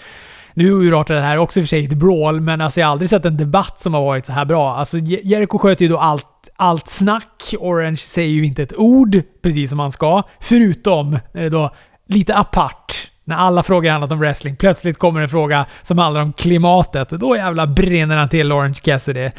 Nu 0.53 0.71
urartar 0.71 1.13
det 1.13 1.21
här 1.21 1.37
också 1.37 1.59
för 1.59 1.67
sig 1.67 1.85
ett 1.85 1.93
brawl, 1.93 2.41
men 2.41 2.61
alltså 2.61 2.79
jag 2.79 2.87
har 2.87 2.91
aldrig 2.91 3.09
sett 3.09 3.25
en 3.25 3.37
debatt 3.37 3.81
som 3.81 3.93
har 3.93 4.01
varit 4.01 4.25
så 4.25 4.31
här 4.31 4.45
bra. 4.45 4.75
Alltså 4.75 4.97
Jericho 4.97 5.57
sköter 5.57 5.85
ju 5.85 5.89
då 5.89 5.97
allt, 5.97 6.49
allt 6.55 6.89
snack. 6.89 7.53
Orange 7.59 7.97
säger 7.97 8.29
ju 8.29 8.45
inte 8.45 8.63
ett 8.63 8.73
ord, 8.77 9.21
precis 9.41 9.69
som 9.69 9.79
han 9.79 9.91
ska. 9.91 10.23
Förutom 10.39 11.19
när 11.31 11.41
det 11.41 11.49
då 11.49 11.75
lite 12.07 12.35
apart 12.35 13.06
när 13.27 13.35
alla 13.35 13.63
frågor 13.63 13.89
handlat 13.89 14.11
om 14.11 14.19
wrestling. 14.19 14.55
Plötsligt 14.55 14.97
kommer 14.97 15.21
en 15.21 15.29
fråga 15.29 15.65
som 15.83 15.97
handlar 15.97 16.21
om 16.21 16.33
klimatet. 16.33 17.09
Då 17.09 17.35
jävla 17.35 17.67
brinner 17.67 18.17
han 18.17 18.29
till 18.29 18.51
Orange 18.51 18.79
Cassidy. 18.81 19.29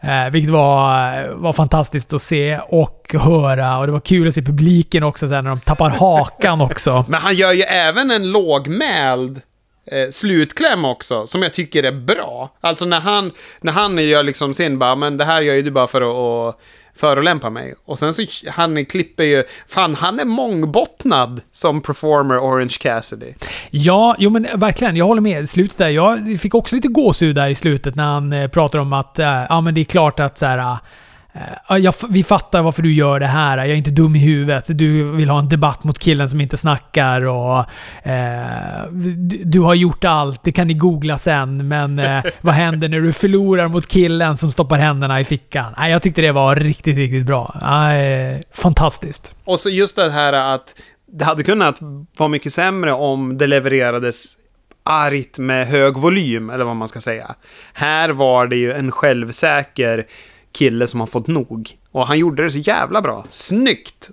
Eh, 0.00 0.30
vilket 0.32 0.50
var, 0.50 1.28
var 1.28 1.52
fantastiskt 1.52 2.12
att 2.12 2.22
se 2.22 2.58
och 2.68 3.14
höra. 3.18 3.78
Och 3.78 3.86
det 3.86 3.92
var 3.92 4.00
kul 4.00 4.28
att 4.28 4.34
se 4.34 4.42
publiken 4.42 5.02
också 5.02 5.28
sen 5.28 5.44
när 5.44 5.50
de 5.50 5.60
tappar 5.60 5.90
hakan 5.90 6.60
också. 6.60 7.04
Men 7.08 7.20
han 7.20 7.34
gör 7.34 7.52
ju 7.52 7.62
även 7.62 8.10
en 8.10 8.32
lågmäld 8.32 9.40
eh, 9.92 10.08
slutkläm 10.10 10.84
också, 10.84 11.26
som 11.26 11.42
jag 11.42 11.52
tycker 11.52 11.82
är 11.82 11.92
bra. 11.92 12.50
Alltså 12.60 12.84
när 12.84 13.00
han, 13.00 13.32
när 13.60 13.72
han 13.72 13.98
gör 13.98 14.22
liksom 14.22 14.54
sin 14.54 14.78
bara, 14.78 14.94
men 14.96 15.16
det 15.16 15.24
här 15.24 15.40
gör 15.40 15.54
ju 15.54 15.62
du 15.62 15.70
bara 15.70 15.86
för 15.86 16.00
att, 16.48 16.60
förolämpa 16.98 17.50
mig. 17.50 17.74
Och 17.84 17.98
sen 17.98 18.14
så, 18.14 18.22
han 18.50 18.84
klipper 18.84 19.24
ju, 19.24 19.44
fan 19.68 19.94
han 19.94 20.20
är 20.20 20.24
mångbottnad 20.24 21.40
som 21.52 21.80
performer 21.80 22.38
Orange 22.38 22.76
Cassidy. 22.80 23.34
Ja, 23.70 24.16
jo 24.18 24.30
men 24.30 24.46
eh, 24.46 24.56
verkligen. 24.56 24.96
Jag 24.96 25.06
håller 25.06 25.20
med. 25.20 25.48
Slutet 25.48 25.78
där. 25.78 25.88
Jag 25.88 26.38
fick 26.40 26.54
också 26.54 26.76
lite 26.76 26.88
gåshud 26.88 27.36
där 27.36 27.48
i 27.48 27.54
slutet 27.54 27.94
när 27.94 28.04
han 28.04 28.32
eh, 28.32 28.48
pratar 28.48 28.78
om 28.78 28.92
att, 28.92 29.18
eh, 29.18 29.26
ja 29.48 29.60
men 29.60 29.74
det 29.74 29.80
är 29.80 29.84
klart 29.84 30.20
att 30.20 30.38
så 30.38 30.46
här, 30.46 30.58
ah, 30.58 30.78
jag, 31.68 31.94
vi 32.08 32.24
fattar 32.24 32.62
varför 32.62 32.82
du 32.82 32.92
gör 32.92 33.20
det 33.20 33.26
här. 33.26 33.58
Jag 33.58 33.68
är 33.68 33.74
inte 33.74 33.90
dum 33.90 34.16
i 34.16 34.18
huvudet. 34.18 34.64
Du 34.68 35.10
vill 35.10 35.28
ha 35.28 35.38
en 35.38 35.48
debatt 35.48 35.84
mot 35.84 35.98
killen 35.98 36.30
som 36.30 36.40
inte 36.40 36.56
snackar 36.56 37.26
och... 37.26 37.58
Uh, 38.06 38.92
du, 38.92 39.44
du, 39.44 39.60
har 39.60 39.74
gjort 39.74 40.04
allt. 40.04 40.44
Det 40.44 40.52
kan 40.52 40.66
ni 40.66 40.74
googla 40.74 41.18
sen. 41.18 41.68
Men 41.68 41.98
uh, 41.98 42.22
vad 42.40 42.54
händer 42.54 42.88
när 42.88 43.00
du 43.00 43.12
förlorar 43.12 43.68
mot 43.68 43.86
killen 43.86 44.36
som 44.36 44.52
stoppar 44.52 44.78
händerna 44.78 45.20
i 45.20 45.24
fickan? 45.24 45.74
Uh, 45.78 45.90
jag 45.90 46.02
tyckte 46.02 46.20
det 46.20 46.32
var 46.32 46.54
riktigt, 46.54 46.96
riktigt 46.96 47.26
bra. 47.26 47.54
fantastiskt. 48.52 49.34
Och 49.44 49.60
så 49.60 49.70
just 49.70 49.96
det 49.96 50.10
här 50.10 50.32
att 50.32 50.74
det 51.12 51.24
hade 51.24 51.42
kunnat 51.42 51.78
vara 52.16 52.28
mycket 52.28 52.52
sämre 52.52 52.92
om 52.92 53.38
det 53.38 53.46
levererades 53.46 54.26
argt 54.88 55.38
med 55.38 55.66
hög 55.66 55.96
volym, 55.96 56.50
eller 56.50 56.64
vad 56.64 56.76
man 56.76 56.88
ska 56.88 57.00
säga. 57.00 57.34
Här 57.72 58.08
var 58.08 58.46
det 58.46 58.56
ju 58.56 58.72
en 58.72 58.92
självsäker 58.92 60.06
kille 60.52 60.86
som 60.86 61.00
har 61.00 61.06
fått 61.06 61.26
nog. 61.26 61.70
Och 61.92 62.06
han 62.06 62.18
gjorde 62.18 62.42
det 62.42 62.50
så 62.50 62.58
jävla 62.58 63.02
bra. 63.02 63.24
Snyggt! 63.30 64.10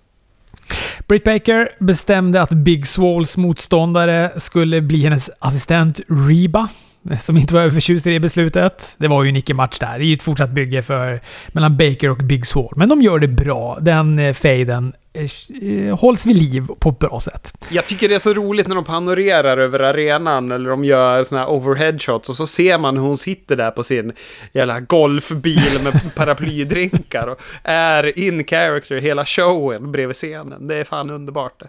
Britt 1.08 1.24
Baker 1.24 1.70
bestämde 1.80 2.42
att 2.42 2.50
Big 2.50 2.88
Swalls 2.88 3.38
motståndare 3.38 4.32
skulle 4.38 4.82
bli 4.82 5.04
hennes 5.04 5.30
assistent 5.40 6.00
Reba 6.08 6.70
som 7.22 7.38
inte 7.38 7.54
var 7.54 7.62
överförtjust 7.62 8.08
i 8.08 8.12
det 8.12 8.20
beslutet. 8.20 8.96
Det 8.98 9.08
var 9.08 9.24
ju 9.24 9.30
en 9.30 9.36
icke-match 9.36 9.80
där. 9.80 10.00
Det 10.00 10.06
är 10.06 10.08
ju 10.08 10.14
ett 10.14 10.24
fortsatt 10.24 10.50
bygge 10.50 10.82
för, 10.82 11.22
mellan 11.48 11.78
Baker 11.78 12.10
och 12.10 12.18
Big 12.18 12.48
Swall. 12.48 12.74
Men 12.76 12.90
de 12.90 13.02
gör 13.02 13.20
det 13.20 13.28
bra. 13.28 13.78
Den 13.82 14.20
eh, 14.20 14.34
fejden 14.34 14.76
faden 14.76 14.94
Eh, 15.16 15.30
eh, 15.70 15.98
hålls 16.00 16.26
vid 16.26 16.36
liv 16.36 16.68
på 16.80 16.90
ett 16.90 17.00
bra 17.00 17.20
sätt. 17.20 17.54
Jag 17.70 17.86
tycker 17.86 18.10
det 18.10 18.16
är 18.16 18.20
så 18.20 18.34
roligt 18.34 18.68
när 18.68 18.76
de 18.76 18.84
panorerar 18.84 19.58
över 19.58 19.80
arenan 19.80 20.52
eller 20.52 20.70
de 20.70 20.86
gör 20.86 21.24
såna 21.24 21.42
här 21.42 21.50
overhead 21.50 22.00
shots 22.00 22.30
och 22.30 22.36
så 22.36 22.48
ser 22.48 22.78
man 22.78 22.98
hur 22.98 23.04
hon 23.04 23.18
sitter 23.18 23.56
där 23.56 23.72
på 23.72 23.84
sin 23.84 24.14
jävla 24.54 24.80
golfbil 24.80 25.80
med 25.84 26.02
paraplydrinkar 26.16 27.28
och 27.28 27.42
är 27.64 28.20
in 28.20 28.44
character 28.44 28.96
hela 28.96 29.26
showen 29.26 29.92
bredvid 29.92 30.16
scenen. 30.16 30.68
Det 30.68 30.76
är 30.76 30.84
fan 30.84 31.10
underbart 31.10 31.60
det. 31.60 31.68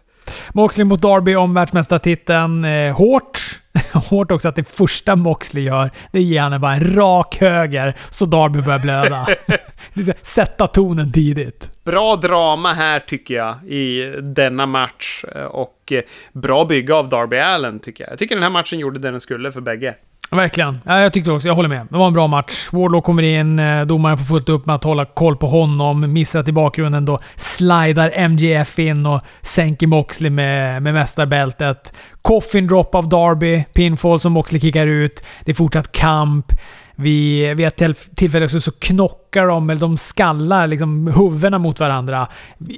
Moxley 0.55 0.85
mot 0.85 1.03
Darby 1.03 1.35
om 1.35 1.55
världsmästartiteln. 1.55 2.65
Eh, 2.65 2.97
hårt. 2.97 3.41
Hårt 3.93 4.31
också 4.31 4.49
att 4.49 4.57
det 4.57 4.69
första 4.69 5.17
Moxley 5.17 5.65
gör, 5.65 5.91
det 6.13 6.23
ger 6.23 6.41
henne 6.41 6.59
bara 6.59 6.75
en 6.75 6.95
rak 6.95 7.37
höger 7.41 7.97
så 8.11 8.27
Darby 8.27 8.61
börjar 8.61 8.79
blöda. 8.79 9.27
Sätta 10.23 10.67
tonen 10.67 11.13
tidigt. 11.13 11.71
Bra 11.85 12.17
drama 12.17 12.73
här 12.73 13.01
tycker 13.01 13.35
jag 13.35 13.65
i 13.65 14.15
denna 14.23 14.67
match 14.67 15.25
och 15.51 15.93
bra 16.33 16.65
bygge 16.65 16.95
av 16.95 17.09
Darby 17.09 17.39
Allen 17.39 17.79
tycker 17.79 18.05
jag. 18.05 18.13
Jag 18.13 18.19
tycker 18.19 18.35
den 18.35 18.43
här 18.43 18.51
matchen 18.51 18.79
gjorde 18.79 18.99
det 18.99 19.11
den 19.11 19.21
skulle 19.21 19.53
för 19.53 19.61
bägge. 19.61 19.95
Verkligen. 20.31 20.79
Ja, 20.85 21.01
jag 21.01 21.13
tyckte 21.13 21.31
också, 21.31 21.49
jag 21.49 21.55
håller 21.55 21.69
med. 21.69 21.87
Det 21.91 21.97
var 21.97 22.07
en 22.07 22.13
bra 22.13 22.27
match. 22.27 22.69
Wardlow 22.73 23.01
kommer 23.01 23.23
in, 23.23 23.59
eh, 23.59 23.87
domaren 23.87 24.19
får 24.19 24.25
fullt 24.25 24.49
upp 24.49 24.67
med 24.67 24.75
att 24.75 24.85
hålla 24.85 25.05
koll 25.05 25.37
på 25.37 25.47
honom. 25.47 26.13
Missat 26.13 26.49
i 26.49 26.53
bakgrunden 26.53 27.05
då 27.05 27.19
slidar 27.37 28.11
MGF 28.15 28.79
in 28.79 29.07
och 29.07 29.21
sänker 29.43 29.87
Moxley 29.87 30.31
med, 30.31 30.83
med 30.83 30.95
mästarbältet. 30.95 31.93
Coffin 32.23 32.67
drop 32.67 32.95
av 32.95 33.09
Darby, 33.09 33.65
pinfall 33.75 34.21
som 34.21 34.33
Moxley 34.33 34.61
kickar 34.61 34.87
ut. 34.87 35.23
Det 35.45 35.51
är 35.51 35.55
fortsatt 35.55 35.93
kamp. 35.93 36.53
Vid, 36.99 37.57
vid 37.57 37.67
ett 37.67 38.17
tillfälle 38.17 38.49
så, 38.49 38.61
så 38.61 38.73
knockar 38.73 39.47
de, 39.47 39.71
eller 39.71 39.81
de 39.81 39.99
skallar 39.99 40.67
liksom 40.67 41.07
huvudena 41.07 41.59
mot 41.59 41.81
varandra 41.81 42.29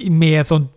med 0.09 0.47
sån... 0.47 0.67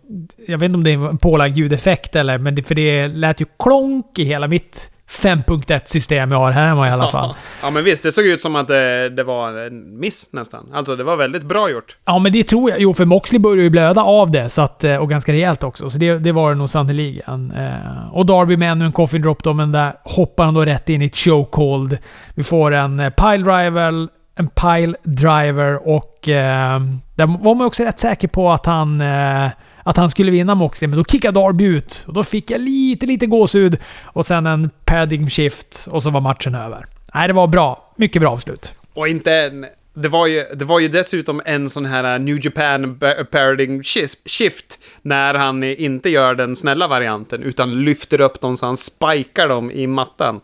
Jag 0.47 0.57
vet 0.57 0.65
inte 0.65 0.75
om 0.75 0.83
det 0.83 0.91
är 0.91 1.09
en 1.09 1.17
pålagd 1.17 1.57
ljudeffekt 1.57 2.15
eller, 2.15 2.37
men 2.37 2.55
det, 2.55 2.63
för 2.63 2.75
det 2.75 3.07
lät 3.07 3.41
ju 3.41 3.45
klonk 3.59 4.19
i 4.19 4.23
hela 4.23 4.47
mitt 4.47 4.92
5.1-system 5.09 6.31
jag 6.31 6.39
har 6.39 6.51
här 6.51 6.67
hemma 6.67 6.87
i 6.87 6.91
alla 6.91 7.09
fall. 7.09 7.35
Ja, 7.61 7.69
men 7.69 7.83
visst. 7.83 8.03
Det 8.03 8.11
såg 8.11 8.25
ut 8.25 8.41
som 8.41 8.55
att 8.55 8.67
det, 8.67 9.09
det, 9.09 9.23
var 9.23 9.67
en 9.67 9.99
miss 9.99 10.29
nästan. 10.31 10.69
Alltså, 10.73 10.95
det 10.95 11.03
var 11.03 11.17
väldigt 11.17 11.43
bra 11.43 11.69
gjort. 11.69 11.97
Ja, 12.05 12.19
men 12.19 12.31
det 12.31 12.43
tror 12.43 12.69
jag. 12.69 12.81
Jo, 12.81 12.93
för 12.93 13.05
Moxley 13.05 13.39
började 13.39 13.63
ju 13.63 13.69
blöda 13.69 14.01
av 14.01 14.31
det, 14.31 14.49
så 14.49 14.61
att, 14.61 14.83
eh, 14.83 14.97
och 14.97 15.09
ganska 15.09 15.33
rejält 15.33 15.63
också. 15.63 15.89
Så 15.89 15.97
det, 15.97 16.17
det 16.17 16.31
var 16.31 16.49
det 16.49 16.55
nog 16.55 16.69
sannerligen. 16.69 17.51
Eh, 17.51 18.13
och 18.13 18.25
Darby 18.25 18.57
med 18.57 18.71
ännu 18.71 18.85
en 18.85 18.91
coffin 18.91 19.21
drop 19.21 19.43
då, 19.43 19.53
men 19.53 19.71
där 19.71 19.95
hoppar 20.03 20.45
han 20.45 20.53
då 20.53 20.65
rätt 20.65 20.89
in 20.89 21.01
i 21.01 21.05
ett 21.05 21.15
chokehold. 21.15 21.97
Vi 22.35 22.43
får 22.43 22.73
en 22.73 22.99
eh, 22.99 23.09
pile 23.09 23.43
driver, 23.43 24.07
en 24.35 24.47
pile 24.47 24.95
driver 25.03 25.87
och 25.87 26.29
eh, 26.29 26.81
där 27.15 27.43
var 27.43 27.55
man 27.55 27.67
också 27.67 27.83
rätt 27.83 27.99
säker 27.99 28.27
på 28.27 28.51
att 28.51 28.65
han 28.65 29.01
eh, 29.01 29.47
att 29.83 29.97
han 29.97 30.09
skulle 30.09 30.31
vinna 30.31 30.55
Moxley, 30.55 30.87
men 30.87 30.97
då 30.97 31.05
kickade 31.05 31.39
Darby 31.39 31.63
ut. 31.63 32.03
Och 32.07 32.13
då 32.13 32.23
fick 32.23 32.51
jag 32.51 32.61
lite, 32.61 33.05
lite 33.05 33.25
gåshud. 33.25 33.77
Och 34.03 34.25
sen 34.25 34.45
en 34.45 34.69
paradigm 34.85 35.29
shift 35.29 35.87
och 35.91 36.03
så 36.03 36.09
var 36.09 36.21
matchen 36.21 36.55
över. 36.55 36.85
Nej, 37.13 37.27
det 37.27 37.33
var 37.33 37.47
bra. 37.47 37.93
Mycket 37.95 38.21
bra 38.21 38.31
avslut. 38.31 38.73
Och 38.93 39.07
inte 39.07 39.33
en... 39.33 39.65
Det 39.95 40.09
var, 40.09 40.27
ju, 40.27 40.43
det 40.55 40.65
var 40.65 40.79
ju 40.79 40.87
dessutom 40.87 41.41
en 41.45 41.69
sån 41.69 41.85
här 41.85 42.19
New 42.19 42.45
Japan 42.45 42.99
paradigm 43.31 43.83
shift 44.25 44.79
när 45.01 45.33
han 45.33 45.63
inte 45.63 46.09
gör 46.09 46.35
den 46.35 46.55
snälla 46.55 46.87
varianten 46.87 47.43
utan 47.43 47.83
lyfter 47.85 48.21
upp 48.21 48.41
dem 48.41 48.57
så 48.57 48.65
han 48.65 48.77
spikar 48.77 49.47
dem 49.47 49.71
i 49.71 49.87
mattan. 49.87 50.41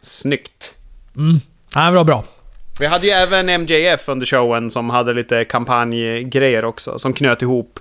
Snyggt. 0.00 0.74
Mm. 1.16 1.40
Ja, 1.74 1.80
det 1.80 1.96
var 1.96 2.04
bra. 2.04 2.24
Vi 2.80 2.86
hade 2.86 3.06
ju 3.06 3.12
även 3.12 3.60
MJF 3.62 4.08
under 4.08 4.26
showen 4.26 4.70
som 4.70 4.90
hade 4.90 5.14
lite 5.14 5.44
kampanjgrejer 5.44 6.64
också, 6.64 6.98
som 6.98 7.12
knöt 7.12 7.42
ihop 7.42 7.80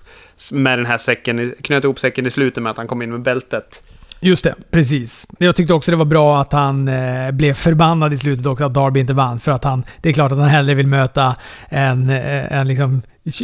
med 0.52 0.80
den 0.80 0.86
här 0.86 0.98
säcken, 0.98 1.54
knöt 1.62 1.84
ihop 1.84 2.00
säcken 2.00 2.26
i 2.26 2.32
slutet 2.32 2.64
med 2.64 2.70
att 2.70 2.78
han 2.78 2.88
kom 2.88 3.02
in 3.02 3.12
med 3.12 3.22
bältet. 3.22 3.84
Just 4.20 4.44
det, 4.44 4.56
precis. 4.72 5.28
Jag 5.38 5.56
tyckte 5.56 5.74
också 5.74 5.92
det 5.92 5.98
var 5.98 6.06
bra 6.06 6.42
att 6.42 6.54
han 6.54 6.88
eh, 6.88 7.32
blev 7.32 7.54
förbannad 7.54 8.14
i 8.14 8.18
slutet 8.18 8.46
också, 8.46 8.66
att 8.66 8.74
Darby 8.74 9.00
inte 9.00 9.14
vann. 9.14 9.40
För 9.40 9.52
att 9.52 9.64
han, 9.64 9.84
det 10.02 10.10
är 10.10 10.14
klart 10.14 10.32
att 10.32 10.38
han 10.38 10.48
hellre 10.48 10.74
vill 10.76 10.88
möta 10.88 11.36
en, 11.70 12.10
eh, 12.10 12.54
en 12.54 12.68
liksom 12.68 13.02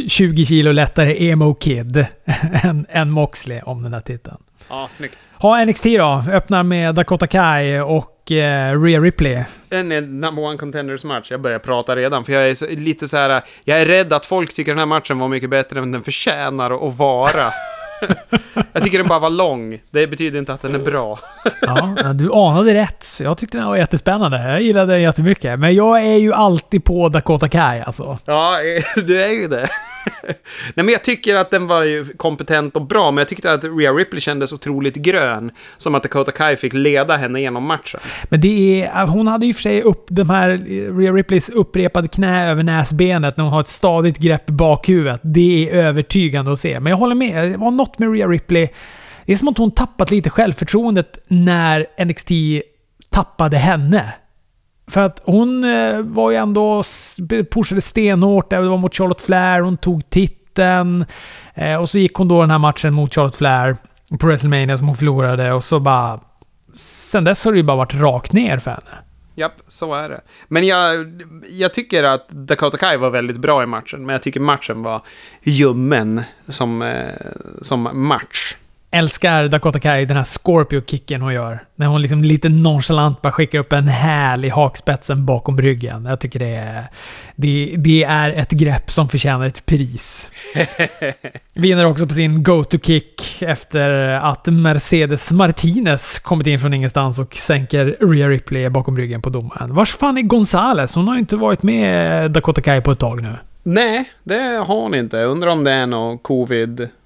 20 0.08 0.44
kilo 0.44 0.72
lättare 0.72 1.28
emo-kid 1.28 2.06
än, 2.62 2.86
än 2.88 3.10
Moxley 3.10 3.60
om 3.60 3.82
den 3.82 3.92
där 3.92 4.00
titeln. 4.00 4.36
Ja, 4.68 4.88
snyggt. 4.90 5.18
Ha 5.32 5.64
NXT 5.64 5.84
då. 5.84 6.24
Öppnar 6.32 6.62
med 6.62 6.94
Dakota 6.94 7.26
Kai 7.26 7.80
och 7.80 8.19
eh, 8.30 8.82
Rhea 8.82 9.00
Ripley. 9.00 9.44
En 9.70 9.88
number 10.20 10.42
one 10.42 10.58
contenders 10.58 11.04
match. 11.04 11.30
Jag 11.30 11.40
börjar 11.40 11.58
prata 11.58 11.96
redan, 11.96 12.24
för 12.24 12.32
jag 12.32 12.48
är 12.50 12.54
så, 12.54 12.66
lite 12.66 13.08
så 13.08 13.16
här... 13.16 13.42
Jag 13.64 13.80
är 13.80 13.86
rädd 13.86 14.12
att 14.12 14.26
folk 14.26 14.54
tycker 14.54 14.72
den 14.72 14.78
här 14.78 14.86
matchen 14.86 15.18
var 15.18 15.28
mycket 15.28 15.50
bättre 15.50 15.78
än 15.78 15.92
den 15.92 16.02
förtjänar 16.02 16.88
att 16.88 16.96
vara. 16.96 17.52
jag 18.72 18.82
tycker 18.82 18.98
den 18.98 19.08
bara 19.08 19.18
var 19.18 19.30
lång. 19.30 19.78
Det 19.90 20.06
betyder 20.06 20.38
inte 20.38 20.52
att 20.52 20.62
den 20.62 20.74
är 20.74 20.78
bra. 20.78 21.18
ja, 21.62 22.12
du 22.14 22.32
anade 22.32 22.74
rätt. 22.74 23.06
Jag 23.20 23.38
tyckte 23.38 23.58
den 23.58 23.66
var 23.66 23.76
jättespännande. 23.76 24.50
Jag 24.50 24.62
gillade 24.62 24.92
den 24.92 25.02
jättemycket. 25.02 25.60
Men 25.60 25.74
jag 25.74 26.00
är 26.06 26.16
ju 26.16 26.32
alltid 26.32 26.84
på 26.84 27.08
Dakota 27.08 27.48
Kai 27.48 27.80
alltså. 27.80 28.18
Ja, 28.24 28.56
du 28.96 29.22
är 29.22 29.40
ju 29.42 29.48
det. 29.48 29.68
Nej, 30.74 30.84
men 30.84 30.88
jag 30.88 31.04
tycker 31.04 31.36
att 31.36 31.50
den 31.50 31.66
var 31.66 31.82
ju 31.82 32.04
kompetent 32.04 32.76
och 32.76 32.86
bra, 32.86 33.10
men 33.10 33.18
jag 33.18 33.28
tyckte 33.28 33.52
att 33.52 33.64
Rhea 33.64 33.92
Ripley 33.92 34.20
kändes 34.20 34.52
otroligt 34.52 34.96
grön. 34.96 35.50
Som 35.76 35.94
att 35.94 36.02
Dakota 36.02 36.32
Kai 36.32 36.56
fick 36.56 36.72
leda 36.72 37.16
henne 37.16 37.40
genom 37.40 37.64
matchen. 37.64 38.00
Men 38.24 38.40
det 38.40 38.82
är... 38.82 39.06
Hon 39.06 39.26
hade 39.26 39.46
ju 39.46 39.54
för 39.54 39.62
sig 39.62 39.82
upp 39.82 40.06
de 40.10 40.30
här... 40.30 40.48
Rhea 40.98 41.12
Ripleys 41.12 41.48
upprepade 41.48 42.08
knä 42.08 42.50
över 42.50 42.62
näsbenet 42.62 43.36
när 43.36 43.44
hon 43.44 43.52
har 43.52 43.60
ett 43.60 43.68
stadigt 43.68 44.18
grepp 44.18 44.50
i 44.50 44.52
bakhuvudet. 44.52 45.20
Det 45.24 45.70
är 45.70 45.74
övertygande 45.74 46.52
att 46.52 46.60
se. 46.60 46.80
Men 46.80 46.90
jag 46.90 46.98
håller 46.98 47.14
med. 47.14 47.50
Det 47.50 47.56
var 47.56 47.70
något 47.70 47.98
med 47.98 48.12
Rhea 48.12 48.26
Ripley. 48.26 48.68
Det 49.26 49.32
är 49.32 49.36
som 49.36 49.48
att 49.48 49.58
hon 49.58 49.70
tappat 49.70 50.10
lite 50.10 50.30
självförtroendet 50.30 51.18
när 51.28 52.04
NXT 52.04 52.30
tappade 53.10 53.56
henne. 53.56 54.12
För 54.90 55.00
att 55.00 55.22
hon 55.24 55.64
eh, 55.64 55.98
var 55.98 56.30
ju 56.30 56.36
ändå... 56.36 56.82
pushade 57.50 57.80
stenhårt. 57.80 58.50
Det 58.50 58.60
var 58.60 58.76
mot 58.76 58.94
Charlotte 58.94 59.20
Flair. 59.20 59.60
Hon 59.60 59.76
tog 59.76 60.10
titeln. 60.10 61.04
Eh, 61.54 61.76
och 61.76 61.90
så 61.90 61.98
gick 61.98 62.14
hon 62.14 62.28
då 62.28 62.40
den 62.40 62.50
här 62.50 62.58
matchen 62.58 62.94
mot 62.94 63.14
Charlotte 63.14 63.36
Flair 63.36 63.76
på 64.20 64.26
WrestleMania 64.26 64.78
som 64.78 64.86
hon 64.86 64.96
förlorade. 64.96 65.52
Och 65.52 65.64
så 65.64 65.80
bara... 65.80 66.20
Sen 66.74 67.24
dess 67.24 67.44
har 67.44 67.52
det 67.52 67.58
ju 67.58 67.64
bara 67.64 67.76
varit 67.76 67.94
rakt 67.94 68.32
ner 68.32 68.58
för 68.58 68.70
henne. 68.70 68.98
Japp, 69.34 69.52
så 69.68 69.94
är 69.94 70.08
det. 70.08 70.20
Men 70.48 70.66
jag, 70.66 71.22
jag 71.48 71.72
tycker 71.72 72.04
att 72.04 72.28
Dakota 72.28 72.76
Kai 72.76 72.96
var 72.96 73.10
väldigt 73.10 73.36
bra 73.36 73.62
i 73.62 73.66
matchen. 73.66 74.06
Men 74.06 74.12
jag 74.12 74.22
tycker 74.22 74.40
matchen 74.40 74.82
var 74.82 75.02
ljummen 75.42 76.22
som, 76.48 76.82
eh, 76.82 77.08
som 77.62 77.88
match 77.92 78.54
älskar 78.90 79.48
Dakota 79.48 79.80
Kai, 79.80 80.04
den 80.04 80.16
här 80.16 80.24
Scorpio-kicken 80.24 81.20
hon 81.20 81.34
gör. 81.34 81.64
När 81.74 81.86
hon 81.86 82.02
liksom 82.02 82.24
lite 82.24 82.48
nonchalant 82.48 83.22
bara 83.22 83.32
skickar 83.32 83.58
upp 83.58 83.72
en 83.72 83.88
häl 83.88 84.44
i 84.44 84.48
hakspetsen 84.48 85.26
bakom 85.26 85.60
ryggen. 85.60 86.04
Jag 86.04 86.20
tycker 86.20 86.38
det 86.38 86.54
är, 86.54 86.84
det, 87.36 87.74
det 87.78 88.04
är 88.04 88.30
ett 88.32 88.50
grepp 88.50 88.90
som 88.90 89.08
förtjänar 89.08 89.46
ett 89.46 89.66
pris. 89.66 90.30
Vinner 91.54 91.84
också 91.84 92.06
på 92.06 92.14
sin 92.14 92.42
go-to-kick 92.42 93.42
efter 93.42 93.90
att 94.08 94.46
Mercedes 94.46 95.32
Martinez 95.32 96.18
kommit 96.18 96.46
in 96.46 96.60
från 96.60 96.74
ingenstans 96.74 97.18
och 97.18 97.34
sänker 97.34 97.96
Rhea 98.00 98.28
Ripley 98.28 98.68
bakom 98.68 98.96
ryggen 98.96 99.22
på 99.22 99.30
domaren. 99.30 99.74
Vars 99.74 99.96
fan 99.96 100.18
är 100.18 100.22
Gonzales? 100.22 100.94
Hon 100.94 101.08
har 101.08 101.14
ju 101.14 101.20
inte 101.20 101.36
varit 101.36 101.62
med 101.62 102.30
Dakota 102.30 102.60
Kai 102.60 102.80
på 102.80 102.92
ett 102.92 102.98
tag 102.98 103.22
nu. 103.22 103.36
Nej, 103.62 104.10
det 104.22 104.64
har 104.66 104.82
hon 104.82 104.94
inte. 104.94 105.22
Undrar 105.22 105.50
om 105.50 105.64
det 105.64 105.70
är 105.70 105.86
någon 105.86 106.18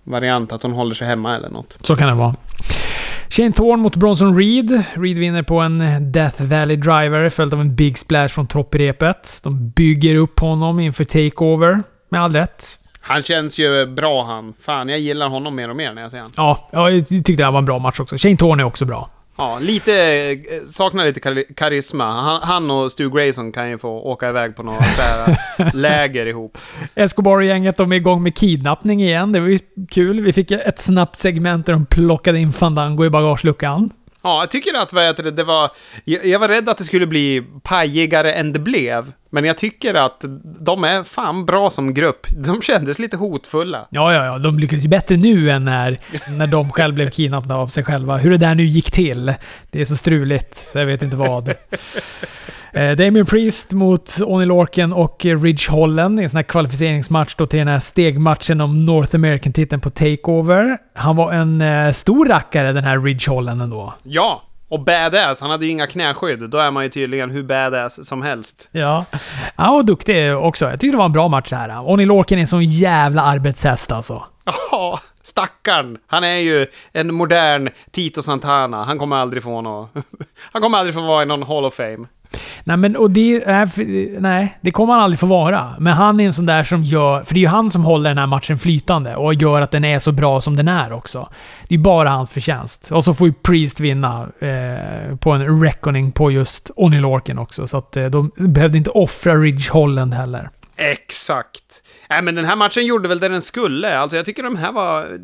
covid-variant, 0.04 0.52
att 0.52 0.62
hon 0.62 0.72
håller 0.72 0.94
sig 0.94 1.06
hemma 1.06 1.36
eller 1.36 1.50
något. 1.50 1.78
Så 1.80 1.96
kan 1.96 2.08
det 2.08 2.14
vara. 2.14 2.34
Shane 3.28 3.52
Thorne 3.52 3.82
mot 3.82 3.96
Bronson 3.96 4.38
Reed. 4.38 4.82
Reed 4.94 5.18
vinner 5.18 5.42
på 5.42 5.60
en 5.60 6.12
Death 6.12 6.42
Valley 6.42 6.76
Driver 6.76 7.28
följt 7.28 7.52
av 7.52 7.60
en 7.60 7.74
Big 7.74 7.98
Splash 7.98 8.28
från 8.28 8.46
topprepet. 8.46 9.40
De 9.42 9.70
bygger 9.70 10.16
upp 10.16 10.40
honom 10.40 10.80
inför 10.80 11.04
Takeover. 11.04 11.82
Med 12.10 12.22
all 12.22 12.32
rätt. 12.32 12.78
Han 13.00 13.22
känns 13.22 13.58
ju 13.58 13.86
bra 13.86 14.24
han. 14.24 14.54
Fan, 14.60 14.88
jag 14.88 14.98
gillar 14.98 15.28
honom 15.28 15.54
mer 15.54 15.70
och 15.70 15.76
mer 15.76 15.94
när 15.94 16.02
jag 16.02 16.10
ser 16.10 16.18
honom. 16.18 16.32
Ja, 16.36 16.90
jag 16.90 17.06
tyckte 17.08 17.32
det 17.32 17.44
här 17.44 17.52
var 17.52 17.58
en 17.58 17.64
bra 17.64 17.78
match 17.78 18.00
också. 18.00 18.16
Shane 18.18 18.36
Thorne 18.36 18.62
är 18.62 18.66
också 18.66 18.84
bra. 18.84 19.10
Ja, 19.36 19.58
lite... 19.60 19.92
eh, 20.30 20.68
Saknar 20.70 21.04
lite 21.04 21.20
kar- 21.20 21.54
karisma. 21.56 22.04
Han, 22.12 22.40
han 22.42 22.70
och 22.70 22.92
Stu 22.92 23.10
Grayson 23.10 23.52
kan 23.52 23.70
ju 23.70 23.78
få 23.78 23.88
åka 23.90 24.28
iväg 24.28 24.56
på 24.56 24.62
några 24.62 24.84
läger 25.74 26.26
ihop. 26.26 26.58
Escobar-gänget, 26.94 27.76
de 27.76 27.92
är 27.92 27.96
igång 27.96 28.22
med 28.22 28.36
kidnappning 28.36 29.02
igen. 29.02 29.32
Det 29.32 29.40
var 29.40 29.48
ju 29.48 29.58
kul. 29.90 30.20
Vi 30.20 30.32
fick 30.32 30.50
ett 30.50 30.80
snabbt 30.80 31.16
segment 31.16 31.66
där 31.66 31.72
de 31.72 31.86
plockade 31.86 32.38
in 32.38 32.52
Fandango 32.52 33.04
i 33.04 33.10
bagageluckan. 33.10 33.90
Ja, 34.22 34.40
jag 34.42 34.50
tycker 34.50 34.78
att 34.78 34.92
vad 34.92 35.04
heter 35.04 35.22
det, 35.22 35.30
det 35.30 35.44
var... 35.44 35.70
Jag, 36.04 36.26
jag 36.26 36.38
var 36.38 36.48
rädd 36.48 36.68
att 36.68 36.78
det 36.78 36.84
skulle 36.84 37.06
bli 37.06 37.44
pajigare 37.62 38.32
än 38.32 38.52
det 38.52 38.58
blev. 38.58 39.12
Men 39.34 39.44
jag 39.44 39.58
tycker 39.58 39.94
att 39.94 40.24
de 40.60 40.84
är 40.84 41.04
fan 41.04 41.46
bra 41.46 41.70
som 41.70 41.94
grupp. 41.94 42.26
De 42.36 42.62
kändes 42.62 42.98
lite 42.98 43.16
hotfulla. 43.16 43.86
Ja, 43.90 44.14
ja, 44.14 44.24
ja. 44.24 44.38
De 44.38 44.58
lyckades 44.58 44.84
ju 44.84 44.88
bättre 44.88 45.16
nu 45.16 45.50
än 45.50 45.64
när, 45.64 45.98
när 46.30 46.46
de 46.46 46.70
själv 46.72 46.94
blev 46.94 47.10
kidnappade 47.10 47.54
av 47.54 47.68
sig 47.68 47.84
själva. 47.84 48.16
Hur 48.16 48.30
det 48.30 48.36
där 48.36 48.54
nu 48.54 48.64
gick 48.64 48.90
till. 48.90 49.34
Det 49.70 49.80
är 49.80 49.84
så 49.84 49.96
struligt, 49.96 50.68
så 50.72 50.78
jag 50.78 50.86
vet 50.86 51.02
inte 51.02 51.16
vad. 51.16 51.54
Eh, 52.72 52.96
Damien 52.96 53.26
Priest 53.26 53.72
mot 53.72 54.16
Oni 54.20 54.46
Lorcan 54.46 54.92
och 54.92 55.24
Ridge 55.24 55.70
Holland 55.70 56.20
i 56.20 56.22
en 56.22 56.30
sån 56.30 56.36
här 56.36 56.42
kvalificeringsmatch 56.42 57.34
då 57.34 57.46
till 57.46 57.58
den 57.58 57.68
här 57.68 57.78
stegmatchen 57.78 58.60
om 58.60 58.86
North 58.86 59.14
American-titeln 59.14 59.80
på 59.80 59.90
Takeover. 59.90 60.78
Han 60.94 61.16
var 61.16 61.32
en 61.32 61.60
eh, 61.60 61.92
stor 61.92 62.26
rackare 62.26 62.72
den 62.72 62.84
här 62.84 62.98
Ridge 62.98 63.30
Holland 63.30 63.62
ändå. 63.62 63.94
Ja, 64.02 64.42
och 64.68 64.80
badass. 64.84 65.40
Han 65.40 65.50
hade 65.50 65.66
ju 65.66 65.72
inga 65.72 65.86
knäskydd. 65.86 66.50
Då 66.50 66.58
är 66.58 66.70
man 66.70 66.82
ju 66.82 66.88
tydligen 66.88 67.30
hur 67.30 67.42
badass 67.42 68.08
som 68.08 68.22
helst. 68.22 68.68
Ja. 68.72 69.04
Ja, 69.56 69.70
och 69.70 69.84
duktig 69.84 70.36
också. 70.36 70.64
Jag 70.64 70.80
tyckte 70.80 70.94
det 70.94 70.98
var 70.98 71.04
en 71.04 71.12
bra 71.12 71.28
match 71.28 71.50
det 71.50 71.56
här. 71.56 71.90
Oni 71.90 72.04
Lorcan 72.04 72.38
är 72.38 72.42
en 72.42 72.48
sån 72.48 72.64
jävla 72.64 73.22
arbetshäst 73.22 73.92
alltså. 73.92 74.24
Ja, 74.70 75.00
stackarn. 75.22 75.98
Han 76.06 76.24
är 76.24 76.36
ju 76.36 76.66
en 76.92 77.14
modern 77.14 77.68
Tito 77.92 78.22
Santana. 78.22 78.84
Han 78.84 78.98
kommer 78.98 79.16
aldrig 79.16 79.42
få 79.42 79.60
något... 79.60 79.90
Han 80.52 80.62
kommer 80.62 80.78
aldrig 80.78 80.94
få 80.94 81.00
vara 81.00 81.22
i 81.22 81.26
någon 81.26 81.42
Hall 81.42 81.64
of 81.64 81.74
Fame. 81.74 82.06
Nej, 82.64 82.76
men 82.76 82.96
och 82.96 83.10
det, 83.10 83.44
nej, 84.20 84.58
det 84.60 84.70
kommer 84.70 84.92
han 84.92 85.02
aldrig 85.02 85.20
få 85.20 85.26
vara. 85.26 85.74
Men 85.78 85.92
han 85.92 86.20
är 86.20 86.26
en 86.26 86.32
sån 86.32 86.46
där 86.46 86.64
som 86.64 86.82
gör... 86.82 87.22
För 87.22 87.34
det 87.34 87.40
är 87.40 87.42
ju 87.42 87.48
han 87.48 87.70
som 87.70 87.84
håller 87.84 88.10
den 88.10 88.18
här 88.18 88.26
matchen 88.26 88.58
flytande 88.58 89.16
och 89.16 89.34
gör 89.34 89.62
att 89.62 89.70
den 89.70 89.84
är 89.84 89.98
så 89.98 90.12
bra 90.12 90.40
som 90.40 90.56
den 90.56 90.68
är 90.68 90.92
också. 90.92 91.28
Det 91.68 91.74
är 91.74 91.78
bara 91.78 92.10
hans 92.10 92.32
förtjänst. 92.32 92.92
Och 92.92 93.04
så 93.04 93.14
får 93.14 93.26
ju 93.26 93.32
Priest 93.32 93.80
vinna 93.80 94.28
eh, 94.38 95.16
på 95.16 95.30
en 95.30 95.62
reckoning 95.62 96.12
på 96.12 96.30
just 96.30 96.70
Onny 96.76 97.00
Lorcan 97.00 97.38
också. 97.38 97.66
Så 97.66 97.76
att 97.76 97.96
eh, 97.96 98.06
de 98.06 98.30
behövde 98.36 98.78
inte 98.78 98.90
offra 98.90 99.34
Ridge 99.34 99.70
Holland 99.70 100.14
heller. 100.14 100.50
Exakt. 100.76 101.82
Nej, 102.10 102.22
men 102.22 102.34
den 102.34 102.44
här 102.44 102.56
matchen 102.56 102.86
gjorde 102.86 103.08
väl 103.08 103.20
det 103.20 103.28
den 103.28 103.42
skulle. 103.42 103.98
Alltså, 103.98 104.16
jag 104.16 104.26
tycker 104.26 104.42
de 104.42 104.56
här 104.56 104.72
var 104.72 105.18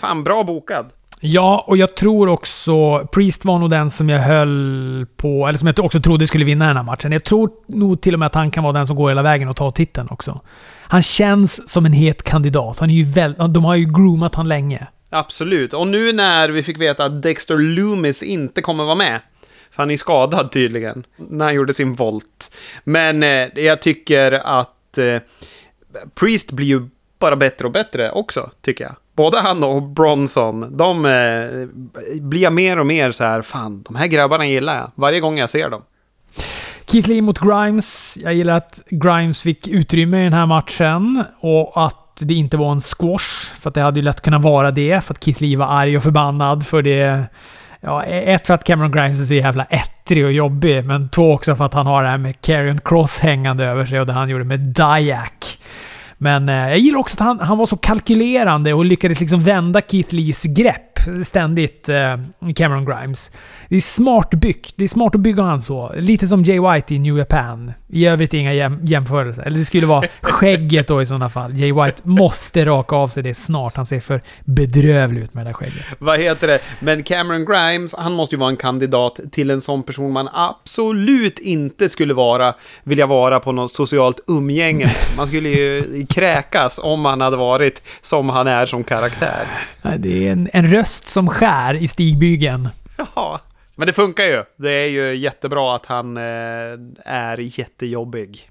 fan 0.00 0.24
bra 0.24 0.44
bokad. 0.44 0.86
Ja, 1.20 1.64
och 1.66 1.76
jag 1.76 1.96
tror 1.96 2.28
också... 2.28 3.06
Priest 3.12 3.44
var 3.44 3.58
nog 3.58 3.70
den 3.70 3.90
som 3.90 4.08
jag 4.08 4.20
höll 4.20 5.06
på... 5.16 5.48
Eller 5.48 5.58
som 5.58 5.66
jag 5.66 5.84
också 5.84 6.00
trodde 6.00 6.26
skulle 6.26 6.44
vinna 6.44 6.66
den 6.66 6.76
här 6.76 6.84
matchen. 6.84 7.12
Jag 7.12 7.24
tror 7.24 7.50
nog 7.66 8.00
till 8.00 8.14
och 8.14 8.20
med 8.20 8.26
att 8.26 8.34
han 8.34 8.50
kan 8.50 8.64
vara 8.64 8.72
den 8.72 8.86
som 8.86 8.96
går 8.96 9.08
hela 9.08 9.22
vägen 9.22 9.48
och 9.48 9.56
tar 9.56 9.70
titeln 9.70 10.08
också. 10.10 10.40
Han 10.82 11.02
känns 11.02 11.70
som 11.70 11.86
en 11.86 11.92
het 11.92 12.22
kandidat. 12.22 12.78
Han 12.78 12.90
är 12.90 12.94
ju 12.94 13.04
väl, 13.04 13.34
de 13.50 13.64
har 13.64 13.74
ju 13.74 13.84
groomat 13.84 14.34
han 14.34 14.48
länge. 14.48 14.86
Absolut. 15.10 15.72
Och 15.72 15.86
nu 15.86 16.12
när 16.12 16.48
vi 16.48 16.62
fick 16.62 16.80
veta 16.80 17.04
att 17.04 17.22
Dexter 17.22 17.58
Loomis 17.58 18.22
inte 18.22 18.62
kommer 18.62 18.84
vara 18.84 18.94
med, 18.94 19.20
för 19.70 19.82
han 19.82 19.90
är 19.90 19.96
skadad 19.96 20.52
tydligen, 20.52 21.04
när 21.16 21.44
han 21.44 21.54
gjorde 21.54 21.74
sin 21.74 21.94
volt. 21.94 22.54
Men 22.84 23.22
eh, 23.22 23.48
jag 23.54 23.82
tycker 23.82 24.32
att 24.32 24.98
eh, 24.98 25.16
Priest 26.14 26.52
blir 26.52 26.66
ju 26.66 26.88
bara 27.18 27.36
bättre 27.36 27.66
och 27.66 27.72
bättre 27.72 28.10
också, 28.10 28.50
tycker 28.62 28.84
jag. 28.84 28.94
Både 29.18 29.38
han 29.38 29.64
och 29.64 29.82
Bronson, 29.82 30.76
de 30.76 31.06
eh, 31.06 32.20
blir 32.20 32.42
jag 32.42 32.52
mer 32.52 32.78
och 32.78 32.86
mer 32.86 33.12
så 33.12 33.24
här, 33.24 33.42
fan, 33.42 33.82
de 33.82 33.96
här 33.96 34.06
grabbarna 34.06 34.46
gillar 34.46 34.76
jag. 34.76 34.90
Varje 34.94 35.20
gång 35.20 35.38
jag 35.38 35.50
ser 35.50 35.70
dem. 35.70 35.82
Keith 36.86 37.08
Lee 37.08 37.22
mot 37.22 37.38
Grimes. 37.38 38.18
Jag 38.22 38.34
gillar 38.34 38.54
att 38.54 38.80
Grimes 38.90 39.42
fick 39.42 39.68
utrymme 39.68 40.20
i 40.20 40.24
den 40.24 40.32
här 40.32 40.46
matchen 40.46 41.24
och 41.40 41.86
att 41.86 42.18
det 42.20 42.34
inte 42.34 42.56
var 42.56 42.72
en 42.72 42.80
squash. 42.80 43.54
För 43.60 43.70
att 43.70 43.74
det 43.74 43.80
hade 43.80 43.98
ju 43.98 44.04
lätt 44.04 44.20
kunnat 44.20 44.42
vara 44.42 44.70
det, 44.70 45.04
för 45.04 45.14
att 45.14 45.24
Keith 45.24 45.42
Lee 45.42 45.56
var 45.56 45.66
arg 45.66 45.96
och 45.96 46.02
förbannad 46.02 46.66
för 46.66 46.82
det. 46.82 47.24
Ja, 47.80 48.04
ett 48.04 48.46
för 48.46 48.54
att 48.54 48.64
Cameron 48.64 48.92
Grimes 48.92 49.20
är 49.20 49.24
så 49.24 49.34
jävla 49.34 49.64
ettrig 49.64 50.24
och 50.24 50.32
jobbig, 50.32 50.84
men 50.84 51.08
två 51.08 51.32
också 51.32 51.56
för 51.56 51.64
att 51.64 51.74
han 51.74 51.86
har 51.86 52.02
det 52.02 52.08
här 52.08 52.18
med 52.18 52.40
Carrion 52.40 52.80
Cross 52.84 53.18
hängande 53.18 53.64
över 53.64 53.86
sig 53.86 54.00
och 54.00 54.06
det 54.06 54.12
han 54.12 54.28
gjorde 54.28 54.44
med 54.44 54.60
Dayak. 54.60 55.58
Men 56.18 56.48
eh, 56.48 56.54
jag 56.54 56.78
gillar 56.78 56.98
också 56.98 57.14
att 57.14 57.20
han, 57.20 57.40
han 57.40 57.58
var 57.58 57.66
så 57.66 57.76
kalkylerande 57.76 58.74
och 58.74 58.84
lyckades 58.84 59.20
liksom 59.20 59.40
vända 59.40 59.80
Keith 59.80 60.14
Lees 60.14 60.42
grepp 60.42 60.87
ständigt, 61.24 61.88
eh, 61.88 62.16
Cameron 62.56 62.84
Grimes. 62.84 63.30
Det 63.68 63.76
är 63.76 63.80
smart 63.80 64.30
byggt. 64.30 64.74
Det 64.76 64.84
är 64.84 64.88
smart 64.88 65.14
att 65.14 65.20
bygga 65.20 65.42
han 65.42 65.62
så. 65.62 65.92
Lite 65.96 66.28
som 66.28 66.44
Jay 66.44 66.60
White 66.60 66.94
i 66.94 66.98
New 66.98 67.18
Japan. 67.18 67.72
I 67.88 68.06
övrigt 68.06 68.34
inga 68.34 68.52
jäm 68.52 68.80
jämförelser. 68.82 69.42
Eller 69.42 69.58
det 69.58 69.64
skulle 69.64 69.86
vara 69.86 70.06
skägget 70.22 70.88
då 70.88 71.02
i 71.02 71.06
sådana 71.06 71.30
fall. 71.30 71.56
Jay 71.56 71.72
White 71.72 72.02
måste 72.02 72.66
raka 72.66 72.96
av 72.96 73.08
sig 73.08 73.22
det 73.22 73.34
snart. 73.34 73.76
Han 73.76 73.86
ser 73.86 74.00
för 74.00 74.20
bedrövlig 74.44 75.22
ut 75.22 75.34
med 75.34 75.46
det 75.46 75.48
där 75.48 75.54
skägget. 75.54 75.84
Vad 75.98 76.20
heter 76.20 76.46
det? 76.46 76.60
Men 76.80 77.02
Cameron 77.02 77.44
Grimes, 77.44 77.94
han 77.98 78.12
måste 78.12 78.34
ju 78.34 78.40
vara 78.40 78.50
en 78.50 78.56
kandidat 78.56 79.20
till 79.32 79.50
en 79.50 79.60
sån 79.60 79.82
person 79.82 80.12
man 80.12 80.28
absolut 80.32 81.38
inte 81.38 81.88
skulle 81.88 82.14
vara, 82.14 82.54
vilja 82.84 83.06
vara 83.06 83.40
på 83.40 83.52
något 83.52 83.72
socialt 83.72 84.20
umgänge. 84.26 84.96
Man 85.16 85.26
skulle 85.26 85.48
ju 85.48 86.06
kräkas 86.06 86.80
om 86.82 87.04
han 87.04 87.20
hade 87.20 87.36
varit 87.36 87.82
som 88.00 88.28
han 88.28 88.46
är 88.46 88.66
som 88.66 88.84
karaktär. 88.84 89.46
Det 89.98 90.28
är 90.28 90.32
en, 90.32 90.48
en 90.52 90.70
röst 90.70 90.87
som 90.88 91.28
skär 91.28 91.74
i 91.74 91.88
stigbygeln. 91.88 92.68
Ja, 93.14 93.40
men 93.76 93.86
det 93.86 93.92
funkar 93.92 94.24
ju. 94.24 94.44
Det 94.56 94.70
är 94.70 94.88
ju 94.88 95.14
jättebra 95.16 95.74
att 95.74 95.86
han 95.86 96.16
eh, 96.16 96.22
är 97.04 97.58
jättejobbig. 97.58 98.50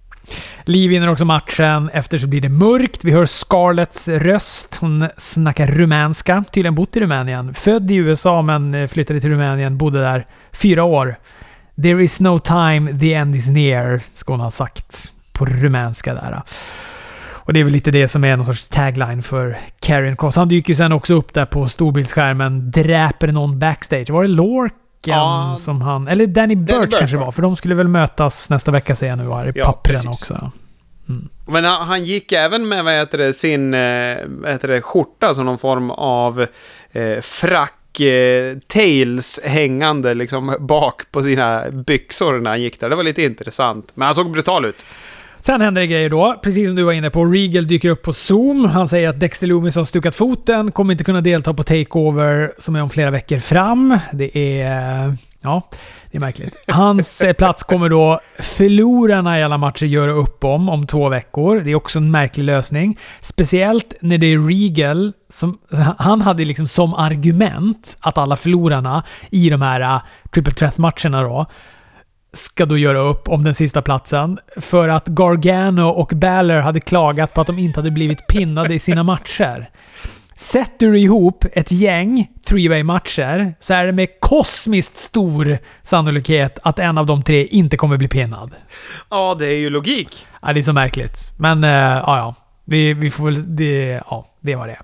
Lee 0.64 0.88
vinner 0.88 1.10
också 1.10 1.26
matchen. 1.26 1.90
Efter 1.94 2.18
så 2.18 2.28
blir 2.28 2.42
det 2.42 2.50
mörkt. 2.50 3.04
Vi 3.04 3.12
hör 3.12 3.26
Scarletts 3.26 4.08
röst. 4.08 4.78
Hon 4.80 5.08
snackar 5.18 5.68
rumänska. 5.68 6.44
Tydligen 6.52 6.76
bott 6.76 6.96
i 6.96 7.00
Rumänien. 7.00 7.54
Född 7.54 7.92
i 7.92 7.96
USA 7.96 8.42
men 8.42 8.88
flyttade 8.88 9.22
till 9.22 9.30
Rumänien. 9.30 9.78
Bodde 9.78 10.00
där 10.00 10.28
fyra 10.52 10.84
år. 10.84 11.16
There 11.82 12.04
is 12.04 12.20
no 12.20 12.40
time, 12.40 13.00
the 13.00 13.14
end 13.14 13.36
is 13.36 13.48
near, 13.48 14.02
ska 14.14 14.34
hon 14.34 14.40
ha 14.40 14.52
sagt 14.52 15.12
på 15.32 15.46
rumänska 15.46 16.14
där. 16.14 16.42
Och 17.48 17.54
det 17.54 17.60
är 17.60 17.64
väl 17.64 17.74
lite 17.74 17.92
det 17.92 18.08
som 18.08 18.24
är 18.24 18.38
någon 18.38 18.46
sorts 18.46 18.70
tagline 18.70 19.24
för 19.24 19.58
Karrion 19.80 20.18
Cross. 20.18 20.36
Han 20.36 20.48
dyker 20.48 20.70
ju 20.70 20.76
sen 20.76 20.92
också 20.92 21.14
upp 21.14 21.34
där 21.34 21.46
på 21.46 21.70
storbildsskärmen, 21.70 22.72
dräper 22.72 23.28
någon 23.28 23.60
backstage. 23.60 24.10
Var 24.10 24.24
det 24.24 24.30
Lorcan 24.30 24.74
ja, 25.06 25.58
som 25.62 25.82
han... 25.82 26.08
Eller 26.08 26.28
Danny 26.28 26.56
Burch 26.56 27.00
kanske 27.00 27.18
var, 27.18 27.32
för 27.32 27.42
de 27.42 27.56
skulle 27.56 27.76
väl 27.76 27.88
mötas 27.88 28.50
nästa 28.50 28.72
vecka 28.72 28.96
ser 28.96 29.08
jag 29.08 29.18
nu 29.18 29.30
här 29.30 29.48
i 29.48 29.52
ja, 29.56 29.66
pappren 29.66 29.96
precis. 29.96 30.10
också. 30.10 30.52
Mm. 31.10 31.30
Men 31.48 31.66
han 31.66 32.04
gick 32.04 32.32
även 32.32 32.68
med 32.68 32.84
vad 32.84 32.94
heter 32.94 33.18
det, 33.18 33.34
sin 33.34 33.72
vad 34.42 34.52
heter 34.52 34.68
det, 34.68 34.82
skjorta 34.82 35.34
som 35.34 35.46
någon 35.46 35.58
form 35.58 35.92
av 35.92 36.46
eh, 36.92 37.22
frack 37.22 38.00
eh, 38.00 38.58
tails 38.68 39.40
hängande 39.44 40.14
liksom 40.14 40.56
bak 40.60 41.12
på 41.12 41.24
sina 41.24 41.64
byxor 41.72 42.40
när 42.40 42.50
han 42.50 42.62
gick 42.62 42.80
där. 42.80 42.90
Det 42.90 42.96
var 42.96 43.04
lite 43.04 43.24
intressant. 43.24 43.92
Men 43.94 44.06
han 44.06 44.16
såg 44.16 44.32
brutal 44.32 44.66
ut. 44.66 44.86
Sen 45.40 45.62
händer 45.62 45.82
det 45.82 45.88
grejer 45.88 46.10
då, 46.10 46.40
precis 46.44 46.68
som 46.68 46.76
du 46.76 46.84
var 46.84 46.94
inne 46.94 47.10
på. 47.10 47.26
Regal 47.26 47.68
dyker 47.68 47.90
upp 47.90 48.02
på 48.02 48.14
Zoom. 48.14 48.66
Han 48.66 48.88
säger 48.88 49.10
att 49.10 49.20
Dexter 49.20 49.48
Loomis 49.48 49.76
har 49.76 49.86
stukat 49.86 50.16
foten, 50.16 50.72
kommer 50.72 50.92
inte 50.92 51.04
kunna 51.04 51.22
delta 51.22 51.54
på 51.54 51.64
Takeover 51.64 52.54
som 52.58 52.76
är 52.76 52.82
om 52.82 52.90
flera 52.90 53.12
veckor 53.12 53.40
fram. 53.40 54.00
Det 54.14 54.62
är... 54.62 55.18
Ja, 55.42 55.70
det 56.12 56.18
är 56.18 56.20
märkligt. 56.20 56.56
Hans 56.68 57.22
eh, 57.22 57.34
plats 57.34 57.64
kommer 57.64 57.90
då 57.90 58.20
förlorarna 58.40 59.40
i 59.40 59.44
alla 59.44 59.58
matcher 59.58 59.86
göra 59.86 60.12
upp 60.12 60.44
om, 60.44 60.70
om 60.70 60.88
två 60.88 61.10
veckor. 61.10 61.60
Det 61.60 61.72
är 61.72 61.76
också 61.76 62.00
en 62.00 62.12
märklig 62.12 62.44
lösning. 62.44 63.00
Speciellt 63.22 63.94
när 64.02 64.18
det 64.18 64.28
är 64.28 64.48
Regal 64.48 65.14
som... 65.30 65.58
Han 65.98 66.22
hade 66.22 66.46
liksom 66.46 66.68
som 66.68 66.94
argument 66.94 67.98
att 68.00 68.18
alla 68.18 68.36
förlorarna 68.36 69.04
i 69.32 69.50
de 69.50 69.62
här 69.62 69.82
eh, 69.82 70.02
triple 70.32 70.54
threat-matcherna 70.54 71.24
då 71.24 71.46
ska 72.38 72.66
då 72.66 72.78
göra 72.78 73.00
upp 73.00 73.30
om 73.30 73.44
den 73.44 73.56
sista 73.56 73.82
platsen. 73.82 74.40
För 74.58 74.90
att 74.90 75.08
Gargano 75.08 75.90
och 75.90 76.12
Baller 76.16 76.60
hade 76.60 76.80
klagat 76.80 77.34
på 77.34 77.42
att 77.42 77.48
de 77.48 77.60
inte 77.60 77.80
hade 77.80 77.92
blivit 77.92 78.28
pinnade 78.28 78.74
i 78.74 78.80
sina 78.80 79.04
matcher. 79.04 79.70
Sätter 80.36 80.88
du 80.88 81.00
ihop 81.00 81.46
ett 81.54 81.72
gäng 81.72 82.28
three-way 82.48 82.84
matcher 82.84 83.54
så 83.60 83.74
är 83.74 83.86
det 83.86 83.92
med 83.92 84.20
kosmiskt 84.20 84.98
stor 84.98 85.58
sannolikhet 85.84 86.60
att 86.64 86.80
en 86.80 86.98
av 86.98 87.06
de 87.06 87.24
tre 87.24 87.46
inte 87.46 87.78
kommer 87.78 87.98
bli 87.98 88.08
pinnad. 88.08 88.52
Ja, 89.10 89.36
det 89.40 89.46
är 89.46 89.60
ju 89.60 89.70
logik. 89.70 90.26
Ja, 90.42 90.54
det 90.54 90.60
är 90.60 90.64
så 90.64 90.74
märkligt. 90.74 91.32
Men 91.38 91.64
uh, 91.64 91.70
ja, 91.70 92.18
ja. 92.18 92.36
Vi, 92.66 92.94
vi 92.94 93.12
får 93.12 93.26
väl... 93.26 93.56
Det, 93.56 94.02
ja, 94.10 94.26
det 94.42 94.56
var 94.56 94.68
det. 94.68 94.78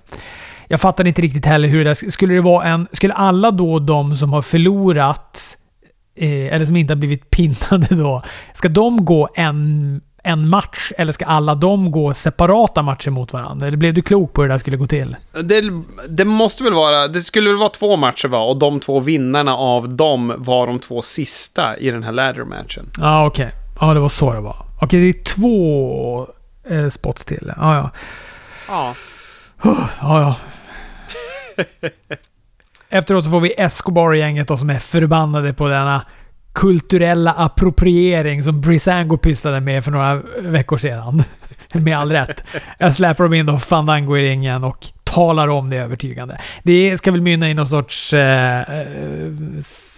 Jag 0.68 0.80
fattar 0.80 1.06
inte 1.06 1.22
riktigt 1.22 1.46
heller 1.46 1.68
hur 1.68 1.84
det 1.84 1.94
skulle 1.94 2.34
det 2.34 2.40
vara 2.40 2.64
en... 2.64 2.88
Skulle 2.92 3.14
alla 3.14 3.50
då 3.50 3.78
de 3.78 4.16
som 4.16 4.32
har 4.32 4.42
förlorat 4.42 5.56
eller 6.16 6.66
som 6.66 6.76
inte 6.76 6.92
har 6.92 6.98
blivit 6.98 7.30
pinnade 7.30 7.86
då, 7.90 8.22
ska 8.54 8.68
de 8.68 9.04
gå 9.04 9.28
en, 9.34 10.00
en 10.22 10.48
match 10.48 10.92
eller 10.98 11.12
ska 11.12 11.24
alla 11.24 11.54
de 11.54 11.90
gå 11.90 12.14
separata 12.14 12.82
matcher 12.82 13.10
mot 13.10 13.32
varandra? 13.32 13.66
Eller 13.66 13.76
blev 13.76 13.94
du 13.94 14.02
klok 14.02 14.32
på 14.32 14.42
hur 14.42 14.48
det 14.48 14.54
där 14.54 14.58
skulle 14.58 14.76
gå 14.76 14.86
till? 14.86 15.16
Det, 15.42 15.62
det 16.08 16.24
måste 16.24 16.64
väl 16.64 16.74
vara, 16.74 17.08
det 17.08 17.22
skulle 17.22 17.48
väl 17.48 17.58
vara 17.58 17.68
två 17.68 17.96
matcher 17.96 18.28
va? 18.28 18.38
Och 18.38 18.58
de 18.58 18.80
två 18.80 19.00
vinnarna 19.00 19.56
av 19.56 19.96
dem 19.96 20.34
var 20.36 20.66
de 20.66 20.78
två 20.78 21.02
sista 21.02 21.76
i 21.76 21.90
den 21.90 22.02
här 22.02 22.12
ladder-matchen. 22.12 22.90
Ja, 22.98 23.08
ah, 23.08 23.26
okej. 23.26 23.46
Okay. 23.46 23.58
Ja, 23.80 23.94
det 23.94 24.00
var 24.00 24.08
så 24.08 24.32
det 24.32 24.40
var. 24.40 24.66
Okej, 24.76 24.86
okay, 24.86 25.00
det 25.00 25.18
är 25.18 25.24
två 25.24 26.28
eh, 26.68 26.88
spots 26.88 27.24
till. 27.24 27.52
Ah, 27.56 27.74
ja, 27.74 27.90
ja. 28.68 28.94
Ja. 29.62 29.88
ja, 30.00 30.20
ja. 30.20 30.36
Efteråt 32.94 33.24
så 33.24 33.30
får 33.30 33.40
vi 33.40 33.54
Escobar-gänget 33.56 34.48
då 34.48 34.56
som 34.56 34.70
är 34.70 34.78
förbannade 34.78 35.52
på 35.52 35.68
denna 35.68 36.06
kulturella 36.52 37.32
appropriering 37.32 38.42
som 38.42 38.60
Brisango 38.60 39.16
pysslade 39.16 39.60
med 39.60 39.84
för 39.84 39.90
några 39.90 40.22
veckor 40.40 40.76
sedan. 40.76 41.24
med 41.72 41.98
all 41.98 42.12
rätt. 42.12 42.44
Jag 42.78 42.94
släpper 42.94 43.24
dem 43.24 43.34
in 43.34 43.46
då 43.46 43.58
Fandango 43.58 44.16
i 44.16 44.30
ringen 44.30 44.64
och 44.64 44.86
talar 45.04 45.48
om 45.48 45.70
det 45.70 45.76
övertygande. 45.76 46.40
Det 46.62 46.98
ska 46.98 47.10
väl 47.10 47.20
mynna 47.20 47.50
i 47.50 47.54
någon 47.54 47.66
sorts 47.66 48.12
eh, 48.12 48.60
eh 48.60 49.32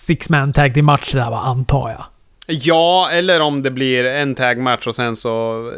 six 0.06 0.28
man 0.28 0.52
tag 0.52 0.74
till 0.74 0.85
match 0.85 1.12
där 1.12 1.31
va, 1.31 1.39
antar 1.39 1.90
jag. 1.90 2.05
Ja, 2.47 3.10
eller 3.10 3.40
om 3.40 3.62
det 3.62 3.70
blir 3.70 4.05
en 4.05 4.35
tag-match 4.35 4.86
och 4.86 4.94
sen 4.94 5.16
så 5.16 5.66
eh, 5.68 5.73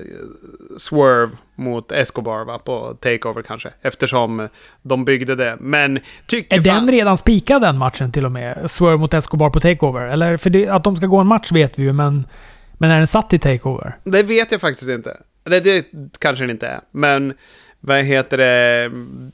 Swerve 0.79 1.33
mot 1.59 1.93
Escobar 1.93 2.45
va, 2.45 2.59
på 2.59 2.95
Takeover 3.01 3.43
kanske. 3.43 3.69
Eftersom 3.83 4.49
de 4.83 5.05
byggde 5.05 5.35
det. 5.35 5.57
Men 5.61 6.01
tycker 6.27 6.57
Är 6.57 6.63
fan... 6.63 6.87
den 6.87 6.95
redan 6.95 7.19
spikad 7.19 7.63
den 7.63 7.79
matchen 7.79 8.13
till 8.13 8.25
och 8.25 8.33
med? 8.33 8.71
Swerve 8.71 8.97
mot 8.97 9.15
Escobar 9.15 9.51
på 9.51 9.61
Takeover? 9.61 10.07
Eller 10.07 10.37
för 10.37 10.51
det, 10.51 10.69
att 10.69 10.85
de 10.85 10.97
ska 10.97 11.07
gå 11.07 11.19
en 11.19 11.27
match 11.27 11.53
vet 11.53 11.79
vi 11.79 11.83
ju, 11.83 11.93
men... 11.93 12.27
Men 12.81 12.91
är 12.91 12.99
den 12.99 13.07
satt 13.07 13.33
i 13.33 13.39
Takeover? 13.39 13.97
Det 14.05 14.23
vet 14.23 14.53
jag 14.53 14.61
faktiskt 14.61 14.91
inte. 14.91 15.17
Det, 15.45 15.61
det 15.61 15.85
kanske 16.19 16.43
den 16.43 16.51
inte 16.51 16.67
är. 16.67 16.81
Men 16.91 17.35
vad 17.81 18.05
heter 18.05 18.39
det? 18.39 18.91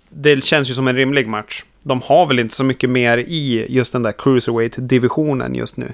Det 0.09 0.45
känns 0.45 0.71
ju 0.71 0.75
som 0.75 0.89
en 0.89 0.97
rimlig 0.97 1.29
match. 1.29 1.65
De 1.83 2.03
har 2.05 2.27
väl 2.27 2.39
inte 2.39 2.55
så 2.55 2.65
mycket 2.65 2.91
mer 2.91 3.19
i 3.19 3.67
just 3.69 3.93
den 3.93 4.03
där 4.03 4.13
cruiserweight-divisionen 4.13 5.55
just 5.55 5.77
nu. 5.77 5.93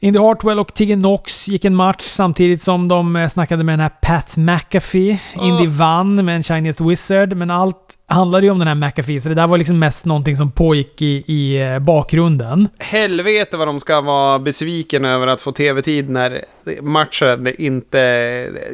Indy 0.00 0.18
Hartwell 0.18 0.58
och 0.58 0.74
Tigger 0.74 0.96
Knox 0.96 1.48
gick 1.48 1.64
en 1.64 1.74
match 1.74 2.02
samtidigt 2.02 2.62
som 2.62 2.88
de 2.88 3.16
eh, 3.16 3.28
snackade 3.28 3.64
med 3.64 3.72
den 3.72 3.80
här 3.80 3.88
Pat 4.02 4.36
McAfee. 4.36 5.18
Oh. 5.36 5.48
Indy 5.48 5.66
vann 5.66 6.24
med 6.24 6.36
en 6.36 6.42
Chinese 6.42 6.84
Wizard, 6.84 7.36
men 7.36 7.50
allt 7.50 7.97
handlade 8.08 8.46
ju 8.46 8.50
om 8.50 8.58
den 8.58 8.68
här 8.68 8.74
McAfee, 8.74 9.20
så 9.20 9.28
det 9.28 9.34
där 9.34 9.46
var 9.46 9.58
liksom 9.58 9.78
mest 9.78 10.04
någonting 10.04 10.36
som 10.36 10.50
pågick 10.50 11.02
i, 11.02 11.24
i 11.26 11.62
eh, 11.62 11.78
bakgrunden. 11.78 12.68
Helvete 12.78 13.56
vad 13.56 13.68
de 13.68 13.80
ska 13.80 14.00
vara 14.00 14.38
besviken 14.38 15.04
över 15.04 15.26
att 15.26 15.40
få 15.40 15.52
tv-tid 15.52 16.10
när 16.10 16.44
matchen 16.82 17.54
inte... 17.58 17.98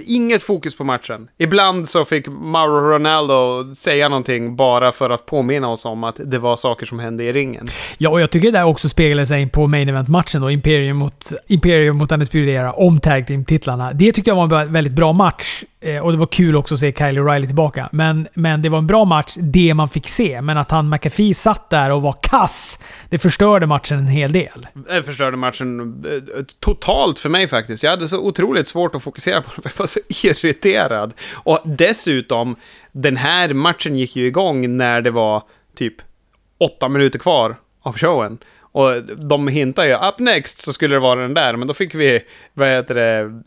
Inget 0.06 0.42
fokus 0.42 0.76
på 0.76 0.84
matchen. 0.84 1.28
Ibland 1.38 1.88
så 1.88 2.04
fick 2.04 2.28
Mauro 2.28 2.90
Ronaldo 2.90 3.74
säga 3.74 4.08
någonting 4.08 4.56
bara 4.56 4.92
för 4.92 5.10
att 5.10 5.26
påminna 5.26 5.68
oss 5.68 5.86
om 5.86 6.04
att 6.04 6.20
det 6.24 6.38
var 6.38 6.56
saker 6.56 6.86
som 6.86 6.98
hände 6.98 7.24
i 7.24 7.32
ringen. 7.32 7.68
Ja, 7.98 8.10
och 8.10 8.20
jag 8.20 8.30
tycker 8.30 8.52
det 8.52 8.58
där 8.58 8.64
också 8.64 8.88
speglar 8.88 9.24
sig 9.24 9.48
på 9.48 9.66
main 9.66 9.88
event-matchen 9.88 10.40
då, 10.40 10.50
Imperium 10.50 10.96
mot 10.96 11.14
mot 11.14 11.32
Imperium 11.46 11.96
mot 11.96 12.12
Undisputed 12.12 12.48
Era 12.48 12.72
om 12.72 13.00
Tag 13.00 13.26
Team-titlarna. 13.26 13.92
Det 13.92 14.12
tyckte 14.12 14.30
jag 14.30 14.48
var 14.48 14.60
en 14.60 14.72
väldigt 14.72 14.92
bra 14.92 15.12
match. 15.12 15.64
Eh, 15.84 15.98
och 15.98 16.12
det 16.12 16.18
var 16.18 16.26
kul 16.26 16.56
också 16.56 16.74
att 16.74 16.80
se 16.80 16.92
Kylie 16.92 17.20
O'Reilly 17.20 17.46
tillbaka. 17.46 17.88
Men, 17.92 18.28
men 18.34 18.62
det 18.62 18.68
var 18.68 18.78
en 18.78 18.86
bra 18.86 19.04
match, 19.04 19.34
det 19.36 19.74
man 19.74 19.88
fick 19.88 20.08
se. 20.08 20.40
Men 20.42 20.58
att 20.58 20.70
han 20.70 20.88
McAfee 20.88 21.34
satt 21.34 21.70
där 21.70 21.90
och 21.90 22.02
var 22.02 22.16
kass, 22.22 22.78
det 23.08 23.18
förstörde 23.18 23.66
matchen 23.66 23.98
en 23.98 24.06
hel 24.06 24.32
del. 24.32 24.66
Det 24.88 25.02
förstörde 25.02 25.36
matchen 25.36 25.80
eh, 25.80 26.44
totalt 26.60 27.18
för 27.18 27.28
mig 27.28 27.48
faktiskt. 27.48 27.82
Jag 27.82 27.90
hade 27.90 28.08
så 28.08 28.20
otroligt 28.20 28.68
svårt 28.68 28.94
att 28.94 29.02
fokusera 29.02 29.42
på 29.42 29.50
det, 29.56 29.62
för 29.62 29.70
jag 29.70 29.78
var 29.78 29.86
så 29.86 30.00
irriterad. 30.08 31.14
Och 31.32 31.60
dessutom, 31.64 32.56
den 32.92 33.16
här 33.16 33.54
matchen 33.54 33.96
gick 33.96 34.16
ju 34.16 34.26
igång 34.26 34.76
när 34.76 35.00
det 35.00 35.10
var 35.10 35.42
typ 35.76 35.94
åtta 36.60 36.88
minuter 36.88 37.18
kvar 37.18 37.56
av 37.82 37.96
showen. 37.96 38.38
Och 38.74 39.02
de 39.02 39.48
hintar 39.48 39.84
ju, 39.84 39.94
up 39.94 40.18
next 40.18 40.62
så 40.62 40.72
skulle 40.72 40.94
det 40.94 41.00
vara 41.00 41.20
den 41.20 41.34
där, 41.34 41.56
men 41.56 41.68
då 41.68 41.74
fick 41.74 41.94
vi, 41.94 42.20
vad 42.54 42.68
heter 42.68 42.94
det, 42.94 43.42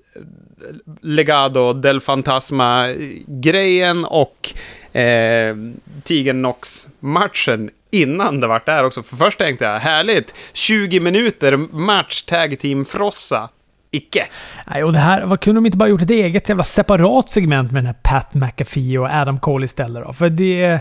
Legado 1.01 1.73
del 1.73 2.01
Fantasma-grejen 2.01 4.05
och 4.05 4.53
eh, 4.97 5.55
Tigern 6.03 6.41
Nox-matchen 6.41 7.69
innan 7.91 8.39
det 8.39 8.47
vart 8.47 8.65
där 8.65 8.83
också. 8.83 9.03
För 9.03 9.15
först 9.15 9.39
tänkte 9.39 9.65
jag, 9.65 9.79
härligt, 9.79 10.33
20 10.53 10.99
minuter 10.99 11.57
match, 11.57 12.21
tag 12.21 12.59
team 12.59 12.85
frossa. 12.85 13.49
Icke. 13.91 14.27
Nej, 14.67 14.83
och 14.83 14.93
det 14.93 14.99
här, 14.99 15.25
vad 15.25 15.39
kunde 15.39 15.57
de 15.57 15.65
inte 15.65 15.77
bara 15.77 15.89
gjort 15.89 16.01
ett 16.01 16.09
eget 16.09 16.49
jävla 16.49 16.63
separat 16.63 17.29
segment 17.29 17.71
med 17.71 17.83
den 17.83 17.87
här 17.87 17.95
Pat 18.03 18.33
McAfee 18.33 18.97
och 18.97 19.09
Adam 19.09 19.39
Cole 19.39 19.65
istället 19.65 20.03
då? 20.03 20.13
För 20.13 20.29
det... 20.29 20.79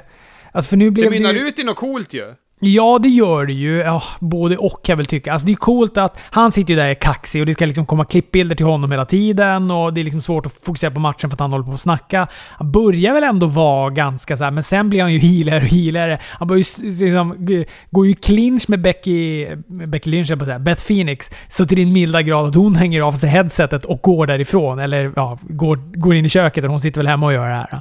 Alltså 0.53 0.69
för 0.69 0.77
nu 0.77 0.91
blev 0.91 1.11
det 1.11 1.13
mynnar 1.19 1.35
det... 1.35 1.41
ut 1.41 1.59
i 1.59 1.65
något 1.65 1.77
coolt 1.77 2.15
ju. 2.15 2.35
Ja, 2.67 2.99
det 2.99 3.09
gör 3.09 3.47
det 3.47 3.53
ju. 3.53 3.79
Ja, 3.79 4.03
både 4.21 4.57
och 4.57 4.85
kan 4.85 4.93
jag 4.93 4.97
väl 4.97 5.07
tycka. 5.07 5.33
Alltså 5.33 5.47
det 5.47 5.53
är 5.53 5.57
coolt 5.57 5.97
att 5.97 6.17
han 6.31 6.53
sitter 6.53 6.71
ju 6.71 6.77
där 6.77 6.85
och 6.85 6.91
är 6.91 6.95
kaxig 6.95 7.43
och 7.43 7.47
det 7.47 7.55
ska 7.55 7.67
liksom 7.67 7.87
komma 7.87 8.05
klippbilder 8.05 8.57
till 8.57 8.67
honom 8.67 8.91
hela 8.91 9.05
tiden 9.05 9.71
och 9.71 9.95
det 9.95 10.01
är 10.01 10.05
liksom 10.05 10.23
svårt 10.23 10.47
att 10.47 10.53
fokusera 10.53 10.91
på 10.91 11.01
matchen 11.01 11.31
för 11.31 11.35
att 11.35 11.41
han 11.41 11.53
håller 11.53 11.65
på 11.65 11.73
att 11.73 11.81
snacka. 11.81 12.27
Han 12.51 12.73
börjar 12.73 13.15
väl 13.15 13.25
ändå 13.25 13.47
vara 13.47 13.91
ganska 13.91 14.37
så 14.37 14.45
här, 14.45 14.51
men 14.51 14.63
sen 14.63 14.91
blir 14.91 15.03
han 15.03 15.13
ju 15.13 15.19
healer 15.19 15.63
och 15.63 15.69
healer. 15.69 16.21
Han 16.23 16.49
börjar 16.49 16.65
ju 16.83 16.91
liksom, 16.91 17.65
går 17.91 18.07
ju 18.07 18.15
clinch 18.15 18.69
med 18.69 18.81
Becky, 18.81 19.47
Becky 19.67 20.11
Lynch, 20.11 20.31
jag 20.31 20.39
på 20.39 20.45
säga, 20.45 20.59
Beth 20.59 20.87
Phoenix, 20.87 21.31
så 21.49 21.67
till 21.67 21.79
den 21.79 21.93
milda 21.93 22.23
grad 22.23 22.49
att 22.49 22.55
hon 22.55 22.77
hänger 22.77 23.01
av 23.01 23.13
sig 23.13 23.31
headsetet 23.31 23.85
och 23.85 24.01
går 24.03 24.27
därifrån. 24.27 24.79
Eller 24.79 25.13
ja, 25.17 25.39
går, 25.43 25.77
går 25.77 26.15
in 26.15 26.25
i 26.25 26.29
köket 26.29 26.65
och 26.65 26.71
hon 26.71 26.81
sitter 26.81 27.01
väl 27.01 27.09
hemma 27.09 27.27
och 27.27 27.33
gör 27.33 27.49
det 27.49 27.55
här. 27.55 27.81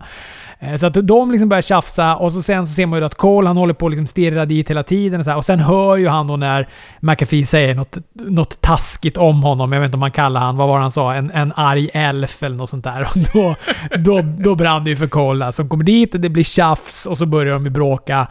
Eh, 0.59 0.77
så 0.77 0.85
att 0.85 1.07
de 1.07 1.31
liksom 1.31 1.49
börjar 1.49 1.61
tjafsa 1.61 2.15
och 2.15 2.31
så 2.31 2.41
sen 2.41 2.67
så 2.67 2.73
ser 2.73 2.85
man 2.85 2.99
ju 2.99 3.05
att 3.05 3.15
Cole 3.15 3.47
han 3.47 3.57
håller 3.57 3.73
på 3.73 3.85
att 3.85 3.91
liksom 3.91 4.07
stirra 4.07 4.45
dit 4.45 4.69
hela 4.69 4.83
tiden. 4.83 5.19
Och, 5.19 5.23
så 5.23 5.29
här, 5.29 5.37
och 5.37 5.45
sen 5.45 5.59
hör 5.59 5.97
ju 5.97 6.07
han 6.07 6.27
då 6.27 6.37
när 6.37 6.69
McAfee 6.99 7.45
säger 7.45 7.75
något, 7.75 7.97
något 8.13 8.61
taskigt 8.61 9.17
om 9.17 9.43
honom. 9.43 9.71
Jag 9.71 9.79
vet 9.79 9.87
inte 9.87 9.95
om 9.95 9.99
man 9.99 10.11
kallar 10.11 10.41
han, 10.41 10.57
vad 10.57 10.67
var 10.67 10.79
han 10.79 10.91
sa? 10.91 11.13
En, 11.13 11.31
en 11.31 11.53
arg 11.55 11.89
elf 11.93 12.43
eller 12.43 12.57
något 12.57 12.69
sånt 12.69 12.83
där. 12.83 13.01
Och 13.01 13.17
då, 13.33 13.55
då, 13.97 14.21
då 14.21 14.55
brann 14.55 14.83
det 14.83 14.89
ju 14.89 14.95
för 14.95 15.07
Cole. 15.07 15.51
Som 15.51 15.69
kommer 15.69 15.83
dit 15.83 16.13
och 16.13 16.19
det 16.19 16.29
blir 16.29 16.43
tjafs 16.43 17.05
och 17.05 17.17
så 17.17 17.25
börjar 17.25 17.53
de 17.53 17.63
ju 17.63 17.69
bråka. 17.69 18.27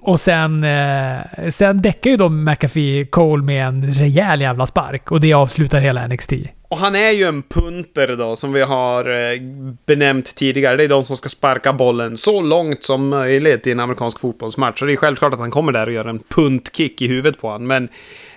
Och 0.00 0.20
sen, 0.20 0.64
eh, 0.64 1.18
sen 1.50 1.82
däckar 1.82 2.10
ju 2.10 2.16
då 2.16 2.28
McAfee 2.28 3.06
Cole 3.06 3.42
med 3.42 3.66
en 3.66 3.94
rejäl 3.94 4.40
jävla 4.40 4.66
spark 4.66 5.10
och 5.10 5.20
det 5.20 5.32
avslutar 5.32 5.80
hela 5.80 6.06
NXT. 6.06 6.32
Och 6.70 6.78
han 6.78 6.96
är 6.96 7.10
ju 7.10 7.24
en 7.24 7.42
punter 7.42 8.16
då, 8.16 8.36
som 8.36 8.52
vi 8.52 8.60
har 8.60 9.10
eh, 9.10 9.40
benämnt 9.86 10.34
tidigare. 10.34 10.76
Det 10.76 10.84
är 10.84 10.88
de 10.88 11.04
som 11.04 11.16
ska 11.16 11.28
sparka 11.28 11.72
bollen 11.72 12.16
så 12.16 12.40
långt 12.40 12.84
som 12.84 13.08
möjligt 13.08 13.66
i 13.66 13.70
en 13.70 13.80
amerikansk 13.80 14.18
fotbollsmatch. 14.18 14.78
Så 14.78 14.84
det 14.84 14.92
är 14.92 14.96
självklart 14.96 15.32
att 15.32 15.38
han 15.38 15.50
kommer 15.50 15.72
där 15.72 15.86
och 15.86 15.92
gör 15.92 16.04
en 16.04 16.18
puntkick 16.18 17.02
i 17.02 17.06
huvudet 17.06 17.40
på 17.40 17.48
honom. 17.48 17.66
Men 17.66 17.88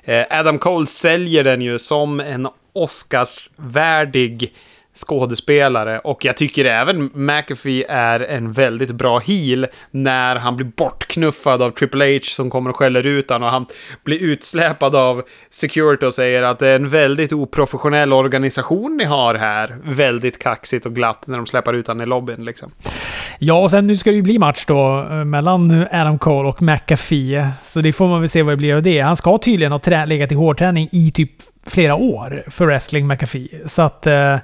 eh, 0.03 0.25
Adam 0.29 0.59
Cole 0.59 0.87
säljer 0.87 1.43
den 1.43 1.61
ju 1.61 1.79
som 1.79 2.19
en 2.19 2.47
Oscarsvärdig 2.73 4.53
skådespelare 4.93 5.99
och 5.99 6.25
jag 6.25 6.37
tycker 6.37 6.65
även 6.65 7.09
McAfee 7.13 7.85
är 7.89 8.19
en 8.19 8.51
väldigt 8.51 8.91
bra 8.91 9.19
heel 9.19 9.67
när 9.91 10.35
han 10.35 10.55
blir 10.55 10.71
bortknuffad 10.75 11.61
av 11.61 11.71
Triple 11.71 12.13
H 12.13 12.19
som 12.23 12.49
kommer 12.49 12.69
och 12.69 12.75
skäller 12.75 13.05
ut 13.05 13.29
honom 13.29 13.45
och 13.45 13.51
han 13.51 13.65
blir 14.03 14.23
utsläpad 14.23 14.95
av 14.95 15.23
security 15.49 16.05
och 16.05 16.13
säger 16.13 16.43
att 16.43 16.59
det 16.59 16.67
är 16.67 16.75
en 16.75 16.89
väldigt 16.89 17.33
oprofessionell 17.33 18.13
organisation 18.13 18.97
ni 18.97 19.03
har 19.03 19.35
här. 19.35 19.77
Väldigt 19.83 20.39
kaxigt 20.39 20.85
och 20.85 20.95
glatt 20.95 21.27
när 21.27 21.37
de 21.37 21.45
släpar 21.45 21.73
ut 21.73 21.87
honom 21.87 22.01
i 22.01 22.05
lobbyn 22.05 22.45
liksom. 22.45 22.71
Ja, 23.39 23.63
och 23.63 23.71
sen 23.71 23.87
nu 23.87 23.97
ska 23.97 24.09
det 24.09 24.15
ju 24.15 24.21
bli 24.21 24.39
match 24.39 24.65
då 24.67 25.07
eh, 25.11 25.25
mellan 25.25 25.85
Adam 25.91 26.19
Cole 26.19 26.49
och 26.49 26.61
McAfee. 26.61 27.47
Så 27.63 27.81
det 27.81 27.93
får 27.93 28.07
man 28.07 28.21
väl 28.21 28.29
se 28.29 28.43
vad 28.43 28.53
det 28.53 28.57
blir 28.57 28.75
av 28.75 28.81
det. 28.81 28.99
Han 28.99 29.17
ska 29.17 29.37
tydligen 29.37 29.71
ha 29.71 30.05
legat 30.05 30.31
i 30.31 30.35
hårdträning 30.35 30.89
i 30.91 31.11
typ 31.11 31.31
flera 31.65 31.95
år 31.95 32.43
för 32.47 32.65
wrestling 32.65 33.07
McAfee. 33.07 33.47
Så 33.65 33.81
att 33.81 34.07
eh, 34.07 34.37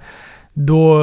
då... 0.60 1.02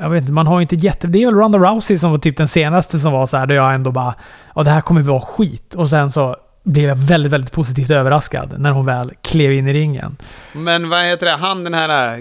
Jag 0.00 0.10
vet 0.10 0.20
inte, 0.20 0.32
man 0.32 0.46
har 0.46 0.58
ju 0.58 0.62
inte 0.62 0.76
jätte... 0.76 1.06
Det 1.06 1.22
är 1.22 1.26
väl 1.26 1.34
Ronda 1.34 1.58
Rousey 1.58 1.98
som 1.98 2.10
var 2.10 2.18
typ 2.18 2.36
den 2.36 2.48
senaste 2.48 2.98
som 2.98 3.12
var 3.12 3.26
så 3.26 3.36
här, 3.36 3.46
där 3.46 3.54
jag 3.54 3.74
ändå 3.74 3.90
bara... 3.90 4.14
Ja, 4.54 4.62
det 4.62 4.70
här 4.70 4.80
kommer 4.80 5.02
vara 5.02 5.20
skit. 5.20 5.74
Och 5.74 5.88
sen 5.88 6.10
så 6.10 6.36
blev 6.64 6.88
jag 6.88 6.96
väldigt, 6.96 7.32
väldigt 7.32 7.52
positivt 7.52 7.90
överraskad 7.90 8.54
när 8.58 8.70
hon 8.70 8.86
väl 8.86 9.12
klev 9.22 9.52
in 9.52 9.68
i 9.68 9.72
ringen. 9.72 10.16
Men 10.52 10.88
vad 10.88 11.04
heter 11.04 11.26
det, 11.26 11.32
han 11.32 11.64
den 11.64 11.74
här 11.74 12.18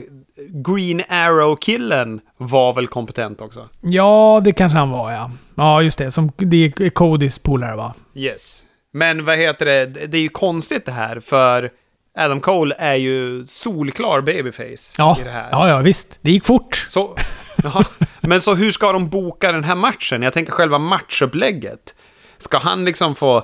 Green 0.50 1.02
Arrow-killen 1.10 2.20
var 2.38 2.74
väl 2.74 2.88
kompetent 2.88 3.42
också? 3.42 3.68
Ja, 3.82 4.42
det 4.44 4.52
kanske 4.52 4.78
han 4.78 4.90
var 4.90 5.12
ja. 5.12 5.32
Ja, 5.56 5.82
just 5.82 5.98
det. 5.98 6.12
Som, 6.12 6.32
det 6.38 6.66
är 6.66 6.90
Codys 6.90 7.40
polare 7.40 7.76
va? 7.76 7.94
Yes. 8.16 8.64
Men 8.94 9.26
vad 9.26 9.38
heter 9.38 9.66
det, 9.66 9.86
det 9.86 10.18
är 10.18 10.22
ju 10.22 10.30
konstigt 10.30 10.86
det 10.86 10.92
här, 10.92 11.20
för 11.20 11.70
Adam 12.18 12.42
Cole 12.42 12.76
är 12.80 12.96
ju 12.96 13.46
solklar 13.48 14.22
babyface 14.22 14.94
Ja, 14.98 15.18
i 15.22 15.24
det 15.24 15.32
här. 15.32 15.48
ja, 15.52 15.70
ja 15.70 15.78
visst. 15.78 16.20
Det 16.22 16.32
gick 16.32 16.46
fort. 16.46 16.86
Så, 16.88 17.18
ja, 17.64 17.84
men 18.22 18.42
så 18.42 18.56
hur 18.56 18.72
ska 18.72 18.92
de 18.92 19.10
boka 19.10 19.52
den 19.52 19.64
här 19.64 19.76
matchen? 19.76 20.22
Jag 20.22 20.34
tänker 20.34 20.52
själva 20.52 20.78
matchupplägget. 20.80 21.96
Ska 22.38 22.58
han 22.58 22.86
liksom 22.86 23.16
få 23.16 23.38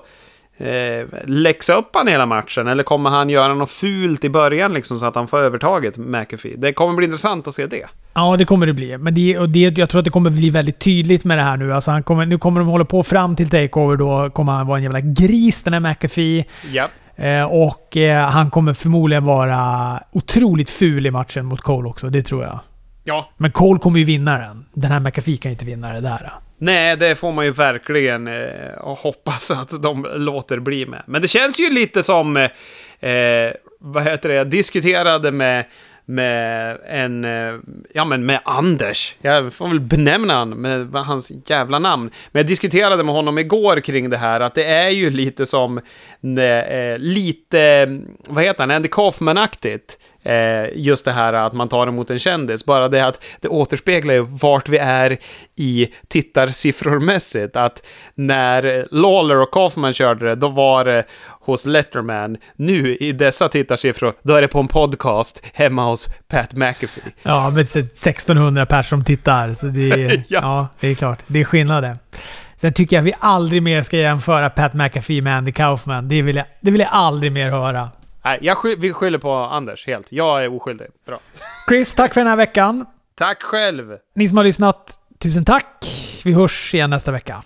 eh, 0.58 1.06
läxa 1.26 1.74
upp 1.74 1.90
han 1.96 2.08
hela 2.08 2.26
matchen? 2.26 2.68
Eller 2.68 2.84
kommer 2.84 3.10
han 3.10 3.30
göra 3.30 3.54
något 3.54 3.72
fult 3.72 4.24
i 4.24 4.30
början 4.30 4.74
liksom 4.74 5.00
så 5.00 5.06
att 5.06 5.16
han 5.16 5.28
får 5.28 5.38
övertaget 5.38 5.98
McAfee? 5.98 6.56
Det 6.58 6.74
kommer 6.74 6.94
bli 6.94 7.06
intressant 7.06 7.48
att 7.48 7.54
se 7.56 7.66
det. 7.68 7.86
Ja, 8.14 8.36
det 8.38 8.46
kommer 8.46 8.66
det 8.68 8.74
bli. 8.74 8.98
Men 8.98 9.16
det, 9.16 9.38
och 9.38 9.50
det, 9.50 9.78
jag 9.78 9.90
tror 9.90 10.00
att 10.00 10.06
det 10.06 10.12
kommer 10.12 10.30
bli 10.30 10.50
väldigt 10.50 10.80
tydligt 10.80 11.24
med 11.24 11.38
det 11.38 11.42
här 11.44 11.58
nu. 11.58 11.74
Alltså 11.74 11.92
han 11.92 12.04
kommer, 12.04 12.26
nu 12.26 12.38
kommer 12.38 12.60
de 12.60 12.68
hålla 12.70 12.86
på 12.86 13.04
fram 13.04 13.36
till 13.36 13.50
takeover. 13.50 13.96
Då 13.98 14.30
kommer 14.30 14.52
han 14.52 14.68
vara 14.68 14.78
en 14.78 14.84
jävla 14.84 15.00
gris, 15.00 15.62
den 15.64 15.74
här 15.74 15.80
McAfee. 15.80 16.46
Ja. 16.72 16.88
Eh, 17.16 17.44
och 17.44 17.98
eh, 17.98 18.30
han 18.30 18.50
kommer 18.50 18.74
förmodligen 18.74 19.26
vara 19.26 20.00
otroligt 20.12 20.70
ful 20.70 21.06
i 21.06 21.12
matchen 21.12 21.46
mot 21.46 21.62
Cole 21.62 21.90
också. 21.90 22.10
Det 22.10 22.24
tror 22.24 22.44
jag. 22.44 22.60
Ja, 23.04 23.30
Men 23.38 23.52
Cole 23.52 23.80
kommer 23.80 24.00
ju 24.00 24.06
vinna 24.06 24.38
den. 24.38 24.66
Den 24.74 24.92
här 24.92 25.00
McAfee 25.00 25.38
kan 25.38 25.50
ju 25.50 25.54
inte 25.54 25.66
vinna 25.66 25.94
det 25.94 26.02
där. 26.02 26.32
nej, 26.58 26.98
det 26.98 27.16
får 27.16 27.32
man 27.32 27.46
ju 27.46 27.52
verkligen 27.52 28.28
eh, 28.28 28.96
hoppas 28.98 29.52
att 29.52 29.82
de 29.84 30.08
låter 30.16 30.60
bli 30.60 30.86
med. 30.86 31.04
Men 31.06 31.22
det 31.22 31.28
känns 31.28 31.60
ju 31.60 31.70
lite 31.74 32.04
som, 32.04 32.38
eh, 32.38 32.50
vad 33.80 34.04
heter 34.04 34.30
det, 34.30 34.36
jag 34.36 34.48
diskuterade 34.50 35.32
med 35.32 35.66
med 36.06 36.78
en, 36.86 37.26
eh, 37.26 37.60
ja 37.94 38.06
men 38.06 38.26
med 38.26 38.40
Anders, 38.46 39.16
jag 39.22 39.54
får 39.54 39.68
väl 39.68 39.80
benämna 39.80 40.34
han 40.34 40.50
med 40.50 40.94
hans 40.94 41.32
jävla 41.46 41.80
namn. 41.80 42.12
Men 42.32 42.40
jag 42.40 42.48
diskuterade 42.48 43.04
med 43.04 43.16
honom 43.16 43.38
igår 43.38 43.80
kring 43.80 44.10
det 44.10 44.18
här, 44.18 44.40
att 44.40 44.56
det 44.56 44.66
är 44.66 44.90
ju 44.90 45.10
lite 45.10 45.46
som, 45.46 45.78
eh, 46.38 46.44
eh 46.44 46.98
lite, 47.00 47.86
vad 48.28 48.44
heter 48.44 48.60
han, 48.60 48.72
Andy 48.72 48.90
Kaufman-aktigt. 48.90 49.98
Eh, 50.24 50.70
just 50.76 51.06
det 51.06 51.12
här 51.12 51.34
att 51.34 51.54
man 51.54 51.70
tar 51.70 51.88
emot 51.88 52.10
en 52.10 52.20
kändis, 52.20 52.66
bara 52.66 52.88
det 52.90 53.06
att 53.06 53.24
det 53.42 53.48
återspeglar 53.48 54.14
ju 54.14 54.22
vart 54.22 54.70
vi 54.70 54.78
är 54.78 55.18
i 55.56 55.88
tittarsiffrormässigt. 56.08 57.56
Att 57.56 57.84
när 58.16 58.88
Lawler 58.92 59.36
och 59.38 59.54
Kaufman 59.54 59.94
körde 59.94 60.26
det, 60.26 60.36
då 60.36 60.48
var 60.48 60.86
det 60.86 61.04
hos 61.46 61.66
Letterman. 61.66 62.38
Nu 62.56 62.96
i 62.96 63.12
dessa 63.12 63.48
tittarsiffror, 63.48 64.14
då 64.24 64.34
är 64.34 64.42
det 64.42 64.48
på 64.48 64.60
en 64.60 64.68
podcast 64.68 65.46
hemma 65.54 65.86
hos 65.86 66.08
Pat 66.28 66.54
McAfee. 66.54 67.04
Ja, 67.24 67.50
men 67.50 67.60
1600 67.60 68.66
personer 68.66 68.84
som 68.84 69.04
tittar. 69.04 69.54
Så 69.54 69.66
det 69.66 69.92
är, 69.92 70.24
Ja. 70.28 70.40
ja. 70.42 70.68
det 70.80 70.88
är 70.88 70.96
klart. 70.96 71.20
Det 71.28 71.40
är 71.40 71.44
skillnad 71.46 71.84
det. 71.84 71.98
Sen 72.58 72.74
tycker 72.74 72.96
jag 72.96 73.04
vi 73.04 73.14
aldrig 73.20 73.64
mer 73.64 73.82
ska 73.82 73.98
jämföra 73.98 74.50
Pat 74.50 74.74
McAfee 74.74 75.22
med 75.22 75.38
Andy 75.38 75.52
Kaufman. 75.52 76.10
Det 76.10 76.22
vill 76.22 76.36
jag, 76.36 76.46
det 76.62 76.72
vill 76.72 76.82
jag 76.82 76.90
aldrig 76.92 77.32
mer 77.32 77.50
höra. 77.50 77.90
Nej, 78.26 78.40
jag 78.42 78.58
sky- 78.58 78.76
vi 78.76 78.94
skyller 78.94 79.18
på 79.18 79.34
Anders 79.34 79.88
helt. 79.88 80.12
Jag 80.12 80.44
är 80.44 80.56
oskyldig. 80.56 80.88
Bra. 81.06 81.20
Chris, 81.70 81.94
tack 81.94 82.14
för 82.14 82.22
den 82.22 82.28
här 82.28 82.36
veckan. 82.36 82.86
Tack 83.16 83.42
själv! 83.44 83.98
Ni 84.16 84.28
som 84.28 84.38
har 84.38 84.44
lyssnat, 84.44 85.00
tusen 85.20 85.46
tack. 85.46 85.86
Vi 86.26 86.34
hörs 86.34 86.74
igen 86.74 86.90
nästa 86.90 87.12
vecka. 87.12 87.44